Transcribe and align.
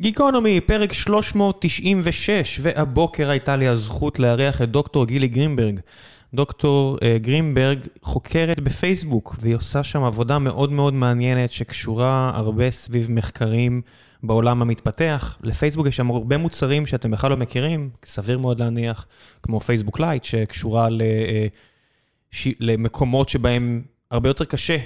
גיקונומי, 0.00 0.60
פרק 0.60 0.92
396, 0.92 2.60
והבוקר 2.62 3.30
הייתה 3.30 3.56
לי 3.56 3.68
הזכות 3.68 4.18
לארח 4.18 4.62
את 4.62 4.70
דוקטור 4.70 5.06
גילי 5.06 5.28
גרינברג. 5.28 5.80
דוקטור 6.34 6.96
אה, 6.96 7.00
גרינברג 7.18 7.78
חוקרת 8.02 8.60
בפייסבוק, 8.60 9.36
והיא 9.40 9.56
עושה 9.56 9.82
שם 9.82 10.04
עבודה 10.04 10.38
מאוד 10.38 10.72
מאוד 10.72 10.94
מעניינת 10.94 11.52
שקשורה 11.52 12.32
הרבה 12.34 12.70
סביב 12.70 13.10
מחקרים 13.10 13.82
בעולם 14.22 14.62
המתפתח. 14.62 15.38
לפייסבוק 15.42 15.86
יש 15.86 15.96
שם 15.96 16.10
הרבה 16.10 16.36
מוצרים 16.36 16.86
שאתם 16.86 17.10
בכלל 17.10 17.30
לא 17.30 17.36
מכירים, 17.36 17.90
סביר 18.04 18.38
מאוד 18.38 18.60
להניח, 18.60 19.06
כמו 19.42 19.60
פייסבוק 19.60 20.00
לייט, 20.00 20.24
שקשורה 20.24 20.88
ל, 20.88 21.00
אה, 21.00 21.04
ש, 22.30 22.48
למקומות 22.60 23.28
שבהם 23.28 23.82
הרבה 24.10 24.28
יותר 24.28 24.44
קשה 24.44 24.76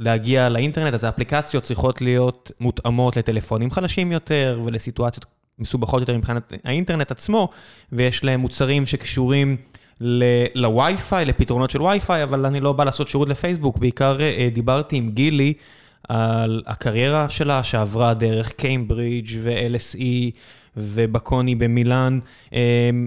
להגיע 0.00 0.48
לאינטרנט, 0.48 0.94
אז 0.94 1.04
האפליקציות 1.04 1.64
צריכות 1.64 2.00
להיות 2.00 2.52
מותאמות 2.60 3.16
לטלפונים 3.16 3.70
חלשים 3.70 4.12
יותר 4.12 4.60
ולסיטואציות 4.64 5.26
מסובכות 5.58 6.00
יותר 6.00 6.16
מבחינת 6.16 6.52
האינטרנט 6.64 7.10
עצמו, 7.10 7.48
ויש 7.92 8.24
להם 8.24 8.40
מוצרים 8.40 8.86
שקשורים 8.86 9.56
לווי-פיי, 10.54 11.24
לפתרונות 11.24 11.70
של 11.70 11.82
ווי-פיי, 11.82 12.22
אבל 12.22 12.46
אני 12.46 12.60
לא 12.60 12.72
בא 12.72 12.84
לעשות 12.84 13.08
שירות 13.08 13.28
לפייסבוק, 13.28 13.78
בעיקר 13.78 14.20
אה, 14.20 14.48
דיברתי 14.52 14.96
עם 14.96 15.10
גילי 15.10 15.52
על 16.08 16.62
הקריירה 16.66 17.28
שלה 17.28 17.62
שעברה 17.62 18.14
דרך 18.14 18.52
קיימברידג' 18.52 19.38
ו-LSE. 19.42 20.36
ובקוני 20.76 21.54
במילאן, 21.54 22.18
אמ, 22.52 22.58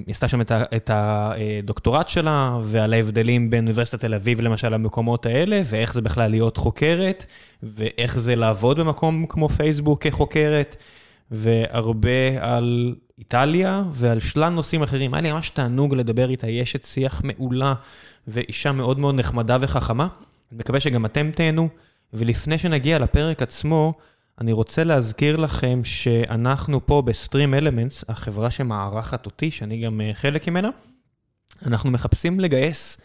היא 0.08 0.14
עשתה 0.14 0.28
שם 0.28 0.42
את 0.52 0.90
הדוקטורט 0.94 2.08
שלה, 2.08 2.58
ועל 2.62 2.94
ההבדלים 2.94 3.50
בין 3.50 3.64
אוניברסיטת 3.64 4.00
תל 4.00 4.14
אביב 4.14 4.42
למשל 4.42 4.70
למקומות 4.70 5.26
האלה, 5.26 5.62
ואיך 5.66 5.94
זה 5.94 6.02
בכלל 6.02 6.32
להיות 6.32 6.58
חוקרת, 6.58 7.26
ואיך 7.64 8.20
זה 8.20 8.36
לעבוד 8.36 8.80
במקום 8.80 9.26
כמו 9.30 9.50
פייסבוק 9.50 10.04
כחוקרת, 10.04 10.76
והרבה 11.32 12.10
על 12.40 12.96
איטליה 13.20 13.84
ועל 13.92 14.20
שלל 14.20 14.50
נושאים 14.50 14.84
אחרים. 14.84 15.14
היה 15.14 15.22
לי 15.22 15.32
ממש 15.32 15.50
תענוג 15.50 15.96
לדבר 15.96 16.30
איתה, 16.30 16.48
היא 16.48 16.64
אשת 16.64 16.84
שיח 16.84 17.22
מעולה, 17.24 17.74
ואישה 18.28 18.72
מאוד 18.72 19.00
מאוד 19.00 19.16
נחמדה 19.16 19.58
וחכמה. 19.62 20.08
אני 20.52 20.60
מקווה 20.60 20.80
שגם 20.80 21.06
אתם 21.06 21.32
תהנו, 21.32 21.70
ולפני 22.14 22.58
שנגיע 22.58 23.00
לפרק 23.00 23.42
עצמו, 23.42 23.94
אני 24.42 24.52
רוצה 24.52 24.84
להזכיר 24.84 25.36
לכם 25.36 25.82
שאנחנו 25.84 26.86
פה 26.86 27.02
בסטרים 27.02 27.54
אלמנטס, 27.54 28.04
החברה 28.08 28.52
שמארחת 28.52 29.26
אותי, 29.26 29.52
שאני 29.52 29.82
גם 29.82 30.02
אה, 30.02 30.12
חלק 30.14 30.48
ממנה, 30.48 30.70
אנחנו 31.66 31.92
מחפשים 31.92 32.40
לגייס 32.40 32.98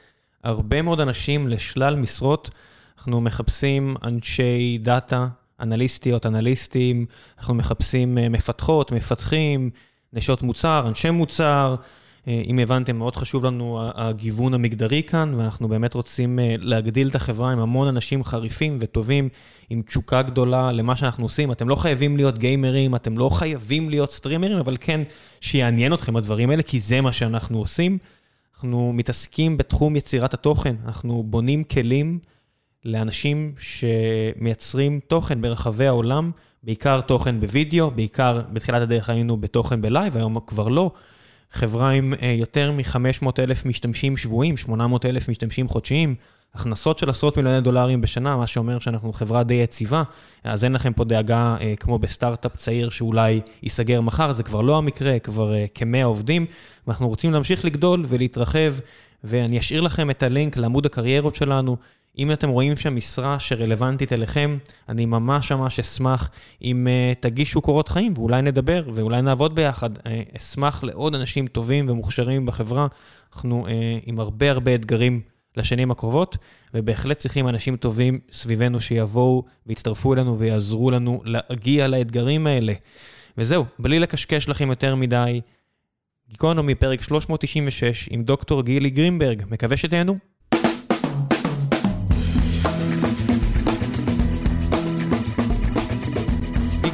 הרבה 0.44 0.82
מאוד 0.82 1.00
אנשים 1.00 1.48
לשלל 1.48 1.96
משרות. 1.96 2.50
אנחנו 2.98 3.20
מחפשים 3.20 3.96
אנשי 4.04 4.78
דאטה, 4.82 5.28
אנליסטיות, 5.60 6.26
אנליסטים, 6.26 7.06
אנחנו 7.38 7.54
מחפשים 7.54 8.18
אה, 8.18 8.28
מפתחות, 8.28 8.92
מפתחים, 8.92 9.70
נשות 10.12 10.42
מוצר, 10.42 10.84
אנשי 10.88 11.10
מוצר, 11.10 11.74
אם 12.28 12.58
הבנתם, 12.58 12.96
מאוד 12.96 13.16
חשוב 13.16 13.44
לנו 13.44 13.80
הגיוון 13.94 14.54
המגדרי 14.54 15.02
כאן, 15.02 15.34
ואנחנו 15.34 15.68
באמת 15.68 15.94
רוצים 15.94 16.38
אה, 16.38 16.54
להגדיל 16.58 17.08
את 17.08 17.14
החברה 17.14 17.52
עם 17.52 17.58
המון 17.58 17.88
אנשים 17.88 18.24
חריפים 18.24 18.78
וטובים, 18.80 19.28
עם 19.70 19.80
תשוקה 19.80 20.22
גדולה 20.22 20.72
למה 20.72 20.96
שאנחנו 20.96 21.24
עושים. 21.24 21.52
אתם 21.52 21.68
לא 21.68 21.74
חייבים 21.74 22.16
להיות 22.16 22.38
גיימרים, 22.38 22.94
אתם 22.94 23.18
לא 23.18 23.28
חייבים 23.28 23.90
להיות 23.90 24.12
סטרימרים, 24.12 24.58
אבל 24.58 24.76
כן 24.80 25.00
שיעניין 25.40 25.94
אתכם 25.94 26.16
הדברים 26.16 26.50
האלה, 26.50 26.62
כי 26.62 26.80
זה 26.80 27.00
מה 27.00 27.12
שאנחנו 27.12 27.58
עושים. 27.58 27.98
אנחנו 28.54 28.92
מתעסקים 28.92 29.56
בתחום 29.56 29.96
יצירת 29.96 30.34
התוכן, 30.34 30.76
אנחנו 30.84 31.22
בונים 31.26 31.64
כלים 31.64 32.18
לאנשים 32.84 33.54
שמייצרים 33.58 35.00
תוכן 35.06 35.40
ברחבי 35.42 35.86
העולם, 35.86 36.30
בעיקר 36.62 37.00
תוכן 37.00 37.40
בווידאו, 37.40 37.90
בעיקר 37.90 38.42
בתחילת 38.52 38.82
הדרך 38.82 39.10
היינו 39.10 39.36
בתוכן 39.36 39.82
ב 39.82 39.88
live, 39.88 40.16
היום 40.16 40.36
כבר 40.46 40.68
לא. 40.68 40.90
חברה 41.50 41.90
עם 41.90 42.14
אה, 42.22 42.34
יותר 42.38 42.72
מ-500 42.72 43.28
אלף 43.38 43.66
משתמשים 43.66 44.16
שבויים, 44.16 44.56
800 44.56 45.06
אלף 45.06 45.28
משתמשים 45.28 45.68
חודשיים, 45.68 46.14
הכנסות 46.54 46.98
של 46.98 47.10
עשרות 47.10 47.36
מיליוני 47.36 47.60
דולרים 47.60 48.00
בשנה, 48.00 48.36
מה 48.36 48.46
שאומר 48.46 48.78
שאנחנו 48.78 49.12
חברה 49.12 49.42
די 49.42 49.54
יציבה, 49.54 50.02
אז 50.44 50.64
אין 50.64 50.72
לכם 50.72 50.92
פה 50.92 51.04
דאגה 51.04 51.56
אה, 51.60 51.74
כמו 51.80 51.98
בסטארט-אפ 51.98 52.56
צעיר 52.56 52.90
שאולי 52.90 53.40
ייסגר 53.62 54.00
מחר, 54.00 54.32
זה 54.32 54.42
כבר 54.42 54.60
לא 54.60 54.78
המקרה, 54.78 55.18
כבר 55.18 55.54
אה, 55.54 55.66
כמאה 55.74 56.04
עובדים, 56.04 56.46
ואנחנו 56.86 57.08
רוצים 57.08 57.32
להמשיך 57.32 57.64
לגדול 57.64 58.04
ולהתרחב, 58.08 58.74
ואני 59.24 59.58
אשאיר 59.58 59.80
לכם 59.80 60.10
את 60.10 60.22
הלינק 60.22 60.56
לעמוד 60.56 60.86
הקריירות 60.86 61.34
שלנו. 61.34 61.76
אם 62.18 62.32
אתם 62.32 62.48
רואים 62.48 62.76
שם 62.76 62.96
משרה 62.96 63.38
שרלוונטית 63.38 64.12
אליכם, 64.12 64.58
אני 64.88 65.06
ממש 65.06 65.52
ממש 65.52 65.78
אשמח 65.78 66.30
אם 66.62 66.86
uh, 66.86 67.20
תגישו 67.20 67.60
קורות 67.60 67.88
חיים 67.88 68.12
ואולי 68.16 68.42
נדבר 68.42 68.82
ואולי 68.94 69.22
נעבוד 69.22 69.54
ביחד. 69.54 69.98
Uh, 69.98 70.00
אשמח 70.36 70.84
לעוד 70.84 71.14
אנשים 71.14 71.46
טובים 71.46 71.88
ומוכשרים 71.88 72.46
בחברה. 72.46 72.86
אנחנו 73.34 73.66
uh, 73.66 73.70
עם 74.06 74.20
הרבה 74.20 74.50
הרבה 74.50 74.74
אתגרים 74.74 75.20
לשנים 75.56 75.90
הקרובות, 75.90 76.36
ובהחלט 76.74 77.18
צריכים 77.18 77.48
אנשים 77.48 77.76
טובים 77.76 78.18
סביבנו 78.32 78.80
שיבואו 78.80 79.44
ויצטרפו 79.66 80.14
אלינו 80.14 80.38
ויעזרו 80.38 80.90
לנו 80.90 81.22
להגיע 81.24 81.88
לאתגרים 81.88 82.46
האלה. 82.46 82.72
וזהו, 83.38 83.64
בלי 83.78 83.98
לקשקש 83.98 84.48
לכם 84.48 84.70
יותר 84.70 84.94
מדי, 84.94 85.40
גיקונומי 86.28 86.74
פרק 86.74 87.02
396 87.02 88.08
עם 88.10 88.22
דוקטור 88.22 88.62
גילי 88.62 88.90
גרינברג, 88.90 89.42
מקווה 89.50 89.76
שתהנו. 89.76 90.18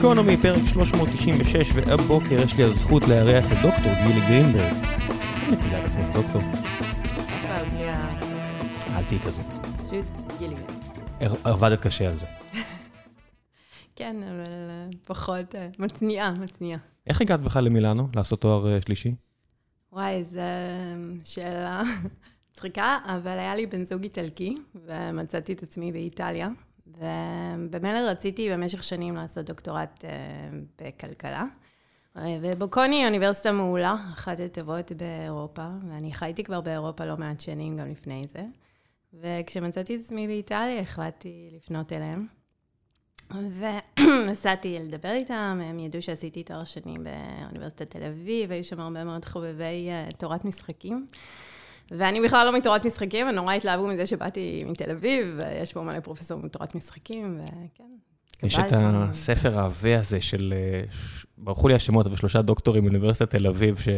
גיקונומי, 0.05 0.37
פרק 0.37 0.67
396, 0.73 1.71
והבוקר 1.75 2.35
יש 2.45 2.59
לי 2.59 2.65
הזכות 2.65 3.03
לארח 3.09 3.45
את 3.53 3.57
דוקטור 3.63 3.93
גילי 4.07 4.21
גרינברג. 4.21 4.73
איך 4.73 5.53
מציגה 5.53 5.81
את 5.81 5.85
עצמך, 5.85 6.05
דוקטור? 6.13 6.43
אל 8.97 9.05
תהיי 9.05 9.19
כזו. 9.19 9.43
פשוט 9.77 10.05
גילי. 10.39 10.55
עבדת 11.45 11.81
קשה 11.81 12.09
על 12.09 12.19
זה. 12.19 12.27
כן, 13.97 14.17
אבל 14.23 14.71
אה, 14.71 14.89
פחות 15.07 15.55
אה, 15.55 15.69
מצניעה, 15.79 16.33
מצניעה. 16.33 16.79
איך 17.07 17.21
הגעת 17.21 17.41
בכלל 17.41 17.65
למילאנו, 17.65 18.09
לעשות 18.15 18.41
תואר 18.41 18.75
אה, 18.75 18.81
שלישי? 18.81 19.15
וואי, 19.93 20.25
זו 20.25 20.41
שאלה 21.25 21.83
מצחיקה, 22.51 22.99
אבל 23.05 23.39
היה 23.39 23.55
לי 23.55 23.67
בן 23.67 23.85
זוג 23.85 24.03
איטלקי, 24.03 24.57
ומצאתי 24.87 25.53
את 25.53 25.63
עצמי 25.63 25.93
באיטליה. 25.93 26.49
ובמילא 26.87 28.11
רציתי 28.11 28.51
במשך 28.51 28.85
שנים 28.85 29.15
לעשות 29.15 29.47
דוקטורט 29.47 30.05
אה, 30.05 30.11
בכלכלה. 30.81 31.45
ובוקוני 32.43 32.97
היא 32.97 33.07
אוניברסיטה 33.07 33.53
מעולה, 33.53 33.97
אחת 34.13 34.41
הטובות 34.41 34.93
באירופה, 34.93 35.67
ואני 35.89 36.13
חייתי 36.13 36.45
כבר 36.45 36.61
באירופה 36.61 37.05
לא 37.05 37.17
מעט 37.17 37.41
שנים, 37.41 37.77
גם 37.77 37.91
לפני 37.91 38.23
זה. 38.29 38.45
וכשמצאתי 39.21 39.97
את 39.97 40.01
עצמי 40.01 40.27
באיטליה, 40.27 40.81
החלטתי 40.81 41.51
לפנות 41.57 41.93
אליהם. 41.93 42.27
ונסעתי 43.99 44.79
לדבר 44.79 45.13
איתם, 45.13 45.61
הם 45.65 45.79
ידעו 45.79 46.03
שעשיתי 46.03 46.43
תואר 46.43 46.65
שני 46.65 46.97
באוניברסיטת 46.99 47.91
תל 47.91 48.03
אביב, 48.03 48.53
היו 48.53 48.65
שם 48.65 48.81
הרבה 48.81 49.05
מאוד 49.05 49.25
חובבי 49.25 49.89
אה, 49.89 50.09
תורת 50.19 50.45
משחקים. 50.45 51.07
ואני 51.91 52.21
בכלל 52.21 52.47
לא 52.47 52.59
מתורת 52.59 52.87
משחקים, 52.87 53.27
הם 53.27 53.35
נורא 53.35 53.55
התלהבו 53.55 53.87
מזה 53.87 54.07
שבאתי 54.07 54.65
מתל 54.67 54.91
אביב, 54.91 55.27
ויש 55.37 55.73
פה 55.73 55.83
מלא 55.83 56.01
פרופסור 56.01 56.41
מתורת 56.43 56.75
משחקים, 56.75 57.41
וכן. 57.41 57.85
יש 58.43 58.59
את 58.59 58.73
הספר 58.73 59.59
העבה 59.59 59.99
הזה 59.99 60.21
של, 60.21 60.55
אה, 60.57 60.85
ברחו 61.39 61.69
לי 61.69 61.75
השמות, 61.75 62.07
אבל 62.07 62.17
שלושה 62.17 62.43
דוקטורים 62.43 62.85
באוניברסיטת 62.85 63.31
תל 63.31 63.47
אביב, 63.47 63.81
ש... 63.81 63.89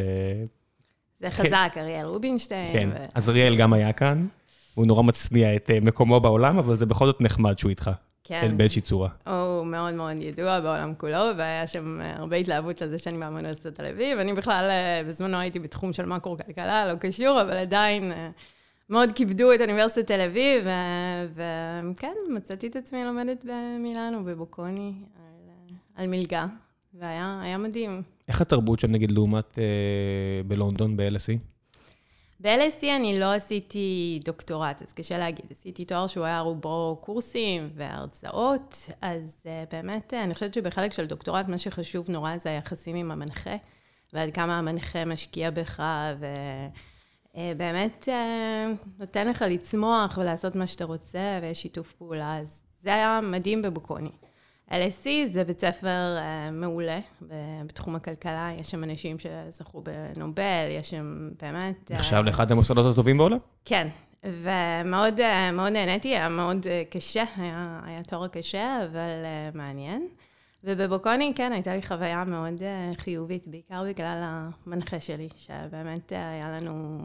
זה 1.18 1.30
כן. 1.30 1.30
חזק, 1.30 1.72
אריאל 1.76 2.06
רובינשטיין. 2.06 2.72
כן, 2.72 2.90
אז 3.14 3.30
אריאל 3.30 3.56
גם 3.56 3.72
היה 3.72 3.92
כאן, 3.92 4.26
הוא 4.74 4.86
נורא 4.86 5.02
מצניע 5.02 5.56
את 5.56 5.70
אה, 5.70 5.78
מקומו 5.82 6.20
בעולם, 6.20 6.58
אבל 6.58 6.76
זה 6.76 6.86
בכל 6.86 7.06
זאת 7.06 7.20
נחמד 7.20 7.58
שהוא 7.58 7.70
איתך. 7.70 7.90
כן. 8.28 8.56
באיזושהי 8.56 8.82
צורה. 8.82 9.08
הוא 9.26 9.66
מאוד 9.66 9.94
מאוד 9.94 10.16
ידוע 10.20 10.60
בעולם 10.60 10.94
כולו, 10.94 11.18
והיה 11.36 11.66
שם 11.66 12.00
הרבה 12.00 12.36
התלהבות 12.36 12.82
על 12.82 12.90
זה 12.90 12.98
שאני 12.98 13.18
באה 13.18 13.30
מאוניברסיטת 13.30 13.74
תל 13.74 13.86
אביב. 13.86 14.18
אני 14.18 14.32
בכלל, 14.32 14.68
אה, 14.70 15.02
בזמנו 15.08 15.36
הייתי 15.36 15.58
בתחום 15.58 15.92
של 15.92 16.06
מקרו-כלכלה, 16.06 16.86
לא 16.86 16.94
קשור, 16.94 17.40
אבל 17.42 17.56
עדיין 17.56 18.12
אה, 18.12 18.30
מאוד 18.90 19.12
כיבדו 19.12 19.52
את 19.54 19.60
אוניברסיטת 19.60 20.06
תל 20.06 20.20
אביב, 20.20 20.66
וכן, 21.34 22.12
מצאתי 22.30 22.66
את 22.66 22.76
עצמי 22.76 23.04
לומדת 23.04 23.44
במילאנו, 23.44 24.24
בבוקוני, 24.24 24.92
על, 25.16 25.74
על 25.94 26.06
מלגה, 26.06 26.46
והיה 26.94 27.58
מדהים. 27.58 28.02
איך 28.28 28.40
התרבות 28.40 28.80
שם, 28.80 28.90
נגיד, 28.90 29.10
לעומת 29.10 29.58
אה, 29.58 29.64
בלונדון, 30.46 30.96
ב-LSE? 30.96 31.55
ב-LSE 32.40 32.86
אני 32.96 33.20
לא 33.20 33.34
עשיתי 33.34 34.20
דוקטורט, 34.24 34.82
אז 34.82 34.92
קשה 34.92 35.18
להגיד. 35.18 35.46
עשיתי 35.50 35.84
תואר 35.84 36.06
שהוא 36.06 36.24
היה 36.24 36.40
רובו 36.40 36.98
קורסים 37.00 37.70
והרצאות, 37.74 38.88
אז 39.02 39.36
uh, 39.42 39.72
באמת, 39.72 40.12
uh, 40.12 40.24
אני 40.24 40.34
חושבת 40.34 40.54
שבחלק 40.54 40.92
של 40.92 41.06
דוקטורט, 41.06 41.48
מה 41.48 41.58
שחשוב 41.58 42.10
נורא 42.10 42.38
זה 42.38 42.48
היחסים 42.48 42.96
עם 42.96 43.10
המנחה, 43.10 43.56
ועד 44.12 44.34
כמה 44.34 44.58
המנחה 44.58 45.04
משקיע 45.04 45.50
בך, 45.50 45.82
ובאמת 47.34 48.04
uh, 48.04 48.06
uh, 48.06 48.88
נותן 48.98 49.28
לך 49.28 49.44
לצמוח 49.48 50.18
ולעשות 50.18 50.54
מה 50.54 50.66
שאתה 50.66 50.84
רוצה, 50.84 51.38
ויש 51.42 51.62
שיתוף 51.62 51.92
פעולה. 51.92 52.38
אז 52.38 52.62
זה 52.80 52.94
היה 52.94 53.20
מדהים 53.22 53.62
בבוקוני. 53.62 54.10
LSE 54.70 55.28
זה 55.32 55.44
בית 55.44 55.60
ספר 55.60 56.16
uh, 56.16 56.50
מעולה 56.52 56.98
בתחום 57.66 57.96
הכלכלה, 57.96 58.50
יש 58.60 58.70
שם 58.70 58.84
אנשים 58.84 59.16
שזכו 59.18 59.82
בנובל, 59.82 60.66
יש 60.70 60.90
שם 60.90 61.30
באמת... 61.42 61.90
נחשב 61.90 62.16
uh, 62.16 62.26
לאחד 62.26 62.52
המוסדות 62.52 62.92
הטובים 62.92 63.18
בעולם? 63.18 63.38
כן, 63.64 63.88
ומאוד 64.24 65.20
uh, 65.20 65.70
נהניתי, 65.70 66.08
היה 66.08 66.28
מאוד 66.28 66.64
uh, 66.64 66.92
קשה, 66.94 67.24
היה, 67.36 67.80
היה 67.84 68.02
תואר 68.02 68.28
קשה, 68.28 68.80
אבל 68.84 69.08
uh, 69.24 69.56
מעניין. 69.56 70.08
ובבוקוני, 70.64 71.32
כן, 71.36 71.52
הייתה 71.52 71.74
לי 71.74 71.82
חוויה 71.82 72.24
מאוד 72.24 72.58
uh, 72.58 73.00
חיובית, 73.00 73.48
בעיקר 73.48 73.84
בגלל 73.88 74.22
המנחה 74.66 75.00
שלי, 75.00 75.28
שבאמת 75.36 76.12
uh, 76.12 76.14
היה 76.14 76.50
לנו 76.60 76.98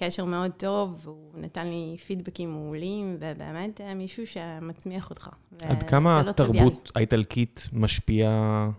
קשר 0.00 0.24
מאוד 0.24 0.50
טוב, 0.56 1.00
והוא 1.04 1.30
נתן 1.36 1.66
לי 1.66 1.96
פידבקים 2.06 2.52
מעולים, 2.52 3.16
ובאמת 3.20 3.80
uh, 3.80 3.94
מישהו 3.94 4.26
שמצמיח 4.26 5.10
אותך. 5.10 5.28
עד 5.62 5.82
כמה 5.82 6.22
לא 6.24 6.30
התרבות 6.30 6.92
האיטלקית 6.94 7.68
משפיעה 7.72 8.70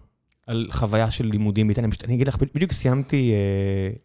על 0.48 0.68
חוויה 0.71 1.12
של 1.12 1.25
לימודים 1.25 1.68
באיטליה? 1.68 1.89
אני 2.04 2.16
אגיד 2.16 2.27
לך, 2.27 2.38
בדיוק 2.56 2.71
סיימתי 2.71 3.33
uh, 3.33 4.00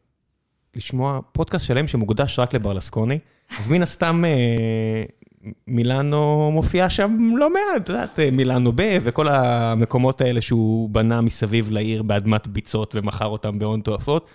לשמוע 0.76 1.20
פודקאסט 1.32 1.66
שלם 1.66 1.88
שמוקדש 1.88 2.38
רק 2.38 2.55
לברלסקוני, 2.55 3.19
אז 3.58 3.69
מן 3.69 3.82
הסתם... 3.82 4.25
Uh, 4.25 5.25
מילאנו 5.67 6.50
מופיע 6.52 6.90
שם 6.90 7.19
לא 7.37 7.50
מעט, 7.52 7.82
את 7.82 7.88
יודעת, 7.88 8.19
מילאנו 8.32 8.72
ב, 8.75 8.99
וכל 9.02 9.28
המקומות 9.28 10.20
האלה 10.20 10.40
שהוא 10.40 10.90
בנה 10.90 11.20
מסביב 11.20 11.70
לעיר 11.70 12.02
באדמת 12.02 12.46
ביצות 12.46 12.94
ומכר 12.94 13.26
אותם 13.26 13.58
בהון 13.58 13.81
תועפות, 13.81 14.31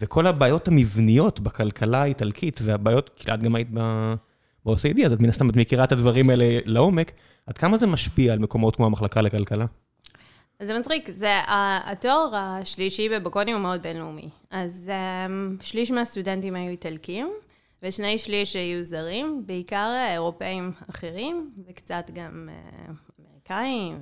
וכל 0.00 0.26
הבעיות 0.26 0.68
המבניות 0.68 1.40
בכלכלה 1.40 2.02
האיטלקית, 2.02 2.60
והבעיות, 2.62 3.10
כי 3.16 3.34
את 3.34 3.42
גם 3.42 3.54
היית 3.54 3.68
ב-OCD, 3.70 5.06
אז 5.06 5.12
את 5.12 5.20
מן 5.20 5.28
הסתם 5.28 5.50
את 5.50 5.56
מכירה 5.56 5.84
את 5.84 5.92
הדברים 5.92 6.30
האלה 6.30 6.58
לעומק, 6.64 7.12
עד 7.46 7.58
כמה 7.58 7.78
זה 7.78 7.86
משפיע 7.86 8.32
על 8.32 8.38
מקומות 8.38 8.76
כמו 8.76 8.86
המחלקה 8.86 9.20
לכלכלה? 9.20 9.66
זה 10.62 10.78
מצחיק, 10.78 11.10
זה, 11.10 11.40
התואר 11.84 12.36
השלישי 12.36 13.08
בבקוני 13.08 13.52
הוא 13.52 13.60
מאוד 13.60 13.82
בינלאומי. 13.82 14.28
אז 14.50 14.90
um, 14.90 15.64
שליש 15.64 15.90
מהסטודנטים 15.90 16.54
היו 16.54 16.70
איטלקים, 16.70 17.32
ושני 17.82 18.18
שליש 18.18 18.56
היו 18.56 18.82
זרים, 18.82 19.42
בעיקר 19.46 20.06
אירופאים 20.12 20.72
אחרים, 20.90 21.50
וקצת 21.68 22.10
גם 22.14 22.48
אה, 22.48 22.92
אמריקאים 23.20 23.98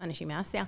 ואנשים 0.00 0.28
מאסיה. 0.28 0.64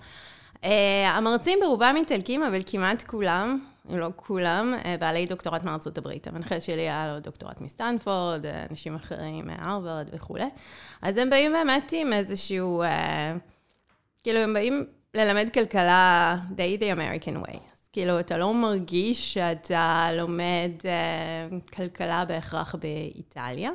אה, 0.65 1.11
המרצים 1.11 1.59
ברובם 1.63 1.95
איטלקים, 1.97 2.43
אבל 2.43 2.61
כמעט 2.67 3.03
כולם, 3.03 3.67
אם 3.91 3.99
לא 3.99 4.09
כולם, 4.17 4.75
אה, 4.85 4.97
בעלי 5.01 5.27
דוקטורט 5.27 5.65
מארצות 5.65 5.99
הברית. 5.99 6.27
המנחה 6.27 6.61
שלי 6.61 6.83
היה 6.83 7.13
לו 7.13 7.21
דוקטורט 7.21 7.61
מסטנפורד, 7.61 8.47
אנשים 8.71 8.95
אחרים 8.95 9.47
מהרווארד 9.47 10.09
וכולי. 10.13 10.49
אז 11.03 11.17
הם 11.17 11.31
באים 11.31 11.53
באמת 11.53 11.93
עם 11.97 12.13
איזשהו, 12.13 12.83
כאילו, 14.23 14.39
הם 14.39 14.55
באים 14.55 14.87
ללמד 15.15 15.49
כלכלה 15.55 16.37
די 16.51 16.79
the 16.81 16.97
American 16.97 17.47
way. 17.47 17.59
כאילו, 17.93 18.21
אתה 18.21 18.39
לא 18.39 18.55
מרגיש 18.55 19.35
שאתה 19.35 20.09
לומד 20.13 20.71
uh, 20.81 21.71
כלכלה 21.77 22.25
בהכרח 22.25 22.75
באיטליה, 22.75 23.71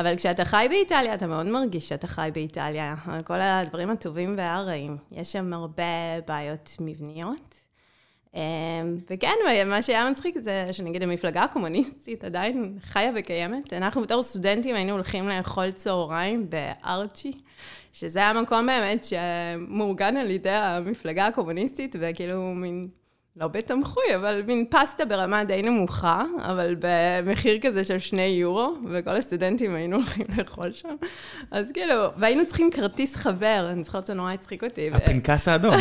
אבל 0.00 0.16
כשאתה 0.16 0.44
חי 0.44 0.66
באיטליה, 0.70 1.14
אתה 1.14 1.26
מאוד 1.26 1.46
מרגיש 1.46 1.88
שאתה 1.88 2.06
חי 2.06 2.30
באיטליה, 2.34 2.94
כל 3.24 3.40
הדברים 3.40 3.90
הטובים 3.90 4.34
והרעים. 4.38 4.96
יש 5.12 5.32
שם 5.32 5.52
הרבה 5.52 6.20
בעיות 6.26 6.76
מבניות. 6.80 7.54
Um, 8.34 8.36
וכן, 9.10 9.34
מה 9.66 9.82
שהיה 9.82 10.10
מצחיק 10.10 10.38
זה 10.38 10.68
שנגיד 10.72 11.02
המפלגה 11.02 11.42
הקומוניסטית 11.42 12.24
עדיין 12.24 12.78
חיה 12.82 13.10
וקיימת. 13.16 13.72
אנחנו 13.72 14.02
בתור 14.02 14.22
סטודנטים 14.22 14.74
היינו 14.74 14.92
הולכים 14.92 15.28
לאכול 15.28 15.70
צהריים 15.70 16.50
בארצ'י, 16.50 17.32
שזה 17.92 18.18
היה 18.18 18.32
מקום 18.32 18.66
באמת 18.66 19.04
שמאורגן 19.04 20.16
על 20.16 20.30
ידי 20.30 20.50
המפלגה 20.50 21.26
הקומוניסטית, 21.26 21.96
וכאילו 22.00 22.42
מין 22.42 22.88
לא 23.36 23.48
בתמחוי, 23.48 24.16
אבל 24.16 24.42
מין 24.46 24.64
פסטה 24.70 25.04
ברמה 25.04 25.44
די 25.44 25.62
נמוכה, 25.62 26.24
אבל 26.42 26.76
במחיר 26.78 27.58
כזה 27.62 27.84
של 27.84 27.98
שני 27.98 28.22
יורו, 28.22 28.74
וכל 28.90 29.16
הסטודנטים 29.16 29.74
היינו 29.74 29.96
הולכים 29.96 30.26
לאכול 30.38 30.72
שם. 30.72 30.96
אז 31.50 31.72
כאילו, 31.72 31.94
והיינו 32.16 32.46
צריכים 32.46 32.70
כרטיס 32.70 33.16
חבר, 33.16 33.68
אני 33.72 33.84
זוכרת 33.84 34.06
שזה 34.06 34.14
נורא 34.14 34.32
הצחיק 34.32 34.64
אותי. 34.64 34.90
הפנקס 34.94 35.48
האדום. 35.48 35.74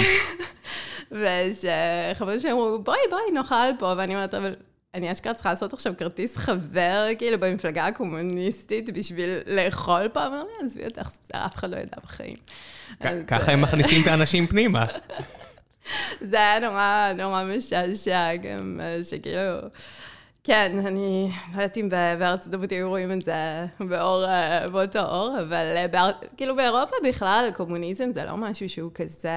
ושחברים 1.11 2.39
שלי 2.39 2.51
אמרו, 2.51 2.79
בואי, 2.83 2.99
בואי, 3.09 3.31
נאכל 3.33 3.71
פה, 3.79 3.93
ואני 3.97 4.15
אומרת, 4.15 4.33
אבל 4.33 4.55
אני 4.93 5.11
אשכרה 5.11 5.33
צריכה 5.33 5.49
לעשות 5.49 5.73
עכשיו 5.73 5.93
כרטיס 5.97 6.37
חבר, 6.37 7.07
כאילו, 7.17 7.39
במפלגה 7.39 7.85
הקומוניסטית 7.85 8.89
בשביל 8.89 9.29
לאכול 9.45 10.07
פה, 10.07 10.27
אמר 10.27 10.43
לי, 10.43 10.65
עזבי 10.65 10.85
אותך, 10.85 11.09
אף 11.31 11.55
אחד 11.55 11.69
לא 11.69 11.77
ידע 11.77 11.97
בחיים. 12.03 12.35
ככה 13.27 13.51
הם 13.51 13.61
מכניסים 13.61 14.01
את 14.01 14.07
האנשים 14.07 14.47
פנימה. 14.47 14.85
זה 16.30 16.38
היה 16.38 16.59
נורא, 16.59 17.12
נורא 17.18 17.44
משעשע 17.44 18.36
גם, 18.36 18.80
אה, 18.83 19.03
שכאילו... 19.03 19.41
כן, 20.44 20.86
אני 20.86 21.31
לא 21.56 21.62
יודעת 21.62 21.77
אם 21.77 21.89
בארצות 21.89 22.53
הברית 22.53 22.71
היו 22.71 22.89
רואים 22.89 23.12
את 23.12 23.21
זה 23.21 23.65
באור, 23.89 24.25
אה, 24.25 24.69
באותו 24.69 25.00
אור, 25.00 25.36
אבל 25.41 25.74
אה, 25.77 25.88
באר, 25.88 26.12
כאילו 26.38 26.56
באירופה 26.56 26.95
בכלל, 27.09 27.50
קומוניזם 27.56 28.12
זה 28.12 28.25
לא 28.25 28.38
משהו 28.38 28.69
שהוא 28.69 28.91
כזה 28.94 29.31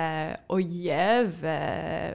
אויב 0.50 1.28
ו, 1.30 1.46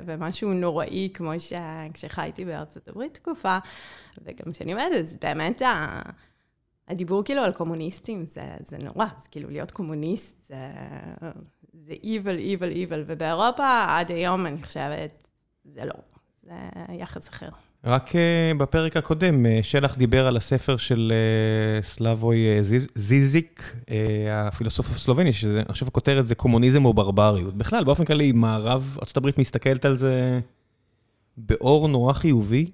ומשהו 0.06 0.54
נוראי, 0.54 1.10
כמו 1.14 1.32
שכשחייתי 1.40 2.46
בארצות 2.46 2.88
הברית 2.88 3.14
תקופה, 3.14 3.58
וגם 4.26 4.52
כשאני 4.52 4.74
עומדת, 4.74 4.94
אז 5.00 5.20
באמת 5.22 5.62
ה... 5.62 6.02
הדיבור 6.88 7.24
כאילו 7.24 7.42
על 7.42 7.54
קומוניסטים 7.54 8.24
זה, 8.24 8.42
זה 8.66 8.78
נורא, 8.78 9.06
זה 9.20 9.30
כאילו 9.32 9.50
להיות 9.50 9.72
קומוניסט 9.72 10.46
זה, 10.46 10.58
זה 11.88 11.94
evil, 12.04 12.60
evil, 12.60 12.92
evil, 12.92 13.04
ובאירופה 13.08 13.86
עד 13.88 14.12
היום 14.12 14.46
אני 14.46 14.64
חושבת, 14.64 15.28
זה 15.66 15.86
לא, 15.86 15.94
זה 16.44 16.54
יחס 16.94 17.30
אחר. 17.30 17.50
רק 17.84 18.10
uh, 18.10 18.58
בפרק 18.58 18.98
הקודם, 18.98 19.46
uh, 19.46 19.50
שלח 19.64 19.98
דיבר 19.98 20.28
על 20.28 20.38
הספר 20.38 20.78
של 20.78 21.14
uh, 21.82 21.86
סלאבוי 21.86 22.64
זיז, 22.64 22.88
זיזיק, 22.96 23.76
הפילוסוף 24.32 24.90
הסלובני, 24.90 25.32
שאני 25.32 25.72
חושב 25.72 25.88
הכותרת 25.88 26.28
זה 26.28 26.36
קומוניזם 26.36 26.86
או 26.86 26.94
ברבריות. 26.94 27.58
בכלל, 27.58 27.84
באופן 27.84 28.06
כללי, 28.06 28.32
מערב 28.32 28.98
ארה"ב 29.02 29.30
מסתכלת 29.38 29.86
על 29.86 29.98
זה 29.98 30.40
באור 31.38 31.88
נורא 31.88 32.14
חיובי, 32.14 32.66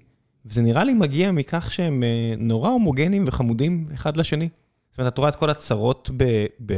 וזה 0.46 0.62
נראה 0.62 0.84
לי 0.84 0.94
מגיע 0.94 1.32
מכך 1.32 1.70
שהם 1.70 2.02
נורא 2.38 2.70
הומוגנים 2.70 3.24
וחמודים 3.26 3.88
אחד 3.94 4.16
לשני. 4.16 4.48
זאת 4.90 4.98
אומרת, 4.98 5.12
את 5.12 5.18
רואה 5.18 5.28
את 5.28 5.36
כל 5.36 5.50
הצרות 5.50 6.10
ב... 6.16 6.46
ב 6.66 6.74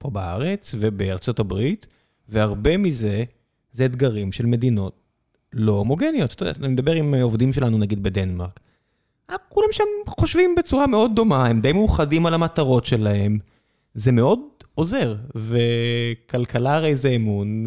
פה 0.00 0.10
בארץ 0.10 0.74
ובארצות 0.78 1.38
הברית, 1.38 1.86
והרבה 2.28 2.76
מזה 2.76 3.24
זה 3.72 3.84
אתגרים 3.84 4.32
של 4.32 4.46
מדינות 4.46 5.00
לא 5.52 5.72
הומוגניות. 5.72 6.32
אתה 6.32 6.42
יודע, 6.42 6.60
אני 6.60 6.72
מדבר 6.72 6.92
עם 6.92 7.14
עובדים 7.14 7.52
שלנו, 7.52 7.78
נגיד 7.78 8.02
בדנמרק. 8.02 8.60
אה, 9.30 9.36
כולם 9.48 9.68
שם 9.72 9.84
חושבים 10.06 10.54
בצורה 10.54 10.86
מאוד 10.86 11.16
דומה, 11.16 11.46
הם 11.46 11.60
די 11.60 11.72
מאוחדים 11.72 12.26
על 12.26 12.34
המטרות 12.34 12.84
שלהם. 12.84 13.38
זה 13.94 14.12
מאוד 14.12 14.40
עוזר, 14.74 15.16
וכלכלה 15.34 16.74
הרי 16.74 16.96
זה 16.96 17.08
אמון, 17.08 17.66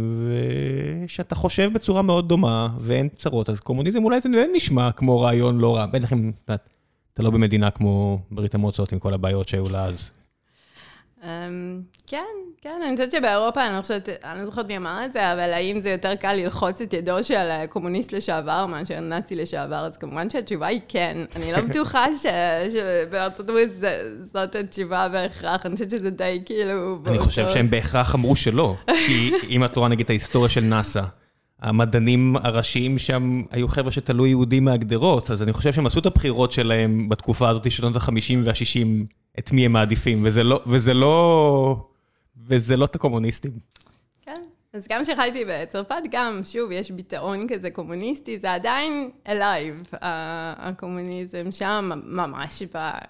ושאתה 1.05 1.36
חושב 1.36 1.74
בצורה 1.74 2.01
מאוד 2.01 2.29
דומה 2.29 2.69
ואין 2.79 3.10
צרות, 3.10 3.50
אז 3.50 3.60
קומוניזם 3.60 4.03
אולי 4.03 4.22
זה 4.22 4.29
נשמע 4.55 4.91
כמו 4.91 5.22
רעיון 5.22 5.57
לא 5.57 5.75
רע. 5.77 5.86
בטח 5.86 6.13
אם 6.13 6.31
אתה 6.46 7.24
לא 7.24 7.29
במדינה 7.29 7.72
כמו 7.72 8.19
ברית 8.31 8.55
המועצות 8.55 8.91
עם 8.91 9.00
כל 9.00 9.13
הבעיות 9.13 9.48
שהיו 9.48 9.69
לה 9.69 9.86
אז. 9.86 10.12
אמ, 11.24 11.82
כן, 12.08 12.25
כן, 12.62 12.82
אני 12.88 12.96
חושבת 12.98 13.12
שבאירופה, 13.12 13.68
אני 13.68 13.75
לא 13.75 13.82
חושבת, 13.82 14.10
אני 14.24 14.39
לא 14.39 14.46
זוכרת 14.46 14.68
מי 14.68 14.77
אמר 14.77 15.06
את 15.06 15.12
זה, 15.12 15.34
אבל 15.34 15.53
האם 15.53 15.80
זה 15.80 15.89
יותר 15.89 16.15
קל 16.15 16.34
ללחוץ 16.34 16.82
את 16.82 16.94
ידו 16.94 17.24
של 17.24 17.65
קומוניסט 17.70 18.12
לשעבר 18.12 18.65
מאשר 18.65 19.00
נאצי 19.00 19.36
לשעבר, 19.36 19.75
אז 19.75 19.98
כמובן 19.98 20.30
שהתשובה 20.30 20.68
היא 20.68 20.82
כן. 20.88 21.18
אני 21.36 21.51
לא 21.53 21.62
בטוחה 21.70 22.06
שבארצות 22.74 23.50
הברית 23.50 23.70
זאת 24.34 24.56
התשובה 24.56 25.10
בהכרח, 25.10 25.65
אני 25.65 25.74
חושבת 25.74 25.92
שזה 25.92 26.10
די 26.10 26.42
כאילו... 26.46 27.00
אני 27.08 27.20
חושב 27.20 27.48
שהם 27.48 27.70
בהכרח 27.70 28.15
אמרו 28.15 28.36
שלא, 28.36 28.75
כי 29.08 29.32
אם 29.50 29.65
את 29.65 29.77
רואה 29.77 29.89
נגיד 29.89 30.03
את 30.03 30.10
ההיסטוריה 30.10 30.50
של 30.50 30.62
נאסא, 30.62 31.03
המדענים 31.62 32.36
הראשיים 32.44 33.00
שם 33.00 33.44
היו 33.51 33.68
חבר'ה 33.68 33.92
שתלו 33.92 34.25
יהודים 34.25 34.65
מהגדרות, 34.65 35.32
אז 35.32 35.44
אני 35.44 35.53
חושב 35.53 35.74
שהם 35.74 35.86
עשו 35.86 36.00
את 36.00 36.06
הבחירות 36.06 36.51
שלהם 36.51 37.10
בתקופה 37.10 37.50
הזאת, 37.50 37.72
שנות 37.72 37.96
ה-50 37.96 38.36
וה-60, 38.44 39.06
את 39.39 39.51
מי 39.51 39.65
הם 39.65 39.71
מעדיפים, 39.71 40.25
וזה 40.25 40.43
לא, 40.43 40.61
וזה 40.67 40.93
לא, 40.93 41.87
וזה 42.47 42.77
לא 42.77 42.85
את 42.85 42.95
הקומוניסטים. 42.95 43.51
כן, 44.21 44.41
אז 44.73 44.87
גם 44.89 45.01
כשחייתי 45.03 45.45
בצרפת, 45.47 46.01
גם, 46.11 46.39
שוב, 46.45 46.71
יש 46.71 46.91
ביטאון 46.91 47.47
כזה 47.47 47.71
קומוניסטי, 47.71 48.39
זה 48.39 48.53
עדיין 48.53 49.11
alive, 49.27 49.83
הקומוניזם 50.57 51.51
שם, 51.51 51.91
ממש 52.05 52.63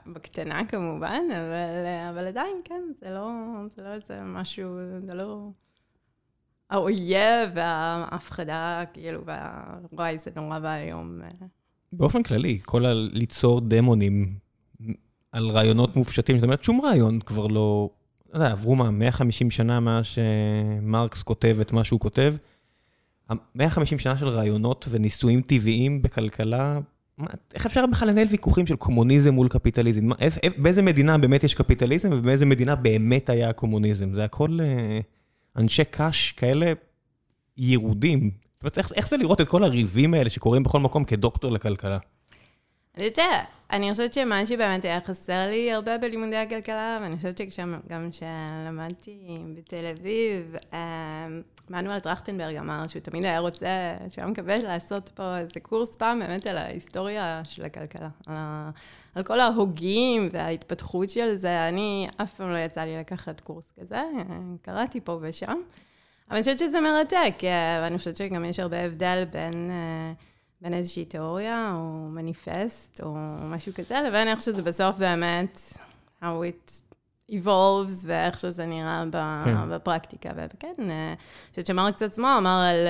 בקטנה 0.06 0.66
כמובן, 0.66 1.22
אבל, 1.30 1.86
אבל 2.10 2.28
עדיין, 2.28 2.56
כן, 2.64 2.82
זה 3.02 3.10
לא, 3.10 3.32
זה 3.76 3.84
לא 3.84 3.94
איזה 3.94 4.18
משהו, 4.24 4.70
זה 5.06 5.14
לא... 5.14 5.50
האויב 6.70 7.50
וההפחדה, 7.56 8.84
כאילו, 8.94 9.22
וואי, 9.94 10.18
זה 10.18 10.32
נורא 10.36 10.60
ואיום. 10.62 11.22
באופן 11.92 12.24
כללי, 12.24 12.60
כל 12.66 12.86
הליצור 12.86 13.62
דמונים 13.62 14.43
על 15.34 15.50
רעיונות 15.50 15.96
מופשטים, 15.96 16.38
זאת 16.38 16.44
אומרת, 16.44 16.64
שום 16.64 16.82
רעיון 16.82 17.20
כבר 17.20 17.48
לא... 17.48 17.90
אתה 18.30 18.38
יודע, 18.38 18.52
עברו 18.52 18.76
מה, 18.76 18.92
150 18.92 19.52
שנה 19.52 19.80
מאז 19.80 20.06
שמרקס 20.06 21.24
כותב 21.24 21.58
את 21.62 21.74
מה 21.74 21.84
שהוא 21.84 22.00
כותב. 22.00 22.36
150 23.56 24.00
שנה 24.00 24.18
של 24.18 24.28
רעיונות 24.28 24.88
וניסויים 24.90 25.42
טבעיים 25.42 26.02
בכלכלה, 26.02 26.80
מה, 27.18 27.28
איך 27.54 27.66
אפשר 27.66 27.86
בכלל 27.92 28.10
לנהל 28.10 28.28
ויכוחים 28.32 28.68
של 28.68 28.76
קומוניזם 28.76 29.34
מול 29.34 29.48
קפיטליזם? 29.48 30.06
מה, 30.06 30.16
איפ, 30.20 30.38
איפ, 30.44 30.58
באיזה 30.58 30.82
מדינה 30.82 31.18
באמת 31.18 31.44
יש 31.44 31.54
קפיטליזם 31.54 32.10
ובאיזה 32.12 32.46
מדינה 32.46 32.76
באמת 32.76 33.30
היה 33.30 33.54
קומוניזם? 33.54 34.14
זה 34.14 34.24
הכל 34.24 34.58
אה, 34.62 35.00
אנשי 35.56 35.84
קש 35.92 36.32
כאלה 36.32 36.74
ירודים. 37.58 38.32
זאת 38.54 38.64
אומרת, 38.64 38.78
איך, 38.78 38.92
איך 38.96 39.08
זה 39.08 39.18
לראות 39.18 39.42
את 39.42 39.48
כל 39.48 39.64
הריבים 39.64 40.14
האלה 40.14 40.30
שקורים 40.30 40.64
בכל 40.64 40.80
מקום 40.80 41.04
כדוקטור 41.04 41.52
לכלכלה? 41.52 41.98
אני 42.98 43.10
חושבת, 43.10 43.28
אני 43.72 43.92
חושבת 43.92 44.14
שמה 44.14 44.46
שבאמת 44.46 44.86
היה 44.86 45.00
חסר 45.06 45.48
לי 45.50 45.72
הרבה 45.72 45.98
בלימודי 45.98 46.36
הכלכלה, 46.36 47.00
ואני 47.02 47.16
חושבת 47.16 47.42
שגם 47.52 48.10
כשלמדתי 48.12 49.40
בתל 49.56 49.86
אביב, 49.86 50.56
אה, 50.74 51.28
מנואל 51.70 52.00
טרכטנברג 52.00 52.56
אמר 52.56 52.88
שהוא 52.88 53.02
תמיד 53.02 53.26
היה 53.26 53.40
רוצה, 53.40 53.96
שהוא 54.10 54.24
היה 54.24 54.32
מקווה 54.32 54.58
לעשות 54.58 55.10
פה 55.10 55.38
איזה 55.38 55.60
קורס 55.60 55.96
פעם 55.96 56.20
באמת 56.20 56.48
על 56.48 56.58
ההיסטוריה 56.58 57.42
של 57.46 57.66
הכלכלה, 57.66 58.10
על, 58.28 58.36
ה, 58.38 58.70
על 59.16 59.24
כל 59.24 59.40
ההוגים 59.40 60.30
וההתפתחות 60.32 61.10
של 61.10 61.36
זה. 61.36 61.68
אני, 61.68 62.08
אף 62.18 62.34
פעם 62.34 62.52
לא 62.52 62.58
יצא 62.58 62.82
לי 62.82 62.98
לקחת 62.98 63.40
קורס 63.40 63.74
כזה, 63.82 64.04
קראתי 64.62 65.02
פה 65.02 65.20
ושם. 65.22 65.56
אבל 66.28 66.36
אני 66.36 66.42
חושבת 66.42 66.60
שזה 66.60 66.82
מרתק, 66.82 67.36
אה, 67.44 67.80
ואני 67.84 67.98
חושבת 67.98 68.18
שגם 68.18 68.46
יש 68.46 68.60
הרבה 68.60 68.86
הבדל 68.86 69.24
בין... 69.32 69.72
בין 70.64 70.74
איזושהי 70.74 71.06
תיאוריה 71.06 71.72
או 71.76 72.10
מניפסט 72.10 73.02
או 73.04 73.16
משהו 73.42 73.74
כזה, 73.74 74.00
לבין 74.08 74.28
איך 74.28 74.42
שזה 74.42 74.62
בסוף 74.62 74.98
באמת, 74.98 75.60
how 76.22 76.26
it 76.26 76.72
evolves 77.32 78.06
ואיך 78.06 78.40
שזה 78.40 78.66
נראה 78.66 79.04
כן. 79.46 79.70
בפרקטיקה. 79.70 80.30
וכן, 80.36 80.74
אני 80.80 81.16
חושבת 81.50 81.66
שמרקס 81.66 82.02
עצמו 82.02 82.28
אמר 82.38 82.62
על... 82.70 82.88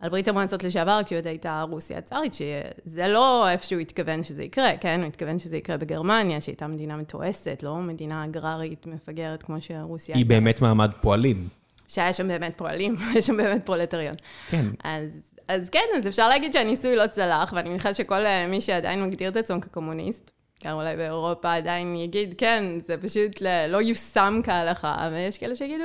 על 0.00 0.10
ברית 0.10 0.28
המועצות 0.28 0.64
לשעבר, 0.64 1.00
כשהיא 1.04 1.18
עוד 1.18 1.26
הייתה 1.26 1.64
רוסיה 1.70 1.98
הצארית, 1.98 2.34
שזה 2.34 3.08
לא 3.08 3.48
איפה 3.48 3.66
שהוא 3.66 3.80
התכוון 3.80 4.24
שזה 4.24 4.42
יקרה, 4.42 4.70
כן? 4.80 5.00
הוא 5.00 5.08
התכוון 5.08 5.38
שזה 5.38 5.56
יקרה 5.56 5.76
בגרמניה, 5.76 6.40
שהייתה 6.40 6.66
מדינה 6.66 6.96
מתועסת, 6.96 7.60
לא 7.62 7.76
מדינה 7.76 8.24
אגררית 8.24 8.86
מפגרת 8.86 9.42
כמו 9.42 9.60
שרוסיה... 9.60 10.16
היא 10.16 10.26
באמת 10.26 10.62
מעמד 10.62 10.90
פועלים. 11.00 11.48
שהיה 11.88 12.12
שם 12.12 12.28
באמת 12.28 12.54
פועלים, 12.54 12.96
היה 13.12 13.22
שם 13.22 13.36
באמת 13.36 13.66
פרולטריון. 13.66 14.14
כן. 14.50 14.66
אז 14.84 15.33
אז 15.48 15.70
כן, 15.70 15.84
אז 15.96 16.08
אפשר 16.08 16.28
להגיד 16.28 16.52
שהניסוי 16.52 16.96
לא 16.96 17.06
צלח, 17.06 17.52
ואני 17.56 17.68
מניחה 17.68 17.94
שכל 17.94 18.26
אה, 18.26 18.46
מי 18.46 18.60
שעדיין 18.60 19.04
מגדיר 19.04 19.28
את 19.28 19.36
עצמו 19.36 19.60
כקומוניסט, 19.60 20.30
גם 20.64 20.76
אולי 20.76 20.96
באירופה 20.96 21.54
עדיין 21.54 21.96
יגיד, 21.96 22.34
כן, 22.38 22.64
זה 22.84 22.96
פשוט 22.96 23.42
לא 23.68 23.82
יושם 23.82 24.40
כהלכה, 24.44 25.08
ויש 25.12 25.38
כאלה 25.38 25.54
שיגידו, 25.54 25.84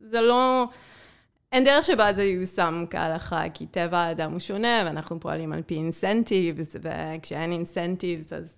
זה 0.00 0.20
לא... 0.20 0.64
אין 1.52 1.64
דרך 1.64 1.84
שבה 1.84 2.12
זה 2.12 2.24
יושם 2.24 2.84
כהלכה, 2.90 3.42
כי 3.54 3.66
טבע 3.66 3.98
האדם 3.98 4.32
הוא 4.32 4.38
שונה, 4.38 4.82
ואנחנו 4.84 5.20
פועלים 5.20 5.52
על 5.52 5.62
פי 5.62 5.74
אינסנטיבס, 5.74 6.76
וכשאין 6.82 7.52
אינסנטיבס, 7.52 8.32
אז... 8.32 8.54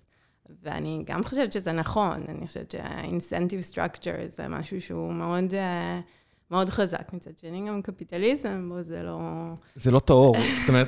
ואני 0.63 1.03
גם 1.05 1.23
חושבת 1.23 1.51
שזה 1.51 1.71
נכון, 1.71 2.23
אני 2.29 2.47
חושבת 2.47 2.71
שה 2.71 2.94
incentive 2.94 3.61
structure 3.61 4.13
זה 4.27 4.47
משהו 4.47 4.81
שהוא 4.81 5.13
מאוד... 5.13 5.51
אה, 5.51 6.20
מאוד 6.51 6.69
חזק. 6.69 7.13
מצד 7.13 7.37
שני, 7.37 7.67
גם 7.67 7.81
קפיטליזם, 7.81 8.69
בו 8.69 8.83
זה 8.83 9.03
לא... 9.03 9.19
זה 9.75 9.91
לא 9.91 9.99
טהור. 9.99 10.35
זאת 10.59 10.69
אומרת, 10.69 10.87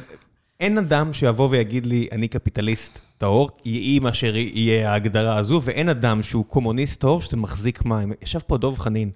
אין 0.60 0.78
אדם 0.78 1.14
שיבוא 1.14 1.50
ויגיד 1.52 1.86
לי, 1.86 2.08
אני 2.12 2.28
קפיטליסט 2.28 3.00
טהור, 3.18 3.50
יהי 3.66 4.00
מה 4.00 4.14
שיהיה 4.14 4.92
ההגדרה 4.92 5.38
הזו, 5.38 5.62
ואין 5.64 5.90
אדם 5.90 6.24
שהוא 6.24 6.46
קומוניסט 6.46 7.02
טהור 7.02 7.22
שזה 7.22 7.38
מחזיק 7.38 7.86
מים. 7.86 8.14
ישב 8.22 8.40
פה 8.40 8.58
דוב 8.58 8.80
חנין, 8.80 9.12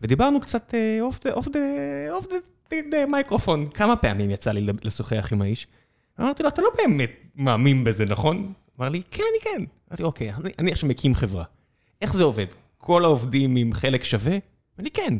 ודיברנו 0.00 0.40
קצת 0.40 0.74
off 2.10 2.26
the 2.90 3.06
microphone. 3.06 3.68
כמה 3.68 3.96
פעמים 3.96 4.30
יצא 4.30 4.52
לי 4.52 4.66
לשוחח 4.82 5.28
עם 5.32 5.42
האיש. 5.42 5.66
אמרתי 6.20 6.42
לו, 6.42 6.48
אתה 6.48 6.62
לא 6.62 6.68
באמת 6.76 7.10
מאמין 7.36 7.84
בזה, 7.84 8.04
נכון? 8.04 8.52
אמר 8.78 8.88
לי, 8.88 9.02
כן, 9.10 9.22
אני 9.32 9.40
כן. 9.52 9.64
אמרתי, 9.90 10.02
אוקיי, 10.02 10.32
אני 10.58 10.72
עכשיו 10.72 10.88
מקים 10.88 11.14
חברה. 11.14 11.44
איך 12.02 12.14
זה 12.14 12.24
עובד? 12.24 12.46
כל 12.78 13.04
העובדים 13.04 13.56
עם 13.56 13.72
חלק 13.72 14.04
שווה? 14.04 14.38
אני 14.78 14.90
כן. 14.90 15.14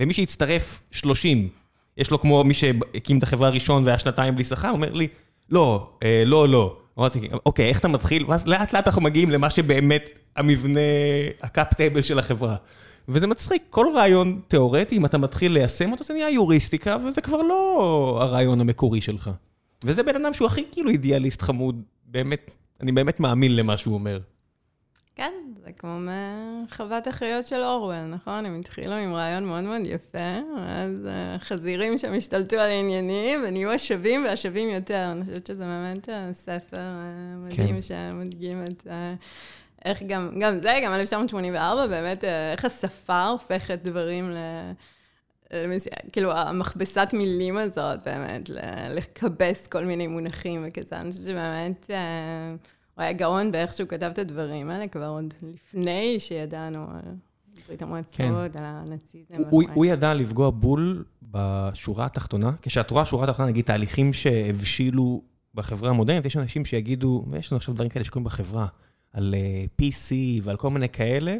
ומי 0.00 0.14
שהצטרף 0.14 0.80
30, 0.90 1.48
יש 1.96 2.10
לו 2.10 2.20
כמו 2.20 2.44
מי 2.44 2.54
שהקים 2.54 3.18
את 3.18 3.22
החברה 3.22 3.48
הראשון 3.48 3.84
והיה 3.84 3.98
שנתיים 3.98 4.34
בלי 4.34 4.44
שכר, 4.44 4.70
אומר 4.70 4.92
לי, 4.92 5.08
לא, 5.50 5.90
אה, 6.02 6.22
לא, 6.26 6.48
לא. 6.48 6.76
אמרתי, 6.98 7.28
אוקיי, 7.46 7.68
איך 7.68 7.78
אתה 7.78 7.88
מתחיל? 7.88 8.24
ואז 8.28 8.46
לאט 8.46 8.72
לאט 8.72 8.86
אנחנו 8.86 9.02
מגיעים 9.02 9.30
למה 9.30 9.50
שבאמת 9.50 10.18
המבנה, 10.36 10.80
ה 11.42 11.50
cap 11.50 11.74
table 11.74 12.02
של 12.02 12.18
החברה. 12.18 12.56
וזה 13.08 13.26
מצחיק, 13.26 13.62
כל 13.70 13.86
רעיון 13.94 14.40
תיאורטי, 14.48 14.96
אם 14.96 15.06
אתה 15.06 15.18
מתחיל 15.18 15.52
ליישם 15.52 15.92
אותו, 15.92 16.04
זה 16.04 16.14
נהיה 16.14 16.30
יוריסטיקה, 16.30 16.96
וזה 17.06 17.20
כבר 17.20 17.42
לא 17.42 18.18
הרעיון 18.20 18.60
המקורי 18.60 19.00
שלך. 19.00 19.30
וזה 19.84 20.02
בן 20.02 20.24
אדם 20.24 20.34
שהוא 20.34 20.46
הכי 20.46 20.64
כאילו 20.72 20.90
אידיאליסט 20.90 21.42
חמוד, 21.42 21.82
באמת, 22.06 22.52
אני 22.80 22.92
באמת 22.92 23.20
מאמין 23.20 23.56
למה 23.56 23.76
שהוא 23.76 23.94
אומר. 23.94 24.18
כן, 25.14 25.32
זה 25.64 25.72
כמו 25.72 25.98
מחוות 26.00 27.06
החיות 27.06 27.46
של 27.46 27.62
אורוול, 27.62 28.04
נכון? 28.04 28.46
הם 28.46 28.60
התחילו 28.60 28.92
עם 28.92 29.14
רעיון 29.14 29.44
מאוד 29.44 29.64
מאוד 29.64 29.82
יפה, 29.84 30.38
ואז 30.56 31.08
חזירים 31.38 31.98
שם 31.98 32.14
השתלטו 32.14 32.56
על 32.56 32.70
העניינים, 32.70 33.42
ונהיו 33.44 33.70
השווים 33.72 34.24
והשווים 34.24 34.68
יותר. 34.68 35.08
אני 35.12 35.24
חושבת 35.24 35.46
שזה 35.46 35.64
באמת 35.64 36.08
ספר 36.32 36.76
אה, 36.76 37.36
מדהים 37.36 37.74
כן. 37.74 37.82
שמדגים 37.82 38.64
את... 38.64 38.86
איך 39.84 40.02
גם, 40.02 40.30
גם 40.40 40.58
זה, 40.62 40.80
גם 40.84 40.92
1984, 40.92 41.86
באמת, 41.86 42.24
אה, 42.24 42.52
איך 42.52 42.64
השפה 42.64 43.26
הופכת 43.26 43.78
דברים 43.82 44.30
ל... 44.30 44.38
כאילו, 46.12 46.32
המכבסת 46.32 47.08
מילים 47.12 47.56
הזאת, 47.56 48.02
באמת, 48.04 48.50
לכבס 48.90 49.66
כל 49.66 49.84
מיני 49.84 50.06
מונחים 50.06 50.66
וכזה. 50.68 50.96
אני 50.96 51.10
חושבת 51.10 51.26
שבאמת... 51.26 51.90
אה, 53.00 53.04
הוא 53.04 53.08
היה 53.08 53.12
גאון 53.12 53.52
באיך 53.52 53.72
שהוא 53.72 53.88
כתב 53.88 54.10
את 54.12 54.18
הדברים 54.18 54.70
האלה, 54.70 54.88
כבר 54.88 55.06
עוד 55.06 55.34
לפני 55.42 56.16
שידענו 56.20 56.86
על 56.90 57.14
ברית 57.68 57.82
המועצות, 57.82 58.14
כן. 58.16 58.32
על 58.34 58.64
הנאציזם. 58.64 59.34
הוא, 59.50 59.62
הוא 59.74 59.86
ידע 59.86 60.14
לפגוע 60.14 60.50
בול 60.50 61.04
בשורה 61.22 62.06
התחתונה. 62.06 62.52
כשאת 62.62 62.90
רואה 62.90 63.04
שורה 63.04 63.24
התחתונה, 63.24 63.48
נגיד, 63.48 63.64
תהליכים 63.64 64.12
שהבשילו 64.12 65.22
בחברה 65.54 65.90
המודרנית, 65.90 66.24
יש 66.24 66.36
אנשים 66.36 66.64
שיגידו, 66.64 67.24
ויש 67.30 67.52
לנו 67.52 67.56
עכשיו 67.56 67.74
דברים 67.74 67.90
כאלה 67.90 68.04
שקורים 68.04 68.24
בחברה, 68.24 68.66
על 69.12 69.34
אה, 69.34 69.64
PC 69.82 70.12
ועל 70.42 70.56
כל 70.56 70.70
מיני 70.70 70.88
כאלה, 70.88 71.36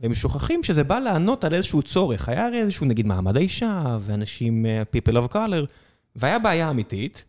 והם 0.00 0.14
שוכחים 0.14 0.62
שזה 0.62 0.84
בא 0.84 0.98
לענות 0.98 1.44
על 1.44 1.54
איזשהו 1.54 1.82
צורך. 1.82 2.28
היה 2.28 2.46
הרי 2.46 2.60
איזשהו, 2.60 2.86
נגיד, 2.86 3.06
מעמד 3.06 3.36
האישה, 3.36 3.98
ואנשים, 4.00 4.66
uh, 4.66 4.96
people 4.96 5.14
of 5.14 5.32
color, 5.32 5.66
והיה 6.16 6.38
בעיה 6.38 6.70
אמיתית. 6.70 7.24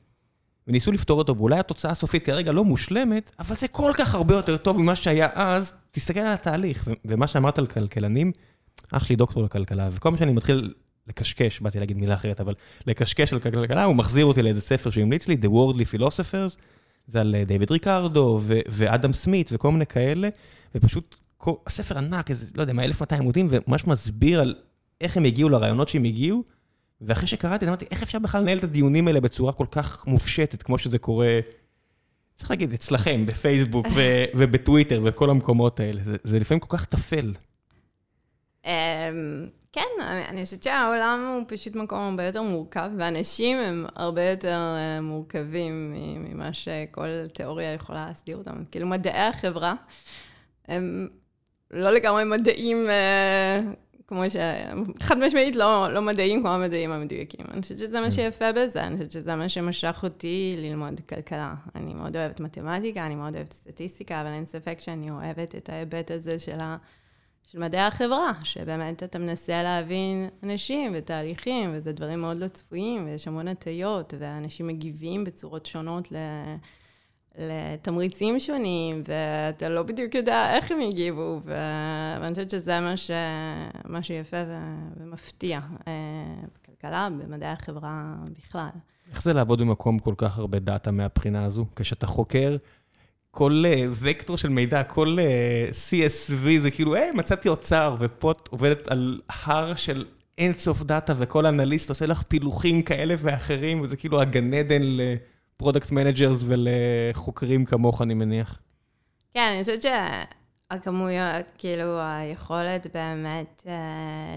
וניסו 0.68 0.92
לפתור 0.92 1.18
אותו, 1.18 1.38
ואולי 1.38 1.60
התוצאה 1.60 1.92
הסופית 1.92 2.24
כרגע 2.24 2.52
לא 2.52 2.64
מושלמת, 2.64 3.32
אבל 3.40 3.56
זה 3.56 3.68
כל 3.68 3.92
כך 3.98 4.16
הרבה 4.16 4.36
יותר 4.36 4.58
טוב 4.58 4.78
ממה 4.78 4.96
שהיה 4.96 5.30
אז, 5.34 5.74
תסתכל 5.92 6.20
על 6.20 6.32
התהליך. 6.32 6.90
ומה 7.06 7.28
שאמרת 7.28 7.58
על 7.58 7.68
כלכלנים, 7.68 8.32
אח 8.92 9.04
שלי 9.04 9.16
דוקטור 9.16 9.44
לכלכלה, 9.44 9.90
וכל 9.92 10.10
פעם 10.10 10.18
שאני 10.18 10.32
מתחיל 10.32 10.74
לקשקש, 11.08 11.60
באתי 11.60 11.80
להגיד 11.80 11.98
מילה 11.98 12.14
אחרת, 12.14 12.42
אבל 12.42 12.54
לקשקש 12.88 13.34
על 13.34 13.40
כלכלה, 13.40 13.84
הוא 13.84 13.96
מחזיר 13.96 14.26
אותי 14.26 14.42
לאיזה 14.42 14.62
ספר 14.62 14.90
שהוא 14.90 15.02
המליץ 15.02 15.28
לי, 15.28 15.38
The 15.42 15.48
Worldly 15.48 15.96
Philosophers, 15.96 16.58
זה 17.08 17.22
על 17.22 17.36
דיוויד 17.48 17.72
ריקרדו 17.72 18.42
ואדם 18.46 19.14
סמית 19.14 19.50
וכל 19.54 19.72
מיני 19.72 19.86
כאלה, 19.86 20.30
ופשוט 20.76 21.16
כל, 21.38 21.54
הספר 21.68 21.98
ענק, 21.98 22.30
איזה, 22.30 22.46
לא 22.58 22.62
יודע, 22.62 22.74
מה 22.74 22.84
1200 22.84 23.22
עמודים, 23.22 23.48
וממש 23.52 23.88
מסביר 23.88 24.42
על 24.42 24.56
איך 25.02 25.18
הם 25.18 25.26
הגיעו 25.26 25.50
לרעיונות 25.50 25.90
שהם 25.90 26.04
הגיעו, 26.04 26.44
ואחרי 27.02 27.28
שקראתי, 27.28 27.68
אמרתי, 27.68 27.86
איך 27.92 28.04
אפשר 28.04 28.20
בכלל 28.20 28.42
לנהל 28.42 28.58
את 28.58 28.64
הדיונים 28.64 29.08
האלה 29.08 29.22
בצורה 29.22 29.54
כל 29.54 29.66
כך 29.72 30.08
מופשטת, 30.08 30.64
כמו 30.64 30.78
שזה 30.78 30.98
קורה, 30.98 31.40
צריך 32.36 32.50
להגיד, 32.50 32.74
אצלכם, 32.74 33.22
בפייסבוק 33.26 33.86
ובטוויטר 34.38 35.02
וכל 35.04 35.30
המקומות 35.30 35.80
האלה. 35.80 36.02
זה, 36.04 36.16
זה 36.24 36.40
לפעמים 36.40 36.60
כל 36.60 36.78
כך 36.78 36.86
טפל. 36.86 37.34
אמ, 38.66 38.72
כן, 39.72 39.82
אני 40.02 40.44
חושבת 40.44 40.64
שהעולם 40.64 41.36
הוא 41.36 41.46
פשוט 41.48 41.76
מקום 41.76 42.00
הרבה 42.00 42.24
יותר 42.24 42.42
מורכב, 42.42 42.90
ואנשים 42.98 43.58
הם 43.58 43.86
הרבה 43.96 44.30
יותר 44.30 44.76
אה, 44.78 45.02
מורכבים 45.02 45.94
ממה 46.20 46.54
שכל 46.54 47.28
תיאוריה 47.34 47.74
יכולה 47.74 48.06
להסדיר 48.06 48.38
אותם. 48.38 48.64
כאילו, 48.72 48.88
מדעי 48.88 49.28
החברה 49.28 49.74
הם 50.68 51.08
לא 51.72 51.92
לגמרי 51.92 52.24
מדעים 52.24 52.90
אה, 52.90 53.60
כמו 54.08 54.24
ש... 54.30 54.36
חד 55.00 55.20
משמעית 55.20 55.56
לא, 55.56 55.94
לא 55.94 56.02
מדעים 56.02 56.42
כמו 56.42 56.50
המדעים 56.50 56.92
המדויקים. 56.92 57.46
אני 57.52 57.62
חושבת 57.62 57.78
שזה 57.80 58.00
מה 58.00 58.08
mm. 58.08 58.12
שיפה 58.12 58.52
בזה, 58.52 58.84
אני 58.84 58.98
חושבת 58.98 59.12
שזה 59.12 59.36
מה 59.36 59.50
שמשך 59.50 60.00
אותי 60.04 60.56
ללמוד 60.58 61.02
כלכלה. 61.10 61.54
אני 61.76 61.94
מאוד 61.94 62.16
אוהבת 62.18 62.40
מתמטיקה, 62.40 63.06
אני 63.06 63.16
מאוד 63.16 63.36
אוהבת 63.36 63.54
סטטיסטיקה, 63.54 64.22
אבל 64.22 64.30
אין 64.30 64.46
ספק 64.46 64.80
שאני 64.80 65.12
אוהבת 65.12 65.56
את 65.56 65.70
ההיבט 65.70 66.12
הזה 66.12 66.40
של, 66.40 66.60
ה... 66.60 66.78
של 67.44 67.60
מדעי 67.60 67.82
החברה, 67.82 68.32
שבאמת 68.44 69.04
אתה 69.04 69.20
מנסה 69.20 69.64
להבין 69.64 70.30
אנשים 70.44 70.92
ותהליכים, 70.96 71.72
וזה 71.74 71.92
דברים 71.92 72.22
מאוד 72.22 72.38
לא 72.38 72.48
צפויים, 72.48 73.06
ויש 73.06 73.28
המון 73.28 73.48
הטיות, 73.48 74.14
ואנשים 74.20 74.68
מגיבים 74.68 75.24
בצורות 75.24 75.66
שונות 75.66 76.12
ל... 76.12 76.16
לתמריצים 77.38 78.40
שונים, 78.40 79.04
ואתה 79.08 79.70
לא 79.70 79.84
בדיוק 79.84 80.16
יודע 80.16 80.56
איך 80.56 80.72
הם 80.72 80.82
יגיבו, 80.82 81.42
ואני 81.46 82.30
חושבת 82.30 82.50
שזה 82.50 82.80
מה, 82.80 82.98
ש... 82.98 83.12
מה 83.86 84.04
שיפה 84.04 84.38
ו... 84.48 84.58
ומפתיע 84.98 85.60
אה, 85.88 85.94
בכלכלה, 86.56 87.10
במדעי 87.10 87.50
החברה 87.50 88.16
בכלל. 88.38 88.70
איך 89.12 89.24
זה 89.24 89.34
לעבוד 89.34 89.62
במקום 89.62 90.00
כל 90.00 90.14
כך 90.18 90.38
הרבה 90.38 90.60
דאטה 90.60 90.92
מהבחינה 90.92 91.46
הזו? 91.46 91.66
כשאתה 91.76 92.08
חוקר, 92.08 92.58
כל 93.32 93.64
uh, 93.66 93.90
וקטור 93.92 94.38
של 94.38 94.50
מידע, 94.50 94.84
כל 94.84 95.18
uh, 95.18 95.72
CSV 95.72 96.60
זה 96.60 96.72
כאילו, 96.72 96.96
היי, 96.96 97.12
מצאתי 97.12 97.50
אוצר, 97.50 97.96
ופה 98.00 98.32
את 98.32 98.48
עובדת 98.48 98.88
על 98.88 99.22
הר 99.30 99.76
של 99.76 100.06
אינסוף 100.38 100.84
דאטה, 100.84 101.14
וכל 101.18 101.46
אנליסט 101.46 101.90
עושה 101.90 102.06
לך 102.06 102.22
פילוחים 102.22 102.82
כאלה 102.82 103.16
ואחרים, 103.18 103.82
וזה 103.82 103.98
כאילו 103.98 104.22
הגן 104.22 104.54
עדן 104.54 104.82
ל 105.56 105.60
product 105.60 105.92
managers 105.92 106.44
ולחוקרים 106.48 107.66
כמוך, 107.66 108.02
אני 108.02 108.14
מניח. 108.14 108.60
כן, 109.34 109.52
אני 109.54 109.60
חושבת 109.60 109.82
שהכמויות, 109.82 111.46
כאילו, 111.58 112.00
היכולת 112.02 112.88
באמת 112.94 113.64
uh, 113.66 113.70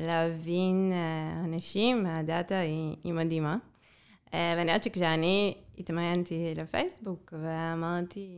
להבין 0.06 0.92
uh, 0.92 1.44
אנשים 1.44 2.02
מה 2.02 2.21
data 2.21 2.58
היא, 2.58 2.96
היא 3.04 3.12
מדהימה. 3.12 3.56
Uh, 4.26 4.30
ואני 4.32 4.60
יודעת 4.60 4.82
שכשאני 4.82 5.54
התמיינתי 5.78 6.54
לפייסבוק 6.56 7.34
ואמרתי, 7.42 8.28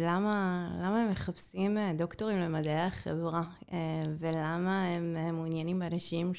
למה, 0.00 0.68
למה 0.82 1.02
הם 1.02 1.10
מחפשים 1.10 1.78
דוקטורים 1.96 2.38
למדעי 2.38 2.80
החברה, 2.80 3.42
uh, 3.60 3.72
ולמה 4.18 4.84
הם 4.84 5.16
מעוניינים 5.32 5.78
באנשים 5.78 6.32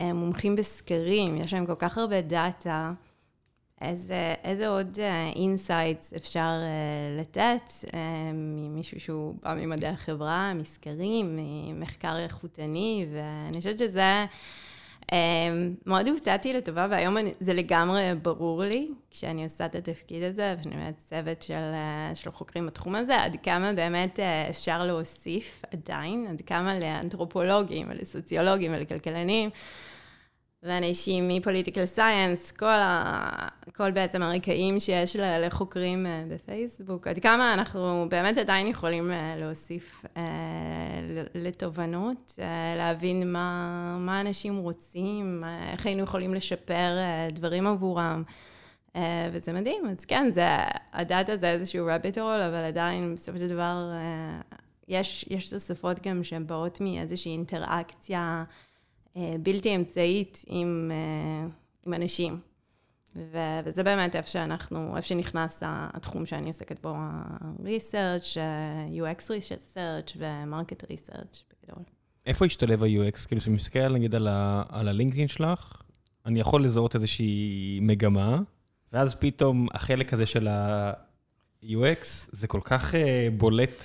שמומחים 0.00 0.56
בסקרים, 0.56 1.36
יש 1.36 1.54
להם 1.54 1.66
כל 1.66 1.76
כך 1.78 1.98
הרבה 1.98 2.20
data, 2.20 2.92
איזה, 3.80 4.34
איזה 4.44 4.68
עוד 4.68 4.98
insights 5.36 6.12
uh, 6.12 6.16
אפשר 6.16 6.50
uh, 6.60 7.20
לתת 7.20 7.72
uh, 7.84 7.96
ממישהו 8.34 9.00
שהוא 9.00 9.34
בא 9.42 9.54
ממדעי 9.54 9.90
החברה, 9.90 10.54
מסקרים, 10.54 11.38
ממחקר 11.38 12.18
איכותני, 12.18 13.06
ואני 13.12 13.58
חושבת 13.58 13.78
שזה... 13.78 14.24
מאוד 15.86 16.08
הופתעתי 16.08 16.52
לטובה, 16.52 16.86
והיום 16.90 17.16
זה 17.40 17.52
לגמרי 17.52 18.10
ברור 18.22 18.62
לי, 18.62 18.88
כשאני 19.10 19.44
עושה 19.44 19.66
את 19.66 19.74
התפקיד 19.74 20.22
הזה, 20.22 20.54
ואני 20.58 20.76
באמת 20.76 20.94
צוות 20.98 21.42
של, 21.42 21.54
אה, 21.54 22.10
של 22.14 22.30
חוקרים 22.30 22.66
בתחום 22.66 22.94
הזה, 22.94 23.22
עד 23.22 23.36
כמה 23.42 23.72
באמת 23.72 24.20
אה, 24.20 24.50
אפשר 24.50 24.86
להוסיף 24.86 25.62
עדיין, 25.72 26.26
עד 26.30 26.42
כמה 26.46 26.78
לאנתרופולוגים 26.78 27.86
ולסוציולוגים 27.90 28.72
ולכלכלנים. 28.74 29.50
ואנשים 30.62 31.28
מפוליטיקל 31.28 31.84
סייאנס, 31.86 32.50
כל, 32.50 32.66
ה... 32.66 33.48
כל 33.76 33.90
בעצם 33.90 34.22
הרקעים 34.22 34.80
שיש 34.80 35.16
לחוקרים 35.16 36.06
אה, 36.06 36.24
בפייסבוק, 36.28 37.06
עד 37.06 37.18
כמה 37.18 37.54
אנחנו 37.54 38.06
באמת 38.08 38.38
עדיין 38.38 38.66
יכולים 38.66 39.12
אה, 39.12 39.36
להוסיף 39.36 40.04
אה, 40.16 40.22
לתובנות, 41.34 42.38
להבין 42.76 43.32
מה, 43.32 43.96
מה 44.00 44.20
אנשים 44.20 44.56
רוצים, 44.56 45.44
איך 45.72 45.86
היינו 45.86 46.02
יכולים 46.02 46.34
לשפר 46.34 46.96
דברים 47.32 47.66
עבורם. 47.66 48.22
וזה 49.32 49.52
מדהים, 49.52 49.82
אז 49.90 50.04
כן, 50.04 50.28
זה, 50.32 50.46
הדאטה 50.92 51.36
זה 51.36 51.50
איזשהו 51.50 51.88
rabbit 51.88 52.14
hole, 52.14 52.46
אבל 52.48 52.64
עדיין 52.64 53.14
בסופו 53.14 53.38
של 53.38 53.48
דבר 53.48 53.90
יש, 54.88 55.24
יש 55.30 55.50
תוספות 55.50 56.06
גם 56.06 56.24
שהן 56.24 56.46
באות 56.46 56.80
מאיזושהי 56.80 57.32
אינטראקציה. 57.32 58.44
אה, 59.18 59.34
בלתי 59.42 59.76
אמצעית 59.76 60.44
עם, 60.46 60.90
אה, 60.94 61.48
עם 61.86 61.94
אנשים. 61.94 62.40
ו- 63.16 63.60
וזה 63.64 63.82
באמת 63.82 64.16
איפה 64.16 64.28
שאנחנו, 64.28 64.96
איפה 64.96 65.08
שנכנס 65.08 65.62
התחום 65.66 66.26
שאני 66.26 66.46
עוסקת 66.46 66.82
בו, 66.82 66.94
ה-research, 66.96 68.36
UX 68.96 69.22
research 69.22 70.16
ו-market 70.16 70.82
research 70.84 71.42
בגדול. 71.50 71.84
איפה 72.26 72.44
השתלב 72.46 72.82
ה-UX? 72.82 73.26
כאילו, 73.26 73.40
כשאני 73.40 73.56
מסתכל 73.56 73.88
נגיד 73.88 74.14
על, 74.14 74.28
ה- 74.28 74.62
על 74.68 74.88
הלינקדאין 74.88 75.28
שלך, 75.28 75.82
אני 76.26 76.40
יכול 76.40 76.64
לזהות 76.64 76.94
איזושהי 76.94 77.78
מגמה, 77.82 78.38
ואז 78.92 79.14
פתאום 79.14 79.68
החלק 79.74 80.12
הזה 80.12 80.26
של 80.26 80.48
ה-UX, 80.48 82.04
זה 82.32 82.46
כל 82.46 82.60
כך 82.64 82.94
uh, 82.94 82.96
בולט 83.38 83.84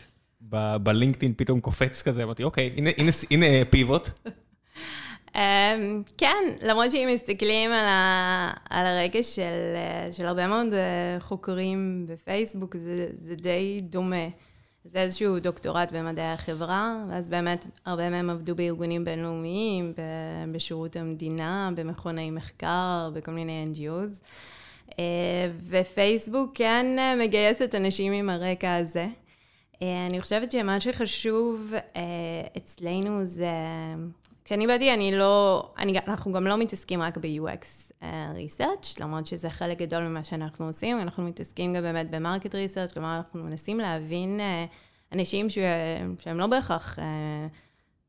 בלינקדאין, 0.84 1.34
פתאום 1.38 1.60
קופץ 1.60 2.02
כזה, 2.02 2.24
אמרתי, 2.24 2.44
אוקיי, 2.44 2.74
הנה, 2.78 2.90
הנה, 2.98 3.12
הנה 3.32 3.46
פיבוט. 3.70 4.10
Um, 5.34 5.38
כן, 6.18 6.44
למרות 6.62 6.92
שאם 6.92 7.10
מסתכלים 7.14 7.72
על, 7.72 7.86
ה, 7.86 8.52
על 8.70 8.86
הרקע 8.86 9.24
של, 9.24 9.76
של 10.12 10.26
הרבה 10.26 10.48
מאוד 10.48 10.74
אה, 10.74 11.20
חוקרים 11.20 12.06
בפייסבוק, 12.10 12.76
זה, 12.78 13.08
זה 13.14 13.36
די 13.36 13.82
דומה. 13.82 14.28
זה 14.86 15.00
איזשהו 15.00 15.40
דוקטורט 15.40 15.92
במדעי 15.92 16.32
החברה, 16.32 17.04
ואז 17.10 17.30
באמת 17.30 17.68
הרבה 17.86 18.10
מהם 18.10 18.30
עבדו 18.30 18.56
בארגונים 18.56 19.06
בינלאומיים, 19.06 19.94
בשירות 20.52 20.96
המדינה, 20.96 21.70
במכוני 21.76 22.32
מחקר, 22.32 23.10
בכל 23.14 23.32
מיני 23.32 23.66
NGOs. 23.74 24.18
אה, 25.00 25.52
ופייסבוק 25.64 26.52
כן 26.56 26.96
אה, 27.00 27.16
מגייסת 27.16 27.76
אנשים 27.76 28.14
עם 28.14 28.30
הרקע 28.30 28.76
הזה. 28.76 29.08
אני 29.82 30.22
חושבת 30.22 30.52
שמה 30.52 30.82
שחשוב 30.82 31.74
אצלנו 32.58 33.26
זה... 33.26 33.48
כשאני 34.46 34.68
באתי, 34.68 34.94
אני 34.94 35.18
לא, 35.18 35.70
אני, 35.78 36.00
אנחנו 36.08 36.32
גם 36.32 36.48
לא 36.48 36.58
מתעסקים 36.58 37.02
רק 37.02 37.18
ב-UX 37.18 37.92
uh, 37.92 37.94
אה, 38.04 38.32
research, 38.48 39.04
למרות 39.04 39.28
שזה 39.28 39.50
חלק 39.50 39.78
גדול 39.78 40.04
ממה 40.04 40.24
שאנחנו 40.24 40.68
עושים, 40.68 41.00
אנחנו 41.00 41.24
מתעסקים 41.24 41.74
גם 41.74 41.82
באמת 41.82 42.12
ב-market 42.12 42.50
research, 42.50 42.94
כלומר, 42.94 43.18
אנחנו 43.18 43.44
מנסים 43.44 43.80
להבין 43.80 44.40
uh, 44.40 45.14
אנשים 45.16 45.50
ש, 45.50 45.58
שהם 46.24 46.40
לא 46.40 46.48
בהכרח 46.48 47.00
uh, 47.00 47.02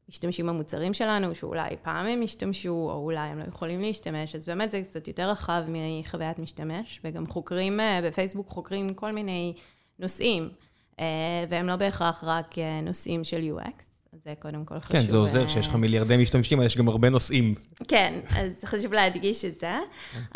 משתמשים 0.09 0.47
במוצרים 0.47 0.95
שלנו, 0.95 1.35
שאולי 1.35 1.77
פעם 1.83 2.07
הם 2.07 2.23
השתמשו, 2.23 2.89
או 2.93 3.05
אולי 3.05 3.29
הם 3.29 3.39
לא 3.39 3.45
יכולים 3.45 3.81
להשתמש, 3.81 4.35
אז 4.35 4.47
באמת 4.47 4.71
זה 4.71 4.83
קצת 4.83 5.09
יותר 5.09 5.31
רחב 5.31 5.63
מחוויית 5.69 6.39
משתמש, 6.39 7.01
וגם 7.05 7.27
חוקרים, 7.27 7.81
uh, 7.81 8.05
בפייסבוק 8.05 8.49
חוקרים 8.49 8.95
כל 8.95 9.13
מיני 9.13 9.55
נושאים, 9.99 10.49
uh, 10.93 11.01
והם 11.49 11.67
לא 11.67 11.77
בהכרח 11.77 12.25
רק 12.25 12.53
uh, 12.53 12.87
נושאים 12.87 13.25
של 13.25 13.51
UX. 13.57 13.94
זה 14.25 14.35
קודם 14.39 14.65
כל 14.65 14.81
חשוב. 14.81 14.93
כן, 14.97 15.07
זה 15.07 15.17
עוזר 15.17 15.47
שיש 15.49 15.67
לך 15.69 15.75
מיליארדי 15.75 16.17
משתמשים, 16.17 16.59
אבל 16.59 16.67
יש 16.67 16.77
גם 16.77 16.89
הרבה 16.89 17.11
נושאים. 17.11 17.55
כן, 17.89 18.21
אז 18.37 18.65
חשוב 18.65 18.93
להדגיש 18.93 19.45
את 19.45 19.59
זה. 19.59 19.77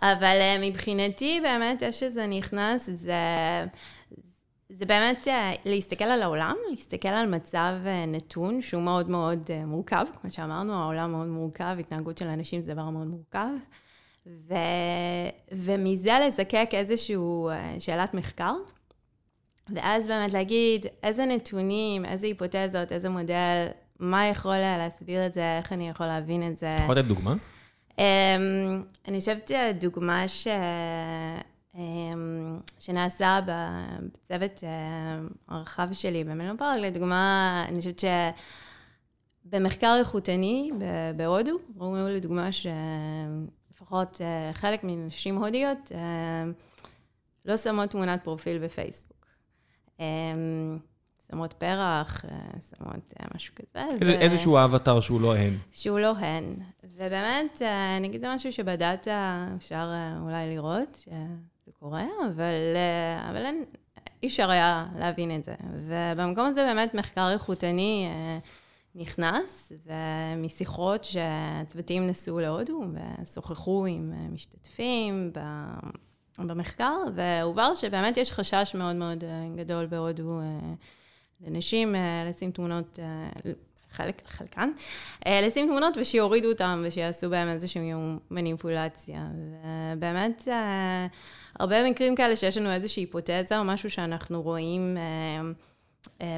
אבל 0.03 0.37
אה, 0.41 0.57
מבחינתי, 0.61 1.41
באמת, 1.43 1.83
איך 1.83 1.95
שזה 1.95 2.27
נכנס, 2.27 2.91
זה... 2.95 3.15
זה 4.71 4.87
באמת 4.87 5.29
אה, 5.29 5.53
להסתכל 5.65 6.05
על 6.05 6.23
העולם, 6.23 6.57
להסתכל 6.71 7.09
על 7.09 7.27
מצב 7.27 7.73
אה, 7.87 8.07
נתון 8.07 8.63
שהוא 8.63 8.83
מאוד 8.83 9.11
מאוד 9.11 9.51
מורכב. 9.67 10.07
כמו 10.21 10.31
שאמרנו, 10.31 10.75
העולם 10.83 11.13
מאוד 11.13 11.27
מורכב, 11.27 11.77
התנהגות 11.81 12.19
של 12.19 12.27
אנשים 12.27 12.61
זה 12.61 12.75
דבר 12.75 12.91
מאוד 12.91 13.07
מורכב. 13.07 13.49
ו... 14.27 14.55
ומזה 15.53 16.13
לזקק 16.27 16.69
איזושהי 16.73 17.17
שאלת 17.79 18.15
מחקר, 18.15 18.55
ואז 19.75 20.09
באמת 20.09 20.33
להגיד 20.33 20.87
איזה 21.03 21.27
נתונים, 21.27 22.05
איזה 22.05 22.27
היפותזות, 22.27 22.93
איזה 22.93 23.09
מודל, 23.09 23.67
מה 23.99 24.27
יכול 24.27 24.57
להסביר 24.57 25.27
את 25.27 25.33
זה, 25.33 25.59
איך 25.59 25.73
אני 25.73 25.89
יכול 25.89 26.07
להבין 26.07 26.49
את 26.49 26.57
זה. 26.57 26.77
יכול 26.83 26.99
לתת 26.99 27.09
דוגמה? 27.09 27.35
Um, 27.91 28.01
אני 29.09 29.19
חושבת 29.21 29.49
שהדוגמה 29.49 30.29
ש... 30.29 30.47
um, 31.75 31.79
שנעשה 32.79 33.41
בצוות 33.47 34.53
uh, 34.61 34.65
הרחב 35.49 35.89
שלי 35.93 36.25
במלון 36.25 36.57
פארק, 36.57 36.79
לדוגמה, 36.79 37.65
אני 37.69 37.79
חושבת 37.79 38.03
שבמחקר 39.45 39.97
איכותני 39.99 40.71
בהודו, 41.17 41.59
ראו 41.79 42.09
לדוגמה 42.09 42.49
שלפחות 42.53 44.15
uh, 44.17 44.55
חלק 44.55 44.81
מנשים 44.83 45.37
הודיות 45.37 45.79
uh, 45.89 45.95
לא 47.45 47.57
שמות 47.57 47.91
תמונת 47.91 48.25
פרופיל 48.25 48.59
בפייסבוק. 48.59 49.08
אמ, 50.01 50.79
שמות 51.31 51.53
פרח, 51.53 52.25
אה, 52.25 52.39
שמות 52.71 53.15
אה, 53.21 53.27
משהו 53.35 53.55
כזה. 53.55 54.07
איזשהו 54.21 54.59
אבטר 54.59 55.01
שהוא 55.01 55.21
לא 55.21 55.37
הן. 55.37 55.57
שהוא 55.73 55.99
לא 55.99 56.17
הן. 56.17 56.55
ובאמת, 56.97 57.63
אה, 57.63 57.97
אני 57.97 58.07
אגיד, 58.09 58.21
זה 58.21 58.35
משהו 58.35 58.53
שבדאטה 58.53 59.49
אפשר 59.57 59.91
אולי 60.23 60.51
לראות 60.51 60.95
שזה 61.05 61.73
קורה, 61.73 62.05
אבל, 62.27 62.77
אבל 63.31 63.45
אין, 63.45 63.65
אי 64.23 64.29
אפשר 64.29 64.51
היה 64.51 64.87
להבין 64.99 65.37
את 65.37 65.45
זה. 65.45 65.55
ובמקום 65.73 66.47
הזה 66.47 66.63
באמת 66.63 66.95
מחקר 66.95 67.31
איכותני 67.33 68.09
נכנס, 68.95 69.73
ומשיחות 69.87 71.05
שהצוותים 71.05 72.07
נסעו 72.07 72.41
להודו 72.41 72.85
ושוחחו 73.23 73.87
עם 73.87 74.13
משתתפים 74.33 75.33
במחקר, 76.47 76.97
והובהר 77.15 77.75
שבאמת 77.75 78.17
יש 78.17 78.33
חשש 78.33 78.75
מאוד 78.75 78.97
מאוד 78.97 79.25
אה, 79.25 79.31
גדול 79.57 79.87
בהודו 79.87 80.41
אה, 80.41 80.45
לנשים 81.41 81.95
אה, 81.95 82.25
לשים 82.29 82.51
תמונות, 82.51 82.99
חלק, 83.91 84.23
חלקן, 84.27 84.71
לשים 85.29 85.67
תמונות 85.67 85.95
ושיורידו 85.97 86.49
אותן 86.49 86.83
ושיעשו 86.85 87.31
בהם 87.31 87.49
איזושהי 87.49 87.93
מניפולציה. 88.31 89.27
ובאמת, 89.97 90.49
הרבה 91.59 91.91
מקרים 91.91 92.17
כאלה 92.17 92.37
שיש 92.37 92.57
לנו 92.57 92.71
איזושהי 92.71 93.03
היפותזה 93.03 93.59
או 93.59 93.65
משהו 93.65 93.91
שאנחנו 93.91 94.43
רואים 94.43 94.97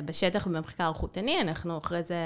בשטח 0.04 0.46
במחקר 0.46 0.88
איכותני, 0.88 1.40
אנחנו 1.40 1.78
אחרי 1.78 2.02
זה 2.02 2.16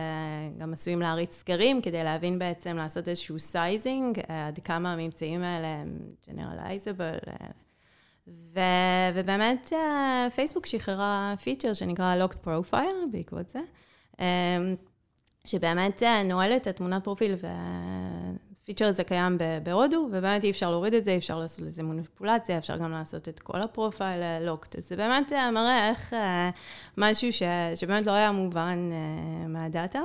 גם 0.58 0.72
עשויים 0.72 1.00
להריץ 1.00 1.34
סקרים 1.34 1.82
כדי 1.82 2.04
להבין 2.04 2.38
בעצם, 2.38 2.76
לעשות 2.76 3.08
איזשהו 3.08 3.40
sizing, 3.40 4.20
עד 4.28 4.58
כמה 4.64 4.92
הממצאים 4.92 5.42
האלה 5.42 5.66
הם 5.66 5.98
generalizable. 6.28 7.30
ו, 8.28 8.60
ובאמת 9.14 9.72
פייסבוק 10.34 10.66
שחררה 10.66 11.34
feature 11.42 11.74
שנקרא 11.74 12.16
Locked 12.24 12.46
Profile 12.46 13.12
בעקבות 13.12 13.48
זה, 13.48 13.60
שבאמת 15.44 16.02
נועל 16.24 16.52
את 16.56 16.66
התמונת 16.66 17.04
פרופיל 17.04 17.34
ה 18.64 18.67
feature 18.67 18.87
הזה 18.87 19.04
קיים 19.04 19.38
בהודו, 19.62 20.08
ובאמת 20.12 20.44
אי 20.44 20.50
אפשר 20.50 20.70
להוריד 20.70 20.94
את 20.94 21.04
זה, 21.04 21.10
אי 21.10 21.18
אפשר 21.18 21.38
לעשות 21.38 21.66
לזה 21.66 21.82
מניפולציה, 21.82 22.58
אפשר 22.58 22.76
גם 22.76 22.90
לעשות 22.90 23.28
את 23.28 23.40
כל 23.40 23.60
ה 23.60 23.68
profile 23.68 24.20
locked. 24.40 24.76
אז 24.76 24.88
זה 24.88 24.96
באמת 24.96 25.32
אה, 25.32 25.50
מראה 25.50 25.88
איך 25.88 26.14
אה, 26.14 26.50
משהו 26.98 27.32
ש, 27.32 27.42
שבאמת 27.74 28.06
לא 28.06 28.12
היה 28.12 28.32
מובן 28.32 28.90
אה, 28.92 29.48
מה 29.48 29.63
data, 29.63 30.00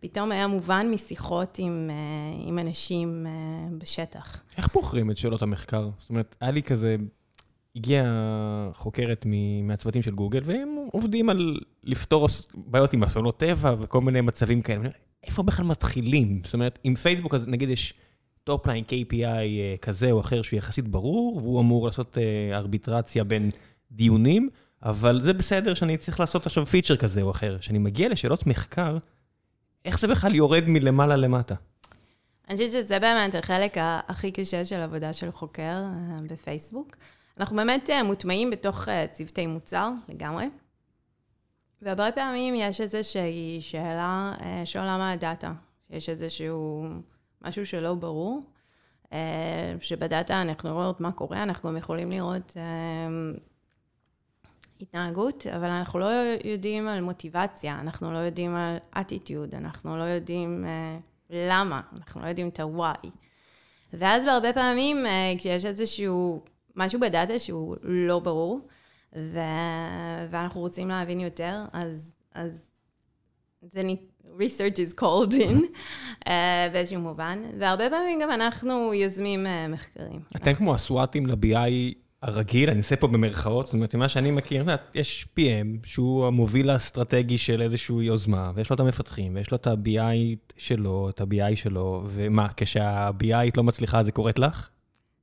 פתאום 0.00 0.32
היה 0.32 0.46
מובן 0.46 0.90
משיחות 0.90 1.58
עם, 1.58 1.90
עם 2.46 2.58
אנשים 2.58 3.26
בשטח. 3.78 4.42
איך 4.56 4.68
בוחרים 4.74 5.10
את 5.10 5.16
שאלות 5.16 5.42
המחקר? 5.42 5.88
זאת 5.98 6.10
אומרת, 6.10 6.36
היה 6.40 6.50
לי 6.50 6.62
כזה... 6.62 6.96
הגיעה 7.76 8.04
חוקרת 8.74 9.26
מהצוותים 9.62 10.02
של 10.02 10.10
גוגל, 10.10 10.40
והם 10.44 10.76
עובדים 10.92 11.28
על 11.30 11.60
לפתור 11.84 12.26
בעיות 12.54 12.92
עם 12.92 13.02
אסונות 13.02 13.38
טבע 13.38 13.74
וכל 13.80 14.00
מיני 14.00 14.20
מצבים 14.20 14.62
כאלה. 14.62 14.88
איפה 15.24 15.42
בכלל 15.42 15.66
מתחילים? 15.66 16.40
זאת 16.44 16.54
אומרת, 16.54 16.78
עם 16.84 16.94
פייסבוק, 16.94 17.34
אז 17.34 17.48
נגיד 17.48 17.68
יש 17.68 17.94
top 18.44 18.61
line 18.61 18.84
KPI 18.84 19.24
אה, 19.24 19.74
כזה 19.82 20.10
או 20.10 20.20
אחר 20.20 20.42
שהוא 20.42 20.58
יחסית 20.58 20.88
ברור, 20.88 21.36
והוא 21.36 21.60
אמור 21.60 21.86
לעשות 21.86 22.18
אה, 22.18 22.56
ארביטרציה 22.56 23.24
בין 23.24 23.50
דיונים, 23.92 24.48
אבל 24.82 25.20
זה 25.22 25.32
בסדר 25.32 25.74
שאני 25.74 25.96
צריך 25.96 26.20
לעשות 26.20 26.46
עכשיו 26.46 26.66
פיצ'ר 26.66 26.96
כזה 26.96 27.22
או 27.22 27.30
אחר. 27.30 27.58
כשאני 27.58 27.78
מגיע 27.78 28.08
לשאלות 28.08 28.46
מחקר, 28.46 28.96
איך 29.84 29.98
זה 29.98 30.08
בכלל 30.08 30.34
יורד 30.34 30.64
מלמעלה 30.66 31.16
למטה? 31.16 31.54
אני 32.48 32.56
חושבת 32.56 32.72
שזה 32.72 32.98
באמת 32.98 33.34
החלק 33.34 33.76
הכי 34.08 34.30
קשה 34.30 34.64
של 34.64 34.80
עבודה 34.80 35.12
של 35.12 35.30
חוקר 35.30 35.62
אה, 35.62 36.18
בפייסבוק. 36.26 36.96
אנחנו 37.40 37.56
באמת 37.56 37.90
מוטמעים 38.04 38.50
בתוך 38.50 38.88
צוותי 39.12 39.46
מוצר 39.46 39.90
לגמרי. 40.08 40.46
והרבה 41.82 42.12
פעמים 42.12 42.54
יש 42.54 42.80
איזושהי 42.80 43.58
שאלה 43.60 44.32
אה, 44.40 44.62
של 44.64 44.78
עולם 44.78 45.00
הדאטה. 45.00 45.52
יש 45.90 46.08
איזשהו 46.08 46.88
משהו 47.42 47.66
שלא 47.66 47.94
ברור, 47.94 48.42
אה, 49.12 49.74
שבדאטה 49.80 50.42
אנחנו 50.42 50.68
לא 50.68 50.74
רואות 50.74 51.00
מה 51.00 51.12
קורה, 51.12 51.42
אנחנו 51.42 51.68
גם 51.68 51.76
יכולים 51.76 52.10
לראות 52.10 52.56
אה, 52.56 52.62
התנהגות, 54.80 55.46
אבל 55.46 55.68
אנחנו 55.68 55.98
לא 55.98 56.10
יודעים 56.44 56.88
על 56.88 57.00
מוטיבציה, 57.00 57.80
אנחנו 57.80 58.12
לא 58.12 58.18
יודעים 58.18 58.54
על 58.54 58.76
אטיטיוד, 59.00 59.54
אנחנו 59.54 59.98
לא 59.98 60.02
יודעים 60.02 60.64
למה, 61.30 61.80
אנחנו 61.96 62.20
לא 62.20 62.26
יודעים 62.26 62.48
את 62.48 62.60
ה-why. 62.60 63.08
ואז 63.92 64.24
בהרבה 64.24 64.52
פעמים, 64.52 65.06
כשיש 65.38 65.64
איזשהו 65.64 66.42
משהו 66.76 67.00
בדאטה 67.00 67.38
שהוא 67.38 67.76
לא 67.82 68.18
ברור, 68.18 68.68
ו... 69.16 69.38
ואנחנו 70.30 70.60
רוצים 70.60 70.88
להבין 70.88 71.20
יותר, 71.20 71.64
אז, 71.72 72.10
אז 72.34 72.70
זה 73.62 73.82
נ... 73.82 73.88
research 74.38 74.76
is 74.76 75.00
called 75.00 75.32
in 75.32 75.64
uh, 76.26 76.30
באיזשהו 76.72 77.00
מובן, 77.00 77.38
והרבה 77.58 77.90
פעמים 77.90 78.18
גם 78.22 78.30
אנחנו 78.30 78.94
יוזמים 78.94 79.46
uh, 79.46 79.72
מחקרים. 79.72 80.20
אתם 80.36 80.54
כמו 80.54 80.74
ה 80.74 80.80
SWAT 80.80 81.03
team 81.03 81.26
ל-BI 81.26 81.94
הרגיל, 82.22 82.70
אני 82.70 82.78
עושה 82.78 82.96
פה 82.96 83.06
במרכאות, 83.06 83.66
זאת 83.66 83.74
אומרת, 83.74 83.94
מה 83.94 84.08
שאני 84.08 84.30
מכיר, 84.30 84.64
יש 84.94 85.26
PM 85.38 85.86
שהוא 85.86 86.26
המוביל 86.26 86.70
האסטרטגי 86.70 87.38
של 87.38 87.62
איזושהי 87.62 87.96
יוזמה, 87.96 88.52
ויש 88.54 88.70
לו 88.70 88.74
את 88.74 88.80
המפתחים, 88.80 89.34
ויש 89.34 89.50
לו 89.50 89.56
את 89.56 89.66
ה-BI 89.66 90.36
שלו, 90.56 91.08
את 91.08 91.20
ה-BI 91.20 91.56
שלו, 91.56 92.04
ומה, 92.06 92.48
כשה-BI 92.56 93.50
לא 93.56 93.62
מצליחה, 93.62 94.02
זה 94.02 94.12
קורית 94.12 94.38
לך? 94.38 94.68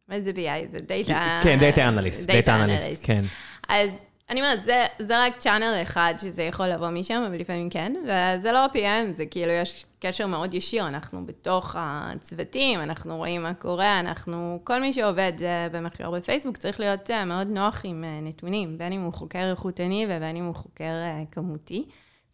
מה 0.07 0.21
זה 0.21 0.31
BI? 0.31 0.71
זה 0.71 0.79
data... 0.79 1.39
כן, 1.43 1.59
data 1.59 1.87
analyst, 1.87 2.27
data 2.27 2.55
analyst, 2.55 3.05
כן. 3.05 3.23
אז 3.69 4.07
אני 4.29 4.41
אומרת, 4.41 4.63
זה, 4.63 4.85
זה 4.99 5.25
רק 5.25 5.37
channel 5.37 5.79
אחד 5.81 6.13
שזה 6.17 6.43
יכול 6.43 6.67
לבוא 6.67 6.89
משם, 6.89 7.23
אבל 7.27 7.35
לפעמים 7.35 7.69
כן, 7.69 7.93
וזה 8.03 8.51
לא 8.51 8.65
PM, 8.73 9.15
זה 9.15 9.25
כאילו 9.25 9.51
יש 9.51 9.85
קשר 9.99 10.27
מאוד 10.27 10.53
ישיר, 10.53 10.87
אנחנו 10.87 11.25
בתוך 11.25 11.75
הצוותים, 11.79 12.79
אנחנו 12.79 13.17
רואים 13.17 13.43
מה 13.43 13.53
קורה, 13.53 13.99
אנחנו, 13.99 14.59
כל 14.63 14.81
מי 14.81 14.93
שעובד 14.93 15.33
אה, 15.41 15.67
במחקר 15.71 16.11
בפייסבוק 16.11 16.57
צריך 16.57 16.79
להיות 16.79 17.11
אה, 17.11 17.25
מאוד 17.25 17.47
נוח 17.47 17.81
עם 17.83 18.03
אה, 18.03 18.19
נתונים, 18.21 18.77
בין 18.77 18.93
אם 18.93 19.01
הוא 19.01 19.13
חוקר 19.13 19.49
איכותני 19.51 20.05
ובין 20.09 20.35
אם 20.35 20.45
הוא 20.45 20.55
חוקר 20.55 20.93
כמותי. 21.31 21.85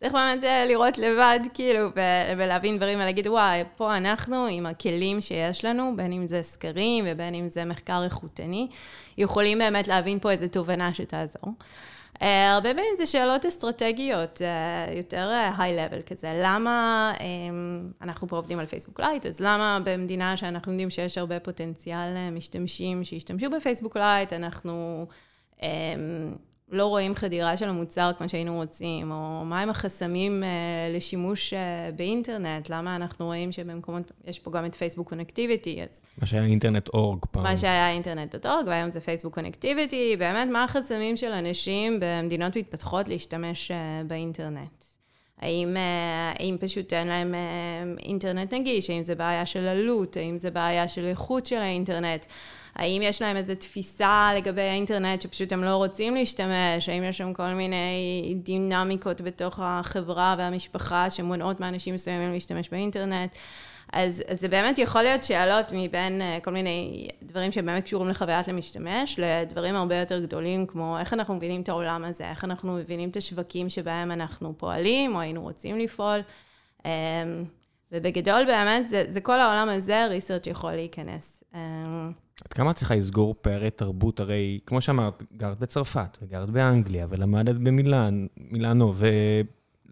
צריך 0.03 0.13
באמת 0.13 0.43
אה, 0.43 0.65
לראות 0.65 0.97
לבד, 0.97 1.39
כאילו, 1.53 1.89
ולהבין 2.37 2.77
דברים 2.77 2.99
ולהגיד, 2.99 3.27
וואי, 3.27 3.63
פה 3.77 3.97
אנחנו 3.97 4.47
עם 4.51 4.65
הכלים 4.65 5.21
שיש 5.21 5.65
לנו, 5.65 5.93
בין 5.95 6.11
אם 6.11 6.27
זה 6.27 6.43
סקרים 6.43 7.05
ובין 7.07 7.35
אם 7.35 7.49
זה 7.51 7.65
מחקר 7.65 8.03
איכותני, 8.03 8.67
יכולים 9.17 9.57
באמת 9.57 9.87
להבין 9.87 10.19
פה 10.19 10.31
איזו 10.31 10.45
תובנה 10.47 10.93
שתעזור. 10.93 11.53
Uh, 12.13 12.23
הרבה 12.49 12.69
פעמים 12.69 12.95
זה 12.97 13.05
שאלות 13.05 13.45
אסטרטגיות, 13.45 14.41
uh, 14.41 14.97
יותר 14.97 15.31
high-level 15.57 15.99
uh, 15.99 16.03
כזה. 16.03 16.39
למה 16.43 17.11
um, 17.17 17.21
אנחנו 18.01 18.27
פה 18.27 18.35
עובדים 18.35 18.59
על 18.59 18.65
פייסבוק 18.65 18.99
לייט, 18.99 19.25
אז 19.25 19.39
למה 19.39 19.79
במדינה 19.83 20.37
שאנחנו 20.37 20.71
יודעים 20.71 20.89
שיש 20.89 21.17
הרבה 21.17 21.39
פוטנציאל 21.39 22.29
משתמשים 22.31 23.03
שישתמשו 23.03 23.49
בפייסבוק 23.49 23.97
לייט, 23.97 24.33
אנחנו 24.33 25.05
um, 25.57 25.63
לא 26.73 26.85
רואים 26.85 27.15
חדירה 27.15 27.57
של 27.57 27.69
המוצר 27.69 28.11
כמו 28.17 28.29
שהיינו 28.29 28.55
רוצים, 28.55 29.11
או 29.11 29.45
מהם 29.45 29.69
החסמים 29.69 30.43
uh, 30.43 30.95
לשימוש 30.95 31.53
uh, 31.53 31.95
באינטרנט, 31.95 32.69
למה 32.69 32.95
אנחנו 32.95 33.25
רואים 33.25 33.51
שבמקומות, 33.51 34.11
יש 34.25 34.39
פה 34.39 34.51
גם 34.51 34.65
את 34.65 34.75
פייסבוק 34.75 35.09
קונקטיביטי, 35.09 35.81
אז... 35.81 36.01
מה 36.17 36.27
שהיה 36.27 36.45
אינטרנט 36.45 36.87
אורג 36.87 37.19
פעם. 37.31 37.43
מה 37.43 37.57
שהיה 37.57 37.89
אינטרנט 37.89 38.45
אורג, 38.45 38.67
והיום 38.67 38.91
זה 38.91 39.01
פייסבוק 39.01 39.33
קונקטיביטי, 39.33 40.15
באמת, 40.19 40.47
מה 40.51 40.63
החסמים 40.63 41.17
של 41.17 41.31
אנשים 41.31 41.99
במדינות 42.01 42.57
מתפתחות 42.57 43.07
להשתמש 43.07 43.71
uh, 43.71 44.07
באינטרנט? 44.07 44.92
האם, 45.43 45.77
האם 46.39 46.57
פשוט 46.59 46.93
אין 46.93 47.07
להם 47.07 47.35
אינטרנט 47.99 48.53
נגיש, 48.53 48.89
האם 48.89 49.03
זה 49.03 49.15
בעיה 49.15 49.45
של 49.45 49.67
עלות, 49.67 50.17
האם 50.17 50.37
זה 50.37 50.51
בעיה 50.51 50.87
של 50.87 51.05
איכות 51.05 51.45
של 51.45 51.61
האינטרנט. 51.61 52.25
האם 52.75 53.01
יש 53.01 53.21
להם 53.21 53.37
איזו 53.37 53.55
תפיסה 53.55 54.31
לגבי 54.37 54.61
האינטרנט 54.61 55.21
שפשוט 55.21 55.51
הם 55.51 55.63
לא 55.63 55.75
רוצים 55.75 56.15
להשתמש? 56.15 56.89
האם 56.89 57.03
יש 57.03 57.17
שם 57.17 57.33
כל 57.33 57.53
מיני 57.53 58.35
דינמיקות 58.43 59.21
בתוך 59.21 59.59
החברה 59.63 60.35
והמשפחה 60.37 61.09
שמונעות 61.09 61.59
מאנשים 61.59 61.95
מסוימים 61.95 62.33
להשתמש 62.33 62.69
באינטרנט? 62.69 63.35
אז, 63.93 64.23
אז 64.27 64.41
זה 64.41 64.47
באמת 64.47 64.77
יכול 64.77 65.01
להיות 65.01 65.23
שאלות 65.23 65.65
מבין 65.71 66.21
uh, 66.21 66.43
כל 66.43 66.51
מיני 66.51 67.07
דברים 67.23 67.51
שבאמת 67.51 67.83
קשורים 67.83 68.09
לחוויית 68.09 68.47
המשתמש, 68.47 69.19
לדברים 69.19 69.75
הרבה 69.75 69.95
יותר 69.95 70.19
גדולים, 70.19 70.65
כמו 70.65 70.99
איך 70.99 71.13
אנחנו 71.13 71.35
מבינים 71.35 71.61
את 71.61 71.69
העולם 71.69 72.03
הזה, 72.03 72.29
איך 72.29 72.43
אנחנו 72.43 72.73
מבינים 72.73 73.09
את 73.09 73.17
השווקים 73.17 73.69
שבהם 73.69 74.11
אנחנו 74.11 74.53
פועלים, 74.57 75.15
או 75.15 75.19
היינו 75.19 75.41
רוצים 75.41 75.79
לפעול. 75.79 76.19
Um, 76.79 76.85
ובגדול 77.91 78.45
באמת, 78.45 78.89
זה, 78.89 79.05
זה 79.09 79.21
כל 79.21 79.39
העולם 79.39 79.69
הזה, 79.69 80.05
ריסרצ' 80.09 80.47
יכול 80.47 80.71
להיכנס. 80.71 81.43
Um, 81.53 81.57
עד 82.45 82.53
כמה 82.53 82.71
את 82.71 82.75
צריכה 82.75 82.95
לסגור 82.95 83.35
פערי 83.41 83.69
תרבות? 83.69 84.19
הרי, 84.19 84.59
כמו 84.65 84.81
שאמרת, 84.81 85.23
גרת 85.37 85.59
בצרפת, 85.59 86.17
וגרת 86.21 86.49
באנגליה, 86.49 87.07
ולמדת 87.09 87.55
במילאן, 87.55 88.25
מילאנו, 88.37 88.93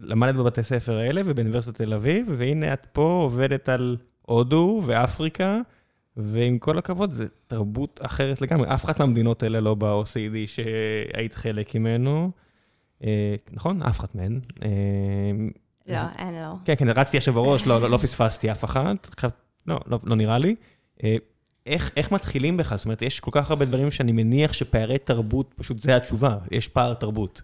ולמדת 0.02 0.36
בבתי 0.36 0.64
ספר 0.64 0.98
האלה 0.98 1.22
ובאוניברסיטת 1.26 1.78
תל 1.78 1.94
אביב, 1.94 2.26
והנה 2.30 2.74
את 2.74 2.88
פה 2.92 3.20
עובדת 3.24 3.70
על 3.70 3.98
הודו 4.22 4.82
ואפריקה, 4.86 5.60
ועם 6.18 6.60
כל 6.60 6.78
הכבוד, 6.78 7.12
זו 7.12 7.24
תרבות 7.48 8.00
אחרת 8.04 8.42
לגמרי. 8.42 8.74
אף 8.74 8.86
אחת 8.86 9.00
מהמדינות 9.00 9.44
האלה 9.44 9.60
לא 9.60 9.76
ב-OCD 9.76 10.36
שהיית 10.46 11.34
חלק 11.34 11.76
ממנו. 11.76 12.32
אה, 13.04 13.36
נכון? 13.52 13.82
אף 13.82 14.00
אחת 14.00 14.16
מהן. 14.16 14.40
אה, 14.64 14.70
לא, 15.88 15.98
אין 16.18 16.34
לא. 16.34 16.54
כן, 16.66 16.76
כן, 16.76 16.90
רצתי 16.90 17.18
עכשיו 17.18 17.34
בראש, 17.34 17.68
לא, 17.68 17.82
לא, 17.82 17.90
לא 17.90 17.98
פספסתי 17.98 18.52
אף 18.52 18.66
אחת. 18.66 19.24
לא, 19.68 19.80
לא, 19.88 20.00
לא 20.04 20.16
נראה 20.16 20.38
לי. 20.38 20.56
אה, 21.04 21.16
איך, 21.66 21.92
איך 21.98 22.12
מתחילים 22.12 22.58
בכלל? 22.58 22.78
זאת 22.78 22.86
אומרת, 22.86 23.02
יש 23.02 23.20
כל 23.20 23.32
כך 23.34 23.50
הרבה 23.50 23.66
דברים 23.66 23.92
שאני 23.92 24.12
מניח 24.12 24.54
שפערי 24.54 24.98
תרבות, 24.98 25.54
פשוט 25.56 25.82
זה 25.82 25.96
התשובה, 25.96 26.36
יש 26.52 26.68
פער 26.68 26.94
תרבות. 26.94 27.42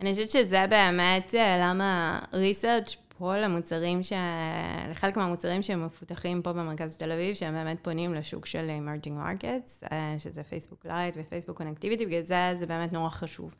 אני 0.00 0.10
חושבת 0.12 0.30
שזה 0.30 0.66
באמת 0.70 1.34
אה, 1.34 1.58
למה 1.60 2.20
research 2.32 2.96
פה 3.18 3.36
למוצרים, 3.38 4.02
ש... 4.02 4.12
לחלק 4.90 5.16
מהמוצרים 5.16 5.62
שהם 5.62 5.86
מפותחים 5.86 6.42
פה 6.42 6.52
במרכז 6.52 6.96
תל 6.96 7.12
אביב, 7.12 7.34
שהם 7.34 7.54
באמת 7.54 7.78
פונים 7.82 8.14
לשוק 8.14 8.46
של 8.46 8.70
emerging 8.70 9.10
markets, 9.10 9.88
אה, 9.92 10.14
שזה 10.18 10.42
פייסבוק 10.42 10.86
לייט 10.86 11.16
ופייסבוק 11.20 11.56
קונקטיביטי, 11.56 12.06
בגלל 12.06 12.22
זה 12.22 12.54
זה 12.58 12.66
באמת 12.66 12.92
נורא 12.92 13.08
חשוב. 13.10 13.54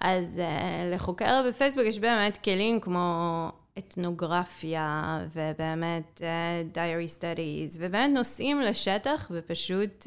אז 0.00 0.40
uh, 0.40 0.94
לחוקר 0.94 1.42
בפייסבוק 1.48 1.84
יש 1.86 1.98
באמת 1.98 2.38
כלים 2.44 2.80
כמו 2.80 3.48
אתנוגרפיה, 3.78 5.18
ובאמת 5.32 6.22
diary 6.74 7.18
studies, 7.18 7.76
ובאמת 7.78 8.10
נוסעים 8.14 8.60
לשטח 8.60 9.30
ופשוט 9.34 10.06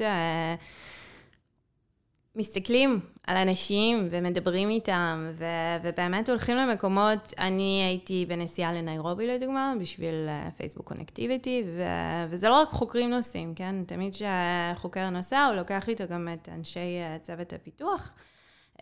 מסתכלים 2.36 3.00
על 3.28 3.36
אנשים 3.36 4.08
ומדברים 4.10 4.70
איתם, 4.70 5.30
ו- 5.32 5.44
ובאמת 5.82 6.28
הולכים 6.28 6.56
למקומות, 6.56 7.34
אני 7.38 7.82
הייתי 7.86 8.26
בנסיעה 8.28 8.72
לניירובי 8.72 9.26
לדוגמה, 9.26 9.72
בשביל 9.80 10.28
פייסבוק 10.56 10.86
uh, 10.86 10.88
קונקטיביטי, 10.88 11.64
ו- 11.76 12.26
וזה 12.30 12.48
לא 12.48 12.60
רק 12.60 12.68
חוקרים 12.68 13.10
נוסעים, 13.10 13.54
כן? 13.54 13.74
תמיד 13.86 14.14
כשחוקר 14.14 15.10
נוסע, 15.10 15.44
הוא 15.44 15.54
לוקח 15.54 15.88
איתו 15.88 16.04
גם 16.10 16.28
את 16.32 16.48
אנשי 16.48 16.78
uh, 16.78 17.22
צוות 17.22 17.52
הפיתוח. 17.52 18.14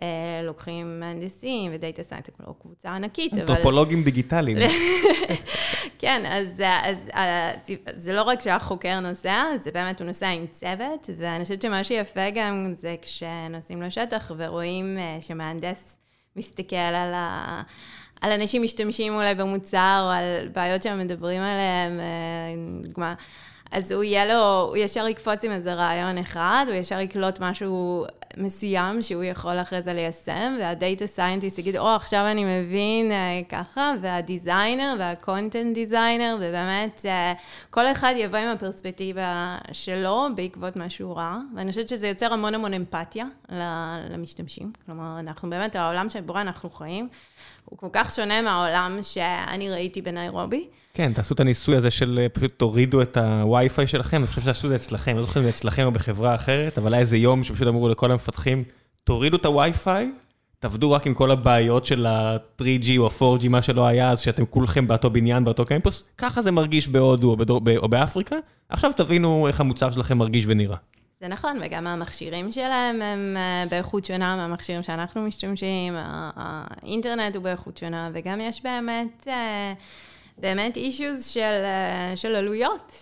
אה, 0.02 0.42
לוקחים 0.42 1.00
מהנדסים 1.00 1.70
ודאטה 1.74 2.02
זה 2.02 2.16
לא 2.46 2.54
קבוצה 2.62 2.90
ענקית, 2.90 3.32
אבל... 3.32 3.40
אנתרופולוגים 3.40 4.02
דיגיטליים. 4.02 4.58
כן, 5.98 6.22
אז, 6.26 6.62
אז, 6.82 6.96
אז 7.12 7.72
זה 7.96 8.12
לא 8.12 8.22
רק 8.22 8.40
שהחוקר 8.40 9.00
נוסע, 9.00 9.44
זה 9.60 9.70
באמת 9.70 10.00
הוא 10.00 10.06
נוסע 10.06 10.28
עם 10.28 10.46
צוות, 10.46 11.10
ואני 11.16 11.42
חושבת 11.42 11.62
שמה 11.62 11.84
שיפה 11.84 12.30
גם 12.34 12.72
זה 12.76 12.96
כשנוסעים 13.02 13.82
לשטח 13.82 14.32
ורואים 14.36 14.98
אה, 14.98 15.18
שמהנדס 15.20 15.96
מסתכל 16.36 16.76
על 16.76 17.14
ה... 17.14 17.62
על 18.20 18.32
אנשים 18.32 18.62
משתמשים 18.62 19.14
אולי 19.14 19.34
במוצר, 19.34 20.00
או 20.04 20.10
על 20.10 20.48
בעיות 20.48 20.82
שהם 20.82 20.98
מדברים 20.98 21.42
עליהם, 21.42 22.00
אה, 22.00 22.82
דוגמה. 22.82 23.14
אז 23.70 23.92
הוא 23.92 24.02
יהיה 24.02 24.26
לו, 24.26 24.60
הוא 24.68 24.76
ישר 24.76 25.08
יקפוץ 25.08 25.44
עם 25.44 25.52
איזה 25.52 25.74
רעיון 25.74 26.18
אחד, 26.18 26.64
הוא 26.68 26.74
ישר 26.74 27.00
יקלוט 27.00 27.40
משהו 27.40 28.06
מסוים 28.36 29.02
שהוא 29.02 29.24
יכול 29.24 29.60
אחרי 29.60 29.82
זה 29.82 29.92
ליישם, 29.92 30.56
וה 30.60 30.76
data 30.76 31.06
scientist 31.06 31.58
יגיד, 31.58 31.76
או, 31.76 31.92
oh, 31.92 31.96
עכשיו 31.96 32.26
אני 32.30 32.44
מבין 32.60 33.10
uh, 33.10 33.48
ככה, 33.48 33.92
וה 34.00 34.19
designer 34.19 34.94
וה 34.98 35.15
content 35.15 35.74
designer, 35.74 36.36
ובאמת 36.40 37.00
uh, 37.04 37.38
כל 37.70 37.92
אחד 37.92 38.14
יבוא 38.16 38.38
עם 38.38 38.48
הפרספקטיבה 38.48 39.58
שלו 39.72 40.26
בעקבות 40.34 40.76
מה 40.76 40.90
שהוא 40.90 41.16
ראה, 41.16 41.38
ואני 41.56 41.70
חושבת 41.70 41.88
שזה 41.88 42.08
יוצר 42.08 42.32
המון 42.32 42.54
המון 42.54 42.74
אמפתיה 42.74 43.24
למשתמשים. 44.10 44.72
כלומר, 44.86 45.20
אנחנו 45.20 45.50
באמת, 45.50 45.76
העולם 45.76 46.08
שבו 46.08 46.40
אנחנו 46.40 46.70
חיים, 46.70 47.08
הוא 47.64 47.78
כל 47.78 47.88
כך 47.92 48.14
שונה 48.14 48.42
מהעולם 48.42 48.98
שאני 49.02 49.70
ראיתי 49.70 50.02
בניירובי. 50.02 50.68
כן, 50.96 51.12
תעשו 51.12 51.34
את 51.34 51.40
הניסוי 51.40 51.76
הזה 51.76 51.90
של 51.90 52.18
אה, 52.22 52.28
פשוט 52.28 52.52
תורידו 52.56 53.02
את 53.02 53.16
הווי-פיי 53.16 53.86
שלכם, 53.86 54.16
אני 54.16 54.26
חושב 54.26 54.40
שתעשו 54.40 54.66
את 54.66 54.70
זה 54.70 54.76
אצלכם, 54.76 55.16
לא 55.16 55.22
זוכר 55.22 55.40
אם 55.40 55.44
זה 55.44 55.50
אצלכם 55.50 55.86
או 55.86 55.92
בחברה 55.92 56.34
אחרת, 56.34 56.78
אבל 56.78 56.94
היה 56.94 57.00
איזה 57.00 57.16
יום 57.16 57.44
שפשוט 57.44 57.68
אמרו 57.68 57.88
לכל 57.88 58.12
המפתחים, 58.12 58.64
תורידו 59.04 59.36
את 59.36 59.46
הווי-פיי, 59.46 60.10
תעבדו 60.58 60.92
רק 60.92 61.06
עם 61.06 61.14
כל 61.14 61.30
הבעיות 61.30 61.84
של 61.84 62.06
ה-3G 62.06 62.98
או 62.98 63.06
ה-4G, 63.06 63.48
מה 63.48 63.62
שלא 63.62 63.86
היה, 63.86 64.10
אז 64.10 64.20
שאתם 64.20 64.46
כולכם 64.46 64.86
באותו 64.86 65.10
בניין, 65.10 65.44
באותו 65.44 65.64
קמפוס, 65.64 66.04
ככה 66.18 66.42
זה 66.42 66.50
מרגיש 66.50 66.88
בהודו 66.88 67.30
או, 67.30 67.36
בדור, 67.36 67.60
או 67.76 67.88
באפריקה, 67.88 68.36
עכשיו 68.68 68.92
תבינו 68.96 69.48
איך 69.48 69.60
המוצר 69.60 69.90
שלכם 69.90 70.18
מרגיש 70.18 70.44
ונראה. 70.48 70.76
זה 71.20 71.28
נכון, 71.28 71.58
וגם 71.62 71.86
המכשירים 71.86 72.52
שלהם 72.52 73.02
הם 73.02 73.36
אה, 73.36 73.64
באיכות 73.70 74.04
שונה 74.04 74.36
מהמכשירים 74.36 74.82
שאנחנו 74.82 75.22
משתמשים, 75.22 75.94
האינטרנט 75.96 77.36
הוא 77.36 77.44
באיכות 77.44 77.76
שונה, 77.76 78.10
וגם 78.12 78.40
יש 78.40 78.62
באמת... 78.62 79.28
אה, 79.28 79.72
באמת 80.38 80.76
אישוז 80.76 81.26
של, 81.26 81.40
אה, 81.40 82.12
של 82.16 82.36
עלויות, 82.36 82.92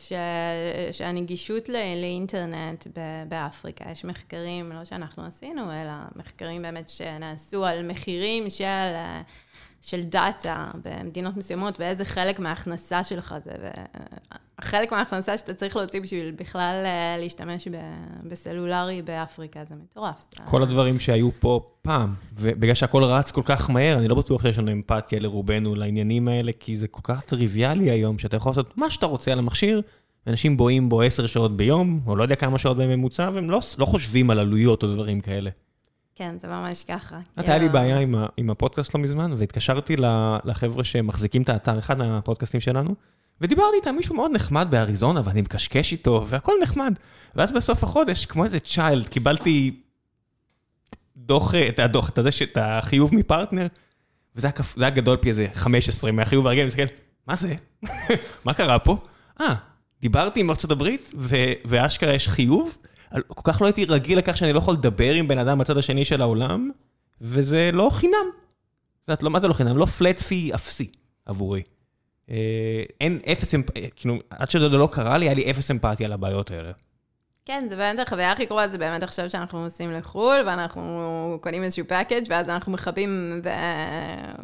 שהנגישות 0.92 1.68
לאינטרנט 1.68 2.86
באפריקה, 3.28 3.84
יש 3.90 4.04
מחקרים, 4.04 4.72
לא 4.72 4.84
שאנחנו 4.84 5.26
עשינו, 5.26 5.72
אלא 5.72 5.92
מחקרים 6.16 6.62
באמת 6.62 6.88
שנעשו 6.88 7.66
על 7.66 7.86
מחירים 7.86 8.50
של, 8.50 8.94
של 9.82 10.02
דאטה 10.02 10.70
במדינות 10.82 11.36
מסוימות, 11.36 11.80
ואיזה 11.80 12.04
חלק 12.04 12.38
מההכנסה 12.38 13.04
שלך 13.04 13.34
זה, 13.44 13.70
חלק 14.60 14.92
מההכנסה 14.92 15.38
שאתה 15.38 15.54
צריך 15.54 15.76
להוציא 15.76 16.00
בשביל 16.00 16.30
בכלל 16.30 16.82
אה, 16.84 17.16
להשתמש 17.18 17.68
בסלולרי 18.22 19.02
באפריקה, 19.02 19.60
זה 19.68 19.74
מטורף. 19.74 20.26
כל 20.44 20.62
הדברים 20.62 20.98
שהיו 20.98 21.30
פה 21.40 21.60
פעם, 21.82 22.14
ובגלל 22.34 22.74
שהכל 22.74 23.04
רץ 23.04 23.30
כל 23.30 23.42
כך 23.44 23.70
מהר, 23.70 23.98
אני 23.98 24.08
לא 24.08 24.14
בטוח 24.14 24.42
שיש 24.42 24.58
לנו 24.58 24.72
אמפתיה 24.72 25.20
לרובנו 25.20 25.74
לעניינים 25.74 26.28
האלה, 26.28 26.52
כי 26.60 26.76
זה 26.76 26.88
כל 26.88 27.00
כך 27.02 27.22
טריוויאלי 27.24 27.90
היום, 27.90 28.18
שאתה 28.18 28.36
יכול 28.36 28.50
לעשות 28.50 28.78
מה 28.78 28.90
שאתה 28.90 29.06
רוצה 29.06 29.32
על 29.32 29.38
המכשיר, 29.38 29.82
אנשים 30.26 30.56
בואים 30.56 30.88
בו 30.88 31.02
עשר 31.02 31.26
שעות 31.26 31.56
ביום, 31.56 32.00
או 32.06 32.16
לא 32.16 32.22
יודע 32.22 32.36
כמה 32.36 32.58
שעות 32.58 32.76
בממוצע, 32.76 33.30
והם 33.34 33.50
לא, 33.50 33.60
לא 33.78 33.84
חושבים 33.84 34.30
על 34.30 34.38
עלויות 34.38 34.82
או 34.82 34.88
דברים 34.88 35.20
כאלה. 35.20 35.50
כן, 36.14 36.34
זה 36.38 36.48
ממש 36.48 36.84
ככה. 36.84 37.18
את, 37.40 37.48
היה 37.48 37.58
לי 37.58 37.68
בעיה 37.68 37.98
עם, 37.98 38.14
עם 38.36 38.50
הפודקאסט 38.50 38.94
לא 38.94 39.00
מזמן, 39.00 39.32
והתקשרתי 39.36 39.96
לחבר'ה 40.44 40.84
שמחזיקים 40.84 41.42
את 41.42 41.48
האתר, 41.48 41.78
אחד 41.78 41.98
מהפודקאסטים 41.98 42.60
שלנו, 42.60 42.94
ודיברתי 43.40 43.76
איתם, 43.76 43.94
מישהו 43.96 44.14
מאוד 44.14 44.30
נחמד 44.30 44.66
באריזונה, 44.70 45.20
ואני 45.24 45.42
מקשקש 45.42 45.92
איתו, 45.92 46.24
והכל 46.28 46.52
נחמד. 46.62 46.94
ואז 47.36 47.52
בסוף 47.52 47.84
החודש, 47.84 48.26
כמו 48.26 48.44
איזה 48.44 48.60
צ'יילד, 48.60 49.08
קיבלתי 49.08 49.80
דוח, 51.16 51.54
את 51.54 51.78
הדוח, 51.78 52.08
את, 52.08 52.18
הזה, 52.18 52.30
את 52.42 52.58
החיוב 52.60 53.14
מפרטנר, 53.14 53.66
וזה 54.36 54.46
היה, 54.46 54.66
היה 54.76 54.90
גדול 54.90 55.16
פי 55.16 55.28
איזה 55.28 55.46
15 55.52 56.12
מהחיוב 56.12 56.46
הרגיל, 56.46 56.60
אני 56.60 56.68
מסתכל, 56.68 56.94
מה 57.26 57.36
זה? 57.36 57.54
מה 58.44 58.54
קרה 58.54 58.78
פה? 58.78 58.96
אה, 59.40 59.54
דיברתי 60.00 60.40
עם 60.40 60.50
ארצות 60.50 60.70
הברית, 60.70 61.12
ואשכרה 61.64 62.14
יש 62.14 62.28
חיוב. 62.28 62.76
כל 63.26 63.52
כך 63.52 63.60
לא 63.60 63.66
הייתי 63.66 63.84
רגיל 63.84 64.18
לכך 64.18 64.36
שאני 64.36 64.52
לא 64.52 64.58
יכול 64.58 64.74
לדבר 64.74 65.14
עם 65.14 65.28
בן 65.28 65.38
אדם 65.38 65.58
בצד 65.58 65.78
השני 65.78 66.04
של 66.04 66.22
העולם, 66.22 66.70
וזה 67.20 67.70
לא 67.72 67.90
חינם. 67.92 68.26
את 69.04 69.08
יודעת, 69.08 69.22
לא, 69.22 69.30
מה 69.30 69.40
זה 69.40 69.48
לא 69.48 69.52
חינם? 69.52 69.78
לא 69.78 69.86
פלט 69.86 70.18
פי 70.18 70.54
אפסי 70.54 70.92
עבורי. 71.26 71.62
אה, 72.30 72.82
אין 73.00 73.18
אפס 73.32 73.54
אמפתיה, 73.54 73.88
כאילו, 73.96 74.18
עד 74.30 74.50
שזה 74.50 74.68
לא 74.68 74.88
קרה 74.92 75.18
לי, 75.18 75.26
היה 75.26 75.34
לי 75.34 75.50
אפס 75.50 75.70
אמפתיה 75.70 76.08
לבעיות 76.08 76.50
האלה. 76.50 76.72
כן, 77.46 77.66
זה 77.68 77.76
באמת 77.76 77.98
החוויה 77.98 78.32
הכי 78.32 78.46
קרובה, 78.46 78.68
זה 78.68 78.78
באמת 78.78 79.02
עכשיו 79.02 79.30
שאנחנו 79.30 79.64
נוסעים 79.64 79.92
לחו"ל, 79.92 80.42
ואנחנו 80.46 81.38
קונים 81.40 81.62
איזשהו 81.62 81.86
פאקג', 81.88 82.22
ואז 82.28 82.48
אנחנו 82.48 82.72
מכבים 82.72 83.40
ו... 83.44 83.48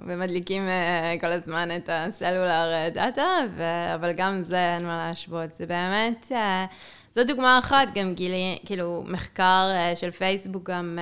ומדליקים 0.06 0.62
אה, 0.62 1.14
כל 1.20 1.26
הזמן 1.26 1.76
את 1.76 1.90
הסלולר 1.92 2.88
דאטה, 2.94 3.26
ו... 3.56 3.62
אבל 3.94 4.12
גם 4.12 4.42
זה 4.44 4.74
אין 4.74 4.86
מה 4.86 4.96
להשוות. 4.96 5.56
זה 5.56 5.66
באמת, 5.66 6.32
אה, 6.32 6.66
זו 7.14 7.24
דוגמה 7.24 7.58
אחת, 7.58 7.88
גם 7.94 8.14
גילי, 8.14 8.58
כאילו, 8.66 9.04
מחקר 9.06 9.68
של 9.94 10.10
פייסבוק 10.10 10.70
גם 10.70 10.98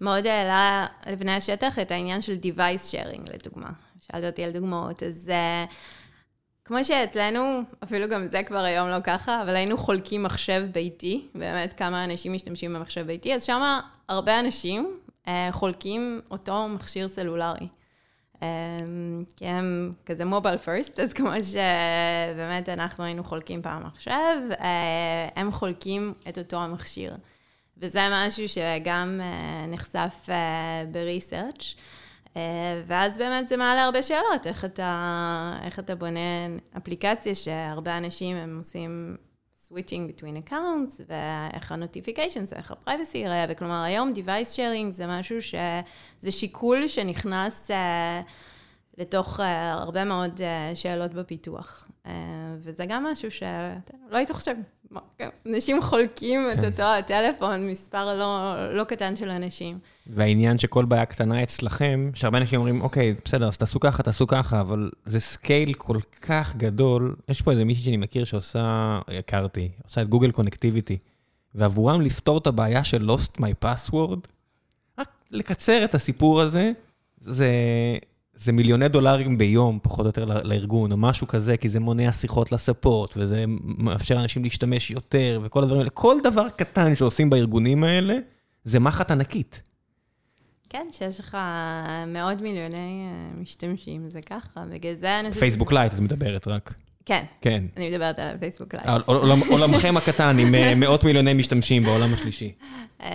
מאוד 0.00 0.26
העלה 0.26 0.86
לבני 1.06 1.32
השטח 1.32 1.78
את 1.78 1.90
העניין 1.90 2.22
של 2.22 2.36
device 2.42 2.92
sharing, 2.92 3.30
לדוגמה. 3.34 3.70
שאלת 4.06 4.24
אותי 4.24 4.44
על 4.44 4.50
דוגמאות, 4.50 5.02
אז 5.02 5.30
uh, 5.68 5.72
כמו 6.64 6.84
שאצלנו, 6.84 7.60
אפילו 7.84 8.08
גם 8.08 8.28
זה 8.28 8.42
כבר 8.42 8.58
היום 8.58 8.88
לא 8.88 9.00
ככה, 9.04 9.42
אבל 9.42 9.56
היינו 9.56 9.78
חולקים 9.78 10.22
מחשב 10.22 10.66
ביתי, 10.72 11.28
באמת 11.34 11.72
כמה 11.72 12.04
אנשים 12.04 12.32
משתמשים 12.32 12.74
במחשב 12.74 13.06
ביתי, 13.06 13.34
אז 13.34 13.44
שם 13.44 13.78
הרבה 14.08 14.40
אנשים 14.40 14.98
uh, 15.24 15.28
חולקים 15.50 16.20
אותו 16.30 16.68
מכשיר 16.68 17.08
סלולרי. 17.08 17.68
Um, 18.34 18.44
כי 19.36 19.46
הם 19.46 19.90
כזה 20.06 20.24
מובייל 20.24 20.58
פרסט, 20.58 21.00
אז 21.00 21.12
כמו 21.12 21.30
שבאמת 21.42 22.68
אנחנו 22.68 23.04
היינו 23.04 23.24
חולקים 23.24 23.62
פעם 23.62 23.86
מחשב, 23.86 24.36
uh, 24.50 24.62
הם 25.36 25.52
חולקים 25.52 26.14
את 26.28 26.38
אותו 26.38 26.56
המכשיר. 26.56 27.14
וזה 27.78 28.00
משהו 28.10 28.48
שגם 28.48 29.20
uh, 29.20 29.70
נחשף 29.70 30.26
uh, 30.26 30.30
בריסרצ'. 30.92 31.74
אה, 32.36 32.82
ואז 32.86 33.18
באמת 33.18 33.48
זה 33.48 33.56
מעלה 33.56 33.84
הרבה 33.84 34.02
שאלות, 34.02 34.46
איך 34.46 34.64
אתה, 34.64 35.58
איך 35.62 35.78
אתה 35.78 35.94
בונה 35.94 36.20
אפליקציה 36.76 37.34
שהרבה 37.34 37.98
אנשים 37.98 38.36
הם 38.36 38.58
עושים 38.58 39.16
switching 39.68 40.10
between 40.10 40.48
accounts, 40.48 41.00
ואיך 41.08 41.72
ה-notifications, 41.72 42.52
ואיך 42.52 42.70
ה-privacy 42.70 43.16
ייראה, 43.16 43.44
וכלומר 43.48 43.82
היום 43.82 44.12
device 44.16 44.56
sharing 44.56 44.90
זה 44.90 45.06
משהו 45.06 45.42
ש... 45.42 45.54
זה 46.20 46.30
שיקול 46.30 46.88
שנכנס 46.88 47.70
uh, 47.70 47.74
לתוך 48.98 49.40
uh, 49.40 49.42
הרבה 49.72 50.04
מאוד 50.04 50.38
uh, 50.40 50.76
שאלות 50.76 51.14
בפיתוח. 51.14 51.88
Uh, 52.04 52.08
וזה 52.58 52.86
גם 52.86 53.04
משהו 53.04 53.30
שלא 53.30 54.16
היית 54.16 54.30
חושב. 54.30 54.54
אנשים 55.46 55.82
חולקים 55.82 56.40
כן. 56.52 56.58
את 56.58 56.64
אותו 56.64 56.82
הטלפון, 56.82 57.70
מספר 57.70 58.14
לא, 58.14 58.54
לא 58.74 58.84
קטן 58.84 59.16
של 59.16 59.30
אנשים. 59.30 59.78
והעניין 60.06 60.58
שכל 60.58 60.84
בעיה 60.84 61.06
קטנה 61.06 61.42
אצלכם, 61.42 62.10
שהרבה 62.14 62.38
אנשים 62.38 62.58
אומרים, 62.58 62.80
אוקיי, 62.80 63.14
בסדר, 63.24 63.48
אז 63.48 63.56
תעשו 63.56 63.80
ככה, 63.80 64.02
תעשו 64.02 64.26
ככה, 64.26 64.60
אבל 64.60 64.90
זה 65.06 65.20
scale 65.20 65.74
כל 65.74 65.98
כך 66.22 66.56
גדול. 66.56 67.14
יש 67.28 67.42
פה 67.42 67.50
איזה 67.50 67.64
מישהי 67.64 67.84
שאני 67.84 67.96
מכיר 67.96 68.24
שעושה, 68.24 68.98
הכרתי, 69.18 69.68
עושה 69.84 70.02
את 70.02 70.08
גוגל 70.08 70.30
קונקטיביטי, 70.30 70.98
ועבורם 71.54 72.00
לפתור 72.00 72.38
את 72.38 72.46
הבעיה 72.46 72.84
של 72.84 73.10
lost 73.10 73.40
my 73.40 73.64
password, 73.64 74.28
רק 74.98 75.08
לקצר 75.30 75.84
את 75.84 75.94
הסיפור 75.94 76.40
הזה, 76.40 76.72
זה 77.20 77.50
זה 78.34 78.52
מיליוני 78.52 78.88
דולרים 78.88 79.38
ביום, 79.38 79.78
פחות 79.82 80.00
או 80.00 80.08
יותר, 80.08 80.24
לארגון, 80.24 80.92
או 80.92 80.96
משהו 80.96 81.26
כזה, 81.26 81.56
כי 81.56 81.68
זה 81.68 81.80
מונע 81.80 82.12
שיחות 82.12 82.52
ל 82.52 82.59
support, 82.59 83.14
וזה 83.16 83.44
מאפשר 83.58 84.14
לאנשים 84.14 84.44
להשתמש 84.44 84.90
יותר, 84.90 85.40
וכל 85.42 85.62
הדברים 85.62 85.80
האלה. 85.80 85.90
כל 85.90 86.16
דבר 86.24 86.48
קטן 86.48 86.94
שעושים 86.94 87.30
בארגונים 87.30 87.84
האלה, 87.84 88.14
זה 88.64 88.80
מחט 88.80 89.10
ענקית. 89.10 89.62
כן, 90.68 90.86
שיש 90.92 91.20
לך 91.20 91.36
מאות 92.06 92.40
מיליוני 92.40 93.06
אה, 93.06 93.40
משתמשים, 93.40 94.10
זה 94.10 94.20
ככה, 94.20 94.64
בגלל 94.70 94.94
זה 94.94 95.20
אני. 95.20 95.32
פייסבוק 95.32 95.72
לייט, 95.72 95.94
את 95.94 95.98
מדברת 95.98 96.48
רק. 96.48 96.74
כן, 97.04 97.24
כן. 97.40 97.64
אני 97.76 97.90
מדברת 97.90 98.18
על 98.18 98.38
פייסבוק 98.38 98.74
לייט. 98.74 99.08
עולמכם 99.48 99.96
הקטן 99.96 100.38
עם 100.38 100.54
אה, 100.54 100.74
מאות 100.74 101.04
מיליוני 101.04 101.34
משתמשים 101.34 101.82
בעולם 101.82 102.14
השלישי. 102.14 102.52
אמ, 103.02 103.06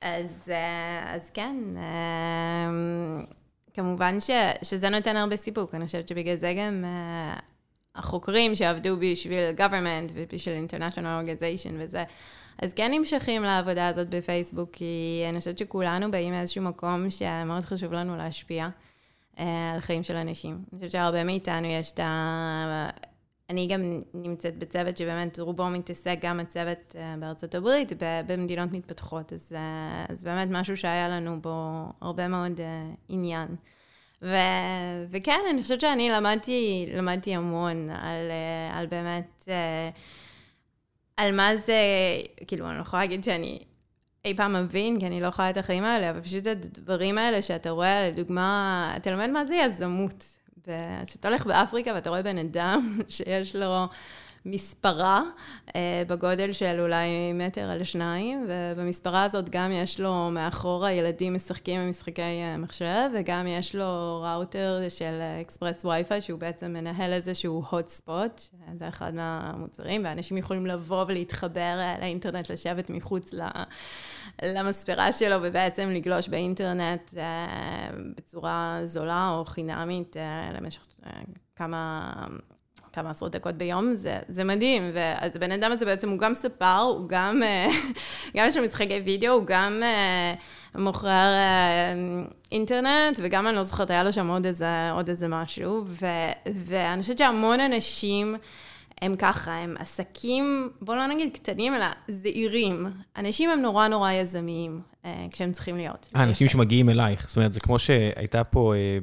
אז, 0.00 0.42
אה, 0.50 1.14
אז 1.14 1.30
כן, 1.30 1.56
אמ, 1.76 3.24
כמובן 3.78 4.20
ש, 4.20 4.30
שזה 4.62 4.88
נותן 4.88 5.16
הרבה 5.16 5.36
סיפוק, 5.36 5.74
אני 5.74 5.86
חושבת 5.86 6.08
שבגלל 6.08 6.36
זה 6.36 6.54
גם 6.56 6.84
אה, 6.84 7.34
החוקרים 7.94 8.54
שעבדו 8.54 8.96
בשביל 8.96 9.44
government 9.56 10.12
ובשביל 10.14 10.54
international 10.68 11.24
organization 11.24 11.72
וזה, 11.78 12.04
אז 12.62 12.74
כן 12.74 12.90
נמשכים 12.94 13.42
לעבודה 13.42 13.88
הזאת 13.88 14.08
בפייסבוק, 14.08 14.70
כי 14.72 15.24
אני 15.28 15.38
חושבת 15.38 15.58
שכולנו 15.58 16.10
באים 16.10 16.32
מאיזשהו 16.32 16.62
מקום 16.62 17.10
שמאוד 17.10 17.64
חשוב 17.64 17.92
לנו 17.92 18.16
להשפיע 18.16 18.68
אה, 19.38 19.70
על 19.72 19.80
חיים 19.80 20.02
של 20.02 20.16
אנשים. 20.16 20.52
אני 20.54 20.78
חושבת 20.78 20.90
שהרבה 20.90 21.24
מאיתנו 21.24 21.66
יש 21.66 21.92
את. 21.92 22.00
אני 23.50 23.66
גם 23.66 24.02
נמצאת 24.14 24.58
בצוות 24.58 24.96
שבאמת 24.96 25.38
רובו 25.38 25.66
מתעסק, 25.66 26.18
גם 26.22 26.40
הצוות 26.40 26.96
אה, 26.98 27.14
בארצות 27.20 27.54
הברית, 27.54 27.92
במדינות 28.26 28.72
מתפתחות, 28.72 29.32
אז, 29.32 29.52
אה, 29.56 30.04
אז 30.08 30.22
באמת 30.22 30.48
משהו 30.50 30.76
שהיה 30.76 31.08
לנו 31.08 31.40
בו 31.42 31.84
הרבה 32.00 32.28
מאוד 32.28 32.60
אה, 32.60 32.90
עניין. 33.08 33.48
ו, 34.22 34.36
וכן, 35.10 35.40
אני 35.50 35.62
חושבת 35.62 35.80
שאני 35.80 36.10
למדתי, 36.10 36.86
למדתי 36.94 37.34
המון 37.34 37.90
על, 37.90 38.30
אה, 38.30 38.78
על 38.78 38.86
באמת, 38.86 39.44
אה, 39.48 39.90
על 41.16 41.36
מה 41.36 41.56
זה, 41.56 41.82
כאילו, 42.46 42.68
אני 42.68 42.76
לא 42.76 42.82
יכולה 42.82 43.02
להגיד 43.02 43.24
שאני 43.24 43.58
אי 44.24 44.36
פעם 44.36 44.52
מבין, 44.52 45.00
כי 45.00 45.06
אני 45.06 45.20
לא 45.20 45.30
חיה 45.30 45.50
את 45.50 45.56
החיים 45.56 45.84
האלה, 45.84 46.10
אבל 46.10 46.20
פשוט 46.20 46.46
הדברים 46.46 47.18
האלה 47.18 47.42
שאתה 47.42 47.70
רואה, 47.70 48.08
לדוגמה, 48.08 48.92
אתה 48.96 49.10
לומד 49.10 49.30
מה 49.30 49.44
זה 49.44 49.54
יזמות. 49.54 50.37
כשאתה 51.06 51.28
הולך 51.28 51.46
באפריקה 51.46 51.90
ואתה 51.94 52.10
רואה 52.10 52.22
בן 52.22 52.38
אדם 52.38 52.98
שיש 53.08 53.56
לו 53.56 53.86
מספרה 54.44 55.22
אה, 55.76 56.02
בגודל 56.08 56.52
של 56.52 56.80
אולי 56.80 57.32
מטר 57.34 57.70
על 57.70 57.84
שניים, 57.84 58.46
ובמספרה 58.48 59.24
הזאת 59.24 59.48
גם 59.48 59.72
יש 59.72 60.00
לו 60.00 60.30
מאחורה 60.30 60.92
ילדים 60.92 61.34
משחקים 61.34 61.80
במשחקי 61.80 62.22
אה, 62.22 62.56
מחשב, 62.56 63.10
וגם 63.14 63.46
יש 63.46 63.74
לו 63.74 64.22
ראוטר 64.22 64.80
של 64.88 65.20
אקספרס 65.40 65.84
וי-פיי, 65.84 66.20
שהוא 66.20 66.38
בעצם 66.38 66.72
מנהל 66.72 67.12
איזשהו 67.12 67.62
hot 67.70 68.00
spot, 68.00 68.56
זה 68.78 68.88
אחד 68.88 69.14
מהמוצרים, 69.14 70.02
ואנשים 70.04 70.36
יכולים 70.36 70.66
לבוא 70.66 71.04
ולהתחבר 71.08 71.60
אה, 71.78 71.96
לאינטרנט, 72.00 72.50
לשבת 72.50 72.90
מחוץ 72.90 73.32
ל... 73.32 73.42
למספרה 74.42 75.12
שלו 75.12 75.36
ובעצם 75.42 75.90
לגלוש 75.90 76.28
באינטרנט 76.28 77.14
בצורה 78.16 78.80
זולה 78.84 79.30
או 79.30 79.44
חינמית 79.44 80.16
למשך 80.54 80.82
כמה, 81.56 82.12
כמה 82.98 83.10
עשרות 83.10 83.32
דקות 83.32 83.54
ביום, 83.54 83.94
זה, 83.94 84.18
זה 84.28 84.44
מדהים. 84.44 84.82
אז 85.18 85.36
הבן 85.36 85.52
אדם 85.52 85.72
הזה 85.72 85.84
בעצם 85.84 86.10
הוא 86.10 86.18
גם 86.18 86.34
ספר, 86.34 86.78
הוא 86.78 87.08
גם, 87.08 87.42
אה, 87.42 87.68
גם 88.36 88.46
יש 88.48 88.56
לו 88.56 88.62
משחקי 88.62 89.02
וידאו, 89.04 89.32
הוא 89.32 89.44
גם 89.46 89.82
אה, 89.82 90.34
מוכר 90.74 91.08
אה, 91.08 91.94
אינטרנט, 92.52 93.20
וגם 93.22 93.46
אני 93.46 93.56
לא 93.56 93.64
זוכרת, 93.64 93.90
היה 93.90 94.02
לו 94.02 94.12
שם 94.12 94.28
עוד 94.28 94.46
איזה, 94.46 94.90
עוד 94.90 95.08
איזה 95.08 95.28
משהו, 95.28 95.84
ו, 95.86 96.06
ואני 96.48 97.02
חושבת 97.02 97.18
שהמון 97.18 97.60
אנשים... 97.60 98.36
הם 99.02 99.16
ככה, 99.18 99.54
הם 99.54 99.74
עסקים, 99.78 100.70
בואו 100.80 100.96
לא 100.96 101.06
נגיד 101.06 101.34
קטנים, 101.34 101.74
אלא 101.74 101.86
זעירים. 102.08 102.86
אנשים 103.16 103.50
הם 103.50 103.62
נורא 103.62 103.88
נורא 103.88 104.12
יזמיים 104.12 104.80
אה, 105.04 105.26
כשהם 105.30 105.52
צריכים 105.52 105.76
להיות. 105.76 106.08
אה, 106.16 106.22
אנשים 106.22 106.48
שמגיעים 106.48 106.90
אלייך. 106.90 107.28
זאת 107.28 107.36
אומרת, 107.36 107.52
זה 107.52 107.60
כמו 107.60 107.78
שהייתה 107.78 108.44
פה 108.44 108.74
אה, 108.74 108.98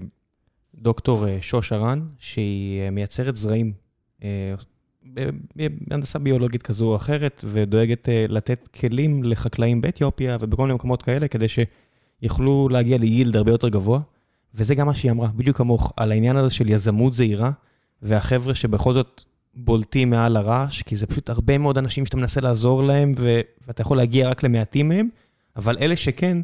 דוקטור 0.76 1.28
אה, 1.28 1.38
שוש 1.42 1.74
ארן, 1.74 2.02
שהיא 2.20 2.90
מייצרת 2.90 3.36
זרעים. 3.36 3.85
אה, 4.26 5.30
בהנדסה 5.88 6.20
ביולוגית 6.20 6.64
כזו 6.64 6.86
או 6.86 6.96
אחרת, 6.96 7.46
ודואגת 7.48 8.10
אה, 8.10 8.26
לתת 8.30 8.68
כלים 8.80 9.24
לחקלאים 9.24 9.82
באתיופיה 9.82 10.38
ובכל 10.40 10.64
מיני 10.64 10.74
מקומות 10.74 11.02
כאלה, 11.02 11.28
כדי 11.28 11.46
שיוכלו 11.48 12.70
להגיע 12.72 12.98
ליילד 12.98 13.36
הרבה 13.36 13.52
יותר 13.52 13.70
גבוה. 13.70 14.00
וזה 14.56 14.76
גם 14.76 14.88
מה 14.88 14.94
שהיא 14.94 15.12
אמרה, 15.12 15.28
בדיוק 15.36 15.58
כמוך, 15.58 15.94
על 15.98 16.12
העניין 16.12 16.36
הזה 16.36 16.54
של 16.54 16.70
יזמות 16.70 17.14
זהירה, 17.14 17.52
והחבר'ה 18.02 18.56
שבכל 18.56 18.94
זאת 18.94 19.24
בולטים 19.54 20.10
מעל 20.10 20.38
הרעש, 20.38 20.82
כי 20.82 20.96
זה 20.96 21.08
פשוט 21.08 21.30
הרבה 21.30 21.58
מאוד 21.58 21.78
אנשים 21.78 22.06
שאתה 22.06 22.18
מנסה 22.18 22.42
לעזור 22.42 22.84
להם, 22.84 23.14
ואתה 23.68 23.82
יכול 23.82 23.98
להגיע 23.98 24.30
רק 24.30 24.44
למעטים 24.44 24.90
מהם, 24.90 25.10
אבל 25.56 25.78
אלה 25.82 25.96
שכן, 25.96 26.38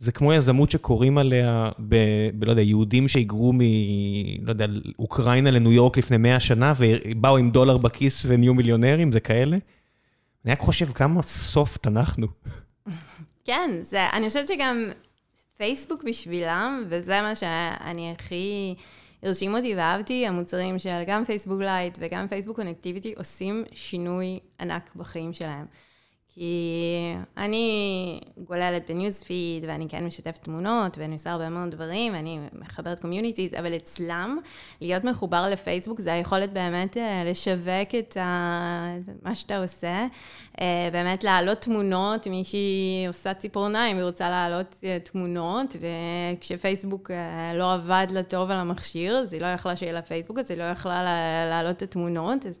זה 0.00 0.12
כמו 0.12 0.32
יזמות 0.32 0.70
שקוראים 0.70 1.18
עליה, 1.18 1.70
ב, 1.78 1.94
ב, 2.38 2.44
לא 2.44 2.50
יודע, 2.50 2.62
יהודים 2.62 3.08
שהיגרו 3.08 3.52
מ... 3.52 3.60
לא 4.42 4.50
יודע, 4.50 4.66
אוקראינה 4.98 5.50
לניו 5.50 5.72
יורק 5.72 5.96
לפני 5.98 6.16
100 6.16 6.40
שנה, 6.40 6.72
ובאו 6.78 7.36
עם 7.36 7.50
דולר 7.50 7.76
בכיס 7.76 8.22
ונהיו 8.28 8.54
מיליונרים, 8.54 9.12
זה 9.12 9.20
כאלה. 9.20 9.56
אני 10.44 10.52
רק 10.52 10.60
חושב 10.60 10.92
כמה 10.92 11.22
soft 11.22 11.86
אנחנו. 11.86 12.26
כן, 13.44 13.70
זה, 13.80 14.08
אני 14.12 14.28
חושבת 14.28 14.48
שגם 14.48 14.90
פייסבוק 15.56 16.04
בשבילם, 16.04 16.84
וזה 16.88 17.22
מה 17.22 17.34
שאני 17.34 18.12
הכי 18.12 18.74
הרשים 19.22 19.54
אותי 19.54 19.74
ואהבתי, 19.76 20.26
המוצרים 20.26 20.78
של 20.78 21.02
גם 21.06 21.24
פייסבוק 21.24 21.60
לייט 21.60 21.98
וגם 22.00 22.28
פייסבוק 22.28 22.56
קונקטיביטי 22.56 23.14
עושים 23.16 23.64
שינוי 23.72 24.38
ענק 24.60 24.90
בחיים 24.96 25.32
שלהם. 25.32 25.66
כי 26.40 27.14
אני 27.36 28.20
גוללת 28.44 28.90
ב 28.90 28.97
newsfeed, 28.97 29.64
ואני 29.68 29.88
כן 29.88 30.04
משתפת 30.04 30.38
תמונות, 30.42 30.98
ואני 30.98 31.12
עושה 31.12 31.30
הרבה 31.30 31.48
מאוד 31.48 31.70
דברים, 31.70 32.12
ואני 32.12 32.38
מחברת 32.52 33.00
communities, 33.00 33.54
אבל 33.54 33.76
אצלם, 33.76 34.38
להיות 34.80 35.04
מחובר 35.04 35.48
לפייסבוק 35.50 36.00
זה 36.00 36.12
היכולת 36.12 36.52
באמת 36.52 36.96
אה, 36.96 37.22
לשווק 37.26 37.94
את 37.98 38.16
ה... 38.16 38.94
מה 39.22 39.34
שאתה 39.34 39.58
עושה, 39.58 40.06
אה, 40.60 40.88
באמת 40.92 41.24
להעלות 41.24 41.60
תמונות, 41.60 42.26
מישהי 42.26 43.04
עושה 43.06 43.34
ציפורניים 43.34 43.96
והיא 43.96 44.06
רוצה 44.06 44.30
להעלות 44.30 44.76
אה, 44.84 44.98
תמונות, 45.04 45.76
וכשפייסבוק 45.80 47.10
לא 47.54 47.74
עבד 47.74 48.06
לה 48.10 48.22
טוב 48.22 48.50
על 48.50 48.56
המכשיר, 48.56 49.16
אז 49.16 49.32
היא 49.32 49.42
לא 49.42 49.46
יכלה 49.46 49.76
שיהיה 49.76 49.92
לה 49.92 50.02
פייסבוק, 50.02 50.38
אז 50.38 50.50
היא 50.50 50.58
לא 50.58 50.64
יכלה 50.64 51.04
להעלות 51.48 51.76
את 51.76 51.82
התמונות. 51.82 52.46
אז... 52.46 52.60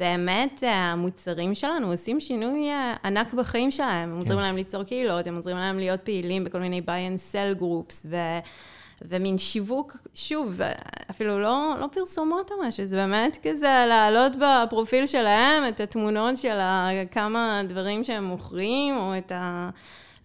באמת 0.00 0.62
המוצרים 0.66 1.54
שלנו 1.54 1.90
עושים 1.90 2.20
שינוי 2.20 2.68
ענק 3.04 3.34
בחיים 3.34 3.70
שלהם. 3.70 4.08
הם 4.08 4.14
כן. 4.14 4.18
עוזרים 4.18 4.38
להם 4.38 4.56
ליצור 4.56 4.84
קהילות, 4.84 5.26
הם 5.26 5.36
עוזרים 5.36 5.56
להם 5.56 5.78
להיות 5.78 6.00
פעילים 6.00 6.44
בכל 6.44 6.60
מיני 6.60 6.80
buy 6.86 7.14
and 7.16 7.32
sell 7.32 7.60
groups, 7.60 7.94
ו... 8.04 8.16
ומין 9.02 9.38
שיווק, 9.38 9.96
שוב, 10.14 10.60
אפילו 11.10 11.38
לא, 11.38 11.74
לא 11.80 11.86
פרסומות 11.92 12.50
או 12.50 12.56
משהו, 12.62 12.84
זה 12.84 12.96
באמת 12.96 13.38
כזה 13.42 13.84
להעלות 13.88 14.32
בפרופיל 14.36 15.06
שלהם 15.06 15.68
את 15.68 15.80
התמונות 15.80 16.36
של 16.36 16.58
כמה 17.10 17.62
דברים 17.68 18.04
שהם 18.04 18.24
מוכרים, 18.24 18.96
או 18.96 19.18
את 19.18 19.32
ה... 19.32 19.70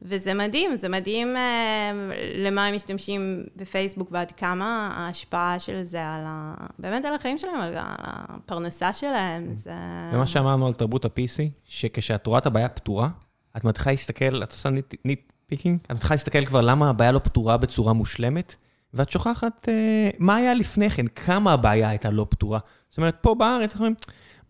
וזה 0.02 0.34
מדהים, 0.34 0.76
זה 0.76 0.90
מדהים 0.90 1.38
אה, 1.38 1.92
למה 2.36 2.66
הם 2.66 2.76
משתמשים 2.76 3.44
בפייסבוק 3.56 4.10
ועד 4.12 4.32
כמה 4.32 4.94
ההשפעה 4.98 5.60
של 5.60 5.84
זה 5.84 6.08
על 6.08 6.24
ה... 6.26 6.54
באמת 6.80 7.06
על 7.06 7.14
החיים 7.14 7.38
שלהם, 7.38 7.62
על 7.62 7.74
הפרנסה 7.78 8.94
שלהם. 8.94 9.50
זה... 9.54 9.74
ומה 10.14 10.28
שאמרנו 10.28 10.68
על 10.68 10.74
תרבות 10.74 11.06
ה-PC, 11.06 11.50
שכשאת 11.66 12.28
רואה 12.28 12.40
את 12.40 12.46
הבעיה 12.46 12.70
פתורה, 12.70 13.10
את 13.58 13.64
מתחילה 13.64 13.94
להסתכל, 13.94 14.44
את 14.44 14.52
עושה 14.52 14.70
nitpicking, 15.06 15.80
את 15.86 15.92
מתחילה 15.92 16.16
להסתכל 16.16 16.46
כבר 16.46 16.62
למה 16.62 16.90
הבעיה 16.90 17.12
לא 17.12 17.20
פתורה 17.20 17.58
בצורה 17.58 17.94
מושלמת, 17.94 18.56
ואת 18.94 19.10
שוכחת 19.10 19.70
אה, 19.70 20.10
מה 20.20 20.36
היה 20.36 20.54
לפני 20.54 20.90
כן, 20.90 21.08
כמה 21.08 21.54
הבעיה 21.54 21.90
הייתה 21.90 22.12
לא 22.12 22.28
פתורה. 22.30 22.60
זאת 22.90 22.98
אומרת, 22.98 23.18
פה 23.22 23.36
בארץ 23.36 23.72
אנחנו 23.72 23.86
אומרים, 23.86 23.96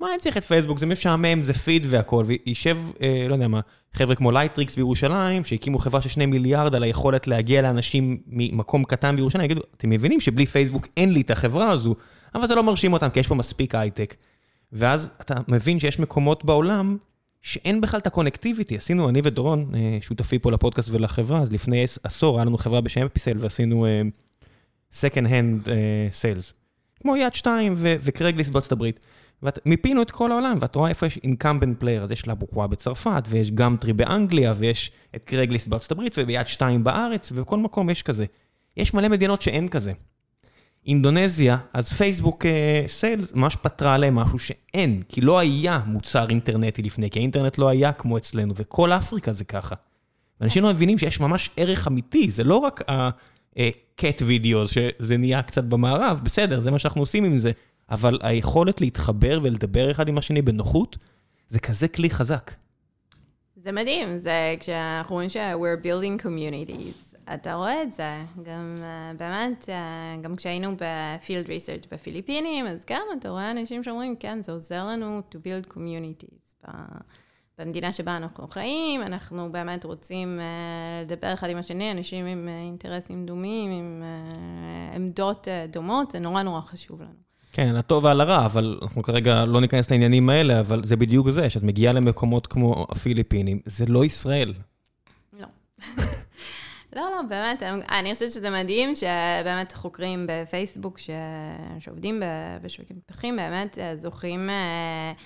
מה 0.02 0.08
אני 0.12 0.20
צריך 0.20 0.38
את 0.38 0.44
פייסבוק, 0.44 0.80
זה 0.80 0.86
משעמם, 0.86 1.44
זה 1.44 1.54
פיד 1.54 1.86
והכל, 1.90 2.26
וישב, 2.28 2.78
אה, 3.02 3.26
לא 3.30 3.34
יודע 3.34 3.48
מה, 3.48 3.60
חבר'ה 3.94 4.16
כמו 4.16 4.32
לייטריקס 4.32 4.76
בירושלים, 4.76 5.44
שהקימו 5.44 5.78
חברה 5.78 6.02
של 6.02 6.10
שני 6.10 6.26
מיליארד 6.26 6.76
על 6.76 6.84
היכולת 6.84 7.28
להגיע 7.28 7.62
לאנשים 7.62 8.18
ממקום 8.28 8.84
קטן 8.84 9.16
בירושלים, 9.16 9.46
יגידו, 9.46 9.62
אתם 9.78 9.90
מבינים 9.90 10.22
שבלי 10.22 10.46
פייסבוק 10.46 10.88
אין 10.98 11.14
לי 11.14 11.22
את 11.22 11.32
החברה 11.32 11.70
הזו, 11.70 11.96
אבל 12.36 12.48
זה 12.48 12.56
לא 12.56 12.64
מרשים 12.64 12.94
אותם, 12.94 13.10
כי 13.10 13.20
יש 13.20 13.28
פה 13.28 13.36
מספיק 13.36 13.76
הייטק. 13.76 14.16
ואז 14.74 15.12
אתה 15.22 15.34
מבין 15.48 15.80
שיש 15.80 16.00
מקומות 16.00 16.46
בעולם 16.46 16.98
שאין 17.42 17.82
בכלל 17.82 18.00
את 18.00 18.08
הקונקטיביטי. 18.08 18.78
עשינו, 18.78 19.10
אני 19.10 19.22
ודורון, 19.24 19.72
שותפי 20.02 20.40
פה 20.40 20.52
לפודקאסט 20.52 20.90
ולחברה, 20.90 21.42
אז 21.42 21.52
לפני 21.52 21.86
עשור 22.04 22.38
היה 22.38 22.46
לנו 22.46 22.58
חברה 22.58 22.82
בשם 22.82 23.06
אפיסל, 23.06 23.38
ועשינו 23.40 23.86
uh, 23.86 24.96
second 24.96 25.26
hand 25.26 25.66
uh, 25.66 25.70
sales. 26.22 26.54
כמו 27.02 27.16
יד 27.16 27.34
שתיים 27.34 27.74
וקרגליסט 27.78 28.52
בארצות 28.52 28.72
הברית. 28.72 29.00
ומיפינו 29.44 30.02
את 30.02 30.12
כל 30.12 30.32
העולם, 30.32 30.58
ואת 30.62 30.76
רואה 30.76 30.90
איפה 30.90 31.06
יש 31.06 31.18
incumbent 31.18 31.84
player, 31.84 32.04
אז 32.04 32.12
יש 32.12 32.28
לאבוקווה 32.28 32.68
בצרפת, 32.68 33.24
ויש 33.30 33.52
גמטרי 33.52 33.94
באנגליה, 33.94 34.54
ויש 34.58 34.92
את 35.16 35.24
קרגליסט 35.24 35.68
בארצות 35.68 35.92
הברית, 35.92 36.16
וביד 36.18 36.48
שתיים 36.48 36.84
בארץ, 36.84 37.32
ובכל 37.36 37.58
מקום 37.58 37.90
יש 37.90 38.04
כזה. 38.04 38.26
יש 38.78 38.94
מלא 38.94 39.08
מדינות 39.08 39.42
שאין 39.42 39.68
כזה. 39.68 39.92
אינדונזיה, 40.88 41.58
אז 41.74 41.90
פייסבוק 41.94 42.46
סיילס 42.88 43.34
ממש 43.34 43.56
פתרה 43.56 43.94
עליהם 43.96 44.16
משהו 44.16 44.40
שאין, 44.40 45.02
כי 45.10 45.22
לא 45.22 45.40
היה 45.40 45.80
מוצר 45.86 46.30
אינטרנטי 46.30 46.82
לפני, 46.82 47.10
כי 47.10 47.20
האינטרנט 47.20 47.58
לא 47.58 47.70
היה 47.70 47.94
כמו 47.94 48.18
אצלנו, 48.18 48.54
וכל 48.56 48.92
אפריקה 48.92 49.32
זה 49.32 49.44
ככה. 49.44 49.76
ואנשים 50.42 50.64
לא 50.64 50.70
מבינים 50.70 50.98
שיש 50.98 51.20
ממש 51.20 51.50
ערך 51.58 51.88
אמיתי, 51.88 52.32
זה 52.32 52.44
לא 52.44 52.56
רק 52.56 52.90
ה-cat 52.90 54.20
videos, 54.20 54.68
שזה 54.68 55.18
נהיה 55.18 55.44
קצת 55.44 55.64
במערב, 55.64 56.22
בסדר, 56.24 56.60
זה 56.60 56.72
מה 56.72 56.80
שאנחנו 56.80 57.02
עושים 57.02 57.24
עם 57.24 57.40
זה, 57.40 57.52
אבל 57.92 58.20
היכולת 58.22 58.82
להתחבר 58.82 59.40
ולדבר 59.44 59.92
אחד 59.92 60.08
עם 60.08 60.18
השני 60.18 60.42
בנוחות, 60.42 60.98
זה 61.50 61.60
כזה 61.60 61.88
כלי 61.88 62.10
חזק. 62.10 62.52
זה 63.56 63.72
מדהים, 63.72 64.20
זה 64.20 64.56
כשאנחנו 64.60 65.16
רואים 65.16 65.30
ש-we're 65.30 65.86
building 65.86 66.26
communities. 66.26 67.16
אתה 67.34 67.54
רואה 67.54 67.84
את 67.84 67.94
זה, 67.94 68.22
גם 68.44 68.76
uh, 68.78 69.18
באמת, 69.18 69.70
uh, 69.70 70.22
גם 70.22 70.36
כשהיינו 70.36 70.76
בפילד 70.76 71.48
ריסרצ' 71.48 71.86
בפיליפינים, 71.92 72.68
אז 72.68 72.86
גם 72.90 73.02
אתה 73.20 73.30
רואה 73.30 73.52
אנשים 73.52 73.84
שאומרים, 73.84 74.16
כן, 74.16 74.44
זה 74.44 74.52
עוזר 74.52 74.86
לנו 74.86 75.22
to 75.32 75.36
build 75.36 75.74
communities. 75.74 76.72
במדינה 77.58 77.94
שבה 77.94 78.18
אנחנו 78.18 78.48
חיים, 78.48 79.02
אנחנו 79.02 79.52
באמת 79.52 79.86
רוצים 79.86 80.40
uh, 80.40 81.06
לדבר 81.06 81.34
אחד 81.34 81.50
עם 81.50 81.58
השני, 81.58 81.92
אנשים 81.92 82.26
עם 82.26 82.48
uh, 82.48 82.66
אינטרסים 82.66 83.26
דומים, 83.26 83.72
עם 83.72 84.04
uh, 84.04 84.96
עמדות 84.96 85.48
uh, 85.48 85.72
דומות, 85.72 86.12
זה 86.12 86.20
נורא 86.20 86.44
נורא 86.44 86.62
חשוב 86.62 87.02
לנו. 87.02 87.31
כן, 87.52 87.68
על 87.68 87.78
הטוב 87.78 88.04
ועל 88.04 88.22
הרע, 88.22 88.46
אבל 88.46 88.80
אנחנו 88.82 89.04
כרגע 89.04 89.46
לא 89.46 89.62
ניכנס 89.62 89.92
לעניינים 89.92 90.30
האלה, 90.30 90.60
אבל 90.60 90.82
זה 90.86 90.96
בדיוק 90.96 91.30
זה, 91.30 91.50
שאת 91.50 91.64
מגיעה 91.64 91.94
למקומות 91.94 92.48
כמו 92.48 92.88
הפיליפינים, 92.90 93.60
זה 93.66 93.86
לא 93.86 94.06
ישראל. 94.06 94.54
לא. 95.40 95.48
לא, 96.96 97.02
לא, 97.02 97.22
באמת, 97.30 97.64
אני 97.92 98.14
חושבת 98.14 98.32
שזה 98.32 98.50
מדהים 98.50 98.96
שבאמת 98.96 99.74
חוקרים 99.74 100.28
בפייסבוק 100.30 101.00
ש... 101.00 101.10
שעובדים 101.80 102.24
בשווקים 102.62 103.00
פתוחים, 103.06 103.36
באמת 103.36 103.78
זוכים 103.98 104.50
uh, 104.50 105.20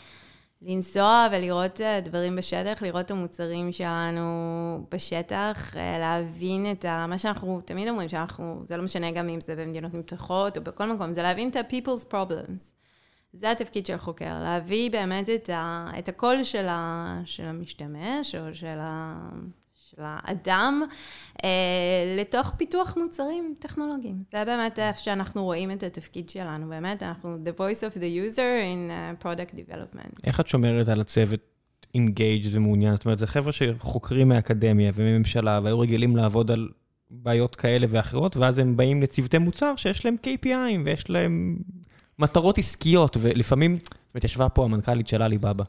לנסוע 0.65 1.27
ולראות 1.31 1.79
uh, 1.79 2.05
דברים 2.05 2.35
בשטח, 2.35 2.81
לראות 2.81 3.05
את 3.05 3.11
המוצרים 3.11 3.71
שלנו 3.71 4.85
בשטח, 4.91 5.73
uh, 5.73 5.77
להבין 5.77 6.71
את 6.71 6.85
ה... 6.85 7.07
מה 7.07 7.17
שאנחנו 7.17 7.61
תמיד 7.65 7.87
אומרים, 7.87 8.09
שאנחנו, 8.09 8.61
זה 8.63 8.77
לא 8.77 8.83
משנה 8.83 9.11
גם 9.11 9.29
אם 9.29 9.39
זה 9.41 9.55
במדינות 9.55 9.93
מתפתחות 9.93 10.57
או 10.57 10.63
בכל 10.63 10.85
מקום, 10.85 11.13
זה 11.13 11.21
להבין 11.21 11.49
את 11.49 11.55
ה-people's 11.55 12.11
problems. 12.11 12.71
זה 13.33 13.51
התפקיד 13.51 13.85
של 13.85 13.97
חוקר, 13.97 14.39
להביא 14.43 14.91
באמת 14.91 15.29
את, 15.29 15.49
ה, 15.49 15.87
את 15.99 16.09
הקול 16.09 16.43
של, 16.43 16.67
ה, 16.67 17.21
של 17.25 17.45
המשתמש 17.45 18.35
או 18.35 18.53
של, 18.53 18.77
ה, 18.79 19.15
של 19.95 20.01
האדם 20.05 20.81
אה, 21.43 21.49
לתוך 22.17 22.53
פיתוח 22.57 22.97
מוצרים 22.97 23.55
טכנולוגיים. 23.59 24.23
זה 24.31 24.45
באמת 24.45 24.79
איפה 24.79 24.99
שאנחנו 24.99 25.43
רואים 25.43 25.71
את 25.71 25.83
התפקיד 25.83 26.29
שלנו, 26.29 26.69
באמת, 26.69 27.03
אנחנו 27.03 27.37
the 27.45 27.59
voice 27.59 27.93
of 27.93 27.97
the 27.97 28.35
user 28.35 28.37
in 28.37 28.89
uh, 28.89 29.23
product 29.23 29.55
development. 29.55 30.19
איך 30.23 30.39
את 30.39 30.47
שומרת 30.47 30.87
על 30.87 31.01
הצוות 31.01 31.39
engaged 31.97 32.47
ומעוניין? 32.51 32.95
זאת 32.95 33.05
אומרת, 33.05 33.19
זה 33.19 33.27
חבר'ה 33.27 33.51
שחוקרים 33.51 34.29
מהאקדמיה 34.29 34.91
ומממשלה 34.95 35.59
והיו 35.63 35.79
רגילים 35.79 36.15
לעבוד 36.15 36.51
על 36.51 36.69
בעיות 37.09 37.55
כאלה 37.55 37.87
ואחרות, 37.89 38.37
ואז 38.37 38.59
הם 38.59 38.77
באים 38.77 39.01
לצוותי 39.01 39.37
מוצר 39.37 39.73
שיש 39.75 40.05
להם 40.05 40.15
KPI'ים 40.23 40.79
ויש 40.85 41.09
להם 41.09 41.57
מטרות 42.19 42.57
עסקיות, 42.57 43.17
ולפעמים, 43.19 43.77
זאת 43.81 43.93
אומרת, 44.13 44.23
ישבה 44.23 44.49
פה 44.49 44.63
המנכ"לית 44.63 45.07
של 45.07 45.21
עלי-בבא, 45.21 45.63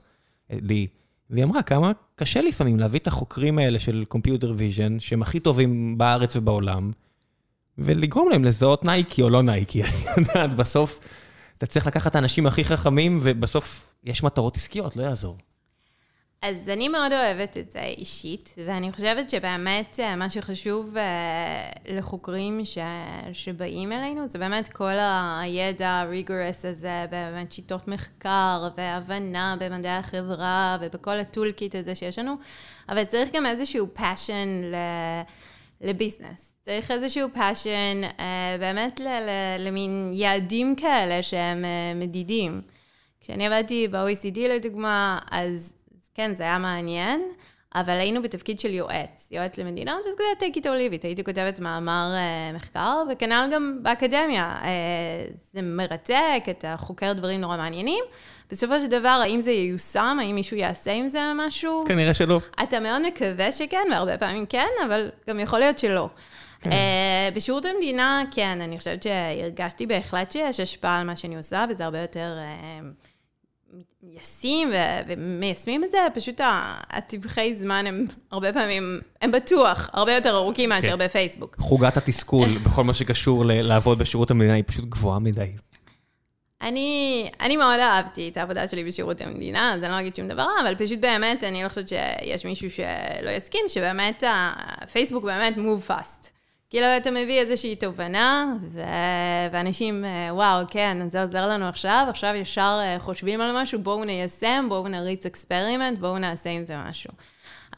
לי, 0.51 0.87
והיא 1.31 1.45
אמרה 1.45 1.63
כמה 1.63 1.93
קשה 2.17 2.41
לפעמים 2.43 2.81
להביא 2.81 3.01
את 3.01 3.07
החוקרים 3.07 3.59
האלה 3.59 3.79
של 3.79 4.05
Computer 4.15 4.47
Vision, 4.59 4.93
שהם 4.99 5.23
הכי 5.23 5.41
טובים 5.41 5.99
בארץ 5.99 6.37
ובעולם, 6.37 6.93
ולגרום 7.79 8.31
להם 8.31 8.45
לזהות 8.45 8.85
נייקי 8.85 9.23
או 9.23 9.31
לא 9.31 9.43
נייקי. 9.43 9.83
את 9.85 9.89
יודעת, 10.17 10.57
בסוף 10.57 11.01
אתה 11.59 11.67
צריך 11.67 11.87
לקחת 11.87 12.11
את 12.11 12.15
האנשים 12.15 12.47
הכי 12.47 12.65
חכמים, 12.65 13.21
ובסוף 13.23 13.95
יש 14.05 14.23
מטרות 14.23 14.57
עסקיות, 14.57 14.97
לא 14.97 15.03
יעזור. 15.03 15.39
אז 16.43 16.69
אני 16.69 16.89
מאוד 16.89 17.13
אוהבת 17.13 17.57
את 17.57 17.71
זה 17.71 17.83
אישית, 17.83 18.55
ואני 18.67 18.93
חושבת 18.93 19.31
שבאמת 19.31 20.01
אה, 20.01 20.17
מה 20.17 20.31
שחשוב 20.31 20.97
אה, 20.97 21.71
לחוקרים 21.89 22.65
ש... 22.65 22.79
שבאים 23.33 23.93
אלינו, 23.93 24.29
זה 24.29 24.39
באמת 24.39 24.69
כל 24.69 24.97
הידע 25.41 25.91
הריגורס 25.91 26.65
הזה, 26.65 27.07
באמת 27.11 27.53
שיטות 27.53 27.89
מחקר 27.89 28.69
והבנה 28.77 29.57
במדעי 29.61 29.97
החברה 29.97 30.79
ובכל 30.81 31.11
הטולקיט 31.11 31.75
הזה 31.75 31.95
שיש 31.95 32.19
לנו, 32.19 32.35
אבל 32.89 33.05
צריך 33.05 33.31
גם 33.33 33.47
איזשהו 33.47 33.89
passion 33.97 34.65
ל... 34.65 34.77
לביזנס. 35.81 36.53
צריך 36.63 36.91
איזשהו 36.91 37.29
passion 37.35 38.05
אה, 38.21 38.57
באמת 38.61 39.01
ל... 39.01 39.09
למין 39.59 40.11
יעדים 40.15 40.77
כאלה 40.77 41.23
שהם 41.23 41.65
מדידים. 41.95 42.61
כשאני 43.21 43.47
עבדתי 43.47 43.89
ב-OECD 43.89 44.39
לדוגמה, 44.39 45.19
אז 45.31 45.76
כן, 46.17 46.35
זה 46.35 46.45
היה 46.45 46.59
מעניין, 46.59 47.23
אבל 47.75 47.93
היינו 47.93 48.23
בתפקיד 48.23 48.61
של 48.61 48.75
יועץ, 48.75 49.29
יועץ 49.31 49.59
למדינות, 49.59 50.01
וזה 50.01 50.17
כזה 50.17 50.47
take 50.47 50.59
it 50.59 50.63
or 50.63 50.65
leave 50.65 51.01
it, 51.01 51.07
הייתי 51.07 51.25
כותבת 51.25 51.61
מאמר 51.61 52.13
uh, 52.15 52.57
מחקר, 52.57 53.03
וכנ"ל 53.13 53.49
גם 53.53 53.79
באקדמיה. 53.83 54.57
Uh, 54.63 54.67
זה 55.53 55.63
מרתק, 55.63 56.45
אתה 56.51 56.75
חוקר 56.79 57.13
דברים 57.13 57.41
נורא 57.41 57.57
מעניינים. 57.57 58.05
בסופו 58.51 58.81
של 58.81 58.87
דבר, 58.87 59.21
האם 59.23 59.41
זה 59.41 59.51
ייושם, 59.51 60.19
האם 60.21 60.35
מישהו 60.35 60.57
יעשה 60.57 60.93
עם 60.93 61.09
זה 61.09 61.33
משהו? 61.35 61.85
כנראה 61.89 62.15
שלא. 62.15 62.41
אתה 62.63 62.81
מאוד 62.81 63.03
מקווה 63.03 63.53
שכן, 63.53 63.87
והרבה 63.91 64.19
פעמים 64.19 64.47
כן, 64.47 64.71
אבל 64.87 65.11
גם 65.29 65.41
יכול 65.41 65.59
להיות 65.59 65.79
שלא. 65.79 66.09
כן. 66.61 66.71
Uh, 66.71 67.35
בשירות 67.35 67.65
המדינה, 67.65 68.25
כן, 68.31 68.61
אני 68.61 68.79
חושבת 68.79 69.03
שהרגשתי 69.03 69.87
בהחלט 69.87 70.31
שיש 70.31 70.61
השפעה 70.61 70.99
על 70.99 71.07
מה 71.07 71.17
שאני 71.17 71.37
עושה, 71.37 71.65
וזה 71.71 71.85
הרבה 71.85 71.99
יותר... 71.99 72.37
Uh, 72.37 73.16
ישים 74.03 74.71
ומיישמים 75.09 75.85
את 75.85 75.91
זה, 75.91 75.99
פשוט 76.15 76.41
הטווחי 76.91 77.57
זמן 77.57 77.87
הם 77.87 78.07
הרבה 78.31 78.53
פעמים, 78.53 79.01
הם 79.23 79.33
בטוח 79.33 79.91
הרבה 79.93 80.13
יותר 80.13 80.37
ארוכים 80.37 80.69
מאשר 80.69 80.97
כן. 80.97 80.99
בפייסבוק. 80.99 81.57
חוגת 81.59 81.97
התסכול 81.97 82.49
בכל 82.67 82.85
מה 82.85 82.95
שקשור 82.95 83.45
לעבוד 83.47 83.99
בשירות 83.99 84.31
המדינה 84.31 84.55
היא 84.55 84.65
פשוט 84.67 84.85
גבוהה 84.85 85.19
מדי. 85.19 85.53
אני, 86.63 87.31
אני 87.41 87.57
מאוד 87.57 87.81
אהבתי 87.81 88.29
את 88.29 88.37
העבודה 88.37 88.69
שלי 88.69 88.85
בשירות 88.85 89.21
המדינה, 89.21 89.75
אז 89.75 89.83
אני 89.83 89.93
לא 89.93 90.01
אגיד 90.01 90.15
שום 90.15 90.29
דבר, 90.29 90.47
אבל 90.63 90.75
פשוט 90.75 90.99
באמת, 90.99 91.45
אני 91.45 91.63
לא 91.63 91.69
חושבת 91.69 91.89
שיש 91.89 92.45
מישהו 92.45 92.71
שלא 92.71 93.31
יסכים, 93.31 93.61
שבאמת 93.69 94.23
הפייסבוק 94.83 95.25
באמת 95.25 95.57
move 95.57 95.91
fast. 95.91 96.36
כאילו, 96.71 96.87
אתה 96.97 97.11
מביא 97.11 97.41
איזושהי 97.41 97.77
תובנה, 97.77 98.55
ו... 98.69 98.83
ואנשים, 99.53 100.05
אה, 100.05 100.29
וואו, 100.35 100.65
כן, 100.71 101.11
זה 101.11 101.23
עוזר 101.23 101.49
לנו 101.49 101.69
עכשיו, 101.69 102.07
עכשיו 102.11 102.35
ישר 102.35 102.79
אה, 102.83 102.97
חושבים 102.99 103.41
על 103.41 103.63
משהו, 103.63 103.79
בואו 103.79 104.05
ניישם, 104.05 104.67
בואו 104.69 104.89
נריץ 104.89 105.27
experiment, 105.27 105.99
בואו 105.99 106.19
נעשה 106.19 106.51
עם 106.51 106.65
זה 106.65 106.75
משהו. 106.89 107.11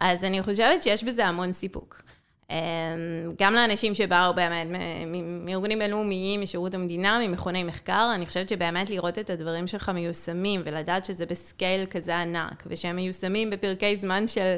אז 0.00 0.24
אני 0.24 0.42
חושבת 0.42 0.82
שיש 0.82 1.04
בזה 1.04 1.26
המון 1.26 1.52
סיפוק. 1.52 2.02
אמ, 2.50 2.56
גם 3.38 3.54
לאנשים 3.54 3.94
שבאו 3.94 4.34
באמת 4.34 4.66
מארגונים 5.44 5.78
בינלאומיים, 5.78 6.40
משירות 6.40 6.74
המדינה, 6.74 7.18
ממכוני 7.26 7.64
מחקר, 7.64 8.10
אני 8.14 8.26
חושבת 8.26 8.48
שבאמת 8.48 8.90
לראות 8.90 9.18
את 9.18 9.30
הדברים 9.30 9.66
שלך 9.66 9.88
מיושמים, 9.88 10.60
ולדעת 10.64 11.04
שזה 11.04 11.26
ב 11.26 11.36
scale 11.36 11.86
כזה 11.86 12.18
ענק, 12.18 12.62
ושהם 12.66 12.96
מיושמים 12.96 13.50
בפרקי 13.50 13.96
זמן 13.96 14.28
של 14.28 14.56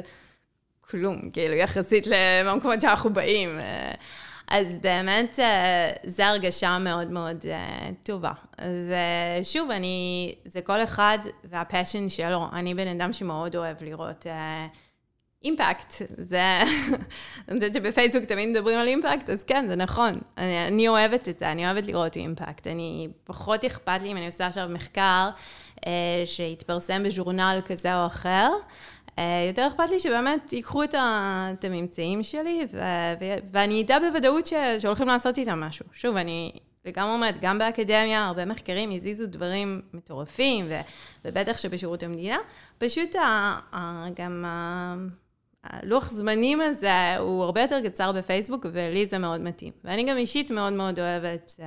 כלום, 0.91 1.29
כאילו, 1.33 1.55
יחסית 1.55 2.07
למקומות 2.07 2.81
שאנחנו 2.81 3.13
באים. 3.13 3.59
אה, 3.59 3.91
אז 4.47 4.79
באמת, 4.79 5.39
אה, 5.39 5.89
זו 6.05 6.23
הרגשה 6.23 6.77
מאוד 6.79 7.11
מאוד 7.11 7.45
אה, 7.45 7.89
טובה. 8.03 8.31
ושוב, 8.61 9.71
אני, 9.71 10.35
זה 10.45 10.61
כל 10.61 10.83
אחד 10.83 11.17
והפשן 11.43 12.09
שלו. 12.09 12.45
אני 12.53 12.73
בן 12.73 12.87
אדם 12.87 13.13
שמאוד 13.13 13.55
אוהב 13.55 13.83
לראות 13.83 14.25
אימפקט. 15.43 15.93
זה, 16.17 16.41
אני 17.49 17.59
חושבת 17.59 17.73
שבפייסבוק 17.73 18.23
תמיד 18.23 18.49
מדברים 18.49 18.79
על 18.79 18.87
אימפקט, 18.87 19.29
אז 19.29 19.43
כן, 19.43 19.65
זה 19.67 19.75
נכון. 19.75 20.19
אני, 20.37 20.67
אני 20.67 20.87
אוהבת 20.87 21.29
את 21.29 21.39
זה, 21.39 21.51
אני 21.51 21.65
אוהבת 21.65 21.85
לראות 21.85 22.15
אימפקט. 22.15 22.67
אני, 22.67 23.07
פחות 23.23 23.65
אכפת 23.65 24.01
לי 24.01 24.11
אם 24.11 24.17
אני 24.17 24.25
עושה 24.25 24.47
עכשיו 24.47 24.69
מחקר 24.69 25.29
שהתפרסם 26.25 27.03
בז'ורנל 27.03 27.61
כזה 27.65 28.01
או 28.01 28.05
אחר. 28.05 28.49
אה, 29.19 29.43
יותר 29.47 29.67
אכפת 29.67 29.89
לי 29.89 29.99
שבאמת 29.99 30.53
ייקחו 30.53 30.83
את, 30.83 30.95
הממצאים 31.63 32.23
שלי, 32.23 32.65
ו- 32.73 32.77
ו- 33.21 33.35
ואני 33.51 33.81
אדע 33.81 33.99
בוודאות 33.99 34.45
ש- 34.45 34.53
שהולכים 34.79 35.07
לעשות 35.07 35.37
איתם 35.37 35.59
משהו. 35.59 35.85
שוב, 35.93 36.15
אני 36.15 36.51
לגמרי 36.85 37.13
אומרת, 37.13 37.35
גם 37.41 37.57
באקדמיה, 37.59 38.25
הרבה 38.25 38.45
מחקרים 38.45 38.91
הזיזו 38.91 39.27
דברים 39.27 39.81
מטורפים, 39.93 40.65
ו- 40.69 40.79
ובטח 41.25 41.57
שבשירות 41.57 42.03
המדינה. 42.03 42.37
פשוט 42.77 43.15
ה- 43.15 43.59
ה- 43.75 44.05
גם 44.15 44.45
ה- 44.47 44.95
הלוח 45.63 46.11
זמנים 46.11 46.61
הזה 46.61 47.17
הוא 47.17 47.43
הרבה 47.43 47.61
יותר 47.61 47.79
קצר 47.89 48.11
בפייסבוק, 48.11 48.65
ולי 48.73 49.05
זה 49.07 49.17
מאוד 49.17 49.41
מתאים. 49.41 49.73
ואני 49.83 50.03
גם 50.03 50.17
אישית 50.17 50.51
מאוד 50.51 50.73
מאוד 50.73 50.99
אוהבת... 50.99 51.51
Uh, 51.57 51.61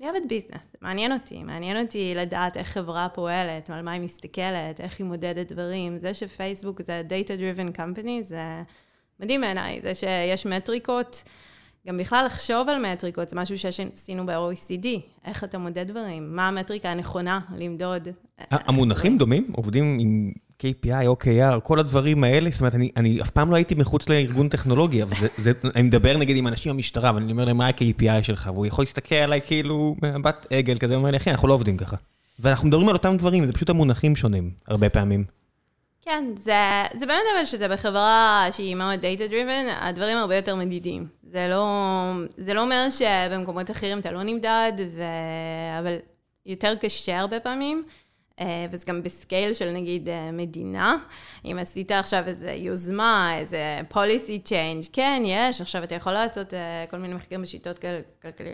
אני 0.00 0.10
אוהבת 0.10 0.26
ביזנס, 0.28 0.76
מעניין 0.82 1.12
אותי, 1.12 1.44
מעניין 1.44 1.84
אותי 1.84 2.14
לדעת 2.16 2.56
איך 2.56 2.68
חברה 2.68 3.08
פועלת, 3.08 3.70
על 3.70 3.82
מה 3.82 3.92
היא 3.92 4.00
מסתכלת, 4.00 4.80
איך 4.80 4.98
היא 4.98 5.06
מודדת 5.06 5.52
דברים. 5.52 5.98
זה 5.98 6.14
שפייסבוק 6.14 6.82
זה 6.82 7.02
data 7.08 7.28
driven 7.28 7.78
company, 7.78 8.22
זה 8.22 8.62
מדהים 9.20 9.40
בעיניי, 9.40 9.80
זה 9.82 9.94
שיש 9.94 10.46
מטריקות, 10.46 11.24
גם 11.86 11.98
בכלל 11.98 12.24
לחשוב 12.26 12.68
על 12.68 12.92
מטריקות, 12.92 13.28
זה 13.28 13.36
משהו 13.36 13.58
שעשינו 13.58 14.26
ב-OECD, 14.26 14.86
איך 15.24 15.44
אתה 15.44 15.58
מודד 15.58 15.86
דברים, 15.86 16.36
מה 16.36 16.48
המטריקה 16.48 16.88
הנכונה 16.90 17.40
למדוד. 17.56 18.08
המונחים 18.50 19.18
דומים? 19.18 19.52
עובדים 19.52 19.98
עם 20.00 20.32
KPI, 20.62 21.06
OKR, 21.06 21.60
כל 21.60 21.78
הדברים 21.78 22.24
האלה, 22.24 22.50
זאת 22.50 22.60
אומרת, 22.60 22.74
אני, 22.74 22.90
אני 22.96 23.22
אף 23.22 23.30
פעם 23.30 23.50
לא 23.50 23.56
הייתי 23.56 23.74
מחוץ 23.74 24.08
לארגון 24.08 24.48
טכנולוגיה, 24.48 25.04
אבל 25.04 25.16
זה, 25.16 25.28
זה, 25.36 25.52
אני 25.74 25.82
מדבר 25.82 26.16
נגיד 26.16 26.36
עם 26.36 26.46
אנשים 26.46 26.72
במשטרה, 26.72 27.12
ואני 27.14 27.32
אומר 27.32 27.44
להם, 27.44 27.56
מה 27.56 27.66
ה-KPI 27.66 28.22
שלך? 28.22 28.50
והוא 28.54 28.66
יכול 28.66 28.82
להסתכל 28.82 29.14
עליי 29.14 29.40
כאילו 29.46 29.94
במבט 30.02 30.46
עגל 30.50 30.78
כזה, 30.78 30.94
הוא 30.94 30.98
אומר 30.98 31.10
לי, 31.10 31.16
אחי, 31.16 31.30
אנחנו 31.30 31.48
לא 31.48 31.54
עובדים 31.54 31.76
ככה. 31.76 31.96
ואנחנו 32.38 32.68
מדברים 32.68 32.88
על 32.88 32.94
אותם 32.94 33.16
דברים, 33.16 33.46
זה 33.46 33.52
פשוט 33.52 33.70
המונחים 33.70 34.16
שונים, 34.16 34.50
הרבה 34.68 34.88
פעמים. 34.88 35.24
כן, 36.02 36.24
זה, 36.36 36.52
זה 36.94 37.06
באמת 37.06 37.22
אבל 37.34 37.44
שזה 37.44 37.68
בחברה 37.68 38.46
שהיא 38.52 38.74
מאוד 38.74 39.00
data 39.00 39.30
driven, 39.30 39.72
הדברים 39.80 40.16
הרבה 40.18 40.36
יותר 40.36 40.56
מדידים. 40.56 41.06
זה 41.22 41.46
לא, 41.50 41.64
זה 42.36 42.54
לא 42.54 42.60
אומר 42.62 42.86
שבמקומות 42.90 43.70
אחרים 43.70 43.98
אתה 43.98 44.10
לא 44.10 44.22
נמדד, 44.22 44.72
ו... 44.96 45.02
אבל 45.80 45.96
יותר 46.46 46.74
קשה 46.80 47.18
הרבה 47.20 47.40
פעמים. 47.40 47.84
אה, 48.40 48.66
וזה 48.70 48.86
גם 48.86 49.02
בסקייל 49.02 49.54
של 49.54 49.70
נגיד 49.70 50.08
אה, 50.08 50.30
מדינה. 50.32 50.96
אם 51.44 51.58
עשית 51.60 51.92
עכשיו 51.92 52.22
איזו 52.26 52.46
יוזמה, 52.46 53.34
איזה 53.38 53.80
policy 53.92 54.48
change, 54.48 54.88
כן, 54.92 55.22
יש, 55.26 55.60
עכשיו 55.60 55.84
אתה 55.84 55.94
יכול 55.94 56.12
לעשות 56.12 56.54
אה, 56.54 56.84
כל 56.90 56.96
מיני 56.96 57.14
מחקרים 57.14 57.42
בשיטות 57.42 57.78
כל, 57.78 57.88
כל, 58.22 58.44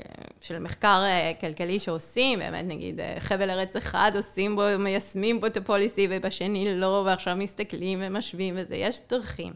של 0.41 0.59
מחקר 0.59 1.03
כלכלי 1.41 1.78
שעושים, 1.78 2.39
באמת 2.39 2.64
נגיד 2.64 3.01
חבל 3.18 3.51
ארץ 3.51 3.76
אחד 3.76 4.12
עושים 4.14 4.57
בו, 4.57 4.62
מיישמים 4.78 5.41
בו 5.41 5.47
את 5.47 5.57
הפוליסי 5.57 6.09
ובשני 6.11 6.80
לא, 6.80 7.03
ועכשיו 7.07 7.37
מסתכלים 7.37 7.99
ומשווים 8.03 8.55
וזה, 8.59 8.76
יש 8.76 9.01
דרכים. 9.09 9.53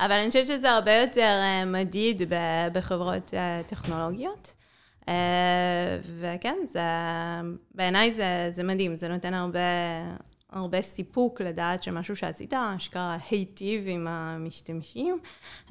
אבל 0.00 0.12
אני 0.12 0.28
חושבת 0.28 0.46
שזה 0.46 0.70
הרבה 0.70 0.92
יותר 0.92 1.40
מדיד 1.66 2.22
בחברות 2.72 3.34
טכנולוגיות. 3.66 4.61
אה, 5.08 5.98
וכן, 6.20 6.56
זה, 6.64 6.80
בעיניי 7.74 8.14
זה, 8.14 8.48
זה 8.50 8.62
מדהים, 8.62 8.96
זה 8.96 9.08
נותן 9.08 9.34
הרבה, 9.34 9.58
הרבה 10.50 10.82
סיפוק 10.82 11.40
לדעת 11.40 11.82
שמשהו 11.82 12.16
שעשית, 12.16 12.54
אשכרה 12.54 13.16
היטיב 13.30 13.84
עם 13.86 14.06
המשתמשים, 14.08 15.18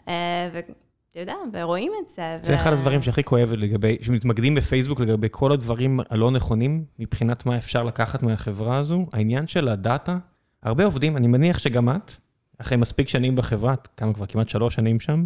אה, 0.08 0.50
ואתה 0.54 1.20
יודע, 1.20 1.36
ורואים 1.54 1.92
את 2.04 2.08
זה. 2.08 2.40
זה 2.44 2.54
ו... 2.54 2.56
אחד 2.56 2.74
הדברים 2.74 3.02
שהכי 3.02 3.24
כואב 3.24 3.54
לגבי, 3.54 3.98
שמתמקדים 4.02 4.56
בפייסבוק 4.56 5.00
לגבי 5.00 5.28
כל 5.32 5.52
הדברים 5.52 6.00
הלא 6.10 6.32
נכונים, 6.32 6.86
מבחינת 7.00 7.46
מה 7.46 7.58
אפשר 7.58 7.84
לקחת 7.84 8.24
מהחברה 8.24 8.78
הזו, 8.78 9.06
העניין 9.14 9.48
של 9.48 9.68
הדאטה, 9.68 10.18
הרבה 10.64 10.86
עובדים, 10.86 11.18
אני 11.18 11.28
מניח 11.28 11.60
שגם 11.60 11.90
את, 11.90 12.12
אחרי 12.58 12.78
מספיק 12.78 13.08
שנים 13.08 13.36
בחברה, 13.36 13.76
כמה 13.98 14.14
כבר, 14.14 14.26
כמעט 14.26 14.50
שלוש 14.50 14.76
שנים 14.76 15.00
שם, 15.00 15.26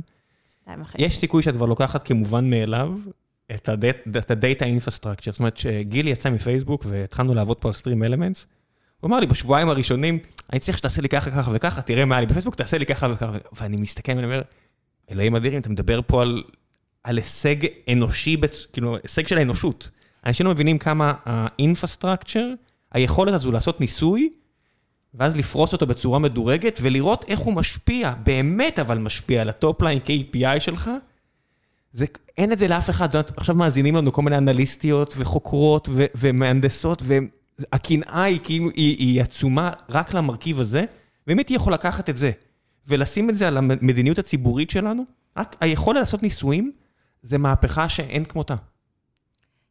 יש 0.98 1.18
סיכוי 1.18 1.44
שאת 1.44 1.54
כבר 1.54 1.66
לוקחת 1.66 2.04
כמובן 2.04 2.50
מאליו, 2.50 2.92
את 3.52 3.70
ה-Data 3.70 4.64
Infrastructure, 4.64 5.32
זאת 5.32 5.40
אומרת 5.40 5.58
שגילי 5.58 6.10
יצא 6.10 6.30
מפייסבוק 6.30 6.86
והתחלנו 6.90 7.34
לעבוד 7.34 7.58
פה 7.58 7.70
על 7.70 7.74
Stream 7.74 8.10
Elements, 8.10 8.46
הוא 9.00 9.08
אמר 9.10 9.20
לי 9.20 9.26
בשבועיים 9.26 9.70
הראשונים, 9.70 10.20
אני 10.54 10.60
צריך 10.60 10.78
שתעשה 10.78 11.02
לי 11.02 11.10
ככה, 11.10 11.32
ככה 11.32 11.52
וככה, 11.54 11.82
תראה 11.82 12.06
מה 12.06 12.20
לי 12.20 12.26
בפייסבוק, 12.26 12.56
תעשה 12.56 12.78
לי 12.78 12.86
ככה 12.86 13.08
וככה, 13.12 13.38
ואני 13.60 13.78
מסתכל 13.78 14.12
ואני 14.12 14.26
אומר, 14.26 14.42
אלוהים 15.12 15.36
אדירים, 15.36 15.62
אתה 15.62 15.70
מדבר 15.70 16.00
פה 16.08 16.22
על, 16.22 16.44
על 17.04 17.18
הישג 17.18 17.56
אנושי. 17.92 18.38
כאילו, 18.74 18.98
הישג 19.04 19.28
של 19.28 19.38
האנושות. 19.38 19.90
אנשים 20.26 20.46
לא 20.46 20.52
מבינים 20.52 20.78
כמה 20.78 21.14
ה-infrastructure, 21.26 22.56
היכולת 22.92 23.34
הזו 23.34 23.52
לעשות 23.52 23.82
ניסוי, 23.82 24.30
ואז 25.14 25.38
לפרוס 25.38 25.74
אותו 25.74 25.88
בצורה 25.88 26.20
מדורגת, 26.20 26.80
ולראות 26.82 27.26
איך 27.28 27.40
הוא 27.40 27.54
משפיע, 27.54 28.14
באמת 28.24 28.80
אבל 28.80 28.98
משפיע 28.98 29.42
על 29.42 29.50
ה 29.50 29.56
top 29.56 29.75
line 29.75 30.00
KPI 30.00 30.60
שלך, 30.60 30.90
אין 32.38 32.52
את 32.52 32.60
זה 32.60 32.68
לאף 32.68 32.90
אחד, 32.90 33.10
עכשיו 33.38 33.56
מאזינים 33.56 33.96
לנו 33.96 34.12
כל 34.12 34.22
מיני 34.22 34.38
אנליסטיות 34.38 35.16
וחוקרות 35.18 35.90
ו, 35.92 36.06
ומהנדסות, 36.16 37.02
והקנאה 37.06 38.24
היא 38.24 38.40
כאילו, 38.44 38.70
היא, 38.70 38.98
היא 38.98 39.22
עצומה 39.22 39.72
רק 39.90 40.14
למרכיב 40.14 40.60
הזה, 40.60 40.86
ואם 41.28 41.38
הייתי 41.38 41.54
יכול 41.54 41.74
לקחת 41.74 42.10
את 42.10 42.18
זה 42.18 42.32
ולשים 42.88 43.30
את 43.30 43.38
זה 43.38 43.48
על 43.48 43.58
המדיניות 43.58 44.20
הציבורית 44.20 44.70
שלנו, 44.70 45.04
את, 45.42 45.56
היכולת 45.60 46.00
לעשות 46.00 46.24
ניסויים, 46.24 46.72
זה 47.22 47.38
מהפכה 47.38 47.90
שאין 47.90 48.26
כמותה. 48.26 48.56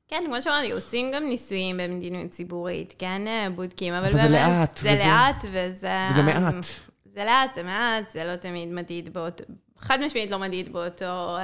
כן, 0.08 0.24
כמו 0.26 0.42
שאמרתי, 0.42 0.72
עושים 0.72 1.10
גם 1.14 1.24
ניסויים 1.24 1.76
במדיניות 1.76 2.30
ציבורית, 2.30 2.94
כן, 2.98 3.22
בודקים, 3.54 3.94
אבל, 3.94 4.06
אבל 4.06 4.16
באמת... 4.16 4.30
זה 4.30 4.36
לאט. 4.36 4.76
זה 4.76 4.92
וזה, 4.92 5.04
לאט 5.06 5.44
וזה... 5.52 6.08
וזה 6.10 6.22
מעט. 6.22 6.66
זה 7.14 7.24
לאט, 7.24 7.54
זה 7.54 7.62
מעט, 7.62 8.10
זה 8.12 8.24
לא 8.24 8.36
תמיד 8.36 8.68
מדיד 8.68 9.14
באותו... 9.14 9.44
חד 9.84 9.98
משמעית 10.06 10.30
לא 10.30 10.38
מדיד 10.38 10.72
באותו... 10.72 11.36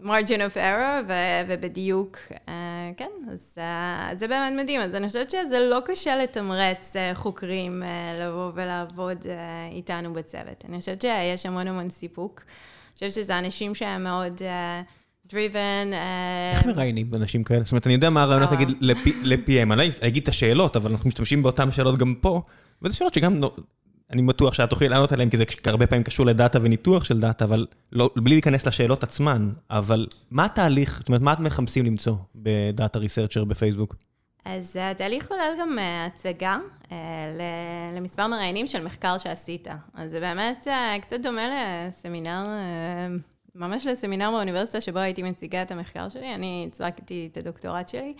מרג'ין 0.00 0.42
אוף 0.42 0.56
ארה, 0.56 1.00
ובדיוק, 1.48 2.18
uh, 2.30 2.50
כן, 2.96 3.10
אז 3.32 3.58
uh, 3.58 4.18
זה 4.18 4.28
באמת 4.28 4.52
מדהים. 4.62 4.80
אז 4.80 4.94
אני 4.94 5.06
חושבת 5.06 5.30
שזה 5.30 5.68
לא 5.70 5.80
קשה 5.84 6.16
לתמרץ 6.16 6.96
uh, 6.96 7.14
חוקרים 7.14 7.82
uh, 7.82 8.22
לבוא 8.22 8.52
ולעבוד 8.54 9.22
uh, 9.22 9.26
איתנו 9.72 10.12
בצוות. 10.12 10.64
אני 10.68 10.78
חושבת 10.78 11.00
שיש 11.00 11.46
המון 11.46 11.68
המון 11.68 11.90
סיפוק. 11.90 12.42
אני 12.46 12.94
חושבת 12.94 13.12
שזה 13.12 13.38
אנשים 13.38 13.74
שהם 13.74 14.04
מאוד... 14.04 14.38
Uh, 14.38 14.84
driven. 15.28 15.94
איך 16.54 16.66
מראיינים 16.66 17.14
אנשים 17.14 17.44
כאלה? 17.44 17.64
זאת 17.64 17.72
אומרת, 17.72 17.86
אני 17.86 17.94
יודע 17.94 18.10
מה 18.10 18.22
הרעיונות, 18.22 18.52
נגיד, 18.52 18.68
ל-PM, 18.80 19.72
אני 19.72 19.76
לא 19.76 20.06
אגיד 20.06 20.22
את 20.22 20.28
השאלות, 20.28 20.76
אבל 20.76 20.90
אנחנו 20.90 21.08
משתמשים 21.08 21.42
באותן 21.42 21.72
שאלות 21.72 21.98
גם 21.98 22.14
פה, 22.20 22.42
וזה 22.82 22.96
שאלות 22.96 23.14
שגם 23.14 23.40
אני 24.14 24.22
בטוח 24.22 24.54
שאת 24.54 24.70
תוכלי 24.70 24.88
לענות 24.88 25.12
עליהם, 25.12 25.30
כי 25.30 25.36
זה 25.36 25.44
הרבה 25.64 25.86
פעמים 25.86 26.04
קשור 26.04 26.26
ל 26.26 26.32
data 26.32 26.58
וניתוח 26.62 27.04
של 27.04 27.20
data, 27.20 27.44
אבל 27.44 27.66
לא, 27.92 28.10
בלי 28.16 28.34
להיכנס 28.34 28.66
לשאלות 28.66 29.02
עצמן, 29.02 29.50
אבל 29.70 30.06
מה 30.30 30.44
התהליך, 30.44 30.98
זאת 30.98 31.08
אומרת, 31.08 31.22
מה 31.22 31.32
אתם 31.32 31.44
מחפשים 31.44 31.86
למצוא 31.86 32.16
ב 32.34 32.47
data 32.47 32.98
researcher 32.98 33.44
בפייסבוק? 33.44 33.94
אז 34.44 34.76
התהליך 34.80 35.28
כולל 35.28 35.52
גם 35.60 35.78
אה, 35.78 36.06
הצגה 36.06 36.56
אה, 36.92 36.96
למספר 37.96 38.26
מראיינים 38.26 38.66
של 38.66 38.84
מחקר 38.84 39.18
שעשית. 39.18 39.68
אז 39.94 40.10
זה 40.10 40.20
באמת 40.20 40.68
אה, 40.68 40.96
קצת 41.00 41.20
דומה 41.20 41.42
לסמינר, 41.88 42.46
ממש 43.54 43.86
לסמינר 43.86 44.30
באוניברסיטה 44.30 44.80
שבו 44.80 44.98
הייתי 44.98 45.22
מציגה 45.22 45.62
את 45.62 45.70
המחקר 45.70 46.08
שלי, 46.08 46.34
אני 46.34 46.68
הצגתי 46.68 47.28
את 47.32 47.36
הדוקטורט 47.36 47.88
שלי. 47.88 48.14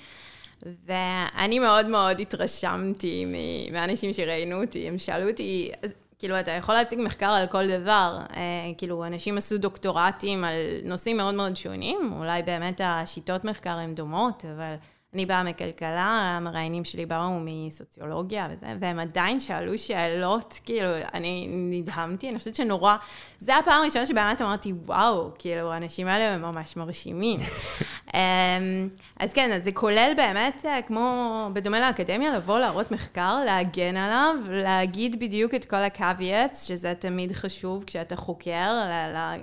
ואני 0.87 1.59
מאוד 1.59 1.89
מאוד 1.89 2.21
התרשמתי 2.21 3.27
מהאנשים 3.73 4.13
שראיינו 4.13 4.63
אותי, 4.63 4.89
הם 4.89 4.99
שאלו 4.99 5.31
אותי, 5.31 5.71
כאילו, 6.19 6.41
אתה 6.41 6.51
יכול 6.51 6.75
להציג 6.75 6.99
מחקר 7.03 7.31
על 7.31 7.47
כל 7.47 7.67
דבר, 7.69 8.19
אה, 8.37 8.73
כאילו, 8.79 9.07
אנשים 9.07 9.39
עשו 9.39 9.59
דוקטורטים 9.59 10.45
על 10.45 10.55
נושאים 10.85 11.17
מאוד 11.17 11.35
מאוד 11.35 11.57
שונים, 11.57 12.13
אולי 12.19 12.43
באמת 12.43 12.81
השיטות 12.85 13.45
מחקר 13.45 13.71
הן 13.71 13.95
דומות, 13.95 14.45
אבל 14.57 14.75
אני 15.15 15.27
באה 15.27 15.43
מכלכלה, 15.43 16.37
המראיינים 16.37 16.85
שלי 16.85 17.07
באו 17.07 17.41
מסוציולוגיה 17.41 18.49
וזה, 18.51 18.67
והם 18.81 18.99
עדיין 18.99 19.41
שאלו 19.41 19.79
שאלות, 19.79 20.61
כאילו, 20.65 20.89
אני 21.15 21.47
נדהמתי, 21.49 22.29
אני 22.29 22.39
חושבת 22.39 22.55
שנורא, 22.55 22.97
זה 23.39 23.57
הפעם 23.57 23.83
הראשונה 23.83 24.07
שבאמת 24.07 24.43
אמרתי, 24.43 24.73
וואו, 24.87 25.31
כאילו, 25.39 25.73
האנשים 25.73 26.07
האלה 26.07 26.35
הם 26.35 26.43
ממש 26.43 26.77
מרשימים. 26.77 27.41
אמ, 28.15 28.89
אז 29.21 29.33
כן, 29.33 29.53
אז 29.53 29.65
זה 29.65 29.73
כולל 29.73 30.13
באמת, 30.17 30.65
אה, 30.67 30.83
כמו, 30.83 31.49
בדומה 31.53 31.81
לאקדמיה, 31.81 32.37
לבוא, 32.37 32.59
להראות 32.59 32.91
מחקר, 32.91 33.39
להגן 33.47 33.97
עליו, 33.97 34.35
להגיד 34.49 35.21
בדיוק 35.21 35.55
את 35.55 35.65
כל 35.65 35.77
ה-caveats, 35.77 36.57
שזה 36.57 36.95
תמיד 36.99 37.33
חשוב 37.33 37.85
כשאתה 37.85 38.17
חוקר, 38.17 38.73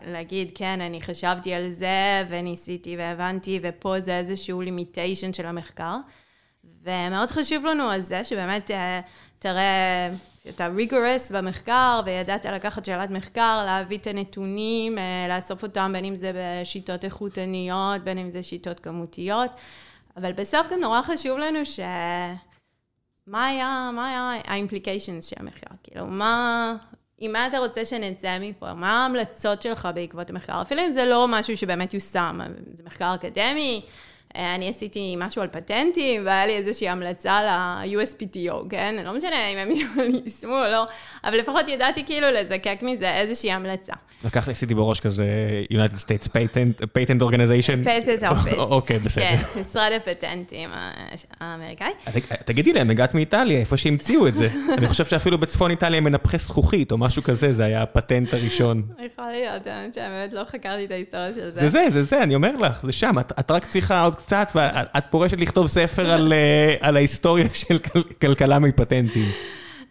להגיד, 0.06 0.52
כן, 0.56 0.82
אני 0.82 1.02
חשבתי 1.02 1.54
על 1.54 1.70
זה, 1.70 2.24
וניסיתי 2.30 2.98
והבנתי, 2.98 3.60
ופה 3.64 3.96
זה 4.00 4.18
איזשהו 4.18 4.64
limitation 4.64 5.34
של 5.34 5.46
המחקר. 5.46 5.61
המחקר, 5.62 5.98
ומאוד 6.84 7.32
חשוב 7.32 7.66
לנו 7.66 7.84
על 7.84 8.02
זה 8.02 8.24
שבאמת 8.24 8.72
אה, 8.72 9.02
תראה 9.40 10.10
שאתה 10.44 10.68
ריגורס 10.68 11.32
במחקר 11.32 12.02
וידעת 12.06 12.46
לקחת 12.46 12.86
שאלת 12.86 13.10
מחקר, 13.10 13.64
להביא 13.66 13.98
את 13.98 14.08
הנתונים, 14.08 14.98
אה, 14.98 15.26
לאסוף 15.30 15.64
אותם 15.64 15.92
בין 15.94 16.06
אם 16.06 16.16
זה 16.16 16.32
בשיטות 16.36 17.06
איכותניות, 17.06 18.02
בין 18.04 18.18
אם 18.18 18.32
זה 18.32 18.44
שיטות 18.44 18.80
כמותיות, 18.80 19.52
אבל 20.18 20.32
בסוף 20.32 20.68
גם 20.72 20.80
נורא 20.80 21.02
חשוב 21.02 21.38
לנו 21.38 21.66
ש... 21.66 21.80
מה 23.28 23.46
היה, 23.46 23.90
מה 23.94 24.08
היה 24.10 24.42
האימפליקיישנס 24.48 25.26
של 25.26 25.36
המחקר? 25.40 25.76
כאילו, 25.84 26.08
מה, 26.08 26.76
עם 27.18 27.32
מה 27.32 27.48
אתה 27.48 27.58
רוצה 27.58 27.86
שנצא 27.86 28.38
מפה? 28.42 28.74
מה 28.74 29.04
ההמלצות 29.04 29.62
שלך 29.62 29.90
בעקבות 29.96 30.30
המחקר? 30.30 30.62
אפילו 30.62 30.82
אם 30.82 30.92
זה 30.92 31.06
לא 31.06 31.28
משהו 31.30 31.58
שבאמת 31.58 31.94
יושם, 31.94 32.40
זה 32.74 32.84
מחקר 32.84 33.16
אקדמי, 33.16 33.82
אני 34.36 34.70
עשיתי 34.70 35.16
משהו 35.18 35.42
על 35.42 35.48
פטנטים, 35.48 36.26
והיה 36.26 36.46
לי 36.46 36.56
איזושהי 36.56 36.90
המלצה 36.90 37.44
ל-USPTO, 37.44 38.54
כן? 38.70 38.96
לא 39.06 39.14
משנה 39.14 39.48
אם 39.48 39.58
הם 39.58 39.70
יישמו 40.26 40.66
או 40.66 40.72
לא, 40.72 40.86
אבל 41.24 41.38
לפחות 41.38 41.70
ידעתי 41.70 42.06
כאילו 42.06 42.28
לזקק 42.32 42.80
מזה 42.82 43.14
איזושהי 43.14 43.52
המלצה. 43.52 43.94
לקח 44.24 44.48
לי, 44.48 44.52
עשיתי 44.52 44.76
בראש 44.76 45.00
כזה 45.00 45.26
United 45.72 45.98
States 45.98 46.28
Patent, 46.28 46.84
Patent 46.84 47.22
Organization. 47.22 47.86
Patent 47.86 48.24
Office. 48.24 48.58
אוקיי, 48.76 49.00
בסדר. 49.00 49.26
כן, 49.26 49.62
משרד 49.62 49.92
הפטנטים 49.96 50.70
האמריקאי. 51.40 51.92
תגידי 52.46 52.74
להם, 52.74 52.90
הגעת 52.90 53.14
מאיטליה, 53.14 53.60
איפה 53.60 53.78
שהמציאו 53.78 54.28
את 54.28 54.36
זה. 54.36 54.50
אני 54.78 54.88
חושב 54.88 55.06
שאפילו 55.06 55.38
בצפון 55.38 55.72
איטליה 55.72 55.98
הם 55.98 56.04
מנפחי 56.04 56.38
זכוכית, 56.38 56.92
או 56.92 56.98
משהו 56.98 57.24
כזה, 57.24 57.52
זה 57.52 57.66
היה 57.66 57.82
הפטנט 57.82 58.34
הראשון. 58.34 58.84
יכול 59.14 59.32
להיות, 59.32 59.68
האמת 59.68 59.94
שבאמת 59.94 60.34
לא 60.34 60.44
חקרתי 60.44 60.86
את 60.86 60.92
ההיסטוריה 60.92 61.34
של 61.34 61.52
זה. 61.52 61.60
זה 61.60 61.70
זה, 61.70 61.86
זה 61.90 62.04
זה, 62.04 62.24
אני 62.24 62.36
אומר 62.36 62.58
לך, 62.58 62.84
זה 62.84 62.92
שם, 62.92 63.20
את 63.20 63.52
רק 63.52 63.66
צריכה 63.66 64.04
עוד 64.04 64.16
קצת, 64.26 64.52
ואת 64.56 65.04
פורשת 65.10 65.40
לכתוב 65.40 65.68
ספר 65.68 66.12
על, 66.12 66.34
אה, 66.34 66.76
על 66.80 66.98
ההיסטוריה 66.98 67.46
של 67.54 67.80
כל, 67.80 68.04
כלכלה 68.22 68.60
מפטנטים. 68.60 69.32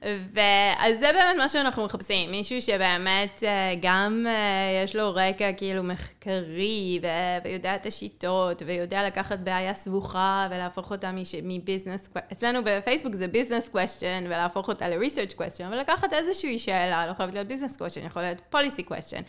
ואז 0.02 0.98
זה 0.98 1.10
באמת 1.12 1.36
מה 1.38 1.48
שאנחנו 1.48 1.84
מחפשים, 1.84 2.30
מישהו 2.30 2.62
שבאמת 2.62 3.42
אה, 3.46 3.74
גם 3.82 4.26
אה, 4.28 4.82
יש 4.84 4.96
לו 4.96 5.14
רקע 5.14 5.52
כאילו 5.52 5.82
מחקרי, 5.82 7.00
ו- 7.02 7.44
ויודע 7.44 7.74
את 7.74 7.86
השיטות, 7.86 8.62
ויודע 8.66 9.06
לקחת 9.06 9.38
בעיה 9.38 9.74
סבוכה 9.74 10.48
ולהפוך 10.50 10.90
אותה 10.90 11.10
מביזנס, 11.42 12.10
אצלנו 12.32 12.60
בפייסבוק 12.64 13.14
זה 13.14 13.28
ביזנס 13.28 13.68
קוושטיין, 13.68 14.26
ולהפוך 14.26 14.68
אותה 14.68 14.88
ל-research 14.88 15.34
question, 15.34 15.64
ולקחת 15.72 16.12
איזושהי 16.12 16.58
שאלה, 16.58 17.06
לא 17.06 17.14
חייבת 17.14 17.34
להיות 17.34 17.46
ביזנס 17.46 17.76
קוושטיין, 17.76 18.06
יכול 18.06 18.22
להיות 18.22 18.38
policy 18.54 18.90
question, 18.90 19.22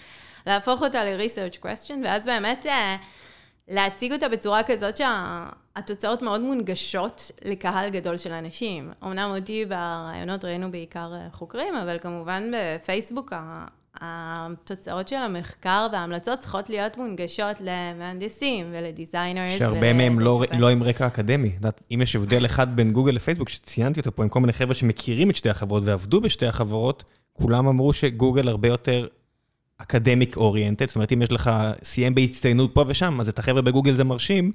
להפוך 0.48 0.82
אותה 0.82 1.04
ל-research 1.04 1.58
question, 1.64 1.96
ואז 2.04 2.26
באמת... 2.26 2.66
אה, 2.66 2.96
להציג 3.68 4.14
אותה 4.14 4.30
בצורה 4.30 4.64
כזאת 4.64 4.98
שהתוצאות 4.98 6.22
מאוד 6.22 6.42
מונגשות 6.42 7.32
לקהל 7.46 7.90
גדול 7.90 8.18
של 8.18 8.32
אנשים. 8.32 8.92
אמנם 9.04 9.34
אותי 9.38 9.66
ברעיונות 9.66 10.46
ראינו 10.46 10.72
בעיקר 10.72 11.14
אה, 11.14 11.28
חוקרים, 11.32 11.76
אבל 11.76 12.00
כמובן 12.00 12.52
בפייסבוק 12.54 13.34
התוצאות 14.02 15.08
של 15.08 15.16
המחקר 15.16 15.88
וההמלצות 15.92 16.40
צריכות 16.40 16.70
להיות 16.70 16.98
מונגשות 16.98 17.56
למהנדסים 17.60 18.68
ולדיזיינרס. 18.72 19.60
שהרבה 19.60 19.94
מהם 19.94 20.20
לא, 20.20 20.44
לא 20.58 20.70
עם 20.70 20.84
רקע 20.84 21.08
אקדמי. 21.08 21.56
אם 21.92 22.02
יש 22.02 22.16
הבדל 22.16 22.46
אחד 22.46 22.76
בין 22.76 22.92
גוגל 22.92 23.12
לפייסבוק, 23.12 23.50
שציינתי 23.50 24.00
אותו 24.00 24.16
פה 24.16 24.24
עם 24.24 24.30
כל 24.30 24.40
מיני 24.40 24.54
חבר'ה 24.54 24.76
שמכירים 24.76 25.30
את 25.30 25.36
שתי 25.36 25.50
החברות 25.50 25.84
ועבדו 25.86 26.22
בשתי 26.22 26.46
החברות, 26.46 27.04
כולם 27.34 27.68
אמרו 27.68 27.94
שגוגל 27.94 28.48
הרבה 28.48 28.68
יותר 28.68 29.08
אקדמיק 29.82 30.38
אוריינטד, 30.38 30.88
זאת 30.88 30.96
אומרת, 30.96 31.14
אם 31.14 31.22
יש 31.22 31.32
לך, 31.32 31.52
סיים 31.84 32.16
בהצטיינות 32.16 32.74
פה 32.74 32.84
ושם, 32.88 33.20
אז 33.20 33.30
את 33.30 33.40
החבר'ה 33.40 33.62
בגוגל 33.62 33.94
זה 33.94 34.04
מרשים, 34.04 34.52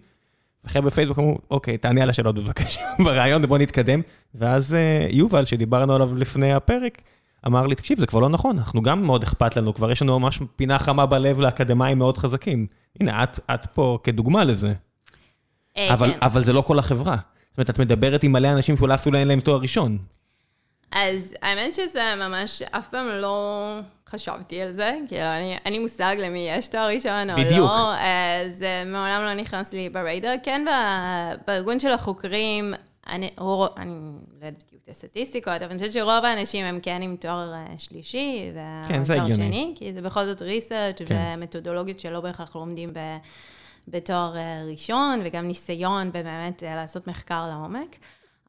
וחבר'ה 0.64 0.86
בפייסבוק 0.86 1.18
אמרו, 1.18 1.38
אוקיי, 1.50 1.78
תענה 1.78 2.02
על 2.02 2.10
השאלות 2.10 2.34
בבקשה 2.34 2.80
ברעיון, 3.04 3.44
ובוא 3.44 3.58
נתקדם. 3.58 4.00
ואז 4.34 4.76
uh, 4.76 5.14
יובל, 5.14 5.44
שדיברנו 5.44 5.94
עליו 5.94 6.16
לפני 6.16 6.52
הפרק, 6.52 7.02
אמר 7.46 7.66
לי, 7.66 7.74
תקשיב, 7.74 8.00
זה 8.00 8.06
כבר 8.06 8.20
לא 8.20 8.28
נכון, 8.28 8.58
אנחנו 8.58 8.82
גם 8.82 9.02
מאוד 9.02 9.22
אכפת 9.22 9.56
לנו, 9.56 9.74
כבר 9.74 9.90
יש 9.90 10.02
לנו 10.02 10.18
ממש 10.18 10.40
פינה 10.56 10.78
חמה 10.78 11.06
בלב 11.06 11.40
לאקדמאים 11.40 11.98
מאוד 11.98 12.18
חזקים. 12.18 12.66
הנה, 13.00 13.22
את, 13.24 13.40
את 13.54 13.66
פה 13.66 13.98
כדוגמה 14.02 14.44
לזה. 14.44 14.72
אה, 15.76 15.94
אבל, 15.94 16.12
כן. 16.12 16.18
אבל 16.22 16.44
זה 16.44 16.52
לא 16.52 16.60
כל 16.60 16.78
החברה. 16.78 17.16
זאת 17.50 17.58
אומרת, 17.58 17.70
את 17.70 17.78
מדברת 17.78 18.22
עם 18.22 18.32
מלא 18.32 18.52
אנשים 18.52 18.76
שאולי 18.76 18.94
אפילו 18.94 19.18
אין 19.18 19.28
להם 19.28 19.40
תואר 19.40 19.58
ראשון. 19.58 19.98
אז 20.92 21.34
האמת 21.42 21.74
שזה 21.74 22.14
ממש, 22.16 22.62
אף 22.62 22.88
פעם 22.88 23.06
לא 23.06 23.78
חשבתי 24.08 24.62
על 24.62 24.72
זה, 24.72 24.98
כאילו, 25.08 25.22
אני, 25.22 25.56
אין 25.64 25.72
לי 25.72 25.78
מושג 25.78 26.16
למי 26.18 26.48
יש 26.50 26.68
תואר 26.68 26.86
ראשון 26.86 27.30
או 27.30 27.36
בדיוק. 27.36 27.70
לא, 27.70 27.92
זה 28.48 28.82
מעולם 28.86 29.22
לא 29.22 29.34
נכנס 29.34 29.72
לי 29.72 29.88
בריידר. 29.88 30.34
כן, 30.42 30.64
בארגון 31.46 31.78
של 31.78 31.92
החוקרים, 31.92 32.74
אני, 33.06 33.30
רוב, 33.38 33.68
אני 33.76 33.90
לא 34.40 34.46
יודעת 34.46 34.64
בדיוק 34.66 34.82
את 34.84 34.88
הסטטיסטיקות, 34.88 35.54
אבל 35.54 35.70
אני 35.70 35.78
חושבת 35.78 35.92
שרוב 35.92 36.24
האנשים 36.24 36.64
הם 36.64 36.80
כן 36.82 37.02
עם 37.02 37.16
תואר 37.16 37.52
אה, 37.54 37.66
שלישי, 37.78 38.50
כן, 38.88 39.02
זה 39.02 39.14
הגיוני. 39.14 39.34
שני, 39.34 39.74
כי 39.76 39.92
זה 39.92 40.02
בכל 40.02 40.26
זאת 40.26 40.42
ריסרצ' 40.42 41.02
כן. 41.06 41.34
ומתודולוגיות 41.38 42.00
שלא 42.00 42.20
בהכרח 42.20 42.56
לומדים 42.56 42.92
ב, 42.92 42.98
בתואר 43.88 44.36
אה, 44.36 44.62
ראשון, 44.70 45.20
וגם 45.24 45.46
ניסיון 45.46 46.12
באמת 46.12 46.62
לעשות 46.66 47.06
מחקר 47.06 47.46
לעומק. 47.48 47.96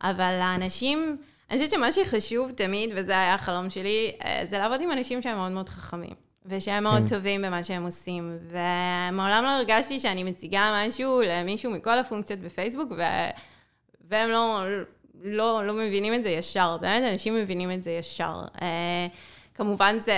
אבל 0.03 0.39
האנשים... 0.41 1.17
אני 1.51 1.57
חושבת 1.59 1.71
שמה 1.71 1.91
שחשוב 1.91 2.51
תמיד, 2.51 2.89
וזה 2.95 3.11
היה 3.11 3.33
החלום 3.33 3.69
שלי, 3.69 4.11
אה, 4.25 4.41
זה 4.45 4.57
לעבוד 4.57 4.81
עם 4.81 4.91
אנשים 4.91 5.21
שהם 5.21 5.37
מאוד 5.37 5.51
מאוד 5.51 5.69
חכמים. 5.69 6.27
ושהם 6.45 6.83
מאוד 6.83 6.97
כן. 6.97 7.07
טובים 7.07 7.41
במה 7.41 7.63
שהם 7.63 7.83
עושים. 7.83 8.37
ומעולם 8.41 9.43
לא 9.43 9.49
הרגשתי 9.49 9.99
שאני 9.99 10.23
מציגה 10.23 10.83
משהו 10.87 11.21
למישהו 11.25 11.71
מכל 11.71 11.99
הפונקציות 11.99 12.39
בפייסבוק, 12.39 12.91
ו... 12.91 13.01
והם 14.09 14.29
לא, 14.29 14.63
לא, 15.23 15.67
לא 15.67 15.73
מבינים 15.73 16.13
את 16.13 16.23
זה 16.23 16.29
ישר. 16.29 16.77
באמת, 16.81 17.11
אנשים 17.11 17.35
מבינים 17.35 17.71
את 17.71 17.83
זה 17.83 17.91
ישר. 17.91 18.41
Uh, 18.55 18.61
כמובן 19.55 19.99
זה 19.99 20.13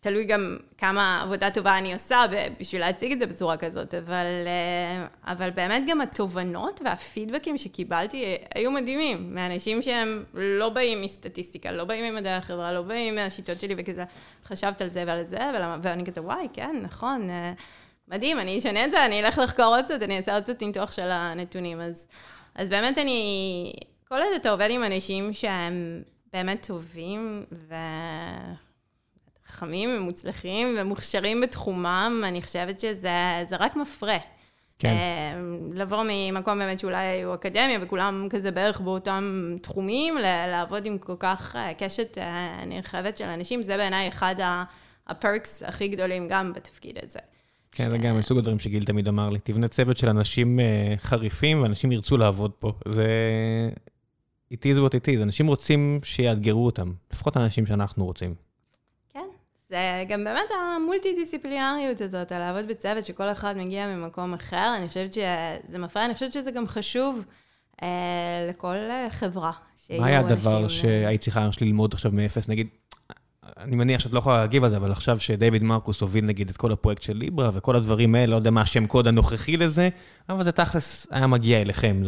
תלוי 0.00 0.24
גם 0.24 0.56
כמה 0.78 1.22
עבודה 1.22 1.50
טובה 1.50 1.78
אני 1.78 1.92
עושה 1.92 2.24
בשביל 2.60 2.80
להציג 2.80 3.12
את 3.12 3.18
זה 3.18 3.26
בצורה 3.26 3.56
כזאת, 3.56 3.94
אבל, 3.94 4.26
אה, 4.46 5.06
אבל 5.32 5.50
באמת 5.50 5.82
גם 5.86 6.00
התובנות 6.00 6.80
והפידבקים 6.84 7.58
שקיבלתי 7.58 8.36
היו 8.54 8.70
מדהימים, 8.70 9.34
מאנשים 9.34 9.82
שהם 9.82 10.24
לא 10.34 10.68
באים 10.68 11.02
מסטטיסטיקה, 11.02 11.72
לא 11.72 11.84
באים 11.84 12.14
ממדעי 12.14 12.34
החברה, 12.34 12.72
לא 12.72 12.82
באים 12.82 13.14
מהשיטות 13.14 13.60
שלי 13.60 13.74
וכזה, 13.78 14.04
חשבת 14.44 14.80
על 14.80 14.88
זה 14.88 15.04
ועל 15.06 15.26
זה, 15.26 15.38
ואני 15.82 16.06
כזה, 16.06 16.22
וואי, 16.22 16.48
כן, 16.52 16.76
נכון, 16.82 17.30
אה, 17.30 17.52
מדהים, 18.08 18.40
אני 18.40 18.58
אשנה 18.58 18.84
את 18.84 18.90
זה, 18.90 19.06
אני 19.06 19.20
אלך 19.20 19.38
לחקור 19.38 19.64
עוד 19.64 19.84
קצת, 19.84 20.02
אני 20.02 20.16
אעשה 20.16 20.34
עוד 20.34 20.42
קצת 20.42 20.62
ניתוח 20.62 20.92
של 20.92 21.10
הנתונים. 21.10 21.80
אז, 21.80 22.08
אז 22.54 22.68
באמת 22.68 22.98
אני, 22.98 23.72
כל 24.08 24.14
עוד 24.14 24.34
אתה 24.36 24.50
עובד 24.50 24.68
עם 24.70 24.84
אנשים 24.84 25.32
שהם 25.32 26.02
באמת 26.32 26.66
טובים, 26.66 27.44
ו... 27.52 27.74
חכמים 29.58 29.90
ומוצלחים 29.96 30.76
ומוכשרים 30.78 31.40
בתחומם, 31.40 32.20
אני 32.24 32.42
חושבת 32.42 32.80
שזה 32.80 33.56
רק 33.58 33.76
מפרה. 33.76 34.16
כן. 34.78 34.88
אה, 34.88 35.40
לבוא 35.74 36.04
ממקום 36.08 36.58
באמת 36.58 36.78
שאולי 36.78 37.22
הוא 37.22 37.34
אקדמיה 37.34 37.78
וכולם 37.82 38.26
כזה 38.30 38.50
בערך 38.50 38.80
באותם 38.80 39.56
תחומים, 39.62 40.14
לעבוד 40.48 40.86
עם 40.86 40.98
כל 40.98 41.16
כך 41.18 41.56
אה, 41.56 41.74
קשת 41.78 42.18
אה, 42.18 42.64
נרחבת 42.66 43.16
של 43.16 43.24
אנשים, 43.24 43.62
זה 43.62 43.76
בעיניי 43.76 44.08
אחד 44.08 44.34
הפרקס 45.06 45.62
הכי 45.62 45.88
גדולים 45.88 46.28
גם 46.28 46.52
בתפקיד 46.52 46.98
הזה. 47.02 47.18
כן, 47.72 47.90
זה 47.90 47.98
גם 47.98 48.18
מסוג 48.18 48.38
הדברים 48.38 48.58
שגיל 48.58 48.84
תמיד 48.84 49.08
אמר 49.08 49.30
לי, 49.30 49.38
תבנה 49.38 49.68
צוות 49.68 49.96
של 49.96 50.08
אנשים 50.08 50.60
חריפים 50.98 51.62
ואנשים 51.62 51.92
ירצו 51.92 52.16
לעבוד 52.16 52.50
פה. 52.50 52.72
זה... 52.88 53.06
it 54.54 54.56
is 54.56 54.78
what 54.78 54.90
it 54.90 55.16
is, 55.16 55.22
אנשים 55.22 55.46
רוצים 55.46 56.00
שיאתגרו 56.02 56.66
אותם, 56.66 56.92
לפחות 57.12 57.36
האנשים 57.36 57.66
שאנחנו 57.66 58.04
רוצים. 58.04 58.47
זה 59.70 60.04
גם 60.08 60.24
באמת 60.24 60.50
המולטי-דיסציפלינריות 60.76 62.00
הזאת, 62.00 62.32
על 62.32 62.38
לעבוד 62.38 62.68
בצוות 62.68 63.04
שכל 63.04 63.32
אחד 63.32 63.56
מגיע 63.56 63.86
ממקום 63.86 64.34
אחר, 64.34 64.74
אני 64.78 64.88
חושבת 64.88 65.12
שזה 65.12 65.78
מפריע, 65.78 66.04
אני 66.04 66.14
חושבת 66.14 66.32
שזה 66.32 66.50
גם 66.50 66.66
חשוב 66.66 67.24
אה, 67.82 68.46
לכל 68.50 68.76
חברה. 69.10 69.52
מה 69.98 70.06
היה 70.06 70.20
הדבר 70.20 70.64
אה, 70.64 70.68
שהיית 70.68 71.20
צריכה 71.20 71.48
ללמוד 71.60 71.94
עכשיו 71.94 72.12
מאפס? 72.12 72.48
נגיד, 72.48 72.68
אני 73.56 73.76
מניח 73.76 74.00
שאת 74.00 74.12
לא 74.12 74.18
יכולה 74.18 74.36
להגיב 74.36 74.64
על 74.64 74.70
זה, 74.70 74.76
אבל 74.76 74.92
עכשיו 74.92 75.18
שדייוויד 75.18 75.62
מרקוס 75.62 76.00
הוביל 76.00 76.24
נגיד 76.24 76.48
את 76.48 76.56
כל 76.56 76.72
הפרויקט 76.72 77.02
של 77.02 77.16
ליברה 77.16 77.50
וכל 77.54 77.76
הדברים 77.76 78.14
האלה, 78.14 78.26
לא 78.26 78.36
יודע 78.36 78.50
מה 78.50 78.60
השם 78.60 78.86
קוד 78.86 79.08
הנוכחי 79.08 79.56
לזה, 79.56 79.88
אבל 80.28 80.42
זה 80.42 80.52
תכלס 80.52 81.06
היה 81.10 81.26
מגיע 81.26 81.60
אליכם, 81.60 82.02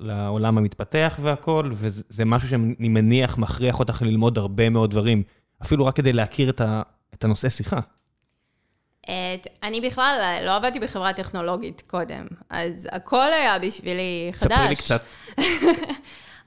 לעולם 0.00 0.58
המתפתח 0.58 1.18
והכל, 1.22 1.70
וזה 1.74 2.24
משהו 2.24 2.48
שאני 2.48 2.88
מניח 2.88 3.38
מכריח 3.38 3.78
אותך 3.78 4.02
ללמוד 4.02 4.38
הרבה 4.38 4.70
מאוד 4.70 4.90
דברים. 4.90 5.22
אפילו 5.64 5.86
רק 5.86 5.96
כדי 5.96 6.12
להכיר 6.12 6.50
את, 6.50 6.60
ה, 6.60 6.82
את 7.14 7.24
הנושא 7.24 7.48
שיחה. 7.48 7.80
את, 9.00 9.46
אני 9.62 9.80
בכלל 9.80 10.42
לא 10.46 10.56
עבדתי 10.56 10.80
בחברה 10.80 11.12
טכנולוגית 11.12 11.82
קודם, 11.86 12.26
אז 12.50 12.88
הכל 12.92 13.32
היה 13.32 13.58
בשבילי 13.58 14.30
חדש. 14.32 14.52
ספרי 14.52 14.68
לי 14.68 14.76
קצת. 14.76 15.02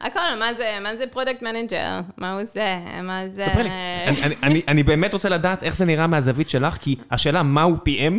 הכל, 0.01 0.19
מה 0.39 0.53
זה, 0.53 0.77
מה 0.81 0.95
זה 0.95 1.03
product 1.11 1.41
manager? 1.41 1.99
מה 2.17 2.33
הוא 2.33 2.41
עושה? 2.41 2.77
מה 3.03 3.29
זה... 3.29 3.43
ספרי 3.43 3.63
לי. 3.63 3.69
אני, 4.07 4.35
אני, 4.43 4.61
אני 4.67 4.83
באמת 4.83 5.13
רוצה 5.13 5.29
לדעת 5.29 5.63
איך 5.63 5.75
זה 5.75 5.85
נראה 5.85 6.07
מהזווית 6.07 6.49
שלך, 6.49 6.77
כי 6.77 6.95
השאלה 7.11 7.43
מהו 7.43 7.75
PM, 7.75 8.13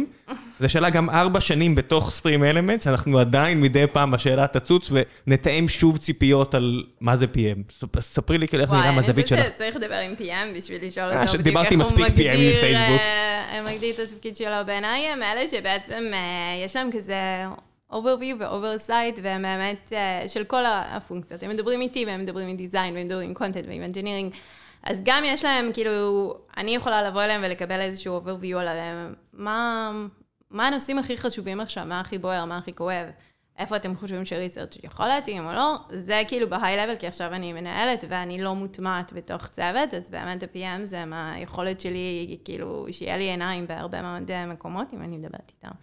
זו 0.61 0.69
שאלה 0.69 0.91
גם 0.91 1.11
ארבע 1.11 1.41
שנים 1.41 1.75
בתוך 1.75 2.11
StreamElements, 2.11 2.87
אנחנו 2.87 3.19
עדיין 3.19 3.61
מדי 3.61 3.87
פעם 3.93 4.15
השאלה 4.15 4.47
תצוץ 4.47 4.93
ונתאם 5.27 5.69
שוב 5.69 5.97
ציפיות 5.97 6.55
על 6.55 6.85
מה 7.01 7.17
זה 7.17 7.27
PM. 7.35 7.87
ספרי 8.01 8.39
לי 8.39 8.49
כאילו 8.49 8.63
איך 8.63 8.71
זה 8.71 8.77
נראה 8.77 8.93
מהזווית 8.93 9.27
שלך. 9.27 9.39
וואי, 9.39 9.47
אני 9.47 9.53
חושבת 9.53 9.71
שצריך 9.71 9.77
לדבר 9.77 9.95
עם 9.95 10.15
PM 10.19 10.59
בשביל 10.59 10.87
לשאול 10.87 11.13
אה, 11.13 11.23
אותו 11.23 11.39
בדיוק 11.39 11.57
איך 11.57 11.73
הוא 11.73 12.01
מגדיר... 12.01 12.33
אה, 12.33 13.63
מגדיר 13.73 13.95
את 13.95 13.99
התפקיד 13.99 14.37
שלו. 14.37 14.57
בעיניי 14.67 15.07
הם 15.07 15.23
אלה 15.23 15.49
שבעצם 15.49 16.05
אה, 16.13 16.65
יש 16.65 16.77
להם 16.77 16.91
כזה... 16.93 17.47
overview 17.93 18.35
ו-oversight, 18.41 19.21
והם 19.23 19.43
באמת 19.43 19.93
uh, 19.93 20.29
של 20.29 20.45
כל 20.45 20.63
הפונקציות. 20.67 21.43
הם 21.43 21.51
מדברים 21.51 21.81
איתי, 21.81 22.05
והם 22.07 22.21
מדברים 22.21 22.49
עם 22.49 22.57
דיזיין, 22.57 22.95
והם 22.95 23.07
מדברים 23.07 23.29
עם 23.29 23.35
קונטנט 23.35 23.65
ועם 23.69 23.83
engineering. 23.93 24.35
אז 24.83 25.03
גם 25.05 25.23
יש 25.27 25.45
להם, 25.45 25.71
כאילו, 25.73 26.35
אני 26.57 26.75
יכולה 26.75 27.03
לבוא 27.03 27.23
אליהם 27.23 27.41
ולקבל 27.45 27.81
איזשהו 27.81 28.21
overview 28.21 28.57
עליהם. 28.57 29.15
מה, 29.33 29.91
מה 30.51 30.67
הנושאים 30.67 30.99
הכי 30.99 31.17
חשובים 31.17 31.61
עכשיו, 31.61 31.85
מה 31.87 32.01
הכי 32.01 32.19
בוער, 32.19 32.45
מה 32.45 32.59
הכי 32.59 32.75
כואב, 32.75 33.07
איפה 33.59 33.77
אתם 33.77 33.97
חושבים 33.97 34.25
שריסרצ' 34.25 34.77
יכול 34.85 35.07
להתאים 35.07 35.47
או 35.47 35.53
לא, 35.53 35.77
זה 35.91 36.23
כאילו 36.29 36.51
בהיי 36.51 36.77
לבל, 36.77 36.97
כי 36.97 37.07
עכשיו 37.07 37.33
אני 37.33 37.53
מנהלת 37.53 38.05
ואני 38.09 38.43
לא 38.43 38.55
מוטמעת 38.55 39.13
בתוך 39.13 39.47
צוות, 39.47 39.95
אז 39.95 40.11
באמת 40.11 40.43
ה-PM 40.43 40.87
זה 40.87 41.05
מהיכולת 41.05 41.81
שלי, 41.81 42.39
כאילו, 42.45 42.87
שיהיה 42.91 43.17
לי 43.17 43.25
עיניים 43.25 43.67
בהרבה 43.67 44.03
מאוד 44.03 44.31
אה, 44.31 44.47
מקומות, 44.47 44.95
אם 44.95 45.03
אני 45.03 45.17
מדברת 45.17 45.53
איתם. 45.57 45.75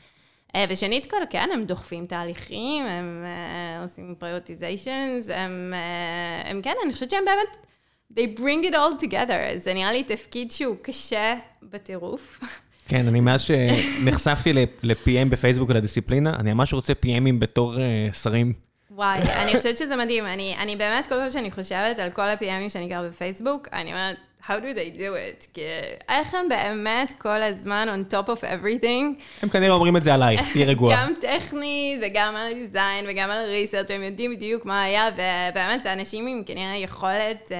אה, 0.55 0.65
ושנית 0.69 1.05
כל, 1.05 1.17
כן, 1.29 1.49
הם 1.53 1.65
דוחפים 1.65 2.05
תהליכים, 2.05 2.85
הם 2.85 3.25
uh, 3.25 3.83
עושים 3.83 4.15
פריוטיזיישנס, 4.19 5.29
הם, 5.29 5.73
uh, 5.73 6.47
הם 6.49 6.61
כן, 6.61 6.73
אני 6.83 6.93
חושבת 6.93 7.09
שהם 7.09 7.23
באמת, 7.25 7.65
they 8.13 8.39
bring 8.39 8.71
it 8.71 8.73
all 8.73 9.03
together. 9.05 9.55
זה 9.55 9.73
נראה 9.73 9.91
לי 9.91 10.03
תפקיד 10.03 10.51
שהוא 10.51 10.75
קשה 10.81 11.35
בטירוף. 11.63 12.39
כן, 12.87 13.07
אני 13.07 13.19
מאז 13.19 13.41
שנחשפתי 13.41 14.53
ל-PM 14.53 15.29
בפייסבוק 15.29 15.69
ולדיסציפלינה, 15.69 16.35
אני 16.35 16.53
ממש 16.53 16.73
רוצה 16.73 16.93
PMים 16.93 17.39
בתור 17.39 17.75
uh, 17.75 18.13
שרים. 18.13 18.53
וואי, 18.91 19.19
אני 19.19 19.57
חושבת 19.57 19.77
שזה 19.77 19.95
מדהים. 19.95 20.25
אני, 20.25 20.55
אני 20.59 20.75
באמת, 20.75 21.05
כל 21.05 21.15
פעם 21.15 21.29
שאני 21.29 21.51
חושבת 21.51 21.99
על 21.99 22.09
כל 22.09 22.21
ה-PMים 22.21 22.69
שאני 22.69 22.87
גר 22.87 23.03
בפייסבוק, 23.09 23.67
אני 23.73 23.91
אומרת, 23.91 24.17
how 24.47 24.59
do 24.59 24.77
they 24.77 24.97
do 24.97 24.99
it? 24.99 25.47
כי 25.53 25.61
איך 26.09 26.33
הם 26.33 26.49
באמת 26.49 27.13
כל 27.17 27.41
הזמן 27.43 27.87
on 27.89 28.13
top 28.13 28.27
of 28.27 28.41
everything? 28.41 29.21
הם 29.41 29.49
כנראה 29.49 29.73
אומרים 29.73 29.97
את 29.97 30.03
זה 30.03 30.13
עלייך, 30.13 30.41
תהיי 30.53 30.65
רגועה. 30.65 30.95
גם 30.95 31.13
טכנית, 31.21 32.01
וגם 32.03 32.35
על 32.35 32.53
דיזיין, 32.53 33.05
וגם 33.07 33.29
על 33.31 33.45
ריסרט, 33.45 33.91
והם 33.91 34.03
יודעים 34.03 34.31
בדיוק 34.31 34.65
מה 34.65 34.83
היה, 34.83 35.09
ובאמת, 35.13 35.83
זה 35.83 35.93
אנשים 35.93 36.27
עם 36.27 36.43
כנראה 36.45 36.75
יכולת... 36.75 37.51
Uh, 37.51 37.55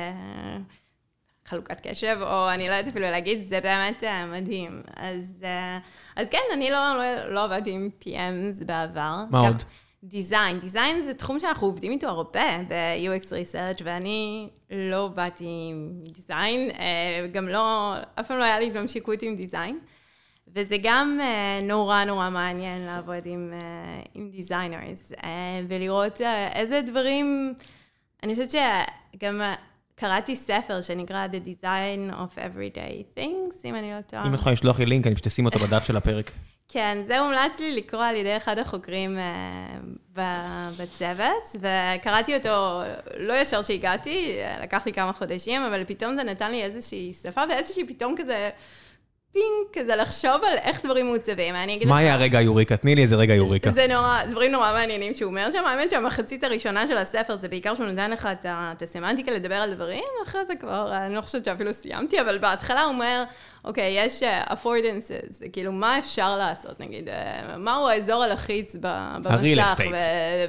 חלוקת 1.48 1.88
קשב, 1.88 2.18
או 2.22 2.50
אני 2.50 2.70
לא 2.70 2.74
יודעת 2.74 2.88
אפילו 2.92 3.12
להגיד, 3.12 3.44
זה 3.44 3.60
באמת 3.62 4.04
uh, 4.04 4.08
מדהים. 4.32 4.82
אז, 4.96 5.42
uh, 5.42 5.46
אז 6.16 6.30
כן, 6.30 6.38
אני 6.54 6.72
לא, 6.72 6.78
לא, 6.98 7.34
לא 7.34 7.44
עבדתי 7.44 7.72
עם 7.72 7.90
PMs 8.02 8.66
בעבר. 8.66 9.24
מה 9.30 9.40
עוד? 9.40 9.64
דיזיין. 10.08 10.60
דיזיין 10.60 11.02
זה 11.02 11.14
תחום 11.14 11.40
שאנחנו 11.40 11.68
עובדים 11.68 11.92
איתו 11.92 12.08
הרבה 12.08 12.58
ב-UX 12.68 13.24
Research, 13.24 13.82
ואני 13.84 14.50
לא 14.72 15.08
באתי 15.08 15.74
מדיזיין, 15.74 16.70
אה, 16.70 17.28
גם 17.32 17.48
לא, 17.48 17.94
אף 18.20 18.28
פעם 18.28 18.38
לא 18.38 18.44
היה 18.44 18.60
לי 18.60 18.68
התממשקות 18.68 19.22
עם 19.22 19.36
design. 19.36 19.80
וזה 20.56 20.76
גם 20.84 21.20
uh, 21.22 21.64
נורא 21.64 22.04
נורא 22.04 22.30
מעניין 22.30 22.86
לעבוד 22.86 23.26
עם, 23.26 23.54
uh, 23.60 24.08
עם 24.14 24.30
designers, 24.30 25.12
ולראות 25.68 26.22
איזה 26.54 26.82
דברים, 26.82 27.54
אני 28.24 28.36
חושבת 28.36 28.52
שגם 28.52 29.42
קראתי 29.96 30.36
ספר 30.36 30.82
שנקרא 30.82 31.28
The 31.28 31.48
Design 31.48 32.14
of 32.14 32.38
Everyday 32.38 33.20
Things, 33.20 33.66
אם 33.66 33.76
אני 33.76 33.92
לא 33.92 34.02
טועה. 34.02 34.28
אם 34.28 34.34
את 34.34 34.40
יכולה 34.40 34.54
לשלוח 34.54 34.80
לי 34.80 34.86
לינק, 34.86 35.08
אני 35.08 35.16
פשוט 35.16 35.28
אשים 35.28 35.46
אותו 35.46 35.60
בדף 35.60 35.84
של 35.84 35.98
הפרק. 35.98 36.32
כן, 36.76 36.98
זה 37.04 37.20
הומלץ 37.20 37.60
לי 37.60 37.76
לקרוא 37.76 38.04
על 38.04 38.16
ידי 38.16 38.38
אחד 38.38 38.60
החוקרים 38.60 39.18
uh, 40.16 40.20
בצוות, 40.80 41.56
וקראתי 41.56 42.36
אותו 42.36 42.82
לא 43.18 43.34
ישר 43.34 43.64
שהגעתי, 43.64 44.38
לקח 44.62 44.86
לי 44.86 44.94
כמה 44.94 45.14
חודשים, 45.14 45.62
אבל 45.62 45.84
פתאום 45.84 46.16
זה 46.16 46.24
נתן 46.24 46.52
לי 46.52 46.64
איזושהי 46.64 47.14
שפה 47.14 47.42
ואיזושהי 47.50 47.88
פתאום 47.88 48.16
כזה... 48.18 48.50
פינק, 49.36 49.84
כזה 49.86 49.96
לחשוב 49.96 50.44
על 50.44 50.58
איך 50.58 50.86
דברים 50.86 51.06
מעוצבים. 51.06 51.56
אני 51.56 51.76
אגיד 51.76 51.88
לך... 51.88 51.94
מה 51.94 51.98
היה 51.98 52.16
רגע 52.16 52.42
יוריקה? 52.42 52.78
תני 52.78 52.96
לי 52.96 53.02
איזה 53.02 53.16
רגע 53.16 53.34
יוריקה. 53.34 53.72
זה 53.72 53.88
נורא, 53.88 54.26
דברים 54.30 54.52
נורא 54.52 54.72
מעניינים 54.74 55.14
שהוא 55.14 55.30
אומר 55.30 55.52
שם. 55.52 55.66
האמת 55.66 55.90
שהמחצית 55.92 56.44
הראשונה 56.44 56.88
של 56.88 56.98
הספר 56.98 57.36
זה 57.38 57.48
בעיקר 57.48 57.76
שהוא 57.76 57.88
נותן 57.88 58.12
לך 58.12 58.30
את 58.46 58.82
הסמנטיקה 58.82 59.32
לדבר 59.32 59.56
על 59.56 59.74
דברים, 59.74 60.04
אחרי 60.24 60.42
זה 60.48 60.56
כבר, 60.56 60.92
אני 61.06 61.16
לא 61.16 61.22
חושבת 61.22 61.46
שאפילו 61.46 61.74
סיימתי, 61.74 62.22
אבל 62.22 62.38
בהתחלה 62.38 62.82
הוא 62.82 62.94
אומר, 62.94 63.24
אוקיי, 63.66 64.06
יש 64.06 64.24
אה, 64.24 64.44
affordances, 64.44 65.50
כאילו, 65.54 65.72
מה 65.72 66.00
אפשר 66.00 66.38
לעשות, 66.38 66.80
נגיד, 66.80 67.10
אה, 67.10 67.58
מהו 67.58 67.88
האזור 67.88 68.24
הלחיץ 68.24 68.76
במסך, 68.80 69.82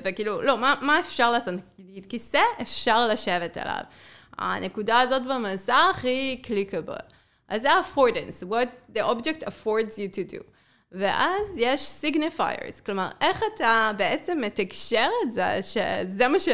וכאילו, 0.05 0.43
לא, 0.43 0.59
מה 0.59 1.01
אפשר 1.01 1.31
לעשות? 1.31 1.55
נגיד, 1.79 2.07
כיסא 2.07 2.41
אפשר 2.63 3.09
לשבת 3.09 3.57
עליו. 3.57 3.81
הנקודה 4.39 5.01
הזאת 5.01 5.23
במסך 5.23 6.01
היא 6.03 6.45
clickable. 6.45 7.16
אז 7.49 7.63
זה 7.63 7.73
ה-affordance, 7.73 8.45
what 8.51 8.97
the 8.97 9.01
object 9.01 9.45
affords 9.45 9.93
you 9.93 10.17
to 10.17 10.33
do. 10.33 10.43
ואז 10.93 11.59
יש 11.59 11.81
signifiers, 12.05 12.85
כלומר, 12.87 13.09
איך 13.21 13.43
אתה 13.55 13.91
בעצם 13.97 14.39
מתקשר 14.41 15.09
את 15.23 15.33
זה, 15.33 15.59
שזה 15.63 16.29
מה, 16.29 16.39
ש... 16.39 16.49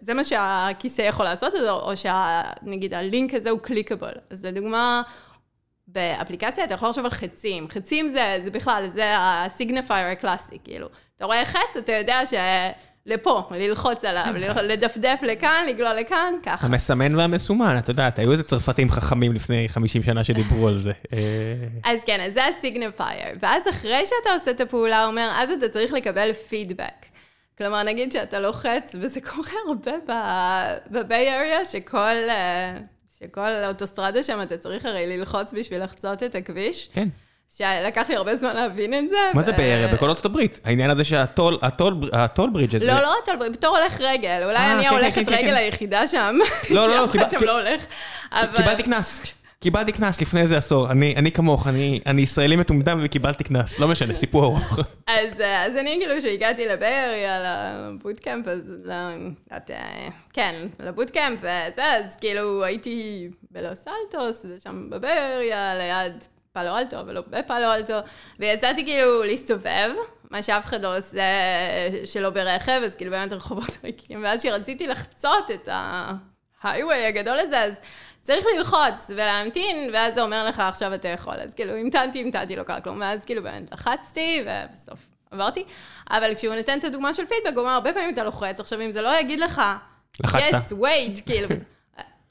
זה 0.00 0.14
מה 0.14 0.24
שהכיסא 0.24 1.02
יכול 1.02 1.24
לעשות, 1.24 1.54
או 1.68 1.92
שנגיד 1.96 2.94
הלינק 2.94 3.34
הזה 3.34 3.50
הוא 3.50 3.60
clickable. 3.60 4.18
אז 4.30 4.44
לדוגמה, 4.44 5.02
באפליקציה 5.86 6.64
אתה 6.64 6.74
יכול 6.74 6.88
לחשוב 6.88 7.04
על 7.04 7.10
חצים. 7.10 7.68
חצים 7.68 8.08
זה, 8.08 8.38
זה 8.44 8.50
בכלל, 8.50 8.88
זה 8.88 9.04
ה 9.16 9.25
signifier 9.25 10.06
הקלאסי, 10.06 10.58
כאילו. 10.64 10.88
אתה 11.16 11.24
רואה 11.24 11.44
חץ, 11.44 11.76
אתה 11.78 11.92
יודע 11.92 12.26
ש... 12.26 12.34
לפה, 13.06 13.42
ללחוץ 13.50 14.04
עליו, 14.04 14.34
לדפדף 14.70 15.20
לכאן, 15.22 15.64
לגלול 15.68 15.92
לכאן, 15.92 16.34
ככה. 16.42 16.66
המסמן 16.66 17.14
והמסומן, 17.14 17.78
את 17.78 17.88
יודעת, 17.88 18.18
היו 18.18 18.32
איזה 18.32 18.42
צרפתים 18.42 18.90
חכמים 18.90 19.32
לפני 19.32 19.68
50 19.68 20.02
שנה 20.02 20.24
שדיברו 20.24 20.68
על 20.68 20.78
זה. 20.78 20.92
אז 21.84 22.04
כן, 22.04 22.20
אז 22.20 22.34
זה 22.34 22.46
הסיגניפייר. 22.46 23.36
ואז 23.40 23.68
אחרי 23.70 24.06
שאתה 24.06 24.34
עושה 24.34 24.50
את 24.50 24.60
הפעולה, 24.60 25.02
הוא 25.02 25.10
אומר, 25.10 25.32
אז 25.34 25.50
אתה 25.50 25.68
צריך 25.68 25.92
לקבל 25.92 26.32
פידבק. 26.32 27.06
כלומר, 27.58 27.82
נגיד 27.82 28.12
שאתה 28.12 28.40
לוחץ, 28.40 28.94
וזה 29.00 29.20
קורה 29.20 29.52
הרבה 29.68 29.92
בביי 30.90 31.34
אריה, 31.34 31.64
שכל, 31.64 31.98
אה, 32.28 32.76
שכל 33.18 33.50
אוטוסטרדה 33.68 34.22
שם 34.22 34.42
אתה 34.42 34.58
צריך 34.58 34.86
הרי 34.86 35.16
ללחוץ 35.16 35.52
בשביל 35.52 35.84
לחצות 35.84 36.22
את 36.22 36.34
הכביש. 36.34 36.90
כן. 36.92 37.08
שלקח 37.48 38.06
לי 38.08 38.16
הרבה 38.16 38.36
זמן 38.36 38.56
להבין 38.56 38.94
את 38.94 39.08
זה. 39.08 39.16
מה 39.34 39.42
זה 39.42 39.52
בערב? 39.52 39.94
בכל 39.94 40.08
ארצות 40.08 40.24
הברית. 40.24 40.60
העניין 40.64 40.90
הזה 40.90 41.04
שהטול 41.04 41.58
ברידג' 42.52 42.76
הזה... 42.76 42.86
לא, 42.86 43.00
לא 43.00 43.14
הטול 43.22 43.36
ברידג', 43.36 43.56
בתור 43.56 43.78
הולך 43.78 44.00
רגל. 44.00 44.40
אולי 44.44 44.56
אה, 44.56 44.72
אני 44.72 44.82
כן, 44.82 44.88
ההולכת 44.88 45.14
כן, 45.14 45.24
כן, 45.24 45.32
רגל 45.32 45.54
היחידה 45.54 46.06
שם. 46.06 46.36
לא, 46.70 46.88
לא, 46.88 46.96
לא. 46.96 47.04
אף 47.04 47.16
אחד 47.16 47.30
שם 47.30 47.44
לא 47.44 47.60
הולך. 47.60 47.82
קיבלתי 48.56 48.82
קנס. 48.82 49.34
קיבלתי 49.62 49.92
קנס 49.92 50.22
לפני 50.22 50.40
איזה 50.40 50.56
עשור, 50.56 50.90
אני, 50.90 51.14
אני 51.16 51.32
כמוך, 51.32 51.66
אני, 51.66 52.00
אני 52.06 52.22
ישראלי 52.22 52.56
מטומטם 52.56 53.00
וקיבלתי 53.02 53.44
קנס, 53.44 53.78
לא 53.78 53.88
משנה, 53.88 54.16
סיפור 54.16 54.44
ארוך. 54.44 54.78
אז, 55.06 55.40
אז 55.66 55.76
אני 55.76 55.98
כאילו, 56.00 56.14
כשהגעתי 56.18 56.66
לבאריה, 56.66 57.38
לבוטקאמפ, 57.42 58.48
אז 58.48 58.60
לא, 58.84 58.94
את, 59.56 59.70
כן, 60.32 60.54
לבוטקאמפ, 60.80 61.38
וזה, 61.38 61.84
אז 61.84 62.16
כאילו 62.20 62.64
הייתי 62.64 63.28
בלוס 63.50 63.84
אלטוס, 63.88 64.46
ושם 64.56 64.90
בבאריה, 64.90 65.74
ליד 65.74 66.24
פאלו 66.52 66.78
אלטו, 66.78 67.00
אבל 67.00 67.14
לא 67.14 67.22
בפאלו 67.30 67.72
אלטו, 67.72 67.94
ויצאתי 68.38 68.84
כאילו 68.84 69.22
להסתובב, 69.22 69.90
מה 70.30 70.42
שאף 70.42 70.64
אחד 70.64 70.82
לא 70.82 70.98
עושה 70.98 71.22
שלא 72.04 72.30
ברכב, 72.30 72.80
אז 72.84 72.94
כאילו 72.96 73.10
באמת 73.10 73.32
רחובות 73.32 73.78
ריקים, 73.84 74.24
ואז 74.24 74.40
כשרציתי 74.40 74.86
לחצות 74.86 75.50
את 75.50 75.68
ההיווי 76.62 77.06
הגדול 77.06 77.38
הזה, 77.38 77.60
אז 77.60 77.72
צריך 78.22 78.46
ללחוץ 78.56 79.08
ולהמתין, 79.08 79.90
ואז 79.92 80.14
זה 80.14 80.22
אומר 80.22 80.46
לך, 80.46 80.60
עכשיו 80.60 80.94
אתה 80.94 81.08
יכול. 81.08 81.34
אז 81.34 81.54
כאילו, 81.54 81.72
המתנתי, 81.74 82.20
המתנתי, 82.20 82.56
לא 82.56 82.62
קרה 82.62 82.80
כלום, 82.80 83.00
ואז 83.00 83.24
כאילו 83.24 83.42
באמת 83.42 83.72
לחצתי, 83.72 84.44
ובסוף 84.46 85.06
עברתי. 85.30 85.64
אבל 86.10 86.34
כשהוא 86.34 86.54
נותן 86.54 86.78
את 86.78 86.84
הדוגמה 86.84 87.14
של 87.14 87.26
פידבק, 87.26 87.52
הוא 87.54 87.60
אומר, 87.60 87.70
הרבה 87.70 87.92
פעמים 87.92 88.10
אתה 88.10 88.24
לוחץ, 88.24 88.60
עכשיו 88.60 88.80
אם 88.80 88.90
זה 88.90 89.02
לא 89.02 89.20
יגיד 89.20 89.40
לך, 89.40 89.62
לחצת. 90.20 90.42
yes, 90.52 90.74
wait, 90.74 91.26
כאילו, 91.26 91.48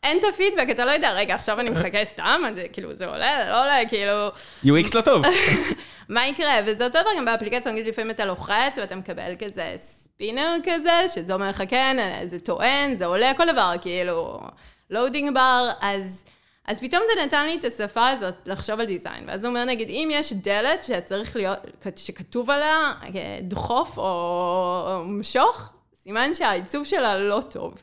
אין 0.03 0.19
את 0.19 0.23
הפידבק, 0.23 0.67
אתה 0.71 0.85
לא 0.85 0.91
יודע, 0.91 1.11
רגע, 1.11 1.35
עכשיו 1.35 1.59
אני 1.59 1.69
מחכה 1.69 2.05
סתם, 2.05 2.41
כאילו, 2.73 2.95
זה 2.95 3.05
עולה, 3.05 3.49
לא 3.49 3.61
עולה, 3.61 3.85
כאילו... 3.89 4.29
UX 4.65 4.95
לא 4.95 5.01
טוב. 5.01 5.23
מה 6.09 6.27
יקרה? 6.27 6.53
וזה 6.65 6.85
אותו 6.85 7.01
דבר 7.01 7.09
גם 7.17 7.25
באפליקציה, 7.25 7.71
נגיד 7.71 7.87
לפעמים 7.87 8.11
אתה 8.11 8.25
לוחץ 8.25 8.77
ואתה 8.77 8.95
מקבל 8.95 9.33
כזה 9.45 9.73
ספינר 9.75 10.55
כזה, 10.63 11.01
שזה 11.13 11.33
אומר 11.33 11.49
לך 11.49 11.63
כן, 11.69 11.97
זה 12.29 12.39
טוען, 12.39 12.95
זה 12.95 13.05
עולה, 13.05 13.31
כל 13.37 13.51
דבר, 13.51 13.73
כאילו, 13.81 14.39
loading 14.89 15.33
bar, 15.33 15.69
אז... 15.81 16.23
אז 16.67 16.79
פתאום 16.79 17.01
זה 17.13 17.25
נתן 17.25 17.45
לי 17.45 17.55
את 17.55 17.65
השפה 17.65 18.09
הזאת 18.09 18.35
לחשוב 18.45 18.79
על 18.79 18.85
design. 18.85 19.23
ואז 19.27 19.45
הוא 19.45 19.49
אומר, 19.49 19.65
נגיד, 19.65 19.89
אם 19.89 20.09
יש 20.11 20.33
דלת 20.33 20.83
שצריך 20.83 21.35
להיות, 21.35 21.59
שכתוב 21.95 22.49
עליה 22.49 22.93
אה, 23.15 23.37
דחוף 23.41 23.97
או 23.97 25.03
משוך, 25.05 25.69
סימן 26.03 26.33
שהעיצוב 26.33 26.85
שלה 26.85 27.19
לא 27.19 27.41
טוב. 27.49 27.73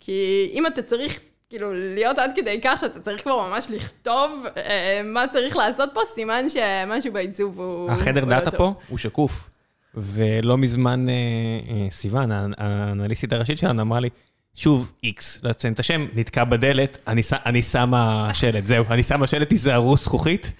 כי 0.00 0.50
אם 0.52 0.66
אתה 0.66 0.82
צריך 0.82 1.20
כאילו, 1.52 1.74
להיות 1.74 2.18
עד 2.18 2.30
כדי 2.36 2.60
כך 2.64 2.80
שאתה 2.80 3.00
צריך 3.00 3.22
כבר 3.22 3.48
ממש 3.48 3.66
לכתוב 3.70 4.44
אה, 4.56 5.00
מה 5.04 5.28
צריך 5.28 5.56
לעשות 5.56 5.90
פה, 5.94 6.00
סימן 6.14 6.48
שמשהו 6.48 7.12
בעיצוב 7.12 7.60
הוא... 7.60 7.90
החדר 7.90 8.24
דאטה 8.24 8.50
לא 8.52 8.58
פה 8.58 8.74
הוא 8.88 8.98
שקוף. 8.98 9.50
ולא 9.94 10.58
מזמן 10.58 11.08
אה, 11.08 11.14
אה, 11.14 11.90
סיוון, 11.90 12.30
האנליסטית 12.58 13.32
הראשית 13.32 13.58
שלנו, 13.58 13.82
אמרה 13.82 14.00
לי, 14.00 14.08
שוב, 14.54 14.92
איקס, 15.02 15.38
לא 15.42 15.50
אציין 15.50 15.72
את 15.72 15.80
השם, 15.80 16.06
נתקע 16.14 16.44
בדלת, 16.44 16.98
אני, 17.06 17.22
אני 17.46 17.62
שמה 17.62 18.30
שלט, 18.34 18.64
זהו, 18.64 18.84
אני 18.90 19.02
שמה 19.02 19.26
שלט, 19.26 19.48
תיזהרו 19.48 19.96
זכוכית. 19.96 20.52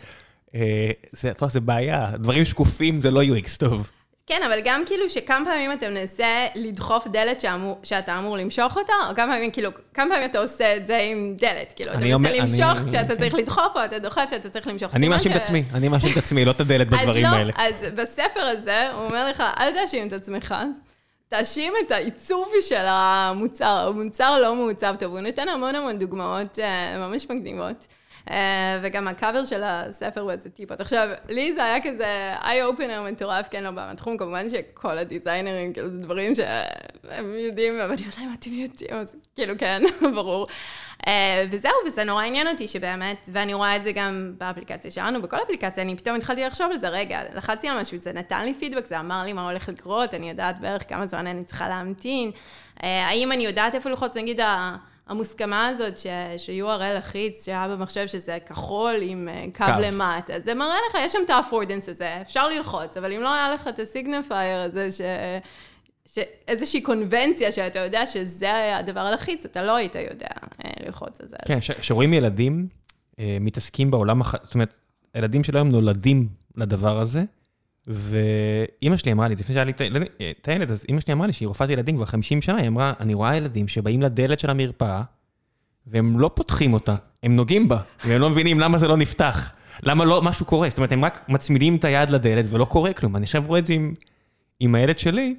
אה, 0.54 0.90
זה, 1.10 1.30
אתה 1.30 1.44
יודע, 1.44 1.52
זה 1.52 1.60
בעיה, 1.60 2.10
דברים 2.14 2.44
שקופים 2.44 3.00
זה 3.00 3.10
לא 3.10 3.22
UX 3.22 3.58
טוב. 3.58 3.90
כן, 4.26 4.40
אבל 4.46 4.60
גם 4.64 4.82
כאילו 4.86 5.10
שכמה 5.10 5.44
פעמים 5.44 5.72
אתה 5.72 5.90
מנסה 5.90 6.46
לדחוף 6.54 7.06
דלת 7.06 7.40
שאמור, 7.40 7.80
שאתה 7.82 8.18
אמור 8.18 8.36
למשוך 8.36 8.76
אותה, 8.76 8.92
או 9.10 9.14
כמה 9.14 9.32
פעמים, 9.32 9.50
כאילו, 9.50 9.70
כמה 9.94 10.10
פעמים 10.10 10.30
אתה 10.30 10.38
עושה 10.38 10.76
את 10.76 10.86
זה 10.86 10.98
עם 10.98 11.34
דלת, 11.38 11.72
כאילו, 11.76 11.90
אתה 11.90 11.98
מנסה 11.98 12.14
אומר, 12.14 12.32
למשוך 12.34 12.80
אני... 12.82 12.90
כשאתה 12.90 13.16
צריך 13.16 13.34
לדחוף, 13.34 13.76
או 13.76 13.84
אתה 13.84 13.98
דוחף 13.98 14.24
כשאתה 14.26 14.48
צריך 14.48 14.66
למשוך. 14.66 14.94
אני 14.94 15.08
מאשים 15.08 15.32
ש... 15.32 15.36
את 15.36 15.40
עצמי, 15.40 15.64
אני 15.74 15.88
מאשים 15.88 16.12
את 16.12 16.16
עצמי, 16.16 16.44
לא 16.44 16.50
את 16.50 16.60
הדלת 16.60 16.88
בדברים 16.88 17.24
לא, 17.24 17.28
האלה. 17.28 17.52
אז 17.56 17.86
בספר 17.94 18.40
הזה, 18.40 18.90
הוא 18.90 19.04
אומר 19.04 19.30
לך, 19.30 19.42
אל 19.58 19.72
תאשים 19.72 20.08
את 20.08 20.12
עצמך, 20.12 20.54
תאשים 21.28 21.72
את 21.86 21.90
העיצוב 21.90 22.48
של 22.60 22.84
המוצר, 22.86 23.88
המוצר 23.88 24.40
לא 24.40 24.54
מעוצב 24.54 24.94
טוב, 24.98 25.12
הוא 25.12 25.20
נותן 25.20 25.48
המון 25.48 25.74
המון 25.74 25.98
דוגמאות 25.98 26.58
uh, 26.58 26.98
ממש 26.98 27.26
מקדימות. 27.30 27.86
וגם 28.82 29.08
הקאבר 29.08 29.44
של 29.44 29.62
הספר 29.64 30.20
הוא 30.20 30.30
איזה 30.30 30.50
טיפות. 30.50 30.80
עכשיו, 30.80 31.08
לי 31.28 31.52
זה 31.52 31.64
היה 31.64 31.82
כזה 31.82 32.34
איי-אופנר 32.44 33.02
מטורף, 33.02 33.48
כן, 33.50 33.64
לא 33.64 33.70
בא 33.70 33.92
כמובן 34.18 34.48
שכל 34.48 34.98
הדיזיינרים, 34.98 35.72
כאילו, 35.72 35.88
זה 35.88 35.98
דברים 35.98 36.34
שהם 36.34 37.34
יודעים, 37.38 37.80
אבל 37.80 37.92
אני 37.92 38.02
יודעת 38.02 38.18
מה 38.18 38.34
אתם 38.38 38.50
יודעים, 38.52 38.94
אז 38.94 39.16
כאילו, 39.36 39.54
כן, 39.58 39.82
ברור. 40.14 40.46
וזהו, 41.50 41.72
וזה 41.86 42.04
נורא 42.04 42.22
עניין 42.22 42.48
אותי 42.48 42.68
שבאמת, 42.68 43.30
ואני 43.32 43.54
רואה 43.54 43.76
את 43.76 43.84
זה 43.84 43.92
גם 43.92 44.34
באפליקציה 44.38 44.90
שלנו, 44.90 45.22
בכל 45.22 45.36
אפליקציה, 45.42 45.84
אני 45.84 45.96
פתאום 45.96 46.16
התחלתי 46.16 46.44
לחשוב 46.44 46.70
על 46.70 46.76
זה, 46.78 46.88
רגע, 46.88 47.20
לחצתי 47.34 47.68
על 47.68 47.80
משהו, 47.80 47.98
זה 47.98 48.12
נתן 48.12 48.44
לי 48.44 48.54
פידבק, 48.54 48.86
זה 48.86 49.00
אמר 49.00 49.22
לי 49.22 49.32
מה 49.32 49.50
הולך 49.50 49.68
לקרות, 49.68 50.14
אני 50.14 50.28
יודעת 50.28 50.58
בערך 50.58 50.88
כמה 50.88 51.06
זמן 51.06 51.26
אני 51.26 51.44
צריכה 51.44 51.68
להמתין. 51.68 52.30
האם 52.80 53.32
אני 53.32 53.44
יודעת 53.44 53.74
איפה 53.74 53.90
ללחוץ, 53.90 54.16
נגיד, 54.16 54.40
המוסכמה 55.06 55.66
הזאת 55.66 55.98
ש-URL 55.98 56.98
לחיץ, 56.98 57.44
שהיה 57.44 57.68
במחשב 57.68 58.06
שזה 58.06 58.38
כחול 58.46 58.94
עם 59.00 59.28
קו 59.56 59.64
למטה, 59.82 60.32
זה 60.44 60.54
מראה 60.54 60.76
לך, 60.90 60.96
יש 61.00 61.12
שם 61.12 61.18
את 61.24 61.30
האפורדנס 61.30 61.88
הזה, 61.88 62.20
אפשר 62.20 62.48
ללחוץ, 62.48 62.96
אבל 62.96 63.12
אם 63.12 63.20
לא 63.20 63.34
היה 63.34 63.54
לך 63.54 63.68
את 63.68 63.78
הסיגנפייר 63.78 64.60
הזה, 64.60 64.92
ש... 64.92 65.00
איזושהי 66.48 66.80
קונבנציה 66.80 67.52
שאתה 67.52 67.78
יודע 67.78 68.06
שזה 68.06 68.76
הדבר 68.76 69.00
הלחיץ, 69.00 69.44
אתה 69.44 69.62
לא 69.62 69.76
היית 69.76 69.94
יודע 69.94 70.28
ללחוץ 70.86 71.20
על 71.20 71.28
זה. 71.28 71.36
כן, 71.46 71.58
כשרואים 71.60 72.12
ילדים 72.12 72.68
מתעסקים 73.18 73.90
בעולם, 73.90 74.22
זאת 74.42 74.54
אומרת, 74.54 74.74
הילדים 75.14 75.44
של 75.44 75.56
היום 75.56 75.68
נולדים 75.68 76.28
לדבר 76.56 76.98
הזה, 76.98 77.24
ואימא 77.86 78.96
שלי 78.96 79.12
אמרה 79.12 79.28
לי, 79.28 79.34
לפני 79.34 79.54
שהיה 79.54 79.64
לי 79.64 79.72
את 80.40 80.48
הילד, 80.48 80.70
אז 80.70 80.84
אימא 80.88 81.00
שלי 81.00 81.12
אמרה 81.12 81.26
לי 81.26 81.32
שהיא 81.32 81.48
רופאת 81.48 81.70
ילדים 81.70 81.96
כבר 81.96 82.04
50 82.04 82.42
שנה, 82.42 82.56
היא 82.56 82.68
אמרה, 82.68 82.92
אני 83.00 83.14
רואה 83.14 83.36
ילדים 83.36 83.68
שבאים 83.68 84.02
לדלת 84.02 84.40
של 84.40 84.50
המרפאה, 84.50 85.02
והם 85.86 86.20
לא 86.20 86.30
פותחים 86.34 86.72
אותה, 86.72 86.94
הם 87.22 87.36
נוגעים 87.36 87.68
בה, 87.68 87.78
והם 88.04 88.20
לא 88.20 88.30
מבינים 88.30 88.60
למה 88.60 88.78
זה 88.78 88.88
לא 88.88 88.96
נפתח, 88.96 89.52
למה 89.82 90.04
לא 90.04 90.22
משהו 90.22 90.46
קורה, 90.46 90.68
זאת 90.68 90.78
אומרת, 90.78 90.92
הם 90.92 91.04
רק 91.04 91.24
מצמידים 91.28 91.76
את 91.76 91.84
היד 91.84 92.10
לדלת 92.10 92.44
ולא 92.50 92.64
קורה 92.64 92.92
כלום. 92.92 93.16
אני 93.16 93.22
עכשיו 93.22 93.42
רואה 93.46 93.58
את 93.58 93.66
זה 93.66 93.74
עם, 93.74 93.94
עם 94.60 94.74
הילד 94.74 94.98
שלי, 94.98 95.34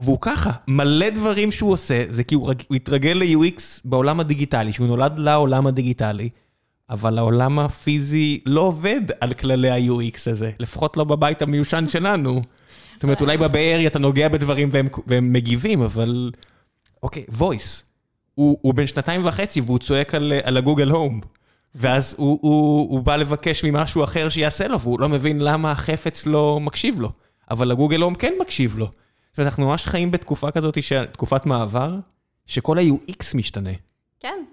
והוא 0.00 0.18
ככה, 0.20 0.50
מלא 0.68 1.10
דברים 1.10 1.52
שהוא 1.52 1.72
עושה, 1.72 2.04
זה 2.08 2.24
כי 2.24 2.34
הוא 2.34 2.52
התרגל 2.70 3.12
ל-UX 3.12 3.62
בעולם 3.84 4.20
הדיגיטלי, 4.20 4.72
שהוא 4.72 4.86
נולד 4.86 5.18
לעולם 5.18 5.66
הדיגיטלי, 5.66 6.28
אבל 6.90 7.18
העולם 7.18 7.58
הפיזי 7.58 8.40
לא 8.46 8.60
עובד 8.60 9.00
על 9.20 9.34
כללי 9.34 9.70
ה-UX 9.70 10.30
הזה, 10.30 10.50
לפחות 10.58 10.96
לא 10.96 11.04
בבית 11.04 11.42
המיושן 11.42 11.88
שלנו. 11.88 12.42
זאת 12.94 13.02
אומרת, 13.02 13.20
אולי 13.20 13.36
בבארי 13.36 13.86
אתה 13.86 13.98
נוגע 13.98 14.28
בדברים 14.28 14.68
והם, 14.72 14.88
והם 15.06 15.32
מגיבים, 15.32 15.82
אבל... 15.82 16.30
אוקיי, 17.02 17.24
voice. 17.38 17.82
הוא, 18.34 18.58
הוא 18.62 18.74
בן 18.74 18.86
שנתיים 18.86 19.26
וחצי 19.26 19.60
והוא 19.60 19.78
צועק 19.78 20.14
על, 20.14 20.32
על 20.42 20.56
הגוגל 20.56 20.90
הום. 20.90 21.20
ואז 21.74 22.14
הוא, 22.18 22.38
הוא, 22.42 22.90
הוא 22.90 23.02
בא 23.02 23.16
לבקש 23.16 23.64
ממשהו 23.64 24.04
אחר 24.04 24.28
שיעשה 24.28 24.68
לו, 24.68 24.80
והוא 24.80 25.00
לא 25.00 25.08
מבין 25.08 25.40
למה 25.40 25.72
החפץ 25.72 26.26
לא 26.26 26.60
מקשיב 26.60 27.00
לו. 27.00 27.10
אבל 27.50 27.70
הגוגל 27.70 28.00
הום 28.00 28.14
כן 28.14 28.32
מקשיב 28.40 28.76
לו. 28.76 28.86
זאת 28.86 29.38
אומרת, 29.38 29.52
אנחנו 29.52 29.66
ממש 29.66 29.86
חיים 29.86 30.10
בתקופה 30.10 30.50
כזאת, 30.50 30.78
תקופת 31.12 31.46
מעבר, 31.46 31.98
שכל 32.46 32.78
ה-UX 32.78 33.36
משתנה. 33.36 33.70
כן. 34.20 34.44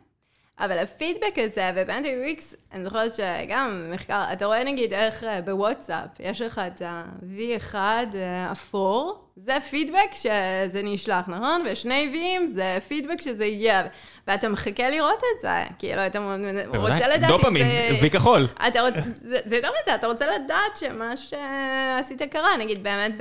אבל 0.66 0.78
הפידבק 0.78 1.38
הזה, 1.38 1.72
ובאמת 1.76 2.06
ה-UX, 2.06 2.56
אני 2.72 2.84
זוכרת 2.84 3.14
שגם 3.16 3.92
מחקר, 3.94 4.24
אתה 4.34 4.46
רואה 4.46 4.64
נגיד 4.64 4.94
איך 4.94 5.26
בוואטסאפ, 5.46 6.10
יש 6.20 6.42
לך 6.42 6.62
את 6.68 6.82
ה-V1 6.82 7.76
אפור, 8.52 9.31
זה 9.36 9.58
פידבק 9.70 10.12
שזה 10.14 10.82
נשלח, 10.84 11.28
נכון? 11.28 11.64
ושני 11.72 12.12
V'ים 12.14 12.46
זה 12.56 12.78
פידבק 12.88 13.22
שזה 13.22 13.46
יהיה, 13.46 13.84
ואתה 14.28 14.50
מחכה 14.50 14.90
לראות 14.90 15.18
את 15.36 15.42
זה, 15.42 15.64
כאילו, 15.80 16.06
אתה 16.06 16.20
רוצה 16.76 17.08
לדעת... 17.08 17.30
דופמין, 17.32 17.68
V 18.02 18.10
כחול. 18.10 18.48
זה 19.46 19.56
יותר 19.56 19.70
מזה, 19.84 19.96
אתה 19.96 20.08
רוצה 20.08 20.26
לדעת 20.26 20.78
שמה 20.80 21.18
שעשית 21.18 22.22
קרה, 22.22 22.58
נגיד 22.60 22.84
באמת, 22.84 23.12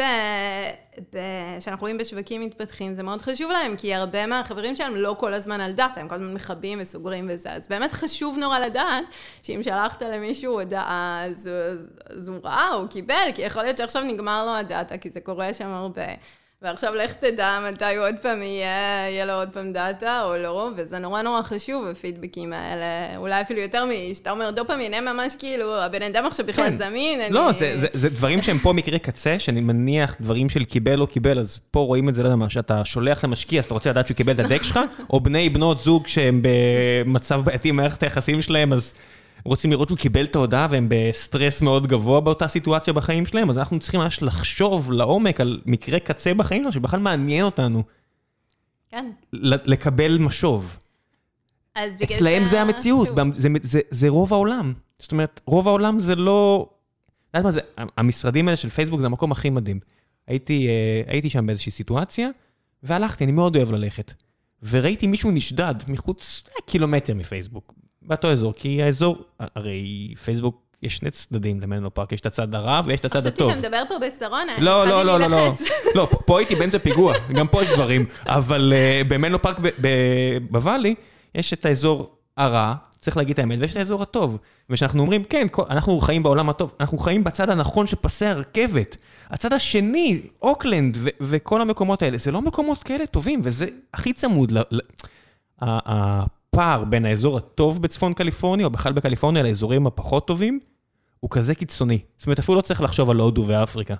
כשאנחנו 1.60 1.80
רואים 1.80 1.98
בשווקים 1.98 2.40
מתפתחים, 2.40 2.94
זה 2.94 3.02
מאוד 3.02 3.22
חשוב 3.22 3.50
להם, 3.50 3.76
כי 3.76 3.94
הרבה 3.94 4.26
מהחברים 4.26 4.76
שלהם 4.76 4.96
לא 4.96 5.16
כל 5.18 5.34
הזמן 5.34 5.60
על 5.60 5.72
דאטה, 5.72 6.00
הם 6.00 6.08
כל 6.08 6.14
הזמן 6.14 6.34
מכבים 6.34 6.78
וסוגרים 6.82 7.26
וזה, 7.30 7.52
אז 7.52 7.68
באמת 7.68 7.92
חשוב 7.92 8.38
נורא 8.38 8.58
לדעת, 8.58 9.04
שאם 9.42 9.60
שלחת 9.62 10.02
למישהו 10.02 10.60
הודעה, 10.60 11.24
אז 11.30 12.28
הוא 12.28 12.36
ראה, 12.44 12.68
הוא 12.68 12.88
קיבל, 12.88 13.28
כי 13.34 13.42
יכול 13.42 13.62
להיות 13.62 13.78
שעכשיו 13.78 14.02
נגמר 14.02 14.44
לו 14.44 14.56
הדאטה, 14.56 14.96
כי 14.96 15.10
זה 15.10 15.20
קורה 15.20 15.54
שם 15.54 15.68
הרבה. 15.68 15.99
ועכשיו 16.62 16.94
לך 16.94 17.12
תדע 17.12 17.58
מתי 17.72 17.96
עוד 17.96 18.14
פעם 18.22 18.42
יהיה, 18.42 19.08
יהיה 19.08 19.24
לו 19.24 19.32
עוד 19.32 19.48
פעם 19.52 19.72
דאטה 19.72 20.22
או 20.24 20.36
לא, 20.36 20.70
וזה 20.76 20.98
נורא 20.98 21.22
נורא 21.22 21.42
חשוב, 21.42 21.86
הפידבקים 21.86 22.52
האלה. 22.52 23.16
אולי 23.16 23.40
אפילו 23.40 23.60
יותר 23.60 23.84
משאתה 23.84 24.30
אומר 24.30 24.50
דופמין, 24.50 24.94
הם 24.94 25.04
ממש 25.04 25.34
כאילו, 25.38 25.82
הבן 25.82 26.02
אדם 26.02 26.26
עכשיו 26.26 26.46
בכלל 26.46 26.70
כן. 26.70 26.76
זמין. 26.76 27.20
לא, 27.30 27.48
אני... 27.48 27.58
זה, 27.58 27.78
זה, 27.78 27.86
זה 27.92 28.08
דברים 28.08 28.42
שהם 28.42 28.58
פה 28.58 28.72
מקרה 28.72 28.98
קצה, 28.98 29.38
שאני 29.38 29.60
מניח 29.60 30.16
דברים 30.20 30.48
של 30.48 30.64
קיבל 30.64 31.00
או 31.00 31.06
קיבל, 31.06 31.38
אז 31.38 31.58
פה 31.70 31.80
רואים 31.80 32.08
את 32.08 32.14
זה, 32.14 32.22
לא 32.22 32.26
יודע 32.26 32.36
מה, 32.36 32.50
שאתה 32.50 32.84
שולח 32.84 33.24
למשקיע, 33.24 33.58
אז 33.60 33.64
אתה 33.64 33.74
רוצה 33.74 33.90
לדעת 33.90 34.06
שהוא 34.06 34.16
קיבל 34.16 34.32
את 34.32 34.38
הדק 34.38 34.62
שלך, 34.62 34.80
או 35.10 35.20
בני 35.20 35.48
בנות 35.48 35.80
זוג 35.80 36.06
שהם 36.06 36.42
במצב 36.42 37.40
בעייתי 37.44 37.68
עם 37.68 37.76
מערכת 37.76 38.02
היחסים 38.02 38.42
שלהם, 38.42 38.72
אז... 38.72 38.94
רוצים 39.44 39.70
לראות 39.70 39.88
שהוא 39.88 39.98
קיבל 39.98 40.24
את 40.24 40.36
ההודעה 40.36 40.66
והם 40.70 40.86
בסטרס 40.90 41.60
מאוד 41.60 41.86
גבוה 41.86 42.20
באותה 42.20 42.48
סיטואציה 42.48 42.92
בחיים 42.92 43.26
שלהם, 43.26 43.50
אז 43.50 43.58
אנחנו 43.58 43.78
צריכים 43.78 44.00
ממש 44.00 44.22
לחשוב 44.22 44.92
לעומק 44.92 45.40
על 45.40 45.60
מקרה 45.66 45.98
קצה 45.98 46.34
בחיים 46.34 46.62
שלנו, 46.62 46.72
שבכלל 46.72 47.00
מעניין 47.00 47.44
אותנו. 47.44 47.82
כן. 48.90 49.10
לקבל 49.32 50.18
משוב. 50.18 50.78
אצלהם 52.02 52.46
זה 52.46 52.60
המציאות, 52.60 53.08
זה, 53.34 53.48
זה, 53.62 53.80
זה 53.90 54.08
רוב 54.08 54.32
העולם. 54.32 54.72
זאת 54.98 55.12
אומרת, 55.12 55.40
רוב 55.46 55.68
העולם 55.68 55.98
זה 55.98 56.16
לא... 56.16 56.68
את 57.30 57.34
יודעת 57.34 57.44
מה 57.44 57.50
זה, 57.50 57.60
המשרדים 57.96 58.48
האלה 58.48 58.56
של 58.56 58.70
פייסבוק 58.70 59.00
זה 59.00 59.06
המקום 59.06 59.32
הכי 59.32 59.50
מדהים. 59.50 59.80
הייתי, 60.26 60.68
אה, 60.68 61.12
הייתי 61.12 61.30
שם 61.30 61.46
באיזושהי 61.46 61.72
סיטואציה, 61.72 62.28
והלכתי, 62.82 63.24
אני 63.24 63.32
מאוד 63.32 63.56
אוהב 63.56 63.72
ללכת. 63.72 64.12
וראיתי 64.62 65.06
מישהו 65.06 65.30
נשדד 65.30 65.74
מחוץ 65.88 66.42
קילומטר 66.66 67.14
מפייסבוק, 67.14 67.74
באותו 68.10 68.32
אזור, 68.32 68.52
כי 68.52 68.82
האזור, 68.82 69.18
הרי 69.38 70.14
פייסבוק, 70.24 70.60
יש 70.82 70.96
שני 70.96 71.10
צדדים 71.10 71.60
למנלו 71.60 71.94
פארק, 71.94 72.12
יש 72.12 72.20
את 72.20 72.26
הצד 72.26 72.54
הרע 72.54 72.80
ויש 72.86 73.00
את 73.00 73.04
הצד 73.04 73.26
הטוב. 73.26 73.50
חשבתי 73.50 73.66
שאתה 73.66 73.68
מדבר 73.68 73.82
פה 73.88 74.06
בשרונה, 74.06 74.52
לא, 74.58 74.86
לא, 74.86 75.02
לא, 75.04 75.18
לא, 75.20 75.26
לא, 75.26 75.52
לא, 75.96 76.08
פה 76.26 76.38
הייתי 76.38 76.54
באמצע 76.54 76.78
פיגוע, 76.78 77.14
גם 77.34 77.48
פה 77.48 77.62
יש 77.62 77.70
דברים, 77.70 78.06
אבל 78.26 78.72
במנלו 79.08 79.42
פארק 79.42 79.56
בוואלי, 80.50 80.94
יש 81.34 81.52
את 81.52 81.66
האזור 81.66 82.16
הרע, 82.36 82.74
צריך 83.00 83.16
להגיד 83.16 83.32
את 83.32 83.38
האמת, 83.38 83.58
ויש 83.60 83.72
את 83.72 83.76
האזור 83.76 84.02
הטוב. 84.02 84.38
ושאנחנו 84.70 85.02
אומרים, 85.02 85.24
כן, 85.24 85.46
אנחנו 85.70 86.00
חיים 86.00 86.22
בעולם 86.22 86.50
הטוב, 86.50 86.74
אנחנו 86.80 86.98
חיים 86.98 87.24
בצד 87.24 87.50
הנכון 87.50 87.86
של 87.86 87.96
פסי 88.00 88.26
הרכבת. 88.26 88.96
הצד 89.30 89.52
השני, 89.52 90.22
אוקלנד 90.42 90.98
וכל 91.20 91.62
המקומות 91.62 92.02
האלה, 92.02 92.18
זה 92.18 92.32
לא 92.32 92.42
מקומות 92.42 92.82
כאלה 92.82 93.06
טובים, 93.06 93.40
וזה 93.44 93.66
הכי 93.94 94.12
צמוד. 94.12 94.52
הפער 96.54 96.84
בין 96.84 97.04
האזור 97.04 97.36
הטוב 97.36 97.82
בצפון 97.82 98.14
קליפורניה, 98.14 98.66
או 98.66 98.70
בכלל 98.70 98.92
בקליפורניה, 98.92 99.42
לאזורים 99.42 99.86
הפחות 99.86 100.26
טובים, 100.26 100.60
הוא 101.20 101.30
כזה 101.30 101.54
קיצוני. 101.54 101.98
זאת 102.18 102.26
אומרת, 102.26 102.38
אפילו 102.38 102.56
לא 102.56 102.60
צריך 102.60 102.80
לחשוב 102.80 103.10
על 103.10 103.16
הודו 103.16 103.44
ואפריקה. 103.46 103.94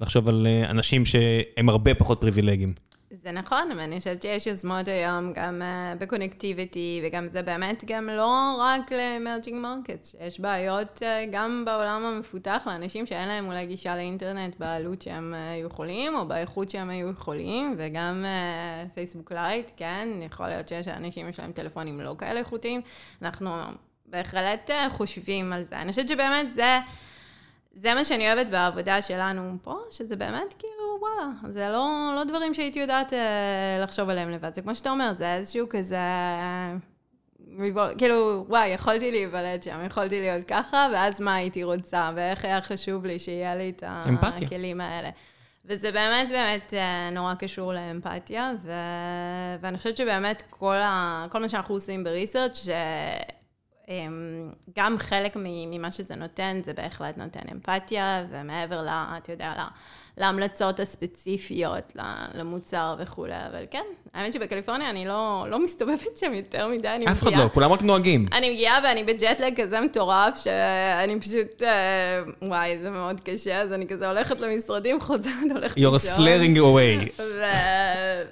לחשוב 0.00 0.28
על 0.28 0.46
אה, 0.46 0.70
אנשים 0.70 1.04
שהם 1.04 1.68
הרבה 1.68 1.94
פחות 1.94 2.20
פריבילגיים. 2.20 2.74
זה 3.10 3.32
נכון, 3.32 3.70
אבל 3.72 3.80
אני 3.80 3.98
חושבת 3.98 4.22
שיש 4.22 4.46
יוזמות 4.46 4.88
היום 4.88 5.32
גם 5.32 5.62
uh, 5.62 5.98
ב 5.98 6.05
connectivity, 6.05 7.02
וגם 7.04 7.28
זה 7.28 7.42
באמת 7.42 7.84
גם 7.86 8.08
לא 8.08 8.56
רק 8.60 8.92
ל 8.92 9.00
emerging 9.00 9.62
market, 9.62 10.06
יש 10.20 10.40
בעיות 10.40 10.96
uh, 10.96 11.02
גם 11.32 11.62
בעולם 11.66 12.04
המפותח 12.04 12.62
לאנשים 12.66 13.06
שאין 13.06 13.28
להם 13.28 13.46
אולי 13.46 13.66
גישה 13.66 13.96
לאינטרנט 13.96 14.56
בעלות 14.58 15.02
שהם 15.02 15.34
uh, 15.34 15.66
יכולים, 15.66 16.14
או 16.14 16.28
באיכות 16.28 16.70
שהם 16.70 16.90
היו 16.90 17.10
יכולים, 17.10 17.74
וגם 17.78 18.24
פייסבוק 18.94 19.32
uh, 19.32 19.34
Lite, 19.34 19.70
כן, 19.76 20.08
יכול 20.22 20.48
להיות 20.48 20.68
שיש 20.68 20.88
אנשים 20.88 21.28
יש 21.28 21.40
להם 21.40 21.52
טלפונים 21.52 22.00
לא 22.00 22.14
כאלה 22.18 22.40
איכותיים, 22.40 22.80
אנחנו 23.22 23.50
בהחלט 24.06 24.70
חושבים 24.88 25.52
על 25.52 25.64
זה. 25.64 25.76
אני 25.76 25.90
חושבת 25.90 26.08
שבאמת 26.08 26.54
זה... 26.54 26.78
זה 27.72 27.94
מה 27.94 28.04
שאני 28.04 28.32
אוהבת 28.32 28.50
בעבודה 28.50 29.02
שלנו 29.02 29.56
פה, 29.62 29.76
שזה 29.90 30.16
באמת 30.16 30.54
כאילו, 30.58 30.98
וואלה, 31.00 31.30
זה 31.48 31.68
לא, 31.68 32.12
לא 32.16 32.24
דברים 32.24 32.54
שהייתי 32.54 32.78
יודעת 32.78 33.12
אה, 33.12 33.78
לחשוב 33.82 34.08
עליהם 34.08 34.30
לבד. 34.30 34.54
זה 34.54 34.62
כמו 34.62 34.74
שאתה 34.74 34.90
אומר, 34.90 35.12
זה 35.14 35.34
איזשהו 35.34 35.66
כזה... 35.70 35.98
ריבול, 37.58 37.94
כאילו, 37.98 38.44
וואי, 38.48 38.68
יכולתי 38.68 39.10
להיוולד 39.10 39.62
שם, 39.62 39.84
יכולתי 39.86 40.20
להיות 40.20 40.44
ככה, 40.44 40.88
ואז 40.92 41.20
מה 41.20 41.34
הייתי 41.34 41.64
רוצה, 41.64 42.10
ואיך 42.16 42.44
היה 42.44 42.62
חשוב 42.62 43.06
לי 43.06 43.18
שיהיה 43.18 43.54
לי 43.54 43.72
את 43.76 43.82
אמפתיה. 44.08 44.46
הכלים 44.46 44.80
האלה. 44.80 45.10
וזה 45.64 45.92
באמת 45.92 46.28
באמת 46.28 46.74
אה, 46.74 47.10
נורא 47.12 47.34
קשור 47.34 47.72
לאמפתיה, 47.72 48.52
ו... 48.62 48.72
ואני 49.60 49.76
חושבת 49.76 49.96
שבאמת 49.96 50.42
כל, 50.50 50.74
ה... 50.74 51.26
כל 51.30 51.38
מה 51.38 51.48
שאנחנו 51.48 51.74
עושים 51.74 52.04
בריסרצ' 52.04 52.68
גם 54.76 54.98
חלק 54.98 55.32
ממה 55.36 55.90
שזה 55.90 56.14
נותן, 56.14 56.60
זה 56.64 56.72
בהחלט 56.72 57.16
נותן 57.16 57.40
אמפתיה, 57.52 58.26
ומעבר 58.30 58.82
ל... 58.82 58.88
אתה 58.88 59.32
יודע, 59.32 59.68
להמלצות 60.18 60.80
הספציפיות 60.80 61.92
למוצר 62.34 62.96
וכולי, 62.98 63.46
אבל 63.50 63.64
כן, 63.70 63.84
האמת 64.14 64.32
שבקליפורניה 64.32 64.90
אני 64.90 65.06
לא, 65.06 65.46
לא 65.50 65.64
מסתובבת 65.64 66.16
שם 66.16 66.34
יותר 66.34 66.68
מדי, 66.68 66.88
אני 66.88 67.04
אף 67.12 67.22
אחד 67.22 67.32
לא, 67.32 67.48
כולם 67.54 67.72
רק 67.72 67.82
נוהגים. 67.82 68.26
אני 68.32 68.50
מגיעה 68.50 68.80
ואני 68.84 69.04
בג'טלג 69.04 69.62
כזה 69.62 69.80
מטורף, 69.80 70.38
שאני 70.44 71.20
פשוט, 71.20 71.62
אה, 71.62 72.22
וואי, 72.42 72.78
זה 72.82 72.90
מאוד 72.90 73.20
קשה, 73.20 73.60
אז 73.60 73.72
אני 73.72 73.86
כזה 73.86 74.08
הולכת 74.08 74.40
למשרדים, 74.40 75.00
חוזרת, 75.08 75.34
הולכת 75.50 75.76
לישון. 75.76 75.94
You're 75.94 75.98
slurring 75.98 76.58
away. 76.58 77.22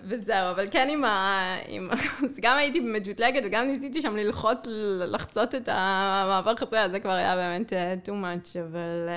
וזהו, 0.05 0.51
אבל 0.51 0.69
כן 0.71 0.89
עם 0.91 1.05
ה... 1.05 1.57
עם... 1.69 1.91
אז 2.25 2.39
גם 2.41 2.57
הייתי 2.57 2.81
מג'וטלגת 2.81 3.43
וגם 3.45 3.67
ניסיתי 3.67 4.01
שם 4.01 4.17
ללחוץ, 4.17 4.59
לחצות 5.07 5.55
את 5.55 5.69
המעבר 5.73 6.57
חציה, 6.57 6.89
זה 6.89 7.01
כבר 7.01 7.13
היה 7.13 7.37
באמת 7.37 7.73
uh, 7.73 8.09
too 8.09 8.13
much, 8.13 8.59
אבל... 8.61 9.09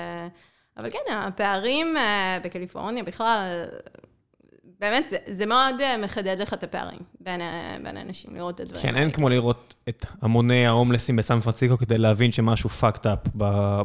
אבל 0.80 0.90
כן, 0.90 1.12
הפערים 1.12 1.96
אה, 1.96 2.38
בקליפורניה 2.44 3.04
בכלל, 3.04 3.64
באמת, 4.80 5.08
זה, 5.10 5.16
זה 5.26 5.46
מאוד 5.46 5.80
אה, 5.80 5.96
מחדד 5.96 6.36
לך 6.40 6.54
את 6.54 6.62
הפערים 6.62 6.98
בין, 7.20 7.40
אה, 7.40 7.76
בין 7.84 7.96
אנשים, 7.96 8.34
לראות 8.34 8.54
את 8.54 8.60
הדברים. 8.60 8.82
כן, 8.82 8.96
אין 8.96 9.10
כמו 9.10 9.28
לראות 9.28 9.74
את 9.88 10.06
המוני 10.22 10.66
ההומלסים 10.66 11.16
בסן 11.16 11.40
פרנסיסקו 11.40 11.78
כדי 11.78 11.98
להבין 11.98 12.32
שמשהו 12.32 12.70
fucked 12.80 13.04
up 13.04 13.28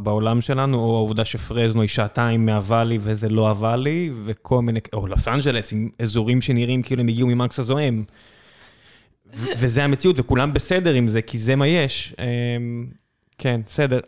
בעולם 0.03 0.41
שלנו, 0.41 0.77
או 0.77 0.95
העובדה 0.95 1.25
שפרזנו 1.25 1.81
היא 1.81 1.89
שעתיים 1.89 2.45
מהוואלי 2.45 2.97
וזה 3.01 3.29
לא 3.29 3.49
הוואלי, 3.49 4.11
וכל 4.25 4.61
מיני, 4.61 4.79
או 4.93 5.07
לוס 5.07 5.27
אנג'לס 5.27 5.73
עם 5.73 5.89
אזורים 5.99 6.41
שנראים 6.41 6.81
כאילו 6.81 7.01
הם 7.01 7.07
הגיעו 7.07 7.27
ממקס 7.27 7.59
הזוהם. 7.59 8.03
וזה 9.33 9.83
המציאות, 9.83 10.19
וכולם 10.19 10.53
בסדר 10.53 10.93
עם 10.93 11.07
זה, 11.07 11.21
כי 11.21 11.37
זה 11.37 11.55
מה 11.55 11.67
יש. 11.67 12.15
אמ, 12.19 12.85
כן, 13.37 13.61
בסדר. 13.65 13.99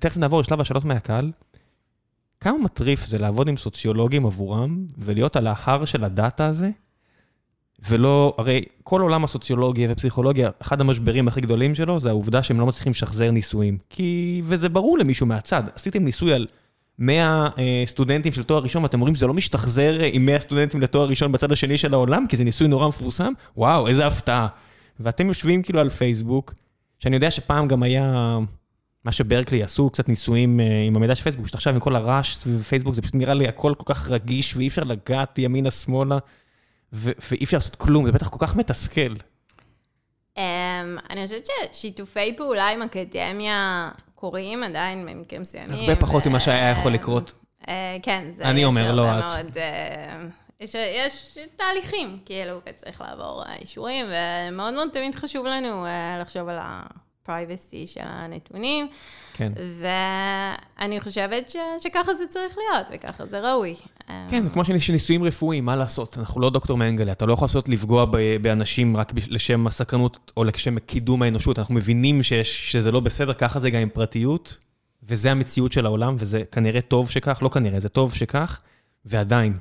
תכף 0.00 0.16
נעבור 0.16 0.40
לשלב 0.40 0.60
השאלות 0.60 0.84
מהקהל. 0.84 1.30
כמה 2.40 2.58
מטריף 2.58 3.06
זה 3.06 3.18
לעבוד 3.18 3.48
עם 3.48 3.56
סוציולוגים 3.56 4.26
עבורם, 4.26 4.86
ולהיות 4.98 5.36
על 5.36 5.46
ההר 5.46 5.84
של 5.84 6.04
הדאטה 6.04 6.46
הזה, 6.46 6.70
ולא, 7.88 8.34
הרי 8.38 8.64
כל 8.82 9.00
עולם 9.00 9.24
הסוציולוגיה 9.24 9.88
ופסיכולוגיה, 9.92 10.50
אחד 10.62 10.80
המשברים 10.80 11.28
הכי 11.28 11.40
גדולים 11.40 11.74
שלו, 11.74 12.00
זה 12.00 12.08
העובדה 12.08 12.42
שהם 12.42 12.60
לא 12.60 12.66
מצליחים 12.66 12.92
לשחזר 12.92 13.30
ניסויים. 13.30 13.78
כי, 13.90 14.42
וזה 14.44 14.68
ברור 14.68 14.98
למישהו 14.98 15.26
מהצד, 15.26 15.62
עשיתם 15.74 16.04
ניסוי 16.04 16.32
על 16.32 16.46
100 16.98 17.48
אה, 17.58 17.82
סטודנטים 17.86 18.32
של 18.32 18.42
תואר 18.42 18.62
ראשון, 18.62 18.82
ואתם 18.82 19.00
אומרים, 19.00 19.14
זה 19.14 19.26
לא 19.26 19.34
משתחזר 19.34 20.00
אה, 20.00 20.10
עם 20.12 20.26
100 20.26 20.40
סטודנטים 20.40 20.80
לתואר 20.80 21.08
ראשון 21.08 21.32
בצד 21.32 21.52
השני 21.52 21.78
של 21.78 21.94
העולם, 21.94 22.26
כי 22.28 22.36
זה 22.36 22.44
ניסוי 22.44 22.68
נורא 22.68 22.88
מפורסם? 22.88 23.32
וואו, 23.56 23.88
איזה 23.88 24.06
הפתעה. 24.06 24.46
ואתם 25.00 25.28
יושבים 25.28 25.62
כאילו 25.62 25.80
על 25.80 25.90
פייסבוק, 25.90 26.54
שאני 26.98 27.16
יודע 27.16 27.30
שפעם 27.30 27.68
גם 27.68 27.82
היה... 27.82 28.38
מה 29.06 29.12
שברקלי 29.12 29.62
עשו 29.62 29.90
קצת 29.90 30.08
ניסויים 30.08 30.60
אה, 30.60 30.82
עם 30.86 30.96
המידע 30.96 31.14
של 31.14 31.22
פייסבוק, 31.22 31.48
שעכשיו 31.48 31.74
עם 31.74 31.80
כל 31.80 31.96
הרעש 31.96 32.36
סביב 32.36 32.62
פייסבוק, 32.62 32.94
זה 32.94 33.02
פשוט 33.02 33.14
נראה 33.14 33.34
לי 33.34 33.48
הכל 33.48 33.74
כל 33.78 33.94
כך 33.94 34.10
רגיש, 34.10 34.56
ואי 34.56 34.68
אפשר 34.68 34.84
לגעת 34.84 35.38
ימינה-שמאלה, 35.38 36.18
ואי 36.92 37.44
אפשר 37.44 37.56
לעשות 37.56 37.74
כלום, 37.74 38.06
זה 38.06 38.12
בטח 38.12 38.28
כל 38.28 38.46
כך 38.46 38.56
מתסכל. 38.56 39.14
Um, 40.34 40.38
אני 41.10 41.26
חושבת 41.26 41.48
ששיתופי 41.72 42.36
פעולה 42.36 42.68
עם 42.68 42.82
אקדמיה 42.82 43.90
קורים 44.14 44.62
עדיין 44.62 45.06
במקרים 45.06 45.42
מסוימים. 45.42 45.78
הרבה 45.78 45.96
פחות 45.96 46.26
ממה 46.26 46.40
שהיה 46.40 46.70
יכול 46.70 46.92
לקרות. 46.92 47.32
Uh, 47.62 47.66
כן, 48.02 48.28
זה... 48.32 48.42
אני 48.42 48.64
אומר, 48.64 48.92
לא 48.92 49.18
את. 49.18 49.24
מאוד, 49.24 49.56
יש, 50.60 50.74
יש 50.74 51.38
תהליכים, 51.56 52.18
כאילו, 52.24 52.60
וצריך 52.68 53.00
לעבור 53.00 53.44
אישורים, 53.60 54.06
ומאוד 54.06 54.74
מאוד 54.74 54.88
תמיד 54.92 55.14
חשוב 55.14 55.46
לנו 55.46 55.86
לחשוב 56.20 56.48
על 56.48 56.58
ה... 56.58 56.82
privacy 57.28 57.86
של 57.86 58.00
הנתונים. 58.02 58.88
כן. 59.34 59.52
ואני 59.80 61.00
חושבת 61.00 61.50
ש, 61.50 61.56
שככה 61.78 62.14
זה 62.14 62.26
צריך 62.26 62.58
להיות, 62.58 62.86
וככה 62.94 63.26
זה 63.26 63.40
ראוי. 63.40 63.74
כן, 64.28 64.48
כמו 64.52 64.64
שיש 64.64 64.90
ניסויים 64.90 65.24
רפואיים, 65.24 65.64
מה 65.64 65.76
לעשות? 65.76 66.18
אנחנו 66.18 66.40
לא 66.40 66.50
דוקטור 66.50 66.76
מנגלה, 66.76 67.12
אתה 67.12 67.26
לא 67.26 67.32
יכול 67.32 67.44
לעשות 67.46 67.68
לפגוע 67.68 68.04
באנשים 68.42 68.96
רק 68.96 69.12
לשם 69.28 69.66
הסקרנות 69.66 70.32
או 70.36 70.44
לשם 70.44 70.78
קידום 70.78 71.22
האנושות. 71.22 71.58
אנחנו 71.58 71.74
מבינים 71.74 72.22
שיש, 72.22 72.72
שזה 72.72 72.92
לא 72.92 73.00
בסדר, 73.00 73.32
ככה 73.32 73.58
זה 73.58 73.70
גם 73.70 73.80
עם 73.80 73.88
פרטיות, 73.88 74.56
וזה 75.02 75.30
המציאות 75.30 75.72
של 75.72 75.86
העולם, 75.86 76.16
וזה 76.18 76.42
כנראה 76.52 76.80
טוב 76.80 77.10
שכך, 77.10 77.38
לא 77.42 77.48
כנראה, 77.48 77.80
זה 77.80 77.88
טוב 77.88 78.14
שכך, 78.14 78.58
ועדיין, 79.04 79.58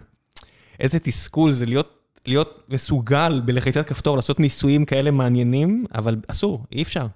איזה 0.80 0.99
תסכול 0.99 1.51
זה 1.51 1.66
להיות 1.66 1.91
להיות 2.28 2.63
מסוגל 2.70 3.41
בלחיצת 3.45 3.88
כפתור 3.88 4.16
לעשות 4.16 4.39
ניסויים 4.39 4.86
כאלה 4.86 5.11
מעניינים, 5.11 5.86
אבל 5.95 6.16
אסור, 6.28 6.63
אי 6.72 6.82
אפשר. 6.82 7.07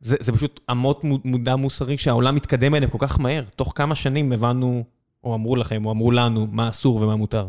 זה, 0.00 0.16
זה 0.20 0.32
פשוט 0.32 0.60
אמות 0.70 1.04
מודע 1.04 1.56
מוסרי 1.56 1.98
שהעולם 1.98 2.34
מתקדם 2.34 2.74
אליהם 2.74 2.90
כל 2.90 2.98
כך 3.00 3.20
מהר. 3.20 3.44
תוך 3.56 3.72
כמה 3.76 3.94
שנים 3.94 4.32
הבנו, 4.32 4.84
או 5.24 5.34
אמרו 5.34 5.56
לכם, 5.56 5.86
או 5.86 5.90
אמרו 5.90 6.10
לנו, 6.10 6.46
מה 6.50 6.68
אסור 6.68 6.96
ומה 6.96 7.16
מותר. 7.16 7.46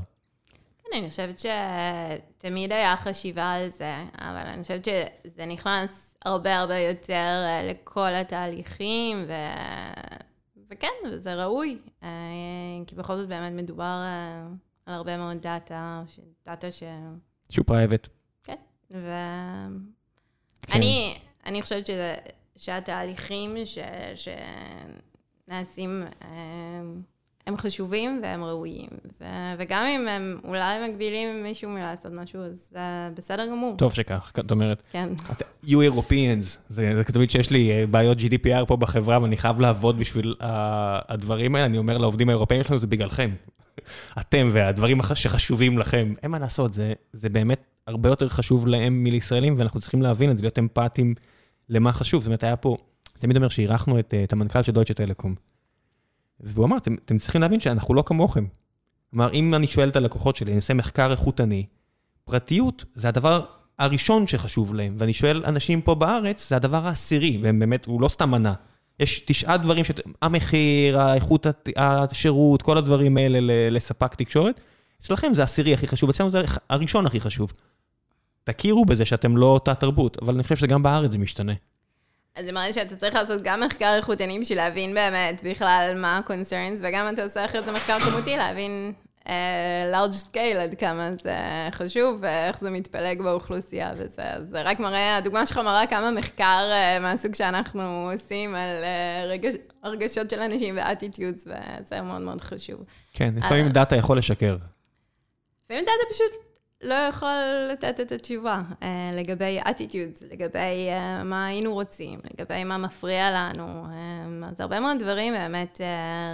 כן, 0.83 0.97
אני 0.97 1.09
חושבת 1.09 1.39
שתמיד 1.39 2.71
היה 2.71 2.97
חשיבה 2.97 3.51
על 3.51 3.69
זה, 3.69 3.95
אבל 4.17 4.47
אני 4.47 4.61
חושבת 4.61 4.85
שזה 4.85 5.45
נכנס 5.45 6.15
הרבה 6.25 6.57
הרבה 6.57 6.77
יותר 6.77 7.43
אה, 7.45 7.63
לכל 7.63 8.15
התהליכים, 8.15 9.25
ו... 9.27 9.33
וכן, 10.71 10.87
וזה 11.11 11.43
ראוי, 11.43 11.77
אה, 12.03 12.09
כי 12.87 12.95
בכל 12.95 13.17
זאת 13.17 13.27
באמת 13.27 13.53
מדובר 13.53 14.01
אה, 14.03 14.47
על 14.85 14.93
הרבה 14.93 15.17
מאוד 15.17 15.37
דאטה, 15.41 16.03
דאטה 16.45 16.71
ש... 16.71 16.83
שהוא 17.49 17.65
private. 17.65 18.07
כן, 18.43 18.55
ואני 18.91 21.15
כן. 21.43 21.61
חושבת 21.61 21.85
שזה... 21.85 22.15
שהתהליכים 22.61 23.57
ש, 23.65 23.77
שנעשים 25.47 26.03
הם, 26.21 27.01
הם 27.47 27.57
חשובים 27.57 28.19
והם 28.23 28.43
ראויים. 28.43 28.89
ו, 29.21 29.25
וגם 29.57 29.83
אם 29.85 30.07
הם 30.07 30.39
אולי 30.43 30.89
מגבילים 30.89 31.43
מישהו 31.43 31.69
מלעשות 31.69 32.11
משהו, 32.11 32.41
אז 32.41 32.67
זה 32.71 32.79
בסדר 33.15 33.47
גמור. 33.51 33.77
טוב 33.77 33.93
שכך, 33.93 34.31
זאת 34.35 34.51
אומרת. 34.51 34.83
כן. 34.91 35.09
You 35.65 35.69
Europeans, 35.69 36.57
זה, 36.69 36.95
זה 36.95 37.03
תמיד 37.03 37.31
שיש 37.31 37.49
לי 37.49 37.71
אה, 37.71 37.87
בעיות 37.87 38.17
GDPR 38.17 38.65
פה 38.67 38.77
בחברה 38.77 39.21
ואני 39.21 39.37
חייב 39.37 39.59
לעבוד 39.61 39.99
בשביל 39.99 40.35
uh, 40.39 40.43
הדברים 41.09 41.55
האלה, 41.55 41.65
אני 41.65 41.77
אומר 41.77 41.97
לעובדים 41.97 42.29
האירופאים 42.29 42.63
שלנו, 42.63 42.79
זה 42.79 42.87
בגללכם. 42.87 43.31
אתם 44.21 44.49
והדברים 44.51 44.99
שחשובים 45.13 45.77
לכם, 45.77 46.13
אין 46.23 46.31
מה 46.31 46.39
לעשות, 46.39 46.73
זה, 46.73 46.93
זה 47.11 47.29
באמת 47.29 47.63
הרבה 47.87 48.09
יותר 48.09 48.29
חשוב 48.29 48.67
להם 48.67 49.03
מלישראלים, 49.03 49.55
ואנחנו 49.57 49.79
צריכים 49.79 50.01
להבין 50.01 50.31
את 50.31 50.37
זה, 50.37 50.43
להיות 50.43 50.59
אמפתיים. 50.59 51.13
למה 51.71 51.93
חשוב. 51.93 52.21
זאת 52.21 52.27
אומרת, 52.27 52.43
היה 52.43 52.55
פה, 52.55 52.77
תמיד 53.19 53.37
אומר 53.37 53.49
שאירחנו 53.49 53.99
את, 53.99 54.13
את 54.23 54.33
המנכ"ל 54.33 54.63
של 54.63 54.71
דויטשה 54.71 54.93
טלקום. 54.93 55.35
והוא 56.39 56.65
אמר, 56.65 56.77
אתם, 56.77 56.95
אתם 57.05 57.17
צריכים 57.17 57.41
להבין 57.41 57.59
שאנחנו 57.59 57.93
לא 57.93 58.03
כמוכם. 58.05 58.45
כלומר, 59.11 59.33
אם 59.33 59.55
אני 59.55 59.67
שואל 59.67 59.89
את 59.89 59.95
הלקוחות 59.95 60.35
שלי, 60.35 60.51
אני 60.51 60.55
עושה 60.55 60.73
מחקר 60.73 61.11
איכותני, 61.11 61.65
פרטיות 62.25 62.85
זה 62.93 63.07
הדבר 63.07 63.45
הראשון 63.79 64.27
שחשוב 64.27 64.73
להם, 64.73 64.95
ואני 64.97 65.13
שואל 65.13 65.43
אנשים 65.45 65.81
פה 65.81 65.95
בארץ, 65.95 66.49
זה 66.49 66.55
הדבר 66.55 66.87
העשירי, 66.87 67.39
והם 67.41 67.59
באמת, 67.59 67.85
הוא 67.85 68.01
לא 68.01 68.07
סתם 68.07 68.31
מנה. 68.31 68.53
יש 68.99 69.19
תשעה 69.19 69.57
דברים, 69.57 69.83
ש... 69.83 69.91
המחיר, 70.21 70.99
האיכות 70.99 71.47
השירות, 71.75 72.61
כל 72.61 72.77
הדברים 72.77 73.17
האלה 73.17 73.39
לספק 73.69 74.15
תקשורת. 74.15 74.61
אצלכם 75.01 75.33
זה 75.33 75.41
העשירי 75.41 75.73
הכי 75.73 75.87
חשוב, 75.87 76.09
אצלנו 76.09 76.29
זה 76.29 76.41
הראשון 76.69 77.05
הכי 77.05 77.19
חשוב. 77.19 77.51
תכירו 78.43 78.85
בזה 78.85 79.05
שאתם 79.05 79.37
לא 79.37 79.45
אותה 79.45 79.75
תרבות, 79.75 80.17
אבל 80.21 80.33
אני 80.33 80.43
חושב 80.43 80.55
שגם 80.55 80.83
בארץ 80.83 81.11
זה 81.11 81.17
משתנה. 81.17 81.53
אז 82.35 82.45
זה 82.45 82.51
מראה 82.51 82.73
שאתה 82.73 82.95
צריך 82.95 83.15
לעשות 83.15 83.41
גם 83.41 83.59
מחקר 83.59 83.93
איכותני 83.97 84.39
בשביל 84.39 84.57
להבין 84.57 84.93
באמת 84.93 85.41
בכלל 85.43 85.93
מה 85.95 86.17
ה-concerns, 86.17 86.79
וגם 86.79 87.13
אתה 87.13 87.23
עושה 87.23 87.45
אחרי 87.45 87.63
זה 87.63 87.71
מחקר 87.71 87.99
כמותי, 87.99 88.37
להבין 88.37 88.93
uh, 89.23 89.27
large 89.93 90.33
scale 90.33 90.57
עד 90.57 90.75
כמה 90.75 91.15
זה 91.15 91.35
חשוב, 91.71 92.17
ואיך 92.21 92.59
זה 92.59 92.69
מתפלג 92.69 93.21
באוכלוסייה 93.21 93.93
וזה. 93.97 94.23
זה 94.43 94.61
רק 94.61 94.79
מראה, 94.79 95.17
הדוגמה 95.17 95.45
שלך 95.45 95.57
מראה 95.57 95.87
כמה 95.87 96.11
מחקר 96.11 96.69
uh, 96.69 96.99
מהסוג 96.99 97.35
שאנחנו 97.35 98.09
עושים 98.13 98.55
על 98.55 98.83
uh, 98.83 99.27
רגש, 99.27 99.53
הרגשות 99.83 100.29
של 100.29 100.39
אנשים 100.39 100.77
ו-attitudes, 100.77 101.47
וזה 101.47 102.01
מאוד 102.01 102.21
מאוד 102.21 102.41
חשוב. 102.41 102.79
כן, 103.13 103.33
לפעמים 103.37 103.69
דאטה 103.69 103.95
יכול 103.95 104.17
לשקר. 104.17 104.57
לפעמים 105.65 105.85
דאטה 105.85 106.13
פשוט 106.13 106.50
לא 106.83 106.93
יכול 106.93 107.37
לתת 107.71 107.99
את 107.99 108.11
התשובה 108.11 108.61
uh, 108.81 108.85
לגבי 109.13 109.59
attitudes, 109.61 110.25
לגבי 110.31 110.89
uh, 110.89 111.23
מה 111.23 111.45
היינו 111.45 111.73
רוצים, 111.73 112.19
לגבי 112.33 112.63
מה 112.63 112.77
מפריע 112.77 113.31
לנו. 113.31 113.85
Um, 113.85 114.45
אז 114.51 114.61
הרבה 114.61 114.79
מאוד 114.79 114.99
דברים 114.99 115.33
באמת, 115.33 115.81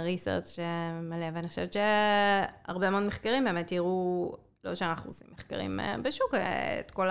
research 0.06 0.60
מלא, 1.02 1.26
ואני 1.34 1.48
חושבת 1.48 1.72
שהרבה 1.72 2.90
מאוד 2.90 3.02
מחקרים 3.02 3.44
באמת 3.44 3.72
יראו, 3.72 4.36
לא 4.64 4.74
שאנחנו 4.74 5.10
עושים 5.10 5.28
מחקרים 5.32 5.80
בשוק, 6.02 6.34
את 6.80 6.90
כל 6.90 7.08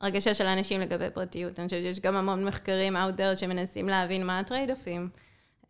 הרגשה 0.00 0.34
של 0.34 0.46
האנשים 0.46 0.80
לגבי 0.80 1.10
פרטיות. 1.10 1.58
אני 1.58 1.68
חושבת 1.68 1.82
שיש 1.82 2.00
גם 2.00 2.16
המון 2.16 2.44
מחקרים 2.44 2.96
out 2.96 3.18
there 3.18 3.36
שמנסים 3.36 3.88
להבין 3.88 4.26
מה 4.26 4.38
ה 4.38 4.43
trade-off 4.43 4.92
ים. 4.92 5.08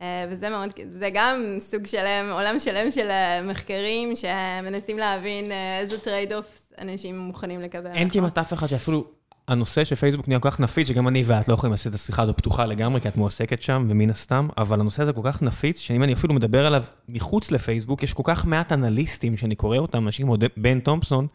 אה, 0.02 0.26
וזה 0.30 0.50
מאוד, 0.50 0.70
זה 0.90 1.10
גם 1.14 1.56
סוג 1.58 1.86
שלם, 1.86 2.30
עולם 2.32 2.58
שלם 2.58 2.90
של 2.90 3.10
אה, 3.10 3.42
מחקרים 3.42 4.12
שמנסים 4.16 4.98
להבין 4.98 5.52
אה, 5.52 5.78
איזה 5.80 5.98
trade-off 5.98 6.72
אנשים 6.78 7.18
מוכנים 7.18 7.60
לקבל. 7.60 7.90
אין 7.90 8.08
כמעט 8.10 8.38
אף 8.38 8.52
אחד 8.52 8.66
שאפילו 8.66 9.04
הנושא 9.48 9.84
של 9.84 9.94
פייסבוק 9.94 10.28
נהיה 10.28 10.40
כל 10.40 10.50
כך 10.50 10.60
נפיץ, 10.60 10.88
שגם 10.88 11.08
אני 11.08 11.22
ואת 11.26 11.48
לא 11.48 11.54
יכולים 11.54 11.72
לעשות 11.72 11.86
את 11.86 11.94
השיחה 11.94 12.22
הזו 12.22 12.34
פתוחה 12.36 12.66
לגמרי, 12.66 13.00
כי 13.00 13.08
את 13.08 13.16
מועסקת 13.16 13.62
שם, 13.62 13.86
ומן 13.90 14.10
הסתם, 14.10 14.48
אבל 14.58 14.80
הנושא 14.80 15.02
הזה 15.02 15.12
כל 15.12 15.20
כך 15.24 15.42
נפיץ, 15.42 15.78
שאם 15.78 16.02
אני 16.02 16.12
אפילו 16.12 16.34
מדבר 16.34 16.66
עליו 16.66 16.84
מחוץ 17.08 17.50
לפייסבוק, 17.50 18.02
יש 18.02 18.12
כל 18.12 18.22
כך 18.26 18.46
מעט 18.46 18.72
אנליסטים 18.72 19.36
שאני 19.36 19.54
קורא 19.54 19.78
אותם, 19.78 20.06
אנשים 20.06 20.26
כמו 20.26 20.36
בן 20.56 20.80
תומפסון, 20.80 21.26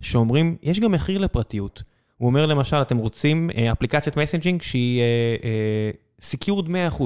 שאומרים, 0.00 0.56
יש 0.62 0.80
גם 0.80 0.92
מחיר 0.92 1.18
לפרטיות. 1.18 1.82
הוא 2.18 2.26
אומר 2.26 2.46
למשל, 2.46 2.76
אתם 2.76 2.96
רוצים 2.96 3.50
אפליקציית 3.72 4.16
messaging 4.16 4.62
שהיא 4.62 5.02
secured 6.20 6.76
אה, 6.76 6.88
100%. 6.88 7.02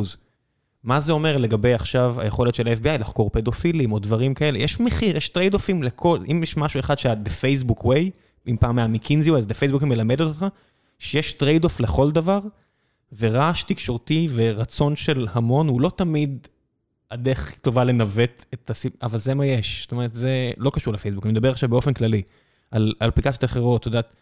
מה 0.85 1.01
זה 1.01 1.13
אומר 1.13 1.37
לגבי 1.37 1.75
עכשיו 1.75 2.21
היכולת 2.21 2.55
של 2.55 2.69
ה-FBI 2.69 2.99
לחקור 2.99 3.31
פדופילים 3.31 3.93
או 3.93 3.99
דברים 3.99 4.35
כאלה? 4.35 4.59
יש 4.59 4.81
מחיר, 4.81 5.17
יש 5.17 5.29
trade-off 5.29 5.55
ים 5.55 5.83
לכל, 5.83 6.19
אם 6.31 6.43
יש 6.43 6.57
משהו 6.57 6.81
אחד 6.81 6.99
שה-The 6.99 7.29
Facebook 7.29 7.83
way, 7.83 8.11
אם 8.49 8.57
פעם 8.61 8.79
היה 8.79 8.87
מקינזי, 8.87 9.31
אז 9.31 9.47
The 9.47 9.55
Facebook 9.55 9.85
מלמדת 9.85 10.21
אותך, 10.21 10.47
שיש 10.99 11.33
trade-off 11.33 11.81
לכל 11.81 12.11
דבר, 12.11 12.41
ורעש 13.19 13.63
תקשורתי 13.63 14.29
ורצון 14.35 14.97
של 14.97 15.27
המון 15.33 15.69
הוא 15.69 15.81
לא 15.81 15.91
תמיד 15.97 16.49
הדרך 17.11 17.39
הכי 17.39 17.61
טובה 17.61 17.85
לנווט 17.85 18.45
את 18.55 18.71
השיפ... 18.71 18.93
אבל 19.03 19.19
זה 19.19 19.35
מה 19.35 19.47
יש. 19.47 19.83
זאת 19.83 19.93
אומרת, 19.93 20.13
זה 20.13 20.51
לא 20.57 20.71
קשור 20.71 20.95
לפייסבוק, 20.95 21.25
אני 21.25 21.33
מדבר 21.33 21.51
עכשיו 21.51 21.69
באופן 21.69 21.93
כללי, 21.93 22.23
על 22.71 22.95
אפליקציות 22.99 23.45
אחרות, 23.45 23.81
את 23.81 23.87
יודעת, 23.87 24.17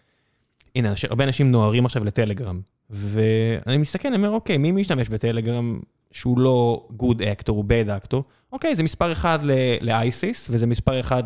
הנה, 0.77 0.93
הרבה 1.11 1.25
אנשים 1.25 1.51
נוהרים 1.51 1.87
עכשיו 1.87 2.05
לטלגרם, 2.05 2.61
ואני 2.91 3.79
מסתכל, 3.79 4.09
אני 4.09 4.17
אומר, 4.17 4.31
אוקיי, 4.31 4.59
מי 4.59 4.73
משתמש 4.73 5.09
בטלגרם 5.09 5.81
שהוא 6.13 6.39
לא 6.39 6.89
good 6.99 7.19
actor, 7.21 7.51
הוא 7.51 7.65
bad 7.65 8.05
actor? 8.05 8.17
אוקיי, 8.53 8.75
זה 8.75 8.83
מספר 8.83 9.13
אחד 9.13 9.39
לאייסיס, 9.81 10.49
וזה 10.51 10.67
מספר 10.67 11.01
אחד 11.01 11.23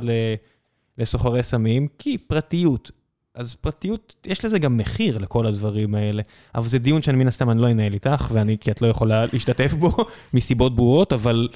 לסוחרי 0.98 1.42
סמים, 1.42 1.88
כי 1.98 2.18
פרטיות. 2.18 2.90
אז 3.34 3.54
פרטיות, 3.54 4.14
יש 4.26 4.44
לזה 4.44 4.58
גם 4.58 4.76
מחיר 4.76 5.18
לכל 5.18 5.46
הדברים 5.46 5.94
האלה. 5.94 6.22
אבל 6.54 6.68
זה 6.68 6.78
דיון 6.78 7.02
שאני 7.02 7.16
מן 7.16 7.28
הסתם 7.28 7.50
אני 7.50 7.60
לא 7.60 7.70
אנהל 7.70 7.92
איתך, 7.92 8.28
ואני, 8.32 8.58
כי 8.58 8.70
את 8.70 8.82
לא 8.82 8.86
יכולה 8.86 9.26
להשתתף 9.32 9.72
בו, 9.72 9.96
מסיבות 10.34 10.76
ברורות, 10.76 11.12
אבל 11.12 11.48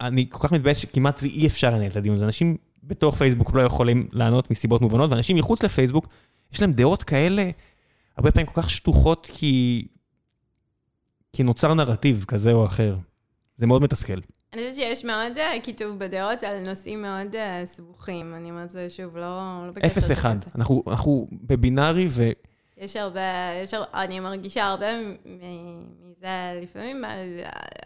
אני 0.00 0.26
כל 0.30 0.48
כך 0.48 0.52
מתבאס 0.52 0.76
שכמעט 0.76 1.18
ואי 1.22 1.46
אפשר 1.46 1.70
לנהל 1.70 1.90
את 1.90 1.96
הדיון 1.96 2.16
הזה. 2.16 2.24
אנשים 2.24 2.56
בתוך 2.82 3.16
פייסבוק 3.16 3.54
לא 3.54 3.62
יכולים 3.62 4.08
לענות 4.12 4.50
מסיבות 4.50 4.80
מובנות, 4.80 5.10
ואנשים 5.10 5.36
מחוץ 5.36 5.62
לפייסבוק, 5.62 6.06
יש 6.52 6.60
להם 6.60 6.72
דעות 6.72 7.02
כאלה, 7.02 7.50
הרבה 8.16 8.30
פעמים 8.30 8.46
כל 8.46 8.62
כך 8.62 8.70
שטוחות, 8.70 9.30
כי, 9.32 9.86
כי 11.36 11.42
נוצר 11.42 11.74
נרטיב 11.74 12.24
כזה 12.28 12.52
או 12.52 12.66
אחר. 12.66 12.96
זה 13.58 13.66
מאוד 13.66 13.82
מתסכל. 13.82 14.12
אני 14.52 14.62
חושבת 14.62 14.74
שיש 14.76 15.04
מאוד 15.04 15.38
אה, 15.38 15.52
כיתוב 15.62 15.98
בדעות 15.98 16.42
על 16.42 16.68
נושאים 16.68 17.02
מאוד 17.02 17.34
אה, 17.34 17.62
סבוכים. 17.66 18.34
אני 18.34 18.50
אומרת 18.50 18.70
זה 18.70 18.90
שוב, 18.90 19.16
לא... 19.16 19.62
לא 19.66 19.72
אפס 19.86 20.10
אחד. 20.10 20.36
אנחנו, 20.54 20.82
אנחנו 20.88 21.28
בבינארי 21.32 22.06
ו... 22.10 22.30
יש 22.76 22.96
הרבה, 22.96 23.20
יש 23.62 23.74
הרבה, 23.74 23.88
אני 23.94 24.20
מרגישה 24.20 24.64
הרבה 24.64 24.86
מזה 25.24 26.60
לפעמים 26.62 27.04
על 27.04 27.40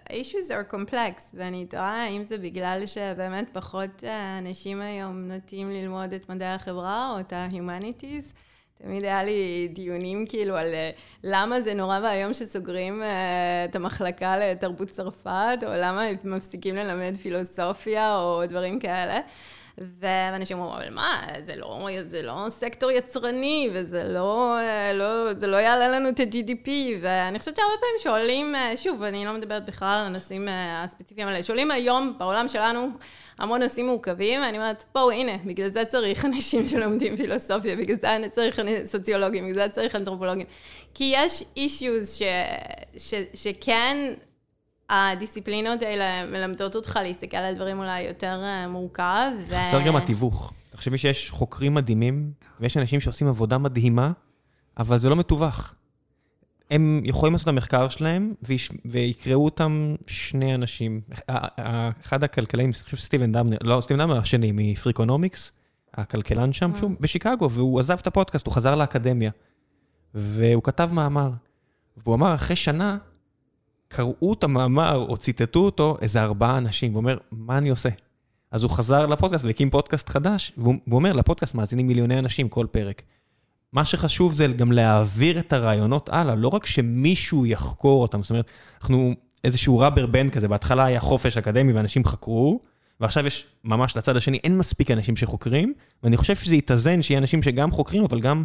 issues 0.08 0.50
are 0.50 0.74
complex, 0.74 1.20
ואני 1.34 1.66
תוהה 1.66 2.04
האם 2.04 2.24
זה 2.24 2.38
בגלל 2.38 2.86
שבאמת 2.86 3.48
פחות 3.52 4.04
אה, 4.04 4.38
אנשים 4.38 4.80
היום 4.80 5.16
נוטים 5.16 5.70
ללמוד 5.70 6.12
את 6.12 6.28
מדעי 6.28 6.52
החברה 6.52 7.10
או 7.12 7.20
את 7.20 7.32
ה-humanities. 7.32 8.34
תמיד 8.82 9.04
היה 9.04 9.22
לי 9.24 9.68
דיונים 9.72 10.26
כאילו 10.28 10.56
על 10.56 10.74
אה, 10.74 10.90
למה 11.24 11.60
זה 11.60 11.74
נורא 11.74 11.98
ואיום 12.02 12.34
שסוגרים 12.34 13.02
uh, 13.02 13.04
את 13.70 13.76
המחלקה 13.76 14.36
לתרבות 14.36 14.90
צרפת, 14.90 15.58
או 15.62 15.68
למה 15.74 16.02
מפסיקים 16.24 16.74
ללמד 16.74 17.16
פילוסופיה 17.22 18.16
או 18.16 18.46
דברים 18.46 18.80
כאלה. 18.80 19.18
ואנשים 19.80 20.58
אומרים, 20.58 20.76
אבל 20.76 20.94
מה, 20.94 21.22
זה 21.44 21.56
לא, 21.56 21.88
זה 22.02 22.22
לא 22.22 22.46
סקטור 22.48 22.90
יצרני, 22.90 23.70
וזה 23.72 24.04
לא, 24.04 24.58
אה, 24.58 24.92
לא, 24.92 25.34
זה 25.38 25.46
לא 25.46 25.56
יעלה 25.56 25.88
לנו 25.88 26.08
את 26.08 26.20
ה-GDP, 26.20 26.68
ואני 27.00 27.38
חושבת 27.38 27.56
שהרבה 27.56 27.72
פעמים 27.80 27.94
שואלים, 28.02 28.54
שוב, 28.76 29.02
אני 29.02 29.24
לא 29.24 29.32
מדברת 29.32 29.66
בכלל 29.66 29.98
על 30.00 30.06
הנושאים 30.06 30.48
הספציפיים 30.50 31.28
האלה, 31.28 31.42
שואלים 31.42 31.70
היום 31.70 32.14
בעולם 32.18 32.48
שלנו, 32.48 32.88
המון 33.38 33.62
נושאים 33.62 33.86
מורכבים, 33.86 34.40
ואני 34.40 34.58
אומרת, 34.58 34.84
בואו, 34.94 35.10
הנה, 35.10 35.32
בגלל 35.44 35.68
זה 35.68 35.84
צריך 35.84 36.24
אנשים 36.24 36.68
שלומדים 36.68 37.16
פילוסופיה, 37.16 37.76
בגלל 37.76 37.96
זה 37.96 38.28
צריך 38.32 38.60
סוציולוגים, 38.84 39.48
בגלל 39.48 39.66
זה 39.66 39.72
צריך 39.72 39.96
אנתרופולוגים. 39.96 40.46
כי 40.94 41.12
יש 41.16 41.44
אישיוז 41.56 42.18
שכן 43.34 44.14
הדיסציפלינות 44.90 45.82
האלה 45.82 46.26
מלמדות 46.26 46.76
אותך 46.76 46.98
להסתכל 47.02 47.36
על 47.36 47.54
דברים 47.54 47.78
אולי 47.78 48.00
יותר 48.00 48.40
אה, 48.42 48.68
מורכב. 48.68 49.30
חסר 49.60 49.78
ו... 49.82 49.86
גם 49.86 49.96
התיווך. 49.96 50.52
תחשבי 50.70 50.98
שיש 50.98 51.30
חוקרים 51.30 51.74
מדהימים, 51.74 52.32
ויש 52.60 52.76
אנשים 52.76 53.00
שעושים 53.00 53.28
עבודה 53.28 53.58
מדהימה, 53.58 54.12
אבל 54.78 54.98
זה 54.98 55.08
לא 55.08 55.16
מתווך. 55.16 55.74
הם 56.70 57.02
יכולים 57.04 57.32
לעשות 57.32 57.48
את 57.48 57.52
המחקר 57.52 57.88
שלהם, 57.88 58.34
ויקראו 58.84 59.44
אותם 59.44 59.94
שני 60.06 60.54
אנשים. 60.54 61.00
אחד 62.00 62.24
הכלכלאים, 62.24 62.68
אני 62.68 62.74
חושב 62.84 62.96
סטיבן 62.96 63.32
דמנר, 63.32 63.56
לא, 63.62 63.80
סטיבן 63.80 64.00
דמנר 64.00 64.18
השני, 64.18 64.52
מפריקונומיקס, 64.54 65.52
הכלכלן 65.94 66.52
שם, 66.52 66.74
שהוא 66.74 66.90
בשיקגו, 67.00 67.50
והוא 67.50 67.80
עזב 67.80 67.98
את 67.98 68.06
הפודקאסט, 68.06 68.46
הוא 68.46 68.54
חזר 68.54 68.74
לאקדמיה. 68.74 69.30
והוא 70.14 70.62
כתב 70.62 70.90
מאמר. 70.92 71.30
והוא 71.96 72.14
אמר, 72.14 72.34
אחרי 72.34 72.56
שנה, 72.56 72.98
קראו 73.92 74.32
את 74.32 74.44
המאמר, 74.44 75.06
או 75.08 75.16
ציטטו 75.16 75.60
אותו, 75.60 75.96
איזה 76.00 76.22
ארבעה 76.22 76.58
אנשים, 76.58 76.90
והוא 76.92 77.00
אומר, 77.00 77.18
מה 77.32 77.58
אני 77.58 77.68
עושה? 77.68 77.88
אז 78.50 78.62
הוא 78.62 78.70
חזר 78.70 79.06
לפודקאסט 79.06 79.44
והקים 79.44 79.70
פודקאסט 79.70 80.08
חדש, 80.08 80.52
והוא 80.56 80.74
אומר, 80.92 81.12
לפודקאסט 81.12 81.54
מאזינים 81.54 81.86
מיליוני 81.86 82.18
אנשים 82.18 82.48
כל 82.48 82.66
פרק. 82.70 83.02
מה 83.72 83.84
שחשוב 83.84 84.32
זה 84.32 84.46
גם 84.46 84.72
להעביר 84.72 85.38
את 85.38 85.52
הרעיונות 85.52 86.08
הלאה, 86.08 86.34
לא 86.34 86.48
רק 86.48 86.66
שמישהו 86.66 87.46
יחקור 87.46 88.02
אותם, 88.02 88.22
זאת 88.22 88.30
אומרת, 88.30 88.50
אנחנו 88.80 89.14
איזשהו 89.44 89.78
ראבר 89.78 90.06
בנד 90.06 90.30
כזה, 90.30 90.48
בהתחלה 90.48 90.84
היה 90.84 91.00
חופש 91.00 91.36
אקדמי 91.36 91.72
ואנשים 91.72 92.04
חקרו, 92.04 92.60
ועכשיו 93.00 93.26
יש 93.26 93.46
ממש 93.64 93.96
לצד 93.96 94.16
השני, 94.16 94.38
אין 94.44 94.58
מספיק 94.58 94.90
אנשים 94.90 95.16
שחוקרים, 95.16 95.72
ואני 96.02 96.16
חושב 96.16 96.36
שזה 96.36 96.56
יתאזן, 96.56 97.02
שיהיה 97.02 97.18
אנשים 97.18 97.42
שגם 97.42 97.70
חוקרים, 97.70 98.04
אבל 98.04 98.20
גם 98.20 98.44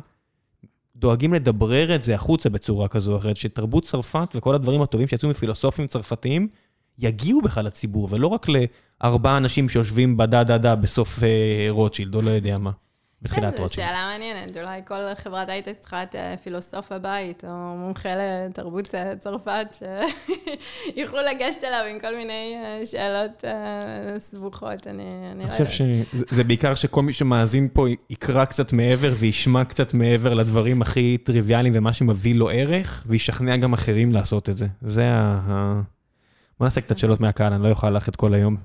דואגים 0.96 1.34
לדברר 1.34 1.96
את 1.96 2.04
זה 2.04 2.16
החוצה 2.16 2.50
בצורה 2.50 2.88
כזו 2.88 3.12
או 3.12 3.18
אחרת, 3.18 3.38
שתרבות 3.38 3.84
צרפת 3.84 4.30
וכל 4.36 4.56
הדברים 4.56 4.82
הטובים 4.82 5.08
שיצאו 5.08 5.30
מפילוסופים 5.30 5.88
צרפתיים, 5.88 6.48
יגיעו 7.00 7.42
בכלל 7.42 7.66
לציבור, 7.66 8.08
ולא 8.12 8.28
רק 8.28 8.46
לארבעה 8.50 9.38
אנשים 9.38 9.70
שיושבים 9.70 10.18
בדה 10.18 10.44
דה 10.44 10.58
דה 10.58 10.76
בסוף 10.76 11.24
אה, 11.24 11.68
רוטשילד, 11.70 12.16
או 12.16 12.22
לא 12.22 12.30
יודע 12.30 12.58
מה. 12.58 12.72
בתחילת 13.26 13.60
רוטשילד. 13.60 13.88
זו 13.88 13.94
שאלה 13.94 14.06
מעניינת, 14.06 14.58
אולי 14.58 14.82
כל 14.86 15.16
חברת 15.24 15.50
הייטק 15.50 15.76
צריכה 15.80 16.04
את 16.04 16.16
אה, 16.16 16.38
פילוסוף 16.44 16.92
הבית, 16.92 17.44
או 17.48 17.76
מומחה 17.78 18.10
לתרבות 18.16 18.96
אה, 18.96 19.16
צרפת, 19.16 19.76
שיוכלו 20.96 21.20
לגשת 21.30 21.64
אליו 21.64 21.86
עם 21.92 22.00
כל 22.00 22.16
מיני 22.16 22.56
אה, 22.56 22.86
שאלות 22.86 23.44
סבוכות, 24.18 24.88
אני 24.88 25.04
לא 25.38 25.44
יודעת. 25.44 25.60
אני 25.60 25.66
חושב 25.66 25.86
שזה 26.30 26.44
בעיקר 26.44 26.76
שכל 26.76 27.02
מי 27.02 27.14
שמאזין 27.14 27.68
פה 27.74 27.88
יקרא 28.10 28.46
קצת 28.46 28.74
מעבר 28.74 29.14
וישמע 29.18 29.66
קצת 29.66 29.94
מעבר 29.94 30.34
לדברים 30.34 30.82
הכי 30.82 31.18
טריוויאליים 31.24 31.74
ומה 31.76 31.94
שמביא 31.94 32.36
לו 32.36 32.50
ערך, 32.50 33.04
וישכנע 33.08 33.58
גם 33.58 33.74
אחרים 33.74 34.12
לעשות 34.12 34.50
את 34.50 34.58
זה. 34.58 34.68
זה 34.82 35.04
ה... 35.08 35.82
בוא 36.60 36.68
נעשה 36.68 36.82
קצת 36.82 36.98
שאלות 36.98 37.22
מהקהל, 37.22 37.54
אני 37.54 37.64
לא 37.64 37.70
אוכל 37.70 37.90
ללכת 37.90 38.16
כל 38.16 38.34
היום. 38.34 38.56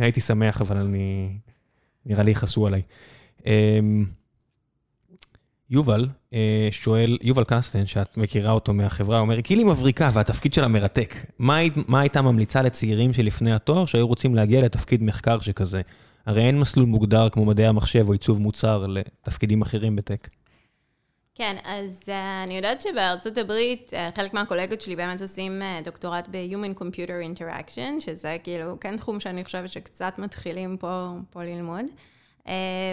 הייתי 0.00 0.20
שמח, 0.20 0.60
אבל 0.60 0.76
אני... 0.76 1.28
נראה 2.06 2.22
לי 2.22 2.30
יכעסו 2.30 2.66
עליי. 2.66 2.82
אמ, 3.46 4.04
יובל 5.70 6.06
אה, 6.32 6.68
שואל, 6.70 7.18
יובל 7.22 7.44
קסטן, 7.44 7.86
שאת 7.86 8.16
מכירה 8.16 8.52
אותו 8.52 8.72
מהחברה, 8.74 9.18
אומר, 9.18 9.40
גילי 9.40 9.64
מבריקה 9.64 10.10
והתפקיד 10.12 10.54
שלה 10.54 10.68
מרתק. 10.68 11.14
מה, 11.38 11.58
מה 11.88 12.00
הייתה 12.00 12.22
ממליצה 12.22 12.62
לצעירים 12.62 13.12
שלפני 13.12 13.52
התואר 13.52 13.86
שהיו 13.86 14.06
רוצים 14.06 14.34
להגיע 14.34 14.60
לתפקיד 14.60 15.02
מחקר 15.02 15.40
שכזה? 15.40 15.80
הרי 16.26 16.46
אין 16.46 16.60
מסלול 16.60 16.86
מוגדר 16.86 17.28
כמו 17.28 17.44
מדעי 17.44 17.66
המחשב 17.66 18.04
או 18.08 18.12
עיצוב 18.12 18.40
מוצר 18.40 18.86
לתפקידים 18.86 19.62
אחרים 19.62 19.96
בטק. 19.96 20.28
כן, 21.34 21.56
אז 21.64 22.02
uh, 22.04 22.10
אני 22.44 22.56
יודעת 22.56 22.80
שבארצות 22.80 23.38
הברית, 23.38 23.92
uh, 23.92 24.16
חלק 24.16 24.34
מהקולגות 24.34 24.80
שלי 24.80 24.96
באמת 24.96 25.22
עושים 25.22 25.62
uh, 25.62 25.84
דוקטורט 25.84 26.28
ב-Human 26.30 26.80
Computer 26.80 27.38
Interaction, 27.38 28.00
שזה 28.00 28.36
כאילו 28.42 28.80
כן 28.80 28.96
תחום 28.96 29.20
שאני 29.20 29.44
חושבת 29.44 29.68
שקצת 29.68 30.14
מתחילים 30.18 30.76
פה, 30.76 31.12
פה 31.30 31.44
ללמוד. 31.44 31.84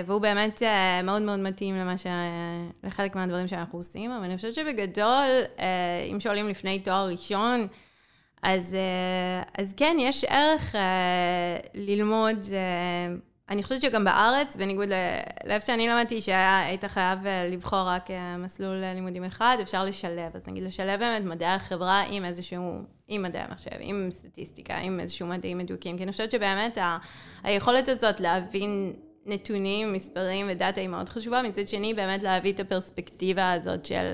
והוא 0.06 0.22
באמת 0.22 0.64
אה, 0.64 1.02
מאוד 1.04 1.22
מאוד 1.22 1.40
מתאים 1.40 1.76
למה 1.76 1.98
ש... 1.98 2.06
לחלק 2.84 3.16
מהדברים 3.16 3.48
שאנחנו 3.48 3.80
עושים, 3.80 4.12
אבל 4.12 4.24
אני 4.24 4.36
חושבת 4.36 4.54
שבגדול, 4.54 5.26
אה, 5.60 6.08
אם 6.12 6.20
שואלים 6.20 6.50
לפני 6.50 6.80
תואר 6.80 7.08
ראשון, 7.08 7.68
אז, 8.42 8.76
אז 9.58 9.74
כן, 9.78 9.98
יש 10.00 10.24
ערך 10.24 10.76
ללמוד, 11.74 12.38
אני 13.50 13.64
חושבת 13.64 13.82
שגם 13.82 14.04
בארץ, 14.04 14.56
בניגוד 14.56 14.90
לאיפה 15.46 15.66
שאני 15.66 15.88
למדתי, 15.88 16.22
שהיית 16.22 16.86
חייב 16.86 17.20
לבחור 17.52 17.80
רק 17.80 18.10
מסלול 18.40 18.76
לימודים 18.76 19.24
אחד, 19.24 19.58
אפשר 19.62 19.86
לשלב. 19.86 20.36
אז 20.36 20.48
נגיד 20.48 20.64
לשלב 20.64 21.00
באמת 21.00 21.24
מדעי 21.24 21.54
החברה 21.54 22.02
עם 22.02 22.26
איזשהו, 22.26 22.82
עם 23.08 23.22
מדעי 23.24 23.42
המחשב, 23.42 23.72
עם 23.80 24.08
סטטיסטיקה, 24.12 24.78
עם 24.78 25.00
איזשהו 25.00 25.28
מדעים 25.28 25.58
מדויקים, 25.58 25.98
כי 25.98 26.04
אני 26.04 26.12
חושבת 26.12 26.32
שבאמת 26.32 26.78
ה, 26.78 26.98
היכולת 27.44 27.90
הזאת 27.90 28.20
להבין 28.20 28.94
נתונים, 29.26 29.94
מספרים 29.94 30.46
ודאטה 30.50 30.82
היא 30.82 30.90
מאוד 30.90 31.10
חשובה, 31.10 31.42
מצד 31.42 31.68
שני 31.68 31.94
באמת 31.94 32.24
להביא 32.24 32.54
את 32.54 32.60
הפרספקטיבה 32.60 33.52
הזאת 33.52 33.86
של 33.86 34.14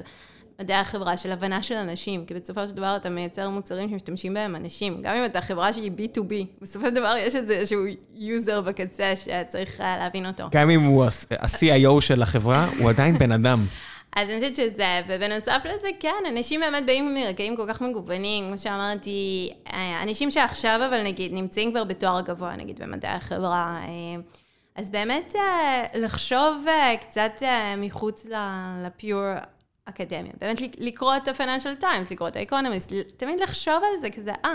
מדעי 0.59 0.77
החברה, 0.77 1.17
של 1.17 1.31
הבנה 1.31 1.63
של 1.63 1.75
אנשים, 1.75 2.25
כי 2.25 2.33
בסופו 2.33 2.67
של 2.67 2.71
דבר 2.71 2.95
אתה 2.95 3.09
מייצר 3.09 3.49
מוצרים 3.49 3.89
שמשתמשים 3.89 4.33
בהם 4.33 4.55
אנשים. 4.55 5.01
גם 5.01 5.15
אם 5.15 5.25
אתה 5.25 5.41
חברה 5.41 5.73
שהיא 5.73 5.91
B2B, 5.91 6.33
בסופו 6.61 6.87
של 6.87 6.93
דבר 6.93 7.15
יש 7.17 7.35
איזשהו 7.35 7.79
user 8.15 8.61
בקצה 8.61 9.13
שצריך 9.15 9.79
להבין 9.79 10.25
אותו. 10.25 10.43
גם 10.51 10.69
אם 10.69 10.81
הוא 10.81 11.05
ה-CIO 11.05 12.01
של 12.01 12.21
החברה, 12.21 12.69
הוא 12.79 12.89
עדיין 12.89 13.17
בן 13.17 13.31
אדם. 13.31 13.65
אז 14.15 14.29
אני 14.29 14.39
חושבת 14.39 14.55
שזה, 14.55 15.01
ובנוסף 15.07 15.61
לזה, 15.65 15.87
כן, 15.99 16.23
אנשים 16.31 16.59
באמת 16.59 16.85
באים 16.85 17.13
מרקעים 17.13 17.55
כל 17.55 17.65
כך 17.67 17.81
מגוונים, 17.81 18.47
כמו 18.47 18.57
שאמרתי, 18.57 19.49
אה, 19.73 20.03
אנשים 20.03 20.31
שעכשיו 20.31 20.81
אבל 20.89 21.03
נגיד 21.03 21.33
נמצאים 21.33 21.71
כבר 21.71 21.83
בתואר 21.83 22.21
גבוה, 22.21 22.55
נגיד 22.55 22.79
במדעי 22.79 23.11
החברה, 23.11 23.79
אה, 23.83 24.21
אז 24.79 24.89
באמת 24.89 25.35
לחשוב 25.93 26.65
קצת 27.01 27.41
מחוץ 27.77 28.25
לפיור 28.83 29.23
אקדמיה. 29.85 30.31
באמת 30.41 30.61
לקרוא 30.77 31.15
את 31.15 31.27
ה-Financial 31.27 31.81
Times, 31.81 32.11
לקרוא 32.11 32.27
את 32.27 32.35
ה-Economist, 32.35 32.93
תמיד 33.17 33.39
לחשוב 33.39 33.73
על 33.73 33.99
זה 34.01 34.09
כזה, 34.09 34.31
אה, 34.45 34.53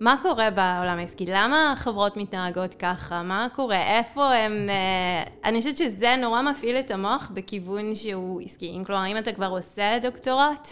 מה 0.00 0.16
קורה 0.22 0.50
בעולם 0.50 0.98
העסקי? 0.98 1.24
למה 1.28 1.72
החברות 1.72 2.16
מתנהגות 2.16 2.74
ככה? 2.74 3.22
מה 3.22 3.46
קורה? 3.54 3.98
איפה 3.98 4.34
הם... 4.34 4.66
אה, 4.70 5.22
אני 5.44 5.58
חושבת 5.58 5.76
שזה 5.76 6.16
נורא 6.16 6.42
מפעיל 6.42 6.76
את 6.76 6.90
המוח 6.90 7.30
בכיוון 7.34 7.94
שהוא 7.94 8.40
עסקי. 8.40 8.78
כלומר, 8.86 9.06
אם 9.06 9.18
אתה 9.18 9.32
כבר 9.32 9.48
עושה 9.48 9.98
דוקטורט 10.02 10.68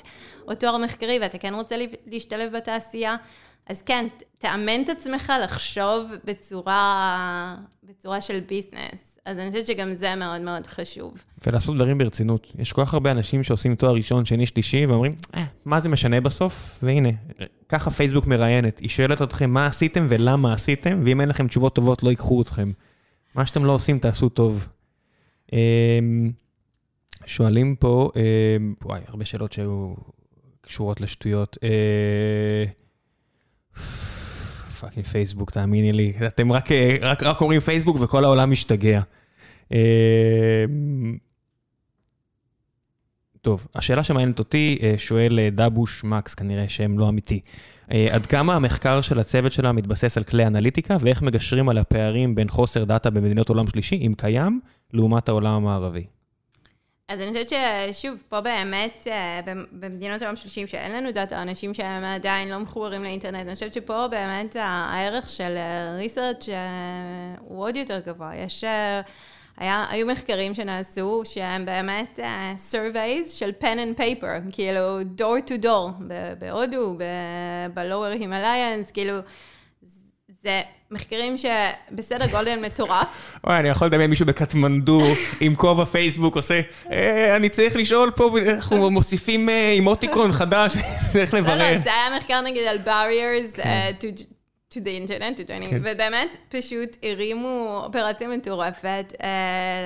או 0.49 0.55
תואר 0.55 0.77
מחקרי 0.77 1.19
ואתה 1.23 1.39
כן 1.39 1.55
רוצה 1.55 1.77
להשתלב 2.07 2.57
בתעשייה, 2.57 3.17
אז 3.67 3.83
כן, 3.83 4.07
תאמן 4.39 4.83
את 4.83 4.89
עצמך 4.89 5.33
לחשוב 5.45 6.11
בצורה, 6.25 7.57
בצורה 7.83 8.21
של 8.21 8.41
ביזנס. 8.41 9.19
אז 9.25 9.39
אני 9.39 9.51
חושבת 9.51 9.67
שגם 9.67 9.95
זה 9.95 10.15
מאוד 10.15 10.41
מאוד 10.41 10.67
חשוב. 10.67 11.25
ולעשות 11.47 11.77
דברים 11.77 11.99
ברצינות. 11.99 12.53
יש 12.59 12.73
כל 12.73 12.85
כך 12.85 12.95
הרבה 12.95 13.11
אנשים 13.11 13.43
שעושים 13.43 13.75
תואר 13.75 13.95
ראשון, 13.95 14.25
שני, 14.25 14.47
שלישי, 14.47 14.87
ואומרים, 14.87 15.15
אה, 15.35 15.45
מה 15.65 15.81
זה 15.81 15.89
משנה 15.89 16.21
בסוף? 16.21 16.79
והנה, 16.83 17.09
ככה 17.69 17.91
פייסבוק 17.91 18.27
מראיינת. 18.27 18.79
היא 18.79 18.89
שואלת 18.89 19.23
אתכם 19.23 19.51
מה 19.51 19.67
עשיתם 19.67 20.07
ולמה 20.11 20.53
עשיתם, 20.53 21.03
ואם 21.05 21.21
אין 21.21 21.29
לכם 21.29 21.49
תשובות 21.49 21.75
טובות, 21.75 22.03
לא 22.03 22.11
ייקחו 22.11 22.43
אתכם. 22.43 22.73
מה 23.35 23.47
שאתם 23.47 23.65
לא 23.65 23.73
עושים, 23.73 23.99
תעשו 23.99 24.29
טוב. 24.29 24.67
אמ, 25.53 26.33
שואלים 27.27 27.77
פה, 27.77 28.11
אמ, 28.17 28.75
וואי, 28.85 29.01
הרבה 29.09 29.25
שאלות 29.25 29.53
שהיו 29.53 29.95
קשורות 30.61 31.01
לשטויות. 31.01 31.59
אה, 33.77 33.83
fucking 34.81 35.07
פייסבוק, 35.07 35.51
תאמיני 35.51 35.93
לי. 35.93 36.13
אתם 36.27 36.53
רק, 36.53 36.69
רק, 37.01 37.23
רק 37.23 37.41
אומרים 37.41 37.61
פייסבוק 37.61 37.97
וכל 38.01 38.25
העולם 38.25 38.51
משתגע. 38.51 39.01
אה, 39.73 40.65
טוב, 43.43 43.67
השאלה 43.75 44.03
שמעניינת 44.03 44.39
אותי, 44.39 44.79
אה, 44.83 44.95
שואל 44.99 45.39
אה, 45.39 45.49
דבוש 45.53 46.05
מקס, 46.05 46.35
כנראה 46.35 46.69
שם 46.69 46.99
לא 46.99 47.09
אמיתי. 47.09 47.41
עד 48.11 48.27
כמה 48.27 48.55
המחקר 48.55 49.01
של 49.01 49.19
הצוות 49.19 49.53
שלה 49.53 49.73
מתבסס 49.73 50.17
על 50.17 50.25
כלי 50.25 50.47
אנליטיקה, 50.47 50.97
ואיך 51.01 51.23
מגשרים 51.23 51.69
על 51.69 51.79
הפערים 51.79 52.35
בין 52.35 52.49
חוסר 52.49 52.85
דאטה 52.85 53.11
במדינות 53.11 53.49
עולם 53.49 53.67
שלישי, 53.67 53.97
אם 53.97 54.13
קיים, 54.17 54.61
לעומת 54.93 55.29
העולם 55.29 55.53
המערבי? 55.53 56.05
אז 57.09 57.21
אני 57.21 57.29
חושבת 57.29 57.49
ששוב, 57.93 58.23
פה 58.29 58.41
באמת, 58.41 59.07
אה, 59.11 59.41
במדינות 59.73 60.23
העולם 60.23 60.37
שלישים 60.37 60.67
שאין 60.67 60.93
לנו 60.93 61.13
דאטה, 61.13 61.43
אנשים 61.43 61.75
שהם 61.75 62.05
עדיין 62.05 62.49
לא 62.49 62.59
מחוברים 62.59 63.03
לאינטרנט, 63.03 63.47
אני 63.47 63.55
חושבת 63.55 63.73
שפה 63.73 64.09
באמת 64.09 64.57
הערך 64.61 65.29
של 65.29 65.59
ריסרצ' 65.97 66.49
אה, 66.49 67.35
הוא 67.41 67.65
עוד 67.65 67.77
יותר 67.77 68.01
גבוה. 68.01 68.37
יש... 68.37 68.65
אה, 68.65 69.01
היה, 69.57 69.85
היו 69.91 70.07
מחקרים 70.07 70.55
שנעשו 70.55 71.23
שהם 71.25 71.67
באמת 71.67 72.19
uh, 72.19 72.73
surveys 72.73 73.31
של 73.31 73.51
pen 73.61 73.65
and 73.65 74.01
paper, 74.01 74.53
כאילו 74.53 75.01
door 75.01 75.49
to 75.49 75.65
door, 75.65 76.03
בהודו, 76.39 76.99
ב-lower 77.75 78.23
Himalayans, 78.23 78.93
כאילו 78.93 79.15
זה 80.45 80.63
מחקרים 80.91 81.35
שבסדר 81.37 82.27
גודל 82.27 82.59
מטורף. 82.67 83.37
וואי, 83.45 83.59
אני 83.59 83.69
יכול 83.69 83.87
לדמיין 83.87 84.11
מישהו 84.11 84.27
בקטמנדו 84.27 85.03
עם 85.41 85.55
כובע 85.55 85.85
פייסבוק 85.85 86.37
עושה, 86.37 86.61
אה, 86.93 87.37
אני 87.37 87.49
צריך 87.49 87.77
לשאול 87.77 88.11
פה, 88.11 88.31
אנחנו 88.49 88.91
מוסיפים 88.91 89.49
אימוטיקון 89.49 90.27
אה, 90.27 90.33
חדש, 90.33 90.73
צריך 91.13 91.35
לברר. 91.35 91.59
לא, 91.59 91.71
לא, 91.71 91.79
זה 91.79 91.91
היה 91.93 92.17
מחקר 92.19 92.41
נגיד 92.41 92.67
על 92.67 92.79
barriers 92.85 93.57
כן. 93.57 93.91
uh, 93.99 94.03
to... 94.03 94.25
the 94.75 94.91
internet, 95.03 95.37
to 95.39 95.45
joining, 95.49 95.71
כן. 95.71 95.81
ובאמת 95.83 96.37
פשוט 96.49 96.97
הרימו 97.03 97.81
אופרציה 97.85 98.29
מטורפת 98.29 99.13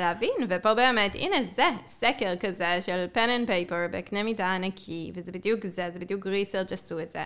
להבין, 0.00 0.46
ופה 0.48 0.74
באמת, 0.74 1.14
הנה 1.14 1.36
זה, 1.56 1.62
סקר 1.86 2.36
כזה 2.40 2.78
של 2.80 3.06
pen 3.14 3.16
and 3.16 3.48
paper 3.48 3.74
בקנה 3.90 4.22
מידה 4.22 4.54
ענקי, 4.54 5.12
וזה 5.14 5.32
בדיוק 5.32 5.66
זה, 5.66 5.88
זה 5.92 5.98
בדיוק 5.98 6.26
research 6.26 6.72
עשו 6.72 7.00
את 7.00 7.10
זה. 7.10 7.22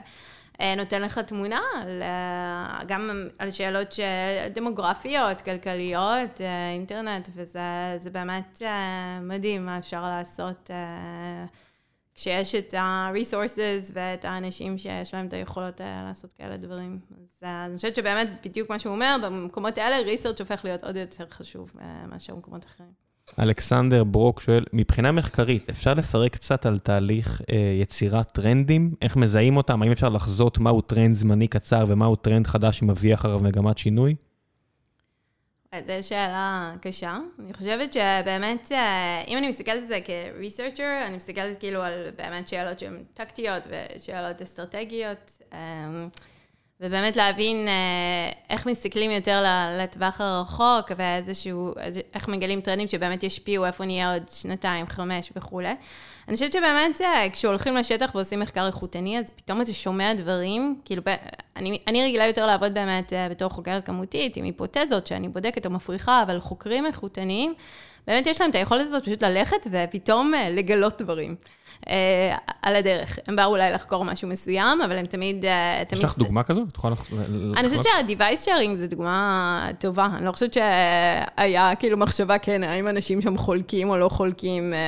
אה, 0.62 0.74
נותן 0.74 1.02
לך 1.02 1.18
תמונה 1.18 1.60
אה, 2.02 2.80
גם 2.86 3.28
על 3.38 3.50
שאלות 3.50 3.94
דמוגרפיות, 4.54 5.40
כלכליות, 5.40 6.40
אה, 6.40 6.70
אינטרנט, 6.70 7.28
וזה 7.34 8.10
באמת 8.12 8.62
מדהים 9.22 9.66
מה 9.66 9.78
אפשר 9.78 10.02
לעשות 10.02 10.70
כשיש 12.14 12.54
את 12.54 12.74
ה-resources 12.74 13.90
ואת 13.92 14.24
האנשים 14.24 14.78
שיש 14.78 15.14
להם 15.14 15.26
את 15.26 15.32
היכולות 15.32 15.80
לעשות 15.80 16.32
כאלה 16.32 16.56
דברים. 16.56 17.00
אז 17.20 17.42
אני 17.42 17.76
חושבת 17.76 17.96
שבאמת, 17.96 18.28
בדיוק 18.44 18.70
מה 18.70 18.78
שהוא 18.78 18.94
אומר, 18.94 19.16
במקומות 19.22 19.78
האלה 19.78 20.12
research 20.14 20.40
הופך 20.40 20.64
להיות 20.64 20.84
עוד 20.84 20.96
יותר 20.96 21.26
חשוב 21.30 21.72
מאשר 22.08 22.34
במקומות 22.34 22.64
אחרים. 22.64 23.01
אלכסנדר 23.38 24.04
ברוק 24.04 24.40
שואל, 24.40 24.64
מבחינה 24.72 25.12
מחקרית, 25.12 25.70
אפשר 25.70 25.94
לפרק 25.94 26.32
קצת 26.32 26.66
על 26.66 26.78
תהליך 26.78 27.42
אה, 27.50 27.56
יצירת 27.80 28.30
טרנדים? 28.30 28.94
איך 29.02 29.16
מזהים 29.16 29.56
אותם? 29.56 29.82
האם 29.82 29.92
אפשר 29.92 30.08
לחזות 30.08 30.58
מהו 30.58 30.80
טרנד 30.80 31.14
זמני 31.14 31.48
קצר 31.48 31.84
ומהו 31.88 32.16
טרנד 32.16 32.46
חדש 32.46 32.78
שמביא 32.78 33.14
אחריו 33.14 33.40
מגמת 33.40 33.78
שינוי? 33.78 34.14
זו 35.74 36.08
שאלה 36.08 36.74
קשה. 36.80 37.18
אני 37.38 37.54
חושבת 37.54 37.92
שבאמת, 37.92 38.72
אה, 38.72 39.24
אם 39.28 39.38
אני 39.38 39.48
מסתכלת 39.48 39.82
על 39.82 39.88
זה 39.88 39.98
כ-researcher, 40.04 41.06
אני 41.06 41.16
מסתכלת 41.16 41.60
כאילו 41.60 41.82
על 41.82 41.92
באמת 42.18 42.48
שאלות 42.48 42.78
שהן 42.78 43.02
טקטיות 43.14 43.62
ושאלות 43.66 44.42
אסטרטגיות. 44.42 45.42
ובאמת 46.82 47.16
להבין 47.16 47.68
אה, 47.68 47.72
איך 48.50 48.66
מסתכלים 48.66 49.10
יותר 49.10 49.44
לטווח 49.78 50.20
הרחוק, 50.20 50.92
ואיזשהו, 50.96 51.74
איך 52.14 52.28
מגלים 52.28 52.60
טרנדים 52.60 52.88
שבאמת 52.88 53.22
ישפיעו, 53.22 53.66
איפה 53.66 53.84
נהיה 53.84 54.12
עוד 54.12 54.22
שנתיים, 54.28 54.86
חמש 54.86 55.32
וכולי. 55.36 55.74
אני 56.28 56.34
חושבת 56.34 56.52
שבאמת 56.52 57.00
אה, 57.00 57.26
כשהולכים 57.32 57.76
לשטח 57.76 58.14
ועושים 58.14 58.40
מחקר 58.40 58.66
איכותני, 58.66 59.18
אז 59.18 59.24
פתאום 59.36 59.62
אתה 59.62 59.72
שומע 59.72 60.14
דברים, 60.14 60.80
כאילו, 60.84 61.02
אני, 61.56 61.78
אני 61.86 62.04
רגילה 62.04 62.26
יותר 62.26 62.46
לעבוד 62.46 62.74
באמת 62.74 63.12
אה, 63.12 63.28
בתור 63.28 63.48
חוקרת 63.48 63.86
כמותית, 63.86 64.36
עם 64.36 64.44
היפותזות 64.44 65.06
שאני 65.06 65.28
בודקת 65.28 65.66
או 65.66 65.70
מפריחה, 65.70 66.22
אבל 66.22 66.40
חוקרים 66.40 66.86
איכותניים, 66.86 67.54
באמת 68.06 68.26
יש 68.26 68.40
להם 68.40 68.50
את 68.50 68.54
היכולת 68.54 68.86
הזאת 68.86 69.02
פשוט 69.02 69.22
ללכת 69.22 69.66
ופתאום 69.70 70.32
לגלות 70.50 71.02
דברים. 71.02 71.36
אה, 71.88 72.36
על 72.62 72.76
הדרך. 72.76 73.18
הם 73.26 73.36
באו 73.36 73.50
אולי 73.50 73.72
לחקור 73.72 74.04
משהו 74.04 74.28
מסוים, 74.28 74.80
אבל 74.80 74.96
הם 74.96 75.06
תמיד... 75.06 75.44
אה, 75.44 75.82
יש 75.92 76.04
לך 76.04 76.18
דוגמה 76.18 76.42
כזו? 76.42 76.64
את 76.68 76.76
יכולה 76.76 76.92
לחקור? 76.92 77.18
אני 77.56 77.68
חושבת 77.68 77.84
שה-Device 77.84 78.46
Sharing 78.46 78.76
זה 78.76 78.86
דוגמה 78.86 79.68
טובה. 79.78 80.08
אני 80.16 80.24
לא 80.24 80.32
חושבת 80.32 80.52
שהיה 80.54 81.74
כאילו 81.74 81.96
מחשבה, 81.96 82.38
כן, 82.38 82.62
האם 82.62 82.88
אנשים 82.88 83.22
שם 83.22 83.38
חולקים 83.38 83.90
או 83.90 83.96
לא 83.96 84.08
חולקים 84.08 84.74
אה, 84.74 84.78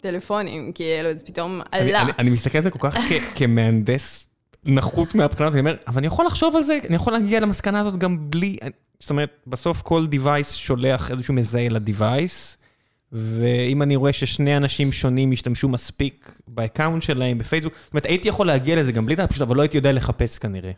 טלפונים, 0.00 0.72
כאילו, 0.74 1.08
זה 1.14 1.24
פתאום 1.24 1.60
עלה. 1.72 2.04
אני 2.18 2.30
מסתכל 2.30 2.58
על 2.58 2.64
זה 2.64 2.70
כל 2.70 2.78
כך 2.78 2.96
כמהנדס 3.36 4.26
נחות 4.64 5.14
מהבחינות, 5.14 5.52
אני 5.52 5.60
אומר, 5.60 5.74
אבל 5.86 5.98
אני 5.98 6.06
יכול 6.06 6.26
לחשוב 6.26 6.56
על 6.56 6.62
זה, 6.62 6.78
אני 6.88 6.96
יכול 6.96 7.12
להגיע 7.12 7.40
למסקנה 7.40 7.80
הזאת 7.80 7.96
גם 7.96 8.16
בלי... 8.30 8.56
זאת 9.00 9.10
אומרת, 9.10 9.30
בסוף 9.46 9.82
כל 9.82 10.06
device 10.12 10.54
שולח 10.54 11.10
איזשהו 11.10 11.34
מזהה 11.34 11.68
ל-device. 11.68 12.56
ואם 13.18 13.82
אני 13.82 13.96
רואה 13.96 14.12
ששני 14.12 14.56
אנשים 14.56 14.92
שונים 14.92 15.32
השתמשו 15.32 15.68
מספיק 15.68 16.30
ב 16.48 16.55
account 16.55 17.02
שלהם, 17.02 17.38
בפייסבוק, 17.38 17.74
זאת 17.84 17.92
אומרת, 17.92 18.06
הייתי 18.06 18.28
יכול 18.28 18.46
להגיע 18.46 18.76
לזה 18.76 18.92
גם 18.92 19.06
בלי 19.06 19.14
דעת, 19.14 19.28
פשוט, 19.30 19.42
אבל 19.42 19.56
לא 19.56 19.62
הייתי 19.62 19.76
יודע 19.76 19.92
לחפש 19.92 20.38
כנראה. 20.38 20.70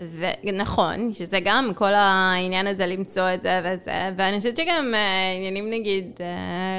ונכון, 0.00 1.12
שזה 1.12 1.38
גם 1.44 1.70
כל 1.74 1.94
העניין 1.94 2.66
הזה 2.66 2.86
למצוא 2.86 3.34
את 3.34 3.42
זה 3.42 3.60
וזה, 3.64 4.10
ואני 4.16 4.38
חושבת 4.38 4.56
שגם 4.56 4.94
uh, 4.94 5.36
עניינים 5.36 5.70
נגיד, 5.70 6.04
uh, 6.16 6.22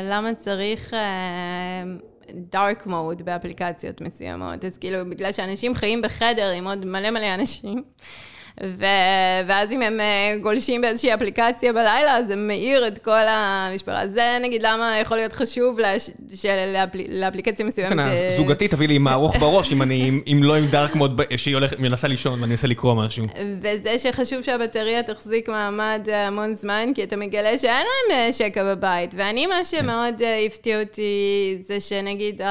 למה 0.04 0.34
צריך 0.36 0.94
דארק 2.52 2.84
uh, 2.86 2.90
מוד 2.90 3.22
באפליקציות 3.22 4.02
מסוימות, 4.02 4.66
אז 4.66 4.78
כאילו, 4.78 5.10
בגלל 5.10 5.32
שאנשים 5.32 5.76
חיים 5.76 6.02
בחדר 6.02 6.50
עם 6.50 6.68
עוד 6.68 6.86
מלא 6.86 7.10
מלא 7.12 7.34
אנשים, 7.34 7.84
ו... 8.62 8.86
ואז 9.48 9.72
אם 9.72 9.82
הם 9.82 10.00
אה, 10.00 10.36
גולשים 10.42 10.82
באיזושהי 10.82 11.14
אפליקציה 11.14 11.74
בלילה, 11.74 12.18
אז 12.18 12.28
זה 12.28 12.36
מאיר 12.36 12.88
את 12.88 12.98
כל 12.98 13.28
המשפחה. 13.28 14.08
זה 14.08 14.38
נגיד 14.42 14.64
למה 14.64 15.00
יכול 15.02 15.18
להיות 15.18 15.34
חשוב 15.34 15.80
לש... 15.80 16.10
שלאפל... 16.34 17.00
לאפליקציה 17.10 17.66
מסוימת. 17.66 17.94
כן, 17.94 18.16
זה... 18.16 18.30
זוגתי 18.38 18.68
תביא 18.68 18.88
לי 18.88 18.98
מערוך 18.98 19.36
בראש 19.36 19.74
אם 19.74 19.82
אני, 19.82 20.22
אם 20.32 20.40
לא 20.44 20.56
עם 20.56 20.66
דארק 20.66 20.96
מוד, 20.96 21.22
שהיא 21.38 21.54
הולכת, 21.54 21.80
מנסה 21.80 22.08
לישון 22.08 22.40
ואני 22.40 22.52
מנסה 22.52 22.68
לקרוא 22.68 22.96
משהו. 22.96 23.26
וזה 23.62 24.00
שחשוב 24.00 24.42
שהבטריה 24.42 25.04
תחזיק 25.04 25.50
מעמד 25.50 26.08
אה, 26.10 26.28
המון 26.28 26.56
זמן, 26.56 26.90
כי 26.96 27.04
אתה 27.04 27.16
מגלה 27.16 27.58
שאין 27.58 27.86
להם 28.10 28.20
אה, 28.20 28.32
שקע 28.32 28.64
בבית. 28.64 29.14
ואני, 29.18 29.46
מה 29.46 29.64
שמאוד 29.64 30.22
הפתיע 30.46 30.80
אותי, 30.80 31.58
זה 31.62 31.80
שנגיד, 31.80 32.42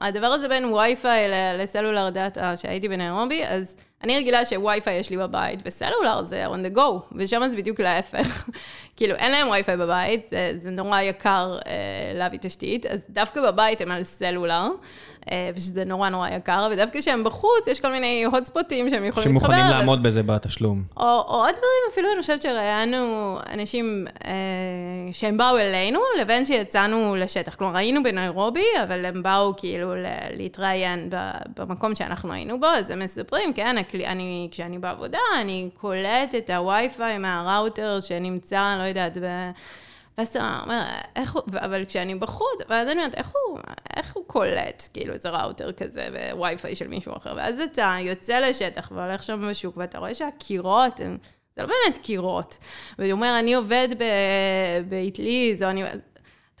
הדבר 0.00 0.26
הזה 0.26 0.48
בין 0.48 0.64
וי-פיי 0.64 1.28
לסלולר 1.58 2.10
דאטה, 2.10 2.56
שהייתי 2.56 2.88
בניירובי, 2.88 3.42
אז... 3.48 3.76
אני 4.02 4.16
רגילה 4.16 4.44
שווי-פיי 4.44 4.94
יש 4.94 5.10
לי 5.10 5.16
בבית, 5.16 5.60
וסלולר 5.64 6.22
זה 6.22 6.46
on 6.46 6.70
the 6.70 6.76
go, 6.76 6.80
ושם 7.12 7.42
זה 7.50 7.56
בדיוק 7.56 7.80
להפך. 7.80 8.48
כאילו, 8.96 9.14
אין 9.14 9.32
להם 9.32 9.48
וי-פיי 9.48 9.76
בבית, 9.76 10.26
זה, 10.30 10.52
זה 10.56 10.70
נורא 10.70 11.00
יקר 11.00 11.58
אה, 11.66 11.72
להביא 12.14 12.38
תשתית, 12.38 12.86
אז 12.86 13.06
דווקא 13.10 13.50
בבית 13.50 13.80
הם 13.80 13.90
על 13.90 14.02
סלולר. 14.04 14.68
אה, 15.30 15.50
ושזה 15.54 15.84
נורא 15.84 16.08
נורא 16.08 16.28
יקר, 16.28 16.68
ודווקא 16.72 17.00
כשהם 17.00 17.24
בחוץ, 17.24 17.66
יש 17.66 17.80
כל 17.80 17.92
מיני 17.92 18.24
הוטספוטים 18.24 18.90
שהם 18.90 19.04
יכולים 19.04 19.34
להתחבר. 19.34 19.52
שמוכנים 19.54 19.70
לעמוד 19.70 20.02
בזה 20.02 20.22
בתשלום. 20.22 20.82
או, 20.96 21.02
או 21.02 21.34
עוד 21.34 21.50
דברים, 21.50 21.82
אפילו 21.92 22.08
אני 22.12 22.20
חושבת 22.20 22.42
שראיינו 22.42 23.36
אנשים 23.52 24.06
אה, 24.24 24.32
שהם 25.12 25.36
באו 25.36 25.58
אלינו, 25.58 26.00
לבין 26.20 26.46
שיצאנו 26.46 27.16
לשטח. 27.16 27.54
כלומר, 27.54 27.76
היינו 27.76 28.02
בניירובי, 28.02 28.66
אבל 28.82 29.04
הם 29.04 29.22
באו 29.22 29.54
כאילו 29.56 29.92
להתראיין 30.36 31.10
במקום 31.56 31.94
שאנחנו 31.94 32.32
היינו 32.32 32.60
בו, 32.60 32.66
אז 32.66 32.90
הם 32.90 32.98
מספרים, 32.98 33.52
כן, 33.52 33.76
אני, 34.06 34.48
כשאני 34.50 34.78
בעבודה, 34.78 35.18
אני 35.40 35.68
קולט 35.80 36.34
את 36.38 36.50
הווי-פיי 36.50 37.18
מהראוטר 37.18 38.00
שנמצא, 38.00 38.76
לא 38.78 38.82
יודעת, 38.82 39.18
ב... 39.18 39.26
ואז 40.18 40.28
אתה 40.28 40.60
אומר, 40.62 40.82
איך 41.16 41.32
הוא, 41.34 41.42
אבל 41.60 41.84
כשאני 41.84 42.14
בחוץ, 42.14 42.60
ואז 42.68 42.88
אני 42.88 42.98
אומרת, 42.98 43.14
איך 43.14 43.32
הוא, 43.32 43.58
איך 43.96 44.16
הוא 44.16 44.24
קולט, 44.26 44.88
כאילו, 44.92 45.14
איזה 45.14 45.30
ראוטר 45.30 45.72
כזה 45.72 46.08
בווי-פיי 46.32 46.74
של 46.74 46.88
מישהו 46.88 47.16
אחר, 47.16 47.34
ואז 47.36 47.60
אתה 47.60 47.96
יוצא 48.00 48.38
לשטח 48.38 48.92
והולך 48.94 49.22
שם 49.22 49.48
בשוק, 49.50 49.76
ואתה 49.76 49.98
רואה 49.98 50.14
שהקירות 50.14 51.00
הם, 51.00 51.18
זה 51.56 51.62
לא 51.62 51.68
באמת 51.68 51.98
קירות. 51.98 52.58
והוא 52.98 53.12
אומר, 53.12 53.36
אני 53.38 53.54
עובד 53.54 53.88
באטליז, 54.88 55.62
או 55.62 55.70
אני... 55.70 55.82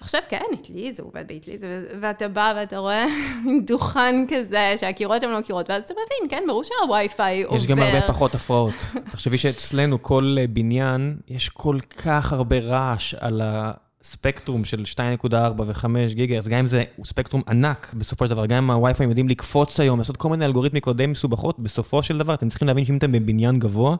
חושב, 0.06 0.18
כן, 0.28 0.42
אטליז, 0.54 1.00
הוא 1.00 1.08
עובד 1.08 1.24
באטליז, 1.28 1.64
ואתה 2.00 2.28
בא 2.28 2.52
ואתה 2.56 2.78
רואה 2.78 3.06
מין 3.44 3.64
דוכן 3.64 4.14
כזה, 4.28 4.74
שהקירות 4.76 5.22
הן 5.22 5.30
לא 5.30 5.40
קירות, 5.40 5.70
ואז 5.70 5.82
אתה 5.82 5.94
מבין, 5.94 6.30
כן, 6.30 6.44
ברור 6.46 6.62
שהווי-פיי 6.64 7.42
עובר. 7.42 7.56
יש 7.56 7.66
גם 7.66 7.78
הרבה 7.78 8.00
פחות 8.08 8.34
הפרעות. 8.34 8.74
תחשבי 9.12 9.38
שאצלנו 9.38 10.02
כל 10.02 10.36
אה, 10.38 10.46
בניין, 10.46 11.16
יש 11.28 11.48
כל 11.48 11.78
כך 12.04 12.32
הרבה 12.32 12.58
רעש 12.58 13.14
על 13.14 13.42
הספקטרום 13.44 14.64
של 14.64 14.84
2.4 15.24 15.34
ו-5 15.66 15.86
גיגה, 16.14 16.38
אז 16.38 16.48
גם 16.48 16.58
אם 16.58 16.66
זה 16.66 16.84
ספקטרום 17.04 17.42
ענק, 17.48 17.94
בסופו 17.94 18.24
של 18.24 18.30
דבר, 18.30 18.46
גם 18.46 18.56
אם 18.56 18.70
הווי-פיי 18.70 19.06
יודעים 19.06 19.28
לקפוץ 19.28 19.80
היום, 19.80 19.98
לעשות 19.98 20.16
כל 20.16 20.28
מיני 20.28 20.46
אלגוריתמיקות 20.46 20.96
די 20.96 21.06
מסובכות, 21.06 21.58
בסופו 21.58 22.02
של 22.02 22.18
דבר, 22.18 22.34
אתם 22.34 22.48
צריכים 22.48 22.68
להבין 22.68 22.84
שאם 22.84 22.96
אתם 22.96 23.12
בבניין 23.12 23.58
גבוה, 23.58 23.96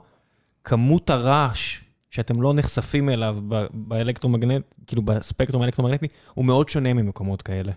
כמות 0.65 1.11
הרעש 1.11 1.81
שאתם 2.16 2.43
לא 2.43 2.55
נחשפים 2.55 3.09
אליו 3.09 3.36
באלקטרומגנט, 3.72 4.64
כאילו 4.86 5.02
בספקטרום 5.02 5.62
האלקטרומגנטי, 5.62 6.06
הוא 6.34 6.44
מאוד 6.44 6.68
שונה 6.68 6.93
ממקומות 6.93 7.43
כאלה. 7.43 7.72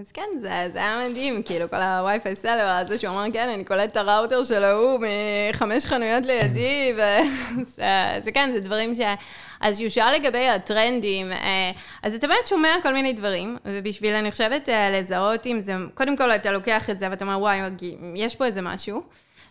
אז 0.00 0.12
כן, 0.12 0.28
זה, 0.40 0.68
זה 0.72 0.78
היה 0.78 1.08
מדהים, 1.10 1.42
כאילו, 1.42 1.70
כל 1.70 1.82
הווי-פיי 1.82 2.36
סלר 2.36 2.68
הזה 2.68 2.98
שהוא 2.98 3.10
אמר, 3.10 3.24
כן, 3.32 3.48
אני 3.48 3.64
קולט 3.64 3.90
את 3.90 3.96
הראוטר 3.96 4.44
של 4.44 4.64
ההוא 4.64 5.00
מחמש 5.50 5.86
חנויות 5.86 6.26
לידי, 6.26 6.92
וזה 6.94 8.32
כן, 8.34 8.50
זה 8.54 8.60
דברים 8.60 8.94
ש... 8.94 9.00
אז 9.60 9.78
שהוא 9.78 9.88
שאל 9.88 10.14
לגבי 10.14 10.48
הטרנדים, 10.48 11.32
אה, 11.32 11.70
אז 12.02 12.14
אתה 12.14 12.26
באמת 12.26 12.46
שומע 12.46 12.68
כל 12.82 12.92
מיני 12.92 13.12
דברים, 13.12 13.56
ובשביל, 13.64 14.14
אני 14.14 14.30
חושבת, 14.30 14.68
אה, 14.68 14.90
לזהות 14.90 15.46
אם 15.46 15.60
זה, 15.60 15.74
קודם 15.94 16.16
כל 16.16 16.30
אתה 16.30 16.52
לוקח 16.52 16.90
את 16.90 16.98
זה 16.98 17.10
ואתה 17.10 17.24
אומר, 17.24 17.38
וואי, 17.40 17.60
יש 18.14 18.36
פה 18.36 18.44
איזה 18.44 18.62
משהו. 18.62 19.02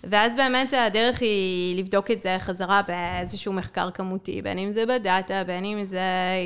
ואז 0.03 0.35
באמת 0.35 0.73
הדרך 0.73 1.21
היא 1.21 1.79
לבדוק 1.79 2.11
את 2.11 2.21
זה 2.21 2.37
חזרה 2.39 2.81
באיזשהו 2.87 3.53
מחקר 3.53 3.91
כמותי, 3.91 4.41
בין 4.41 4.57
אם 4.57 4.71
זה 4.71 4.85
בדאטה, 4.85 5.43
בין 5.43 5.65
אם 5.65 5.83
זה 5.85 6.01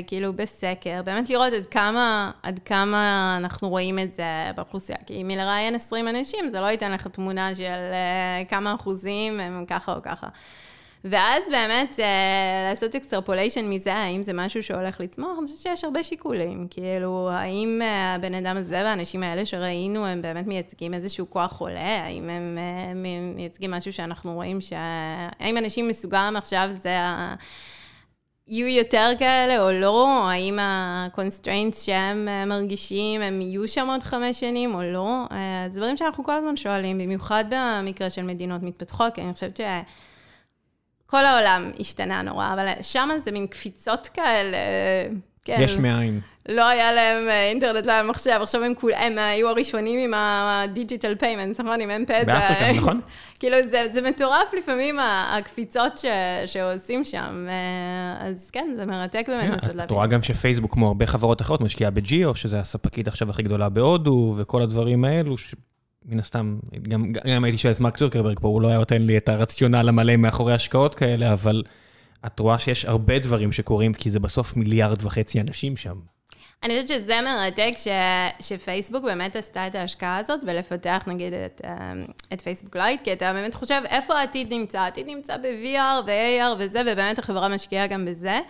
כאילו 0.06 0.32
בסקר, 0.32 1.02
באמת 1.04 1.30
לראות 1.30 1.52
עד 1.52 1.66
כמה, 1.66 2.30
עד 2.42 2.60
כמה 2.64 3.34
אנחנו 3.36 3.68
רואים 3.68 3.98
את 3.98 4.12
זה 4.12 4.50
באוכלוסייה. 4.56 4.98
כי 5.06 5.22
מלראיין 5.22 5.74
20 5.74 6.08
אנשים, 6.08 6.50
זה 6.50 6.60
לא 6.60 6.66
ייתן 6.66 6.92
לך 6.92 7.06
תמונה 7.06 7.54
של 7.54 7.62
uh, 7.62 8.50
כמה 8.50 8.74
אחוזים 8.74 9.40
הם 9.40 9.64
ככה 9.66 9.92
או 9.92 10.02
ככה. 10.02 10.26
ואז 11.04 11.42
באמת 11.50 12.00
אה, 12.00 12.68
לעשות 12.70 12.94
extrapolation 12.94 13.68
מזה, 13.68 13.94
האם 13.94 14.22
זה 14.22 14.32
משהו 14.32 14.62
שהולך 14.62 15.00
לצמוח, 15.00 15.38
אני 15.38 15.46
חושבת 15.46 15.58
שיש 15.58 15.84
הרבה 15.84 16.02
שיקולים. 16.02 16.66
כאילו, 16.70 17.30
האם 17.32 17.80
אה, 17.82 18.14
הבן 18.14 18.34
אדם 18.34 18.56
הזה 18.56 18.74
והאנשים 18.74 19.22
האלה 19.22 19.46
שראינו, 19.46 20.06
הם 20.06 20.22
באמת 20.22 20.46
מייצגים 20.46 20.94
איזשהו 20.94 21.30
כוח 21.30 21.60
עולה? 21.60 22.04
האם 22.04 22.30
הם 22.30 22.58
אה, 22.58 22.94
מייצגים 23.34 23.70
משהו 23.70 23.92
שאנחנו 23.92 24.34
רואים 24.34 24.60
ש... 24.60 24.72
האם 25.40 25.58
אנשים 25.58 25.88
מסוגם 25.88 26.34
עכשיו 26.36 26.68
זה 26.78 26.98
ה... 27.00 27.34
יהיו 28.46 28.66
יותר 28.66 29.10
כאלה 29.18 29.62
או 29.62 29.72
לא, 29.72 30.28
האם 30.30 30.58
ה-constraints 30.58 31.76
שהם 31.84 32.28
מרגישים, 32.46 33.20
הם 33.20 33.40
יהיו 33.40 33.68
שם 33.68 33.88
עוד 33.90 34.02
חמש 34.02 34.40
שנים 34.40 34.74
או 34.74 34.82
לא, 34.82 35.26
זה 35.70 35.78
דברים 35.80 35.96
שאנחנו 35.96 36.24
כל 36.24 36.32
הזמן 36.32 36.56
שואלים, 36.56 36.98
במיוחד 36.98 37.44
במקרה 37.48 38.10
של 38.10 38.22
מדינות 38.22 38.62
מתפתחות, 38.62 39.14
כי 39.14 39.20
אני 39.20 39.32
חושבת 39.32 39.56
ש... 39.56 39.60
כל 41.12 41.24
העולם 41.24 41.70
השתנה 41.80 42.22
נורא, 42.22 42.52
אבל 42.54 42.68
שם 42.82 43.08
זה 43.22 43.32
מין 43.32 43.46
קפיצות 43.46 44.08
כאלה. 44.14 44.58
כן. 45.44 45.56
יש 45.60 45.76
מאין. 45.76 46.20
לא 46.48 46.68
היה 46.68 46.92
להם 46.92 47.28
אה, 47.28 47.48
אינטרנט, 47.48 47.86
לא 47.86 47.92
היה 47.92 48.02
מחשב, 48.02 48.38
עכשיו 48.42 48.64
הם, 48.64 48.74
כול, 48.74 48.92
הם 48.94 49.18
היו 49.18 49.48
הראשונים 49.48 49.98
עם 49.98 50.14
ה-digital 50.14 51.22
payments, 51.22 51.62
נכון? 51.62 51.80
עם 51.80 51.90
M-Pesa. 51.90 52.26
באפריקה, 52.26 52.72
נכון? 52.80 53.00
כאילו, 53.38 53.56
זה, 53.70 53.86
זה 53.92 54.02
מטורף 54.02 54.54
לפעמים, 54.58 54.98
הקפיצות 55.38 55.98
ש, 55.98 56.04
שעושים 56.46 57.04
שם. 57.04 57.46
אה, 57.48 58.26
אז 58.28 58.50
כן, 58.50 58.74
זה 58.76 58.86
מרתק 58.86 59.24
באמת 59.28 59.50
לעשות 59.50 59.62
להבין. 59.62 59.84
את 59.84 59.90
רואה 59.90 60.06
גם 60.06 60.22
שפייסבוק, 60.22 60.72
כמו 60.72 60.86
הרבה 60.86 61.06
חברות 61.06 61.40
אחרות, 61.40 61.60
משקיעה 61.60 61.90
בג'יו, 61.90 62.34
שזה 62.34 62.60
הספקית 62.60 63.08
עכשיו 63.08 63.30
הכי 63.30 63.42
גדולה 63.42 63.68
בהודו, 63.68 64.34
וכל 64.38 64.62
הדברים 64.62 65.04
האלו, 65.04 65.36
מן 66.06 66.18
הסתם, 66.18 66.58
גם, 66.88 67.12
גם 67.12 67.44
הייתי 67.44 67.58
שואל 67.58 67.72
את 67.72 67.80
מרק 67.80 67.96
צורקרברג 67.96 68.40
פה, 68.40 68.48
הוא 68.48 68.62
לא 68.62 68.68
היה 68.68 68.78
נותן 68.78 69.00
לי 69.00 69.16
את 69.16 69.28
הרציונל 69.28 69.88
המלא 69.88 70.16
מאחורי 70.16 70.54
השקעות 70.54 70.94
כאלה, 70.94 71.32
אבל 71.32 71.62
את 72.26 72.38
רואה 72.38 72.58
שיש 72.58 72.84
הרבה 72.84 73.18
דברים 73.18 73.52
שקורים, 73.52 73.94
כי 73.94 74.10
זה 74.10 74.20
בסוף 74.20 74.56
מיליארד 74.56 74.98
וחצי 75.02 75.40
אנשים 75.40 75.76
שם. 75.76 75.96
אני 76.62 76.74
חושבת 76.74 76.88
שזה 76.88 77.20
מרתק 77.20 77.72
ש, 77.76 77.88
שפייסבוק 78.40 79.04
באמת 79.04 79.36
עשתה 79.36 79.66
את 79.66 79.74
ההשקעה 79.74 80.16
הזאת 80.16 80.44
בלפתח 80.44 81.04
נגיד 81.06 81.32
את, 81.32 81.60
אמ, 81.64 82.04
את 82.32 82.40
פייסבוק 82.40 82.76
לייט, 82.76 83.00
כי 83.00 83.12
אתה 83.12 83.32
באמת 83.32 83.54
חושב 83.54 83.82
איפה 83.88 84.14
העתיד 84.14 84.52
נמצא, 84.52 84.80
העתיד 84.80 85.08
נמצא 85.08 85.36
ב-VR 85.36 86.06
ו-AR 86.06 86.56
וזה, 86.58 86.80
ובאמת 86.80 87.18
החברה 87.18 87.48
משקיעה 87.48 87.86
גם 87.86 88.04
בזה. 88.04 88.40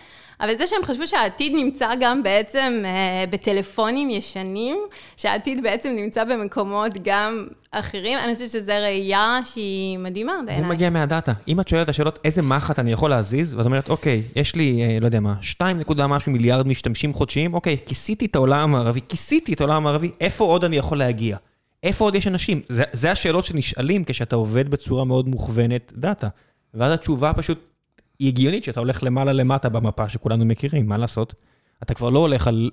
אבל 0.43 0.55
זה 0.55 0.67
שהם 0.67 0.83
חשבו 0.83 1.07
שהעתיד 1.07 1.53
נמצא 1.55 1.89
גם 1.99 2.23
בעצם 2.23 2.83
אה, 2.85 3.25
בטלפונים 3.29 4.09
ישנים, 4.09 4.77
שהעתיד 5.17 5.63
בעצם 5.63 5.89
נמצא 5.89 6.23
במקומות 6.23 6.91
גם 7.03 7.47
אחרים, 7.71 8.19
אני 8.19 8.33
חושבת 8.33 8.49
שזו 8.49 8.71
ראייה 8.81 9.39
שהיא 9.45 9.97
מדהימה 9.97 10.33
בעיניי. 10.45 10.63
זה 10.63 10.69
מגיע 10.69 10.89
מהדאטה. 10.89 11.33
אם 11.47 11.59
את 11.59 11.67
שואלת 11.67 11.83
את 11.83 11.89
השאלות 11.89 12.19
איזה 12.25 12.41
מחט 12.41 12.79
אני 12.79 12.91
יכול 12.91 13.09
להזיז, 13.09 13.53
ואת 13.53 13.65
אומרת, 13.65 13.89
אוקיי, 13.89 14.23
יש 14.35 14.55
לי, 14.55 14.83
אה, 14.83 14.97
לא 14.99 15.05
יודע 15.05 15.19
מה, 15.19 15.33
2 15.41 15.77
נקודה 15.77 16.07
משהו 16.07 16.31
מיליארד 16.31 16.67
משתמשים 16.67 17.13
חודשיים, 17.13 17.53
אוקיי, 17.53 17.77
כיסיתי 17.85 18.25
את 18.25 18.35
העולם 18.35 18.75
הערבי, 18.75 18.99
כיסיתי 19.09 19.53
את 19.53 19.61
העולם 19.61 19.87
הערבי, 19.87 20.11
איפה 20.21 20.43
עוד 20.43 20.63
אני 20.63 20.75
יכול 20.75 20.97
להגיע? 20.97 21.37
איפה 21.83 22.05
עוד 22.05 22.15
יש 22.15 22.27
אנשים? 22.27 22.61
זה, 22.69 22.83
זה 22.91 23.11
השאלות 23.11 23.45
שנשאלים 23.45 24.03
כשאתה 24.03 24.35
עובד 24.35 24.69
בצורה 24.69 25.05
מאוד 25.05 25.29
מוכוונת 25.29 25.93
דאטה. 25.95 26.27
ואז 26.73 26.93
התשובה 26.93 27.33
פשוט 27.33 27.72
היא 28.23 28.29
הגיונית 28.29 28.63
שאתה 28.63 28.79
הולך 28.79 29.03
למעלה 29.03 29.33
למטה 29.33 29.69
במפה 29.69 30.09
שכולנו 30.09 30.45
מכירים, 30.45 30.87
מה 30.87 30.97
לעשות? 30.97 31.33
אתה 31.83 31.93
כבר 31.93 32.09
לא 32.09 32.19
הולך 32.19 32.47
על 32.47 32.71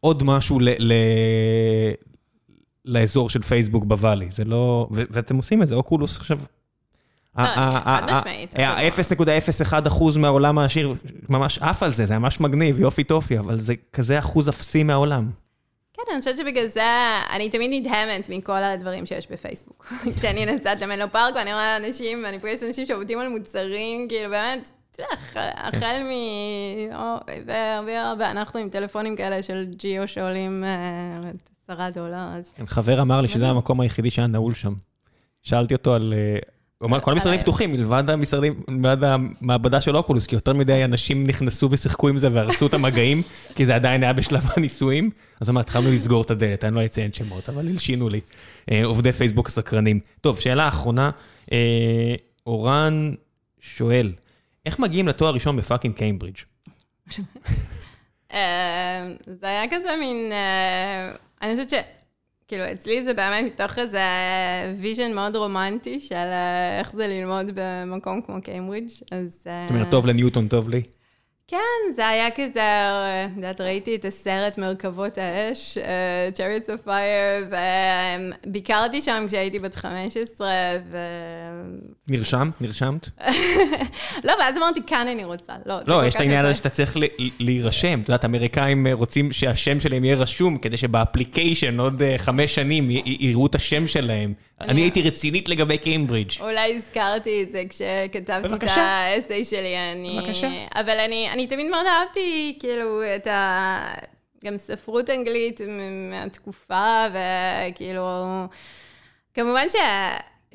עוד 0.00 0.22
משהו 0.22 0.60
ל... 0.60 0.68
ל... 0.78 0.92
לאזור 2.84 3.30
של 3.30 3.42
פייסבוק 3.42 3.84
בוואלי, 3.84 4.26
זה 4.30 4.44
לא... 4.44 4.88
ו- 4.92 5.02
ואתם 5.10 5.36
עושים 5.36 5.62
את 5.62 5.68
זה, 5.68 5.74
אוקולוס 5.74 6.16
עכשיו... 6.16 6.38
ה-0.01% 8.64 10.18
מהעולם 10.18 10.58
העשיר 10.58 10.94
ממש 11.28 11.58
עף 11.58 11.82
על 11.82 11.92
זה, 11.92 12.06
זה 12.06 12.18
ממש 12.18 12.40
מגניב, 12.40 12.80
יופי 12.80 13.04
טופי, 13.04 13.38
אבל 13.38 13.60
זה 13.60 13.74
כזה 13.92 14.18
אחוז 14.18 14.48
אפסי 14.48 14.82
מהעולם. 14.82 15.30
כן, 16.06 16.12
אני 16.12 16.20
חושבת 16.20 16.36
שבגלל 16.36 16.66
זה, 16.66 16.82
אני 17.30 17.50
תמיד 17.50 17.70
נדהמת 17.74 18.28
מכל 18.28 18.62
הדברים 18.62 19.06
שיש 19.06 19.30
בפייסבוק. 19.30 19.92
כשאני 20.16 20.46
נוסעת 20.46 20.80
למנו 20.80 21.04
פארק 21.12 21.34
ואני 21.34 21.52
רואה 21.52 21.76
אנשים, 21.76 22.22
ואני 22.24 22.38
פוגשת 22.38 22.62
אנשים 22.62 22.86
שעובדים 22.86 23.18
על 23.18 23.28
מוצרים, 23.28 24.08
כאילו 24.08 24.30
באמת, 24.30 24.70
אתה 24.90 25.02
יודע, 25.02 25.52
החל 25.56 26.02
מ... 26.02 26.10
ואנחנו 28.18 28.60
עם 28.60 28.68
טלפונים 28.68 29.16
כאלה 29.16 29.42
של 29.42 29.66
ג'יו 29.76 30.08
שעולים 30.08 30.64
אה, 30.64 31.30
עשרה 31.64 31.90
דולר, 31.90 32.28
אז... 32.38 32.52
חבר 32.66 33.02
אמר 33.02 33.20
לי 33.20 33.28
שזה 33.28 33.48
המקום 33.48 33.80
היחידי 33.80 34.10
שהיה 34.10 34.26
נעול 34.26 34.54
שם. 34.54 34.74
שאלתי 35.42 35.74
אותו 35.74 35.94
על... 35.94 36.14
אה, 36.82 36.86
הוא 36.86 36.88
אמר, 36.88 37.00
כל 37.00 37.12
המשרדים 37.12 37.40
פתוחים, 37.40 37.72
מלבד 37.72 38.10
המשרדים, 38.10 38.62
מלבד 38.68 39.04
המעבדה 39.04 39.80
של 39.80 39.96
אוקולוס, 39.96 40.26
כי 40.26 40.34
יותר 40.34 40.52
מדי 40.52 40.84
אנשים 40.84 41.26
נכנסו 41.26 41.68
ושיחקו 41.70 42.08
עם 42.08 42.18
זה 42.18 42.28
והרסו 42.32 42.66
את 42.66 42.74
המגעים, 42.74 43.22
כי 43.56 43.66
זה 43.66 43.74
עדיין 43.74 44.02
היה 44.02 44.12
בשלב 44.12 44.42
הניסויים. 44.56 45.10
אז 45.40 45.48
הוא 45.48 45.52
אמר, 45.52 45.60
התחלנו 45.60 45.90
לסגור 45.90 46.22
את 46.22 46.30
הדלת, 46.30 46.64
אני 46.64 46.74
לא 46.74 46.84
אציין 46.84 47.12
שמות, 47.12 47.48
אבל 47.48 47.68
הלשינו 47.68 48.08
לי. 48.08 48.20
אה, 48.70 48.84
עובדי 48.84 49.12
פייסבוק 49.12 49.48
הסקרנים. 49.48 50.00
טוב, 50.20 50.40
שאלה 50.40 50.68
אחרונה, 50.68 51.10
אה, 51.52 52.14
אורן 52.46 53.14
שואל, 53.60 54.12
איך 54.66 54.78
מגיעים 54.78 55.08
לתואר 55.08 55.34
ראשון 55.34 55.56
ב 55.56 55.61
fucking 55.61 55.94
קיימברידג'? 55.94 56.38
זה 59.40 59.46
היה 59.46 59.62
כזה 59.70 59.96
מין, 60.00 60.32
אני 61.42 61.54
חושבת 61.54 61.70
ש... 61.70 61.74
כאילו, 62.48 62.64
אצלי 62.72 63.04
זה 63.04 63.14
באמת 63.14 63.44
מתוך 63.52 63.78
איזה 63.78 64.00
vision 64.80 65.12
מאוד 65.12 65.36
רומנטי 65.36 66.00
של 66.00 66.14
אה, 66.14 66.78
איך 66.78 66.92
זה 66.92 67.06
ללמוד 67.06 67.50
במקום 67.54 68.20
כמו 68.22 68.42
קיימברידג', 68.42 68.90
אז... 69.10 69.28
זאת 69.42 69.70
אומרת, 69.70 69.90
טוב 69.90 70.06
לניוטון, 70.06 70.48
טוב 70.48 70.68
לי. 70.68 70.82
כן, 71.48 71.92
זה 71.92 72.08
היה 72.08 72.30
כזה, 72.30 72.62
את 73.24 73.36
יודעת, 73.36 73.60
ראיתי 73.60 73.96
את 73.96 74.04
הסרט 74.04 74.58
מרכבות 74.58 75.18
האש, 75.18 75.78
אה, 75.78 76.28
Chariots 76.36 76.68
of 76.68 76.86
Fire, 76.86 77.54
וביקרתי 78.46 79.02
שם 79.02 79.24
כשהייתי 79.28 79.58
בת 79.58 79.74
15, 79.74 80.48
ו... 80.90 80.98
נרשמת? 82.08 82.60
נרשמת? 82.60 83.08
לא, 84.24 84.32
ואז 84.40 84.56
אמרתי, 84.56 84.80
כאן 84.86 85.08
אני 85.08 85.24
רוצה. 85.24 85.52
לא, 85.66 85.76
לא 85.86 86.06
יש 86.06 86.14
את 86.14 86.20
העניין 86.20 86.44
הזה 86.44 86.54
שאתה 86.54 86.70
צריך 86.70 86.96
להירשם. 87.38 88.00
את 88.00 88.08
יודעת, 88.08 88.24
אמריקאים 88.24 88.86
רוצים 88.86 89.32
שהשם 89.32 89.80
שלהם 89.80 90.04
יהיה 90.04 90.16
רשום, 90.16 90.58
כדי 90.58 90.76
שבאפליקיישן 90.76 91.80
עוד 91.80 92.02
אה, 92.02 92.18
חמש 92.18 92.54
שנים 92.54 92.90
יראו 93.04 93.46
את 93.46 93.54
השם 93.54 93.86
שלהם. 93.86 94.32
אני 94.60 94.80
הייתי 94.80 95.02
רצינית 95.02 95.48
לגבי 95.48 95.78
קיימברידג'. 95.78 96.40
אולי 96.40 96.74
הזכרתי 96.74 97.42
את 97.42 97.52
זה 97.52 97.62
כשכתבתי 97.68 98.54
את 98.54 98.70
האסיי 98.76 99.44
שלי. 99.44 99.74
בבקשה. 100.18 100.48
אבל 100.74 100.98
אני... 100.98 101.30
אני 101.32 101.46
תמיד 101.46 101.66
מאוד 101.66 101.86
אהבתי, 101.86 102.56
כאילו, 102.60 103.02
את 103.16 103.26
ה... 103.26 103.94
גם 104.44 104.56
ספרות 104.56 105.10
אנגלית 105.10 105.60
מהתקופה, 106.10 107.06
וכאילו... 107.10 108.24
כמובן 109.34 109.68
ש... 109.68 109.76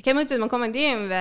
קיימברידג' 0.02 0.30
זה 0.30 0.46
מקום 0.46 0.62
מדהים, 0.62 1.12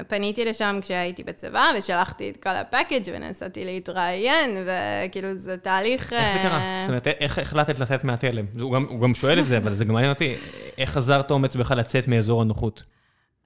ופניתי 0.00 0.44
לשם 0.44 0.78
כשהייתי 0.82 1.24
בצבא, 1.24 1.64
ושלחתי 1.78 2.30
את 2.30 2.36
כל 2.36 2.50
הפאקג' 2.50 3.00
ונסעתי 3.12 3.64
להתראיין, 3.64 4.56
וכאילו 4.66 5.34
זה 5.34 5.56
תהליך... 5.56 6.12
איך 6.12 6.32
זה 6.32 6.38
קרה? 6.38 6.58
אה, 6.58 6.80
זאת 6.82 6.88
אומרת, 6.88 7.06
איך 7.06 7.38
החלטת 7.38 7.78
לצאת 7.78 8.04
מהתלם? 8.04 8.44
הוא 8.60 8.72
גם, 8.72 8.86
הוא 8.88 9.00
גם 9.00 9.14
שואל 9.14 9.38
את 9.38 9.46
זה, 9.46 9.56
אבל 9.56 9.74
זה 9.74 9.84
גם 9.84 9.94
מעניין 9.94 10.12
אותי, 10.12 10.34
איך 10.78 10.90
חזרת 10.90 11.30
אומץ 11.30 11.56
בכלל 11.56 11.78
לצאת 11.78 12.08
מאזור 12.08 12.42
הנוחות? 12.42 12.82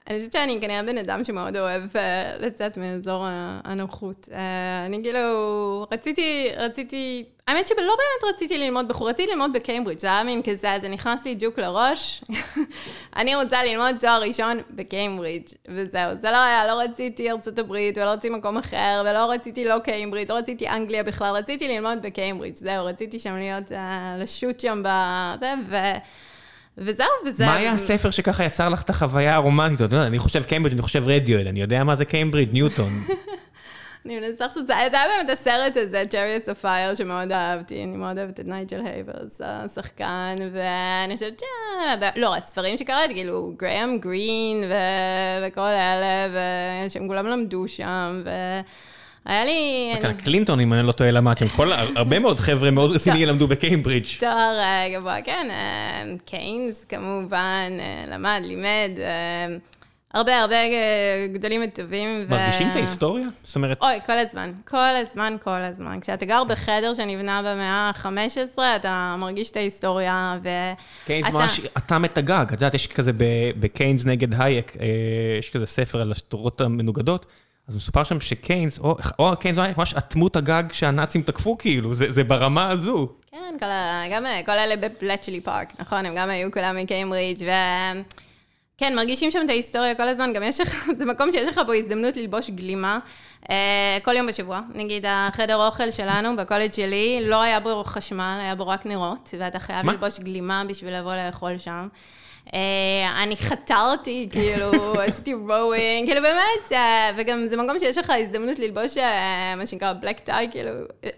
אני 0.09 0.19
חושבת 0.19 0.33
שאני 0.33 0.59
כנראה 0.61 0.83
בן 0.83 0.99
אדם 0.99 1.25
שמאוד 1.25 1.57
אוהב 1.57 1.83
אה, 1.83 1.97
לצאת 2.39 2.79
מאזור 2.79 3.25
הנוחות. 3.65 4.29
אה, 4.31 4.35
אני 4.87 5.03
כאילו, 5.03 5.87
רציתי, 5.93 6.49
רציתי, 6.57 7.25
האמת 7.49 7.67
שלא 7.67 7.77
באמת 7.77 8.35
רציתי 8.35 8.59
ללמוד 8.59 8.89
בחו"ל, 8.89 9.09
רציתי 9.09 9.33
ללמוד 9.33 9.53
בקיימברידג', 9.53 10.01
זה 10.01 10.07
היה 10.07 10.25
מין 10.25 10.43
כזה, 10.43 10.69
זה 10.83 10.89
נכנס 10.89 11.25
לי 11.25 11.37
ג'וק 11.39 11.59
לראש. 11.59 12.25
אני 13.17 13.35
רוצה 13.35 13.65
ללמוד 13.65 13.97
תואר 14.01 14.23
ראשון 14.23 14.61
בקיימברידג', 14.71 15.49
וזהו. 15.69 16.11
זה 16.21 16.31
לא 16.31 16.37
היה, 16.37 16.67
לא 16.67 16.81
רציתי 16.81 17.31
ארצות 17.31 17.59
הברית, 17.59 17.99
ולא 17.99 18.11
רציתי 18.11 18.35
מקום 18.35 18.57
אחר, 18.57 19.03
ולא 19.05 19.31
רציתי 19.31 19.65
לא 19.65 19.79
קיימברידג', 19.79 20.31
לא 20.31 20.37
רציתי 20.37 20.69
אנגליה 20.69 21.03
בכלל, 21.03 21.37
רציתי 21.37 21.69
ללמוד 21.69 22.03
בקיימברידג', 22.03 22.57
זהו, 22.57 22.87
רציתי 22.87 23.19
שם 23.19 23.37
להיות, 23.37 23.71
אה, 23.71 23.75
לשוט 24.19 24.61
שם 24.61 24.83
בזה, 24.85 25.55
ו... 25.69 25.77
וזהו, 26.79 27.07
וזה... 27.27 27.47
מה 27.47 27.57
היה 27.57 27.73
הספר 27.73 28.11
שככה 28.11 28.45
יצר 28.45 28.69
לך 28.69 28.83
את 28.83 28.91
החוויה 28.91 29.35
הרומנטית? 29.35 29.93
אני 29.93 30.19
חושב 30.19 30.43
קיימברידג', 30.43 30.77
אני 30.77 30.83
חושב 30.83 31.03
רדיואל, 31.07 31.49
אני 31.49 31.61
יודע 31.61 31.85
מה 31.85 31.97
זה 31.97 32.05
קיימברידג', 32.05 32.53
ניוטון. 32.53 32.93
אני 34.07 34.21
מנסה 34.21 34.47
לחשוב, 34.47 34.67
זה 34.67 34.77
היה 34.77 34.89
באמת 34.91 35.31
הסרט 35.31 35.77
הזה, 35.77 36.05
Chariots 36.11 36.47
of 36.47 36.65
Fire, 36.65 36.97
שמאוד 36.97 37.33
אהבתי, 37.33 37.85
אני 37.85 37.97
מאוד 37.97 38.19
אוהבת 38.19 38.41
את 38.41 38.47
נייג'ל 38.47 38.87
הייברס, 38.87 39.41
השחקן, 39.45 40.37
ואני 40.53 41.15
חושבת 41.15 41.41
ש... 41.41 41.45
לא, 42.17 42.37
הספרים 42.37 42.77
שקראתי, 42.77 43.15
כאילו, 43.15 43.53
גריאם 43.59 43.99
גרין 43.99 44.65
וכל 45.47 45.61
אלה, 45.61 46.29
ושהם 46.87 47.09
כולם 47.09 47.27
למדו 47.27 47.69
שם, 47.69 48.23
ו... 48.25 48.31
היה 49.25 49.45
לי... 49.45 49.93
קלינטון, 50.25 50.61
אם 50.61 50.73
אני 50.73 50.87
לא 50.87 50.93
טועה, 50.93 51.11
למד 51.11 51.39
שם. 51.39 51.47
הרבה 51.97 52.19
מאוד 52.19 52.39
חבר'ה 52.39 52.71
מאוד 52.71 52.91
רציניים 52.97 53.29
למדו 53.29 53.49
בקיימברידג'. 53.49 54.07
תואר 54.21 54.59
אה, 54.59 54.89
גבוה, 54.95 55.23
כן. 55.23 55.49
אה, 55.51 56.05
קיינס, 56.25 56.85
כמובן, 56.85 57.73
אה, 57.81 58.05
למד, 58.09 58.41
לימד. 58.45 58.91
הרבה 60.15 60.41
הרבה 60.41 60.57
גדולים 61.33 61.61
וטובים. 61.65 62.27
מרגישים 62.29 62.71
את 62.71 62.77
ההיסטוריה? 62.77 63.27
זאת 63.43 63.57
אומרת... 63.57 63.83
אוי, 63.83 63.99
כל 64.07 64.19
הזמן. 64.19 64.53
כל 64.69 64.77
הזמן, 64.77 65.37
כל 65.43 65.51
הזמן. 65.51 66.01
כשאתה 66.01 66.27
גר 66.27 66.45
בחדר 66.45 66.95
שנבנה 66.95 67.41
במאה 67.43 67.91
ה-15, 67.95 68.59
אתה 68.77 69.17
מרגיש 69.19 69.51
את 69.51 69.57
ההיסטוריה, 69.57 70.39
ו... 70.43 70.49
קיינס 71.07 71.31
ממש, 71.31 71.61
אתה 71.79 71.99
מתגג. 71.99 72.45
את 72.47 72.53
יודעת, 72.53 72.75
יש 72.75 72.87
כזה 72.87 73.13
בקיינס 73.61 74.07
נגד 74.07 74.43
הייק, 74.43 74.77
יש 75.39 75.51
כזה 75.51 75.67
ספר 75.67 76.01
על 76.01 76.13
התורות 76.13 76.61
המנוגדות. 76.61 77.27
אז 77.69 77.77
מסופר 77.77 78.05
שם 78.05 78.21
שקיינס, 78.21 78.79
או, 78.79 78.97
או 79.19 79.37
קיינס, 79.37 79.59
ממש 79.59 79.95
אטמו 79.95 80.29
הגג 80.35 80.65
שהנאצים 80.73 81.23
תקפו 81.23 81.59
כאילו, 81.59 81.95
זה, 81.95 82.13
זה 82.13 82.25
ברמה 82.25 82.69
הזו. 82.71 83.09
כן, 83.31 83.55
כל 83.59 83.67
ה, 83.67 84.03
גם 84.11 84.25
כל 84.47 84.53
אלה 84.53 84.77
בבלצ'לי 84.77 85.41
פארק, 85.41 85.73
נכון? 85.81 86.07
הם 86.07 86.15
גם 86.17 86.31
היו 86.31 86.53
כולם 86.53 86.77
מקיימברידג' 86.77 87.47
ו... 87.47 87.51
כן, 88.79 88.95
מרגישים 88.97 89.31
שם 89.31 89.39
את 89.45 89.51
ההיסטוריה 89.51 89.95
כל 89.95 90.09
הזמן, 90.09 90.33
גם 90.33 90.43
יש 90.43 90.61
לך, 90.61 90.87
זה 90.99 91.05
מקום 91.05 91.33
שיש 91.33 91.49
לך 91.49 91.61
בו 91.67 91.73
הזדמנות 91.73 92.17
ללבוש 92.17 92.51
גלימה 92.51 92.99
אה, 93.43 93.49
כל 94.03 94.17
יום 94.17 94.27
בשבוע. 94.27 94.61
נגיד, 94.75 95.05
החדר 95.09 95.67
אוכל 95.67 95.91
שלנו 95.91 96.37
בקולג' 96.37 96.73
שלי, 96.73 97.21
לא 97.23 97.43
היה 97.43 97.61
בו 97.61 97.85
חשמל, 97.85 98.39
היה 98.41 98.55
בו 98.55 98.69
רק 98.69 98.87
נרות, 98.87 99.35
ואתה 99.39 99.59
חייב 99.59 99.87
מה? 99.87 99.93
ללבוש 99.93 100.21
גלימה 100.21 100.63
בשביל 100.69 100.99
לבוא 100.99 101.15
לאכול 101.15 101.59
שם. 101.59 101.89
אה, 102.55 103.23
אני 103.23 103.37
חתרתי, 103.37 104.29
כאילו, 104.31 104.71
עשיתי 105.09 105.35
rowing, 105.35 106.09
כאילו 106.09 106.23
באמת, 106.23 106.73
אה, 106.73 107.11
וגם 107.17 107.47
זה 107.49 107.57
מקום 107.57 107.79
שיש 107.79 107.99
לך 107.99 108.13
הזדמנות 108.21 108.59
ללבוש 108.59 108.99
אה, 108.99 109.55
מה 109.57 109.67
שנקרא 109.67 109.93
black 109.93 110.21
tie, 110.21 110.49
כאילו, 110.51 110.71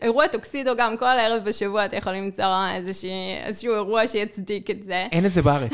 אירוע 0.02 0.26
טוקסידו 0.26 0.76
גם 0.76 0.96
כל 0.96 1.04
ערב 1.04 1.44
בשבוע 1.44 1.84
אתה 1.84 1.96
יכול 1.96 2.12
למצוא 2.12 2.44
איזשהו 3.46 3.74
אירוע 3.74 4.06
שיצדיק 4.06 4.70
את 4.70 4.82
זה. 4.82 5.06
אין 5.12 5.26
את 5.26 5.30
זה 5.30 5.42
בארץ. 5.42 5.72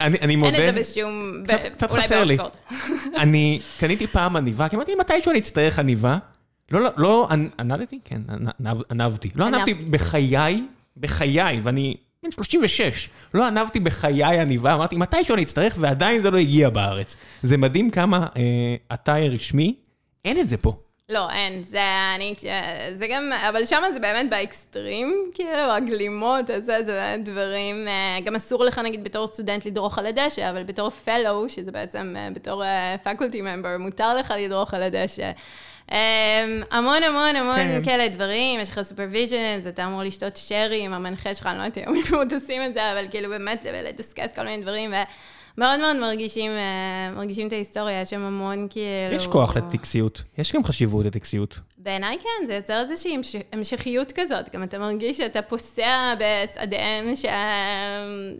אני 0.00 0.36
מודה. 0.36 0.56
אין 0.58 0.68
את 0.68 0.74
זה 0.74 0.80
בשום, 0.80 1.42
קצת 1.72 1.90
חסר 1.90 2.24
לי. 2.24 2.36
אני 3.22 3.60
קניתי 3.80 4.06
פעם 4.06 4.36
עניבה, 4.36 4.68
כי 4.68 4.76
אמרתי, 4.76 4.94
מתישהו 4.94 5.30
אני 5.30 5.38
אצטרך 5.38 5.78
עניבה. 5.78 6.18
לא, 6.70 6.80
לא, 6.80 6.90
לא, 6.96 7.28
ענדתי? 7.58 7.98
כן, 8.04 8.20
ענבתי. 8.90 9.28
לא 9.34 9.44
ענבתי 9.44 9.74
בחיי, 9.74 10.62
בחיי, 10.96 11.60
ואני 11.62 11.94
בן 12.24 12.30
36, 12.30 13.08
לא 13.34 13.46
ענבתי 13.46 13.80
בחיי 13.80 14.24
עניבה, 14.24 14.74
אמרתי, 14.74 14.96
מתישהו 14.96 15.34
אני 15.34 15.42
אצטרך, 15.42 15.74
ועדיין 15.78 16.22
זה 16.22 16.30
לא 16.30 16.38
הגיע 16.38 16.70
בארץ. 16.70 17.16
זה 17.42 17.56
מדהים 17.56 17.90
כמה 17.90 18.26
אה, 18.36 18.42
עתאי 18.88 19.28
רשמי, 19.28 19.74
אין 20.24 20.40
את 20.40 20.48
זה 20.48 20.56
פה. 20.56 20.76
לא, 21.08 21.30
אין, 21.30 21.62
זה 21.62 21.80
אני, 22.16 22.34
זה 22.94 23.06
גם, 23.06 23.30
אבל 23.48 23.66
שם 23.66 23.82
זה 23.92 24.00
באמת 24.00 24.30
באקסטרים, 24.30 25.30
כאילו, 25.34 25.72
הגלימות, 25.76 26.50
הזה, 26.50 26.78
זה 26.84 26.92
באמת 26.92 27.24
דברים, 27.28 27.88
אה, 27.88 28.18
גם 28.24 28.36
אסור 28.36 28.64
לך 28.64 28.78
נגיד 28.78 29.04
בתור 29.04 29.26
סטודנט 29.26 29.66
לדרוך 29.66 29.98
על 29.98 30.06
הדשא, 30.06 30.50
אבל 30.50 30.62
בתור 30.62 30.90
fellow, 30.90 31.48
שזה 31.48 31.72
בעצם 31.72 32.14
אה, 32.16 32.28
בתור 32.30 32.64
אה, 33.06 33.42
member, 33.42 33.78
מותר 33.78 34.14
לך 34.14 34.34
לדרוך 34.38 34.74
על 34.74 34.82
הדשא. 34.82 35.30
אמ, 35.92 35.94
המון 36.70 37.02
המון 37.02 37.36
המון 37.36 37.54
כן. 37.54 37.80
כאלה 37.84 38.08
דברים, 38.08 38.60
יש 38.60 38.70
לך 38.70 38.82
supervisions, 38.82 39.66
אתה 39.68 39.86
אמור 39.86 40.02
לשתות 40.02 40.36
שרי 40.36 40.84
עם 40.84 40.92
המנחה 40.92 41.34
שלך, 41.34 41.46
אני 41.46 41.58
לא 41.58 41.62
יודעת 41.62 41.78
אם 41.78 41.94
הם 41.94 42.28
עושים 42.34 42.62
את 42.64 42.74
זה, 42.74 42.92
אבל 42.92 43.06
כאילו 43.10 43.28
באמת 43.28 43.66
לדסקס 43.84 44.32
כל 44.32 44.42
מיני 44.42 44.62
דברים, 44.62 44.94
ומאוד 45.56 45.80
מאוד 45.80 45.96
מרגישים, 45.96 46.52
אה, 46.52 47.16
מרגישים 47.16 47.48
את 47.48 47.52
ההיסטוריה, 47.52 48.00
יש 48.00 48.10
שם 48.10 48.20
המון 48.20 48.66
כאילו... 48.70 49.16
יש 49.16 49.26
כוח 49.26 49.56
לטקסיות, 49.56 50.22
יש 50.38 50.52
גם 50.52 50.64
חשיבות 50.64 51.06
לטקסיות. 51.06 51.58
בעיניי 51.78 52.16
כן, 52.18 52.46
זה 52.46 52.54
יוצר 52.54 52.80
איזושהי 52.80 53.16
המשכיות 53.52 54.12
כזאת, 54.12 54.54
גם 54.54 54.62
אתה 54.62 54.78
מרגיש 54.78 55.16
שאתה 55.16 55.42
פוסע 55.42 56.14
בצעדיהם, 56.18 57.12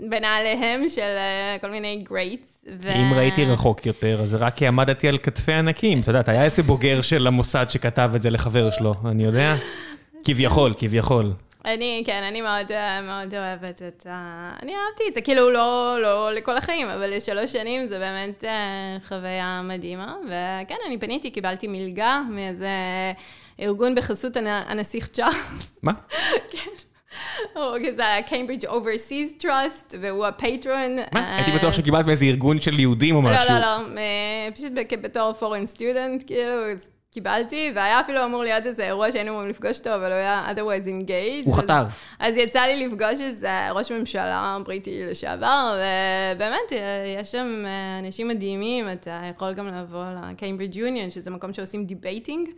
בנעליהם 0.09 0.89
של 0.89 1.01
אה, 1.01 1.57
כל 1.61 1.71
מיני 1.71 1.97
greats. 1.97 2.52
ו... 2.67 2.89
אם 2.89 3.15
ראיתי 3.15 3.45
רחוק 3.45 3.87
יותר, 3.87 4.21
אז 4.23 4.35
רק 4.35 4.57
כי 4.57 4.67
עמדתי 4.67 5.09
על 5.09 5.19
כתפי 5.19 5.53
ענקים. 5.53 6.01
אתה 6.01 6.11
יודע, 6.11 6.23
היה 6.27 6.45
איזה 6.45 6.63
בוגר 6.63 7.03
של 7.03 7.27
המוסד 7.27 7.67
שכתב 7.69 8.11
את 8.17 8.23
זה 8.23 8.31
לחבר 8.31 8.71
שלו, 8.71 8.95
אני 9.05 9.25
יודע? 9.25 9.57
כביכול, 10.25 10.75
כביכול. 10.79 11.33
אני, 11.65 12.03
כן, 12.07 12.23
אני 12.23 12.41
מאוד, 12.41 12.67
מאוד 13.03 13.35
אוהבת 13.35 13.83
את 13.89 14.07
ה... 14.11 14.51
אני 14.63 14.73
אהבתי 14.73 15.05
את 15.09 15.15
זה, 15.15 15.21
כאילו 15.21 15.51
לא, 15.51 15.97
לא 16.03 16.33
לכל 16.33 16.57
החיים, 16.57 16.89
אבל 16.89 17.17
לשלוש 17.17 17.53
שנים 17.53 17.89
זה 17.89 17.99
באמת 17.99 18.45
אה, 18.45 18.97
חוויה 19.09 19.61
מדהימה. 19.65 20.17
וכן, 20.25 20.77
אני 20.87 20.99
פניתי, 20.99 21.31
קיבלתי 21.31 21.69
מלגה 21.69 22.23
מאיזה 22.31 22.69
ארגון 23.61 23.95
בחסות 23.95 24.37
הנסיך 24.47 25.07
צ'ארלס. 25.07 25.79
מה? 25.83 25.93
כן. 26.53 26.92
הוא 27.55 27.77
כזה 27.87 28.03
Cambridge 28.27 28.67
Overseas 28.67 29.33
Trust, 29.39 29.95
והוא 30.01 30.27
הפטרון. 30.27 30.97
מה? 31.13 31.37
הייתי 31.37 31.53
בטוח 31.53 31.73
שקיבלת 31.73 32.07
מאיזה 32.07 32.25
ארגון 32.25 32.61
של 32.61 32.81
יהודים 32.81 33.15
או 33.17 33.23
משהו. 33.23 33.49
לא, 33.49 33.59
לא, 33.59 33.61
לא, 33.61 33.99
אה, 33.99 34.49
פשוט 34.55 34.73
בתור 35.03 35.33
foreign 35.33 35.67
student, 35.67 36.23
כאילו, 36.27 36.55
קיבלתי, 37.13 37.73
והיה 37.75 38.01
אפילו 38.01 38.25
אמור 38.25 38.43
להיות 38.43 38.67
איזה 38.67 38.85
אירוע 38.87 39.13
שהיינו 39.13 39.31
אמורים 39.31 39.49
לפגוש 39.49 39.79
אותו, 39.79 39.95
אבל 39.95 40.05
הוא 40.05 40.15
היה 40.15 40.47
otherwise 40.51 40.87
engaged. 40.87 41.47
הוא 41.47 41.57
חתר. 41.57 41.83
אז 42.19 42.37
יצא 42.37 42.61
לי 42.61 42.87
לפגוש 42.87 43.21
איזה 43.21 43.71
ראש 43.71 43.93
ממשלה 43.93 44.59
בריטי 44.65 45.03
לשעבר, 45.11 45.81
ובאמת, 46.35 46.73
יש 47.21 47.33
שם 47.33 47.65
אנשים 47.99 48.29
מדהימים, 48.29 48.93
אתה 48.93 49.21
יכול 49.31 49.53
גם 49.53 49.67
לבוא 49.67 50.05
ל 50.33 50.37
Cambridge 50.37 50.77
Union, 50.77 51.11
שזה 51.11 51.31
מקום 51.31 51.53
שעושים 51.53 51.85
debating. 51.85 52.49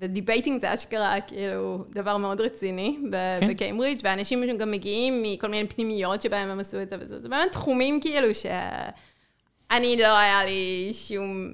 ו 0.00 0.07
debating 0.07 0.60
זה 0.60 0.74
אשכרה 0.74 1.20
כאילו 1.20 1.84
דבר 1.90 2.16
מאוד 2.16 2.40
רציני 2.40 2.98
כן. 3.40 3.48
בקיימברידג', 3.48 4.00
ואנשים 4.04 4.56
גם 4.58 4.70
מגיעים 4.70 5.22
מכל 5.22 5.48
מיני 5.48 5.68
פנימיות 5.68 6.22
שבהם 6.22 6.48
הם 6.48 6.60
עשו 6.60 6.82
את 6.82 6.88
זה, 6.88 6.96
וזה 7.00 7.28
באמת 7.28 7.52
תחומים 7.52 8.00
כאילו 8.00 8.28
שאני 8.34 9.96
לא 9.96 10.18
היה 10.18 10.44
לי 10.44 10.90
שום 10.92 11.52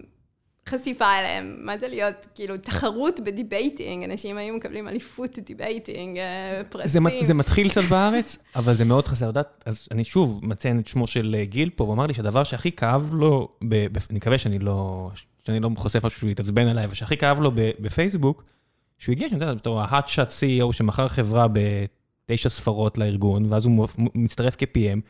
חשיפה 0.68 1.18
אליהם. 1.18 1.56
מה 1.58 1.78
זה 1.78 1.88
להיות 1.88 2.26
כאילו 2.34 2.56
תחרות 2.56 3.20
ב 3.20 3.29
debating, 3.29 4.04
אנשים 4.04 4.36
היו 4.36 4.54
מקבלים 4.54 4.88
אליפות 4.88 5.38
debating, 5.38 6.18
אה, 6.18 6.62
פרסים. 6.68 7.08
זה, 7.10 7.26
זה 7.26 7.34
מתחיל 7.34 7.70
קצת 7.70 7.84
בארץ, 7.84 8.38
אבל 8.56 8.74
זה 8.74 8.84
מאוד 8.84 9.08
חסר 9.08 9.30
דת. 9.30 9.62
אז 9.66 9.88
אני 9.90 10.04
שוב 10.04 10.40
מציין 10.42 10.78
את 10.78 10.86
שמו 10.86 11.06
של 11.06 11.36
אה, 11.38 11.44
גיל 11.44 11.70
פה, 11.70 11.84
הוא 11.84 11.94
אמר 11.94 12.06
לי 12.06 12.14
שהדבר 12.14 12.44
שהכי 12.44 12.72
כאב 12.72 13.14
לו, 13.14 13.48
ב, 13.68 13.74
אני 13.74 14.16
מקווה 14.16 14.38
שאני 14.38 14.58
לא... 14.58 15.10
שאני 15.46 15.60
לא 15.60 15.70
חושף 15.76 16.04
משהו 16.04 16.18
שהוא 16.18 16.30
יתעצבן 16.30 16.66
עליי, 16.66 16.86
ושהכי 16.90 17.16
כאב 17.16 17.40
לו 17.40 17.50
בפייסבוק, 17.54 18.44
שהוא 18.98 19.12
הגיע, 19.12 19.28
שאני 19.28 19.40
יודע, 19.40 19.54
בתור 19.54 19.84
shot 19.84 20.28
CEO 20.28 20.72
שמכר 20.72 21.08
חברה 21.08 21.46
בתשע 22.28 22.48
ספרות 22.48 22.98
לארגון, 22.98 23.52
ואז 23.52 23.64
הוא 23.64 23.88
מצטרף 24.14 24.56
כ-PM, 24.58 25.00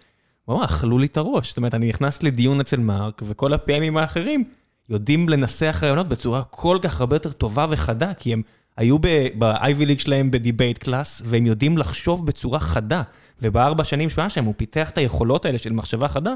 הוא 0.45 0.57
אמר, 0.57 0.65
אכלו 0.65 0.99
לי 0.99 1.07
את 1.07 1.17
הראש. 1.17 1.49
זאת 1.49 1.57
אומרת, 1.57 1.75
אני 1.75 1.89
נכנס 1.89 2.23
לדיון 2.23 2.61
אצל 2.61 2.77
מרק, 2.77 3.23
וכל 3.25 3.53
ה-PMים 3.53 3.99
האחרים 3.99 4.45
יודעים 4.89 5.29
לנסח 5.29 5.81
רעיונות 5.83 6.09
בצורה 6.09 6.45
כל 6.45 6.79
כך 6.83 7.01
הרבה 7.01 7.17
יותר 7.17 7.33
טובה 7.33 7.67
וחדה, 7.71 8.15
כי 8.15 8.33
הם 8.33 8.43
היו 8.77 8.99
ב-Ivy 8.99 9.87
League 9.87 9.99
שלהם 9.99 10.31
ב 10.31 10.38
debate 10.38 10.79
class, 10.79 11.23
והם 11.25 11.47
יודעים 11.47 11.79
לחשוב 11.79 12.27
בצורה 12.27 12.61
חדה. 12.61 13.03
ובארבע 13.43 13.85
שנים 13.85 14.11
שהוא 14.11 14.23
היה 14.23 14.31
שם, 14.31 14.45
הוא 14.45 14.55
פיתח 14.57 14.91
את 14.91 14.99
היכולות 14.99 15.45
האלה 15.45 15.59
של 15.59 15.73
מחשבה 15.73 16.09
חדה, 16.09 16.35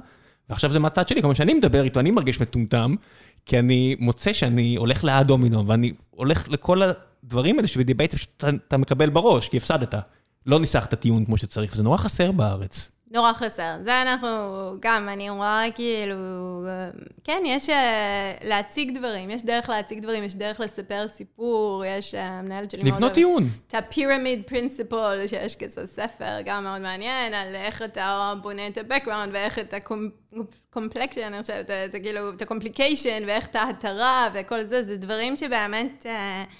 ועכשיו 0.51 0.73
זה 0.73 0.79
מהצד 0.79 1.09
שלי, 1.09 1.23
כמו 1.23 1.35
שאני 1.35 1.55
מדבר 1.55 1.85
איתו, 1.85 2.01
אני 2.01 2.11
מרגיש 2.11 2.41
מטומטם, 2.41 2.95
כי 3.47 3.59
אני 3.59 3.97
מוצא 3.99 4.33
שאני 4.33 4.77
הולך 4.77 5.05
לאד 5.05 5.23
הומינם, 5.23 5.67
ואני 5.67 5.93
הולך 6.11 6.49
לכל 6.49 6.81
הדברים 6.83 7.57
האלה 7.57 7.67
שב 7.67 7.83
debate 7.83 8.15
אתה 8.69 8.77
מקבל 8.77 9.11
בראש, 9.11 9.49
כי 9.49 9.57
הפסדת. 9.57 9.95
לא 10.47 10.61
ניסחת 10.61 10.95
טיעון 10.95 11.25
כמו 11.25 11.37
שצריך, 11.37 11.73
וזה 11.73 11.83
נורא 11.83 11.97
חסר 11.97 12.33
בארץ. 12.33 12.91
נורא 13.17 13.33
חסר. 13.33 13.77
זה 13.85 14.03
אנחנו, 14.03 14.29
גם, 14.81 15.09
אני 15.09 15.31
רואה 15.31 15.65
כאילו, 15.75 16.17
כן, 17.25 17.43
יש 17.47 17.71
אה, 17.71 18.35
להציג 18.43 18.99
דברים, 18.99 19.31
יש 19.31 19.43
דרך 19.43 19.69
להציג 19.69 20.01
דברים, 20.01 20.25
יש 20.25 20.35
דרך 20.35 20.61
לספר 20.61 21.09
סיפור, 21.09 21.85
יש 21.87 22.15
אה, 22.15 22.27
המנהלת 22.27 22.71
שלי 22.71 22.83
מאוד... 22.83 22.95
לבנות 22.95 23.13
טיעון. 23.13 23.49
את 23.67 23.75
ה-pyramid 23.75 24.51
principle, 24.51 25.29
שיש 25.29 25.57
כזה 25.57 25.87
ספר, 25.87 26.41
גם 26.45 26.65
מאוד 26.65 26.81
מעניין, 26.81 27.35
על 27.35 27.55
איך 27.55 27.83
אתה 27.83 28.35
בונה 28.43 28.67
את 28.67 28.79
ה-background 28.79 29.31
ואיך 29.33 29.59
את 29.59 29.75
ה-complexion, 29.75 31.21
אני 31.27 31.41
חושבת, 31.41 31.71
את, 31.71 31.95
כאילו, 32.03 32.31
את 32.31 32.43
ה-complication 32.43 33.23
ואיך 33.27 33.47
את 33.47 33.57
ההתרה 33.57 34.29
וכל 34.35 34.65
זה, 34.65 34.83
זה 34.83 34.97
דברים 34.97 35.37
שבאמת... 35.37 36.07
אה, 36.07 36.53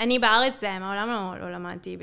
אני 0.00 0.18
בארץ 0.18 0.64
אה, 0.64 0.78
מעולם 0.78 1.08
לא, 1.08 1.40
לא 1.40 1.52
למדתי 1.52 1.96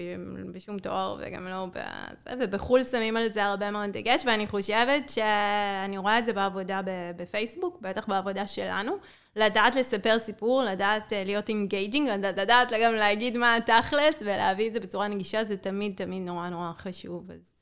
בשום 0.52 0.80
תואר 0.80 1.18
וגם 1.20 1.48
לא 1.48 1.68
בזה, 1.72 2.30
ובחו"ל 2.40 2.84
שמים 2.84 3.18
על 3.18 3.32
זה 3.32 3.46
הרבה 3.46 3.72
מאוד 3.72 3.90
דגש, 3.90 4.24
ואני 4.26 4.48
חושבת 4.48 5.10
שאני 5.10 5.98
רואה 5.98 6.20
את 6.20 6.26
זה 6.26 6.34
בעבודה 6.34 6.82
בפייסבוק, 7.18 7.78
בטח 7.82 8.08
בעבודה 8.08 8.48
שלנו, 8.48 8.98
לדעת 9.36 9.76
לספר 9.76 10.20
סיפור, 10.20 10.64
לדעת 10.64 11.14
אה, 11.14 11.24
להיות 11.24 11.50
engaging, 11.50 12.10
לדעת 12.10 12.68
גם 12.84 12.94
להגיד 12.94 13.38
מה 13.38 13.56
התכלס 13.56 14.16
ולהביא 14.22 14.68
את 14.68 14.74
זה 14.74 14.80
בצורה 14.80 15.08
נגישה, 15.08 15.44
זה 15.44 15.58
תמיד 15.58 15.94
תמיד 15.96 16.24
נורא 16.24 16.50
נורא 16.50 16.72
חשוב. 16.78 17.32
אז 17.32 17.62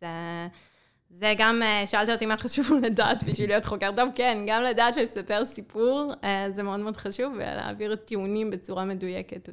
זה 1.16 1.34
גם, 1.38 1.62
שאלת 1.86 2.10
אותי 2.10 2.26
מה 2.26 2.38
חשוב 2.38 2.68
לדעת 2.86 3.24
בשביל 3.24 3.50
להיות 3.50 3.66
חוקר 3.66 3.92
טוב, 3.96 4.10
כן, 4.16 4.38
גם 4.48 4.64
לדעת 4.64 4.96
לספר 4.96 5.46
סיפור, 5.46 6.14
זה 6.52 6.64
מאוד 6.64 6.80
מאוד 6.80 6.98
חשוב, 6.98 7.34
ולהעביר 7.36 7.96
טיעונים 7.96 8.52
בצורה 8.52 8.86
מדויקת 8.86 9.50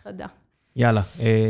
וחדה. 0.00 0.26
יאללה, 0.76 1.02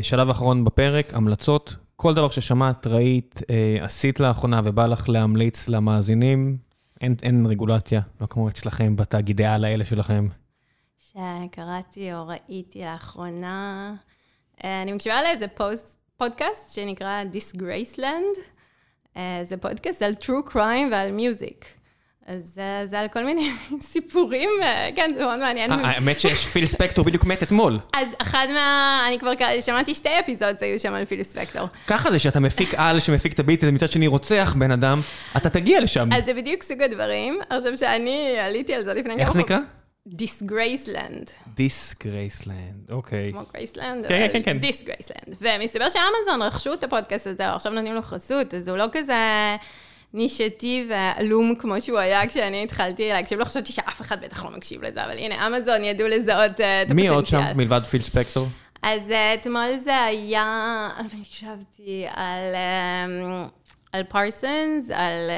שלב 0.03 0.31
אחרון 0.31 0.65
בפרק, 0.65 1.15
המלצות. 1.15 1.74
כל 1.97 2.15
דבר 2.15 2.28
ששמעת, 2.28 2.86
ראית, 2.86 3.41
עשית 3.81 4.20
לאחרונה 4.20 4.61
ובא 4.65 4.86
לך 4.86 5.09
להמליץ 5.09 5.69
למאזינים, 5.69 6.57
אין, 7.01 7.15
אין 7.23 7.47
רגולציה, 7.47 8.01
לא 8.20 8.27
כמו 8.27 8.49
אצלכם 8.49 8.97
בתאגידי 8.97 9.45
העל 9.45 9.65
האלה 9.65 9.85
שלכם. 9.85 10.28
שקראתי 10.99 12.15
או 12.15 12.27
ראיתי 12.27 12.82
לאחרונה, 12.85 13.95
אני 14.65 14.93
מקשיבה 14.93 15.23
לאיזה 15.23 15.49
פוסט, 15.49 15.99
פודקאסט 16.16 16.74
שנקרא 16.74 17.23
Disgraceland. 17.32 18.53
אה, 19.16 19.41
זה 19.43 19.57
פודקאסט 19.57 20.03
על 20.03 20.12
true 20.20 20.53
crime 20.53 20.93
ועל 20.93 21.11
מיוזיק. 21.11 21.65
אז 22.27 22.61
זה 22.85 23.01
על 23.01 23.09
כל 23.09 23.24
מיני 23.24 23.51
סיפורים, 23.93 24.51
אה, 24.62 24.89
כן, 24.97 25.12
זה 25.16 25.24
מאוד 25.24 25.41
מעניין. 25.41 25.73
אה, 25.73 25.77
האמת 25.77 26.20
שיש 26.20 26.47
פיל 26.47 26.66
ספקטור 26.66 27.05
בדיוק 27.05 27.24
מת 27.24 27.43
אתמול. 27.43 27.78
אז 27.93 28.15
אחד 28.23 28.47
מה... 28.55 29.05
אני 29.09 29.19
כבר 29.19 29.32
שמעתי 29.61 29.95
שתי 29.95 30.20
אפיזודות 30.20 30.62
היו 30.62 30.78
שם 30.78 30.95
על 30.95 31.05
פיל 31.05 31.23
ספקטור. 31.23 31.69
ככה 31.86 32.11
זה 32.11 32.19
שאתה 32.19 32.41
מפיק 32.41 32.74
על 32.77 33.01
שמפיק 33.01 33.32
את 33.32 33.41
הביט, 33.41 33.65
ומצד 33.66 33.91
שני 33.91 34.07
רוצח 34.07 34.55
בן 34.59 34.70
אדם, 34.70 35.01
אתה 35.36 35.51
תגיע 35.51 35.81
לשם. 35.81 36.12
אז 36.12 36.24
זה 36.24 36.35
בדיוק 36.35 36.62
סוג 36.62 36.82
הדברים. 36.82 37.39
עכשיו 37.51 37.77
שאני 37.78 38.36
עליתי 38.39 38.74
על 38.74 38.85
זה 38.85 38.95
לפני 38.95 39.15
כמה... 39.15 39.23
איך 39.23 39.32
זה 39.32 39.39
נקרא? 39.39 39.59
דיסגרייסלנד. 40.06 41.31
דיסגרייסלנד, 41.55 42.90
אוקיי. 42.90 43.32
כמו 43.32 43.43
גרייסלנד? 43.55 44.06
כן, 44.06 44.28
כן, 44.32 44.43
כן. 44.43 44.59
דיסגרייסלנד. 44.59 45.36
ומסתבר 45.40 45.89
שאמזון 45.89 46.43
רכשו 46.43 46.74
את 46.74 46.85
הפודקאסט 46.85 47.26
הזה, 47.26 47.52
עכשיו 47.55 47.72
נותנים 47.72 47.94
לו 47.94 48.02
חסות, 48.02 48.55
אז 48.55 48.68
הוא 48.68 48.76
לא 48.76 48.86
כזה 48.93 49.14
נישתי 50.14 50.86
ועלום 50.90 51.55
כמו 51.55 51.81
שהוא 51.81 51.98
היה 51.98 52.26
כשאני 52.26 52.64
התחלתי 52.64 53.09
להקשיב 53.09 53.39
לו, 53.39 53.44
חשבתי 53.44 53.72
שאף 53.72 54.01
אחד 54.01 54.24
בטח 54.24 54.44
לא 54.44 54.51
מקשיב 54.51 54.82
לזה, 54.82 55.05
אבל 55.05 55.18
הנה, 55.18 55.47
אמזון 55.47 55.85
ידעו 55.85 56.09
לזהות 56.09 56.51
את 56.51 56.60
הפוטנציאל. 56.60 56.94
מי 56.94 57.09
עוד 57.09 57.26
שם 57.26 57.43
מלבד 57.55 57.81
פיל 57.90 58.02
ספקטור? 58.02 58.48
אז 58.82 59.10
אתמול 59.35 59.76
זה 59.85 60.02
היה, 60.02 60.90
אני 60.98 61.22
הקשבתי 61.22 62.06
על, 62.10 62.55
על 63.93 64.02
פרסונס, 64.02 64.90
על 64.90 65.31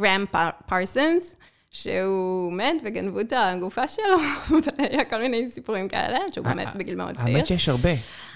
גרם 0.00 0.24
פרסונס. 0.66 1.36
שהוא 1.70 2.52
מת 2.52 2.74
וגנבו 2.84 3.20
את 3.20 3.32
הגופה 3.36 3.88
שלו, 3.88 4.18
והיה 4.78 5.04
כל 5.04 5.20
מיני 5.20 5.48
סיפורים 5.48 5.88
כאלה, 5.88 6.18
שהוא 6.32 6.46
מת 6.46 6.66
אה, 6.66 6.72
בגיל 6.76 6.94
מאוד 6.94 7.16
צעיר. 7.16 7.36
האמת 7.36 7.46
שיש 7.46 7.68
הרבה. 7.68 7.90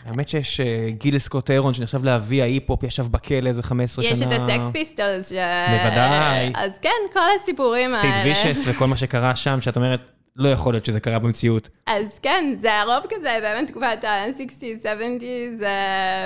האמת 0.06 0.28
שיש 0.28 0.60
אה, 0.60 0.90
גיל 0.90 1.18
סקוט 1.18 1.50
הרון, 1.50 1.74
שנחשב 1.74 2.04
לאבי 2.04 2.42
ההיפ-הופ, 2.42 2.82
ישב 2.82 3.06
בכלא 3.06 3.48
איזה 3.48 3.62
15 3.62 4.04
שנה. 4.04 4.12
יש 4.12 4.22
את 4.22 4.32
הסקס 4.32 4.70
פיסטולס. 4.72 5.32
בוודאי. 5.32 6.52
אז 6.54 6.78
כן, 6.78 6.90
כל 7.12 7.20
הסיפורים 7.40 7.90
האלה. 7.90 8.00
סיד 8.00 8.10
וישס 8.24 8.64
וכל 8.66 8.86
מה 8.86 8.96
שקרה 8.96 9.36
שם, 9.36 9.60
שאת 9.60 9.76
אומרת, 9.76 10.00
לא 10.36 10.48
יכול 10.48 10.74
להיות 10.74 10.84
שזה 10.84 11.00
קרה 11.00 11.18
במציאות. 11.18 11.68
אז 11.86 12.18
כן, 12.18 12.54
זה 12.58 12.80
הרוב 12.80 13.06
כזה, 13.10 13.38
באמת 13.42 13.68
תקופת 13.68 14.04
ה-60's, 14.04 14.82
70's, 14.82 15.62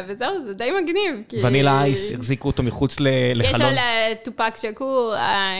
וזהו, 0.08 0.42
זה 0.42 0.54
די 0.54 0.70
מגניב. 0.82 1.42
ונילה 1.42 1.82
אייס, 1.82 2.10
החזיקו 2.10 2.48
אותו 2.48 2.62
מחוץ 2.62 2.96
לחלון. 3.00 3.54
יש 3.54 3.60
על 3.60 3.78
טופק 4.24 4.56
שקור, 4.56 5.14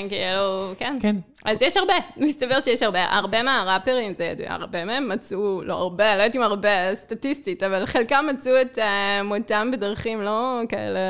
כאילו, 0.08 0.72
כן. 0.78 0.98
כן. 1.00 1.16
אז 1.44 1.56
יש 1.60 1.76
הרבה, 1.76 1.94
מסתבר 2.26 2.60
שיש 2.60 2.82
הרבה. 2.82 3.04
הרבה 3.04 3.42
מהראפרים, 3.42 4.14
זה 4.16 4.24
ידוע, 4.24 4.46
הרבה 4.48 4.84
מהם 4.84 5.08
מצאו, 5.08 5.62
לא 5.64 5.74
הרבה, 5.74 6.16
לא 6.16 6.22
יודעת 6.22 6.36
אם 6.36 6.42
הרבה 6.42 6.94
סטטיסטית, 6.94 7.62
אבל 7.62 7.86
חלקם 7.86 8.26
מצאו 8.34 8.60
את 8.60 8.78
מותם 9.24 9.70
בדרכים 9.72 10.22
לא 10.22 10.60
כאלה 10.68 11.00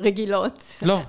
רגילות. 0.00 0.62
לא, 0.82 1.00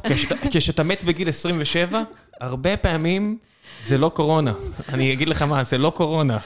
כשאתה 0.51 0.84
מת 0.84 1.03
בגיל 1.03 1.30
27, 1.30 2.03
הרבה 2.41 2.77
פעמים... 2.77 3.38
זה 3.84 3.98
לא 3.98 4.10
קורונה. 4.10 4.54
אני 4.90 5.14
אגיד 5.14 5.30
לך 5.30 5.41
מה, 5.41 5.64
זה 5.64 5.78
לא 5.78 5.90
קורונה. 5.90 6.38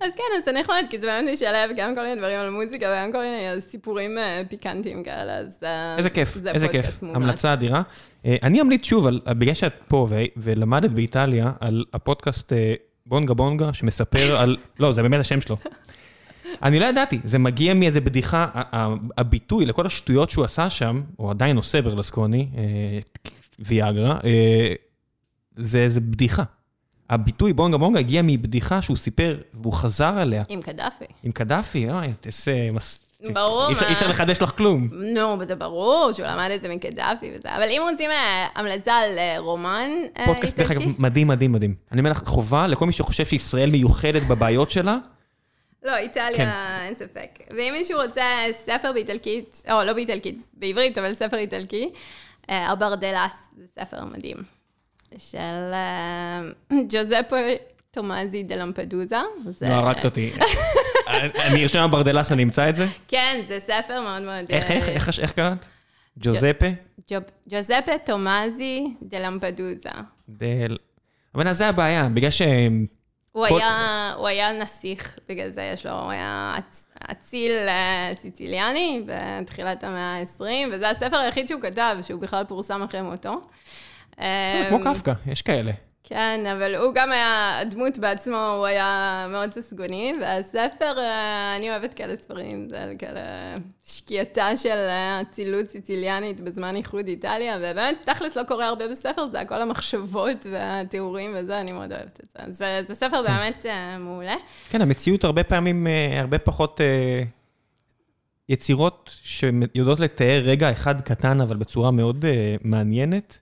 אז 0.00 0.14
כן, 0.14 0.22
אז 0.38 0.44
זה 0.44 0.52
נחמד, 0.52 0.84
כי 0.90 1.00
זה 1.00 1.06
באמת 1.06 1.30
משלב 1.32 1.70
גם 1.76 1.94
כל 1.94 2.02
מיני 2.02 2.16
דברים 2.16 2.40
על 2.40 2.50
מוזיקה 2.50 2.86
וגם 2.86 3.12
כל 3.12 3.18
מיני 3.18 3.60
סיפורים 3.60 4.18
אה, 4.18 4.42
פיקנטיים 4.48 5.04
כאלה, 5.04 5.36
אז 5.36 5.58
אה, 5.62 5.96
איזה 5.98 6.10
כיף, 6.10 6.36
איזה 6.54 6.68
כיף. 6.68 7.02
המלצה 7.02 7.52
אדירה. 7.52 7.82
אה, 8.24 8.36
אני 8.42 8.60
אמליץ 8.60 8.86
שוב, 8.86 9.08
בגלל 9.26 9.54
שאת 9.54 9.72
פה 9.88 10.08
ולמדת 10.36 10.90
באיטליה, 10.90 11.52
על 11.60 11.84
הפודקאסט 11.94 12.52
בונגה 13.06 13.34
בונגה, 13.34 13.72
שמספר 13.72 14.36
על... 14.36 14.56
לא, 14.80 14.92
זה 14.92 15.02
באמת 15.02 15.20
השם 15.20 15.40
שלו. 15.40 15.56
אני 16.62 16.80
לא 16.80 16.84
ידעתי, 16.84 17.20
זה 17.24 17.38
מגיע 17.38 17.74
מאיזה 17.74 18.00
בדיחה, 18.00 18.46
הביטוי 19.18 19.66
לכל 19.66 19.86
השטויות 19.86 20.30
שהוא 20.30 20.44
עשה 20.44 20.70
שם, 20.70 21.02
הוא 21.16 21.30
עדיין 21.30 21.56
עושה 21.56 21.82
ברלסקוני, 21.82 22.48
ויאגרה, 23.58 24.18
זה 25.56 25.78
איזה 25.78 26.00
בדיחה. 26.00 26.42
הביטוי 27.10 27.52
בונגה 27.52 27.76
בונגה 27.78 27.98
הגיע 27.98 28.22
מבדיחה 28.24 28.82
שהוא 28.82 28.96
סיפר, 28.96 29.38
והוא 29.62 29.72
חזר 29.72 30.18
עליה. 30.18 30.42
עם 30.48 30.62
קדאפי. 30.62 31.04
עם 31.22 31.32
קדאפי, 31.32 31.90
אוי, 31.90 32.06
איזה 32.26 33.32
ברור. 33.32 33.68
אי 33.68 33.72
אפשר- 33.72 33.92
אפשר 33.92 34.08
לחדש 34.08 34.42
לך 34.42 34.50
כלום. 34.56 34.88
נו, 34.92 35.36
זה 35.48 35.54
ברור 35.54 36.10
שהוא 36.12 36.26
למד 36.26 36.50
את 36.54 36.62
זה 36.62 36.68
מקדאפי 36.68 37.30
וזה, 37.34 37.56
אבל 37.56 37.68
אם 37.70 37.82
רוצים 37.90 38.10
אה, 38.10 38.46
המלצה 38.54 38.94
על 38.94 39.18
אה, 39.18 39.34
רומן 39.38 39.90
אה, 40.18 40.26
פודקאסט, 40.26 40.56
דרך 40.56 40.70
אגב, 40.70 40.80
איטלקי, 40.80 41.02
מדהים, 41.02 41.26
מדהים, 41.28 41.52
מדהים. 41.52 41.74
אני 41.92 42.00
אומר 42.00 42.10
לך, 42.10 42.22
חובה 42.26 42.66
לכל 42.66 42.86
מי 42.86 42.92
שחושב 42.92 43.24
שישראל 43.24 43.70
מיוחדת 43.70 44.22
בבעיות 44.22 44.70
שלה, 44.70 44.98
לא, 45.82 45.90
כן. 45.92 45.96
איטליה, 45.98 46.84
אין 46.86 46.94
ספק. 46.94 47.38
ואם 47.50 47.74
מישהו 47.78 48.00
רוצה 48.02 48.24
ספר 48.52 48.92
באיטלקית, 48.92 49.62
או 49.70 49.84
לא 49.84 49.92
באיטלקית, 49.92 50.38
בעברית, 50.54 50.98
אבל 50.98 51.14
ספר 51.14 51.36
איטלקי, 51.36 51.90
אה, 52.50 52.72
הברדלס, 52.72 53.32
זה 53.56 53.64
ספר 53.80 54.04
מדהים. 54.04 54.57
של 55.18 55.38
אה, 55.72 56.40
ג'וזפה 56.88 57.36
תומאזי 57.90 58.42
די 58.42 58.56
למפדוזה. 58.56 59.16
זה- 59.48 59.68
לא 59.68 59.72
הרגת 59.74 60.04
אותי. 60.04 60.30
אני 61.46 61.62
ארשם 61.62 61.88
ברדלס, 61.92 62.32
אני 62.32 62.42
אמצא 62.42 62.68
את 62.68 62.76
זה? 62.76 62.86
כן, 63.08 63.40
זה 63.48 63.60
ספר 63.60 64.00
מאוד 64.00 64.22
מאוד... 64.22 64.44
איך, 64.50 64.70
אה, 64.70 65.26
קראת? 65.32 65.66
ג'וזפה? 66.18 66.66
ג'וזפה 67.48 67.98
תומאזי 68.04 68.94
דה 69.02 69.18
למפדוזה. 69.18 69.88
דל... 70.28 70.76
אבל 71.34 71.52
זה 71.52 71.68
הבעיה, 71.68 72.08
בגלל 72.14 72.30
שהם... 72.30 72.86
הוא 73.32 73.48
כל- 73.48 73.56
היה, 73.60 74.12
הוא 74.16 74.28
היה 74.28 74.52
נסיך, 74.52 75.18
בגלל 75.28 75.50
זה 75.50 75.62
יש 75.72 75.86
לו, 75.86 75.92
הוא 75.92 76.10
היה 76.10 76.54
אצ- 76.58 76.88
אציל 77.12 77.52
אה, 77.68 78.10
סיציליאני 78.14 79.02
בתחילת 79.06 79.84
המאה 79.84 80.16
ה-20, 80.20 80.42
וזה 80.72 80.90
הספר 80.90 81.16
היחיד 81.16 81.48
שהוא 81.48 81.60
כתב, 81.62 81.96
שהוא 82.02 82.20
בכלל 82.20 82.44
פורסם 82.44 82.82
אחרי 82.82 83.02
מותו. 83.02 83.40
כמו 84.68 84.78
אמ, 84.78 84.94
קפקא, 84.94 85.12
יש 85.26 85.42
כאלה. 85.42 85.72
כן, 86.04 86.46
אבל 86.52 86.74
הוא 86.74 86.94
גם 86.94 87.12
היה, 87.12 87.58
הדמות 87.58 87.98
בעצמו, 87.98 88.54
הוא 88.56 88.66
היה 88.66 89.26
מאוד 89.30 89.52
ססגוני, 89.52 90.14
והספר, 90.20 90.98
אה, 90.98 91.56
אני 91.56 91.70
אוהבת 91.70 91.94
כאלה 91.94 92.16
ספרים, 92.16 92.68
זה 92.68 92.82
על 92.82 92.94
כאלה 92.98 93.20
שקיעתה 93.86 94.56
של 94.56 94.68
אה, 94.68 95.20
אצילות 95.20 95.68
סיציליאנית 95.68 96.40
בזמן 96.40 96.76
איחוד 96.76 97.06
איטליה, 97.08 97.56
ובאמת, 97.58 97.96
תכלס 98.04 98.36
לא 98.36 98.42
קורה 98.42 98.66
הרבה 98.66 98.88
בספר, 98.88 99.26
זה 99.26 99.40
הכל 99.40 99.62
המחשבות 99.62 100.46
והתיאורים 100.50 101.34
וזה, 101.36 101.60
אני 101.60 101.72
מאוד 101.72 101.92
אוהבת 101.92 102.20
את 102.20 102.28
זה. 102.32 102.52
זה, 102.52 102.82
זה 102.86 102.94
ספר 102.94 103.22
באמת 103.22 103.66
אה, 103.66 103.98
מעולה. 103.98 104.36
כן, 104.70 104.82
המציאות 104.82 105.24
הרבה 105.24 105.44
פעמים, 105.44 105.86
הרבה 106.16 106.38
פחות 106.38 106.80
יצירות 108.48 109.14
שיודעות 109.22 110.00
לתאר 110.00 110.42
רגע 110.44 110.70
אחד 110.70 111.00
קטן, 111.00 111.40
אבל 111.40 111.56
בצורה 111.56 111.90
מאוד 111.90 112.24
אה, 112.24 112.56
מעניינת, 112.64 113.38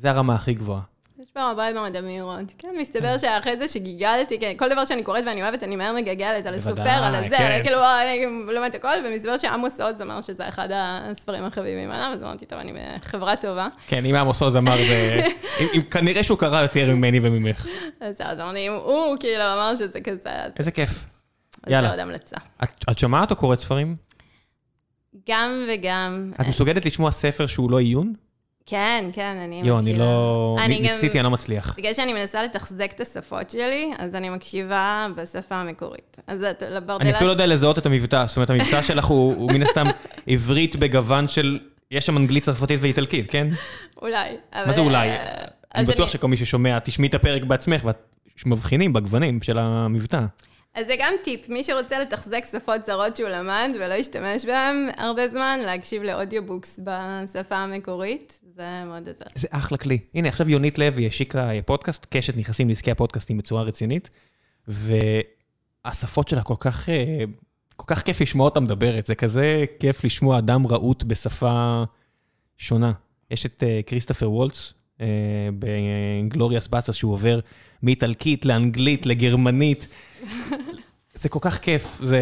זה 0.00 0.10
הרמה 0.10 0.34
הכי 0.34 0.54
גבוהה. 0.54 0.80
יש 1.22 1.30
פה 1.30 1.40
הרבה 1.40 1.72
מאוד 1.72 1.96
אמירות. 1.96 2.52
כן, 2.58 2.68
מסתבר 2.80 3.18
שאחרי 3.18 3.58
זה 3.58 3.68
שגיגלתי, 3.68 4.40
כן, 4.40 4.52
כל 4.56 4.68
דבר 4.68 4.84
שאני 4.84 5.02
קוראת 5.02 5.24
ואני 5.26 5.42
אוהבת, 5.42 5.62
אני 5.62 5.76
מהר 5.76 5.92
מגגלת 5.92 6.46
על 6.46 6.54
הסופר, 6.54 6.90
על 6.90 7.14
הזה, 7.14 7.36
כן. 7.36 7.52
על 7.52 7.62
כאילו, 7.62 7.78
אני 8.02 8.26
לומדת 8.54 8.74
הכל, 8.74 8.94
ומסתבר 9.04 9.38
שעמוס 9.38 9.80
עוז 9.80 10.02
אמר 10.02 10.20
שזה 10.20 10.48
אחד 10.48 10.68
הספרים 10.72 11.44
החביבים 11.44 11.90
עליו, 11.90 12.10
אז 12.12 12.22
אמרתי, 12.22 12.46
טוב, 12.46 12.58
אני 12.58 12.72
בחברה 12.72 13.36
טובה. 13.36 13.68
כן, 13.86 14.04
אם 14.04 14.14
עמוס 14.14 14.42
עוז 14.42 14.56
אמר, 14.56 14.76
זה... 14.76 15.20
כנראה 15.90 16.22
שהוא 16.22 16.38
קרא 16.38 16.62
יותר 16.62 16.94
ממני 16.94 17.20
וממך. 17.22 17.66
אז 18.00 18.20
אמרתי, 18.40 18.66
אם 18.66 18.72
הוא 18.72 19.16
כאילו 19.20 19.42
אמר 19.42 19.74
שזה 19.74 20.00
כזה, 20.00 20.44
אז 20.44 20.52
איזה 20.58 20.70
כיף. 20.70 21.04
יאללה. 21.66 21.88
זה 21.88 21.92
עוד 21.92 22.00
המלצה. 22.00 22.36
את 22.90 22.98
שומעת 22.98 23.30
או 23.30 23.36
קוראת 23.36 23.60
ספרים? 23.60 23.96
גם 25.28 25.66
וגם. 25.68 26.32
את 26.40 26.46
מסוגלת 26.46 26.86
לשמוע 26.86 27.10
ספר 27.10 27.46
שהוא 27.46 27.70
לא 27.70 27.78
עיון? 27.78 28.14
כן, 28.70 29.04
כן, 29.12 29.36
אני 29.44 29.62
יואו, 29.64 29.78
אני. 29.78 29.94
לא... 29.94 30.56
אני 30.64 30.76
גם- 30.76 30.82
ניסיתי, 30.82 31.18
אני 31.18 31.24
לא 31.24 31.30
מצליח. 31.30 31.74
בגלל 31.78 31.94
שאני 31.94 32.12
מנסה 32.12 32.42
לתחזק 32.42 32.90
את 32.94 33.00
השפות 33.00 33.50
שלי, 33.50 33.90
אז 33.98 34.14
אני 34.14 34.30
מקשיבה 34.30 35.06
בשפה 35.16 35.54
המקורית. 35.54 36.16
אז 36.26 36.42
את- 36.42 36.62
לברדלס... 36.70 37.02
אני 37.06 37.10
אפילו 37.10 37.26
לא 37.26 37.32
יודע 37.32 37.46
לזהות 37.46 37.78
את 37.78 37.86
המבטא, 37.86 38.24
זאת 38.26 38.36
אומרת, 38.36 38.50
המבטא 38.50 38.82
שלך 38.88 39.04
הוא 39.04 39.52
מן 39.52 39.62
הסתם 39.62 39.86
עברית 40.26 40.76
בגוון 40.76 41.28
של... 41.28 41.58
יש 41.90 42.06
שם 42.06 42.16
אנגלית, 42.16 42.44
צרפתית 42.44 42.78
ואיטלקית, 42.82 43.30
כן? 43.30 43.48
אולי. 44.02 44.28
מה 44.66 44.72
זה 44.72 44.80
אולי? 44.80 45.08
אה, 45.08 45.44
אני 45.74 45.86
בטוח 45.86 46.08
שכל 46.08 46.28
מי 46.28 46.36
ששומע, 46.36 46.78
תשמעי 46.78 47.08
את 47.08 47.14
הפרק 47.14 47.44
בעצמך, 47.44 47.84
ואת 47.84 47.96
מבחינים 48.46 48.92
בגוונים 48.92 49.42
של 49.42 49.58
המבטא. 49.58 50.20
אז 50.74 50.86
זה 50.86 50.94
גם 50.98 51.12
טיפ, 51.24 51.48
מי 51.48 51.64
שרוצה 51.64 51.98
לתחזק 51.98 52.44
שפות 52.52 52.84
זרות 52.86 53.16
שהוא 53.16 53.28
למד 53.28 53.70
ולא 53.80 53.94
ישתמש 53.94 54.44
בהן 54.44 54.88
הרבה 54.96 55.28
זמן, 55.28 55.60
להקשיב 55.66 56.02
ל 56.02 56.09
audiobooks 56.09 56.80
בשפה 56.84 57.56
המקורית, 57.56 58.40
זה 58.60 58.84
מאוד 58.84 59.08
עוזר. 59.08 59.24
זה 59.34 59.48
אחלה 59.50 59.78
כלי. 59.78 59.98
הנה, 60.14 60.28
עכשיו 60.28 60.50
יונית 60.50 60.78
לוי 60.78 61.06
השיקה 61.06 61.50
פודקאסט, 61.66 62.06
קשת 62.10 62.36
נכנסים 62.36 62.68
לעסקי 62.68 62.90
הפודקאסטים 62.90 63.38
בצורה 63.38 63.62
רצינית, 63.62 64.10
והשפות 64.68 66.28
שלה 66.28 66.42
כל 66.42 66.54
כך, 66.58 66.88
אה, 66.88 67.24
כל 67.76 67.94
כך 67.94 68.02
כיף 68.02 68.20
לשמוע 68.20 68.44
אותה 68.44 68.60
מדברת, 68.60 69.06
זה 69.06 69.14
כזה 69.14 69.64
כיף 69.78 70.04
לשמוע 70.04 70.38
אדם 70.38 70.66
רהוט 70.66 71.02
בשפה 71.02 71.84
שונה. 72.58 72.92
יש 73.30 73.46
את 73.46 73.62
אה, 73.66 73.80
כריסטופר 73.86 74.30
וולץ 74.30 74.72
אה, 75.00 75.06
ב 75.58 75.67
Inglourious 75.67 76.68
Basterds, 76.68 76.92
שהוא 76.92 77.12
עובר 77.12 77.40
מאיטלקית 77.82 78.44
לאנגלית 78.44 79.06
לגרמנית. 79.06 79.88
זה 81.14 81.28
כל 81.28 81.38
כך 81.42 81.58
כיף, 81.58 82.00
זה, 82.02 82.20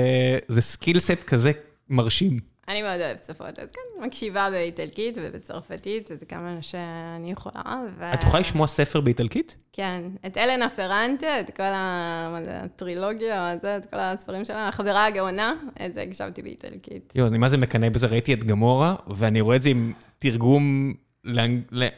זה 0.49 0.61
skill 0.61 0.99
set 0.99 1.25
כזה 1.27 1.53
מרשים. 1.89 2.39
אני 2.69 2.83
מאוד 2.83 3.01
אוהבת 3.01 3.25
שפות, 3.27 3.59
אז 3.59 3.71
כן, 3.71 4.07
מקשיבה 4.07 4.51
באיטלקית 4.51 5.19
ובצרפתית, 5.23 6.07
זה 6.07 6.27
כמה 6.27 6.59
שאני 6.61 7.31
יכולה. 7.31 7.63
ו... 7.99 8.15
את 8.15 8.23
יכולה 8.23 8.41
לשמוע 8.41 8.67
ספר 8.67 9.01
באיטלקית? 9.01 9.57
כן, 9.73 10.03
את 10.27 10.37
אלנה 10.37 10.71
פרנטה, 10.71 11.41
את 11.41 11.57
כל 11.57 11.63
ה... 11.63 12.29
מה 12.33 12.45
זה, 12.45 12.63
הטרילוגיה, 12.63 13.55
זה, 13.63 13.77
את 13.77 13.87
כל 13.87 13.99
הספרים 14.01 14.45
שלה, 14.45 14.69
החברה 14.69 15.07
הגאונה, 15.07 15.55
את 15.87 15.95
זה 15.95 16.03
הקשבתי 16.03 16.43
באיטלקית. 16.43 17.13
יואו, 17.17 17.29
אני 17.29 17.39
מה 17.39 17.49
זה 17.49 17.57
מקנא 17.57 17.89
בזה, 17.89 18.07
ראיתי 18.07 18.35
את 18.35 18.45
גמורה, 18.45 18.95
ואני 19.07 19.41
רואה 19.41 19.57
את 19.57 19.63
זה 19.63 19.71
עם 19.71 19.93
תרגום 20.19 20.95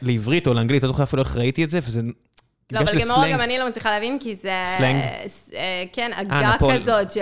לעברית 0.01 0.47
או 0.47 0.53
לאנגלית, 0.53 0.83
לא 0.83 0.89
זוכר 0.89 1.03
אפילו 1.03 1.21
איך 1.23 1.37
ראיתי 1.37 1.63
את 1.63 1.69
זה, 1.69 1.79
וזה... 1.83 2.01
לא, 2.71 2.79
אבל 2.79 2.91
גמורה 3.01 3.21
סלנג. 3.21 3.33
גם 3.33 3.41
אני 3.41 3.57
לא 3.57 3.67
מצליחה 3.67 3.91
להבין, 3.91 4.19
כי 4.19 4.35
זה... 4.35 4.63
סלנג? 4.77 5.03
אה, 5.53 5.83
כן, 5.93 6.11
עגה 6.15 6.53
נפול. 6.55 6.75
כזאת 6.75 7.11
של 7.11 7.21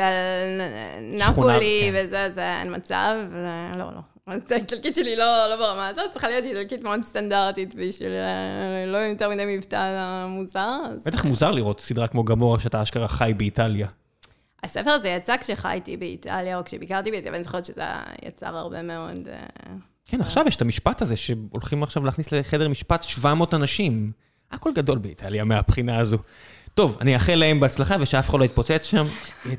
נפולי 1.01 1.91
כן. 1.93 2.05
וזה, 2.05 2.29
זה 2.33 2.59
אין 2.59 2.75
מצב, 2.75 3.15
לא, 3.77 3.85
לא. 3.85 4.01
האיטלקית 4.51 4.95
שלי 4.95 5.15
לא, 5.15 5.47
לא 5.49 5.55
ברמה 5.55 5.87
הזאת, 5.87 6.11
צריכה 6.11 6.29
להיות 6.29 6.45
איטלקית 6.45 6.83
מאוד 6.83 7.03
סטנדרטית 7.03 7.75
בשביל 7.75 8.13
אה, 8.13 8.85
לא 8.87 8.97
יותר 8.97 9.29
מדי 9.29 9.43
מבטא 9.57 10.25
מוזר. 10.27 10.77
בטח 11.05 11.25
מוזר 11.25 11.51
לראות 11.51 11.81
סדרה 11.81 12.07
כמו 12.07 12.23
גמורה, 12.23 12.59
שאתה 12.59 12.83
אשכרה 12.83 13.07
חי 13.07 13.33
באיטליה. 13.37 13.87
הספר 14.63 14.89
הזה 14.89 15.09
יצא 15.09 15.37
כשחייתי 15.37 15.97
באיטליה, 15.97 16.57
או 16.57 16.65
כשביקרתי 16.65 17.11
באיטליה, 17.11 17.31
ואני 17.31 17.43
זוכרת 17.43 17.65
שזה 17.65 17.83
יצר 18.25 18.57
הרבה 18.57 18.81
מאוד... 18.81 19.27
אה, 19.27 19.73
כן, 20.05 20.21
עכשיו 20.21 20.45
יש 20.47 20.55
את 20.55 20.61
המשפט 20.61 21.01
הזה, 21.01 21.15
שהולכים 21.15 21.83
עכשיו 21.83 22.05
להכניס 22.05 22.31
לחדר 22.31 22.69
משפט 22.69 23.03
700 23.03 23.53
אנשים. 23.53 24.11
הכל 24.51 24.69
גדול 24.75 24.97
באיטליה 24.97 25.43
מהבחינה 25.43 25.97
הזו. 25.97 26.17
טוב, 26.73 26.97
אני 27.01 27.13
אאחל 27.13 27.35
להם 27.35 27.59
בהצלחה 27.59 27.95
ושאף 27.99 28.29
אחד 28.29 28.39
לא 28.39 28.45
יתפוצץ 28.45 28.85
שם. 28.85 29.07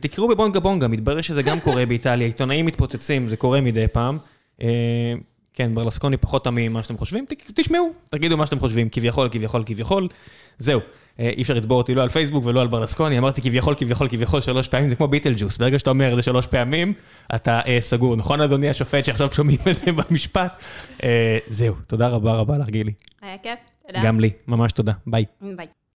תקראו 0.00 0.28
בבונגה 0.28 0.60
בונגה, 0.60 0.88
מתברר 0.88 1.20
שזה 1.20 1.42
גם 1.42 1.60
קורה 1.60 1.86
באיטליה, 1.86 2.26
עיתונאים 2.26 2.66
מתפוצצים, 2.66 3.28
זה 3.28 3.36
קורה 3.36 3.60
מדי 3.60 3.88
פעם. 3.88 4.18
אה, 4.62 4.68
כן, 5.54 5.72
ברלסקוני 5.74 6.16
פחות 6.16 6.44
תמים 6.44 6.72
ממה 6.72 6.82
שאתם 6.82 6.98
חושבים, 6.98 7.24
תשמעו, 7.54 7.92
תגידו 8.08 8.36
מה 8.36 8.46
שאתם 8.46 8.60
חושבים, 8.60 8.88
כביכול, 8.88 9.28
כביכול, 9.32 9.62
כביכול. 9.66 10.08
זהו, 10.58 10.80
אה, 11.20 11.30
אי 11.36 11.42
אפשר 11.42 11.54
לתבוע 11.54 11.76
אותי 11.76 11.94
לא 11.94 12.02
על 12.02 12.08
פייסבוק 12.08 12.44
ולא 12.46 12.60
על 12.60 12.66
ברלסקוני, 12.68 13.18
אמרתי 13.18 13.42
כביכול, 13.42 13.74
כביכול, 13.74 14.08
כביכול 14.08 14.40
שלוש 14.40 14.68
פעמים, 14.68 14.88
זה 14.88 14.96
כמו 14.96 15.08
ביטל 15.08 15.34
ג'וס, 15.36 15.58
ברגע 15.58 15.78
שאתה 15.78 15.90
אומר 15.90 16.14
זה 16.14 16.22
שלוש 16.22 16.46
פעמים, 16.46 16.92
אתה 17.34 17.60
אה, 17.66 17.80
סגור, 17.80 18.16
נכון 18.16 18.40
אדוני 18.40 18.68
השופט 18.68 19.04
שעכשיו 19.04 19.32
שומעים 19.32 19.58
את 19.70 19.76
זה 19.76 19.92
במשפט? 19.92 20.62
אה, 21.02 21.38
זהו, 21.48 21.74
תודה 21.86 22.08
רבה 22.08 22.34
רבה 22.34 22.58
לך 22.58 22.68
גילי. 22.68 22.92
היה 23.22 23.38
כיף, 23.38 23.58
תודה. 23.92 24.06
גם 24.06 24.20
לי, 24.20 24.30
ממש 24.48 24.72
תודה, 24.72 24.92
ביי. 25.06 25.24
ביי. 25.56 25.66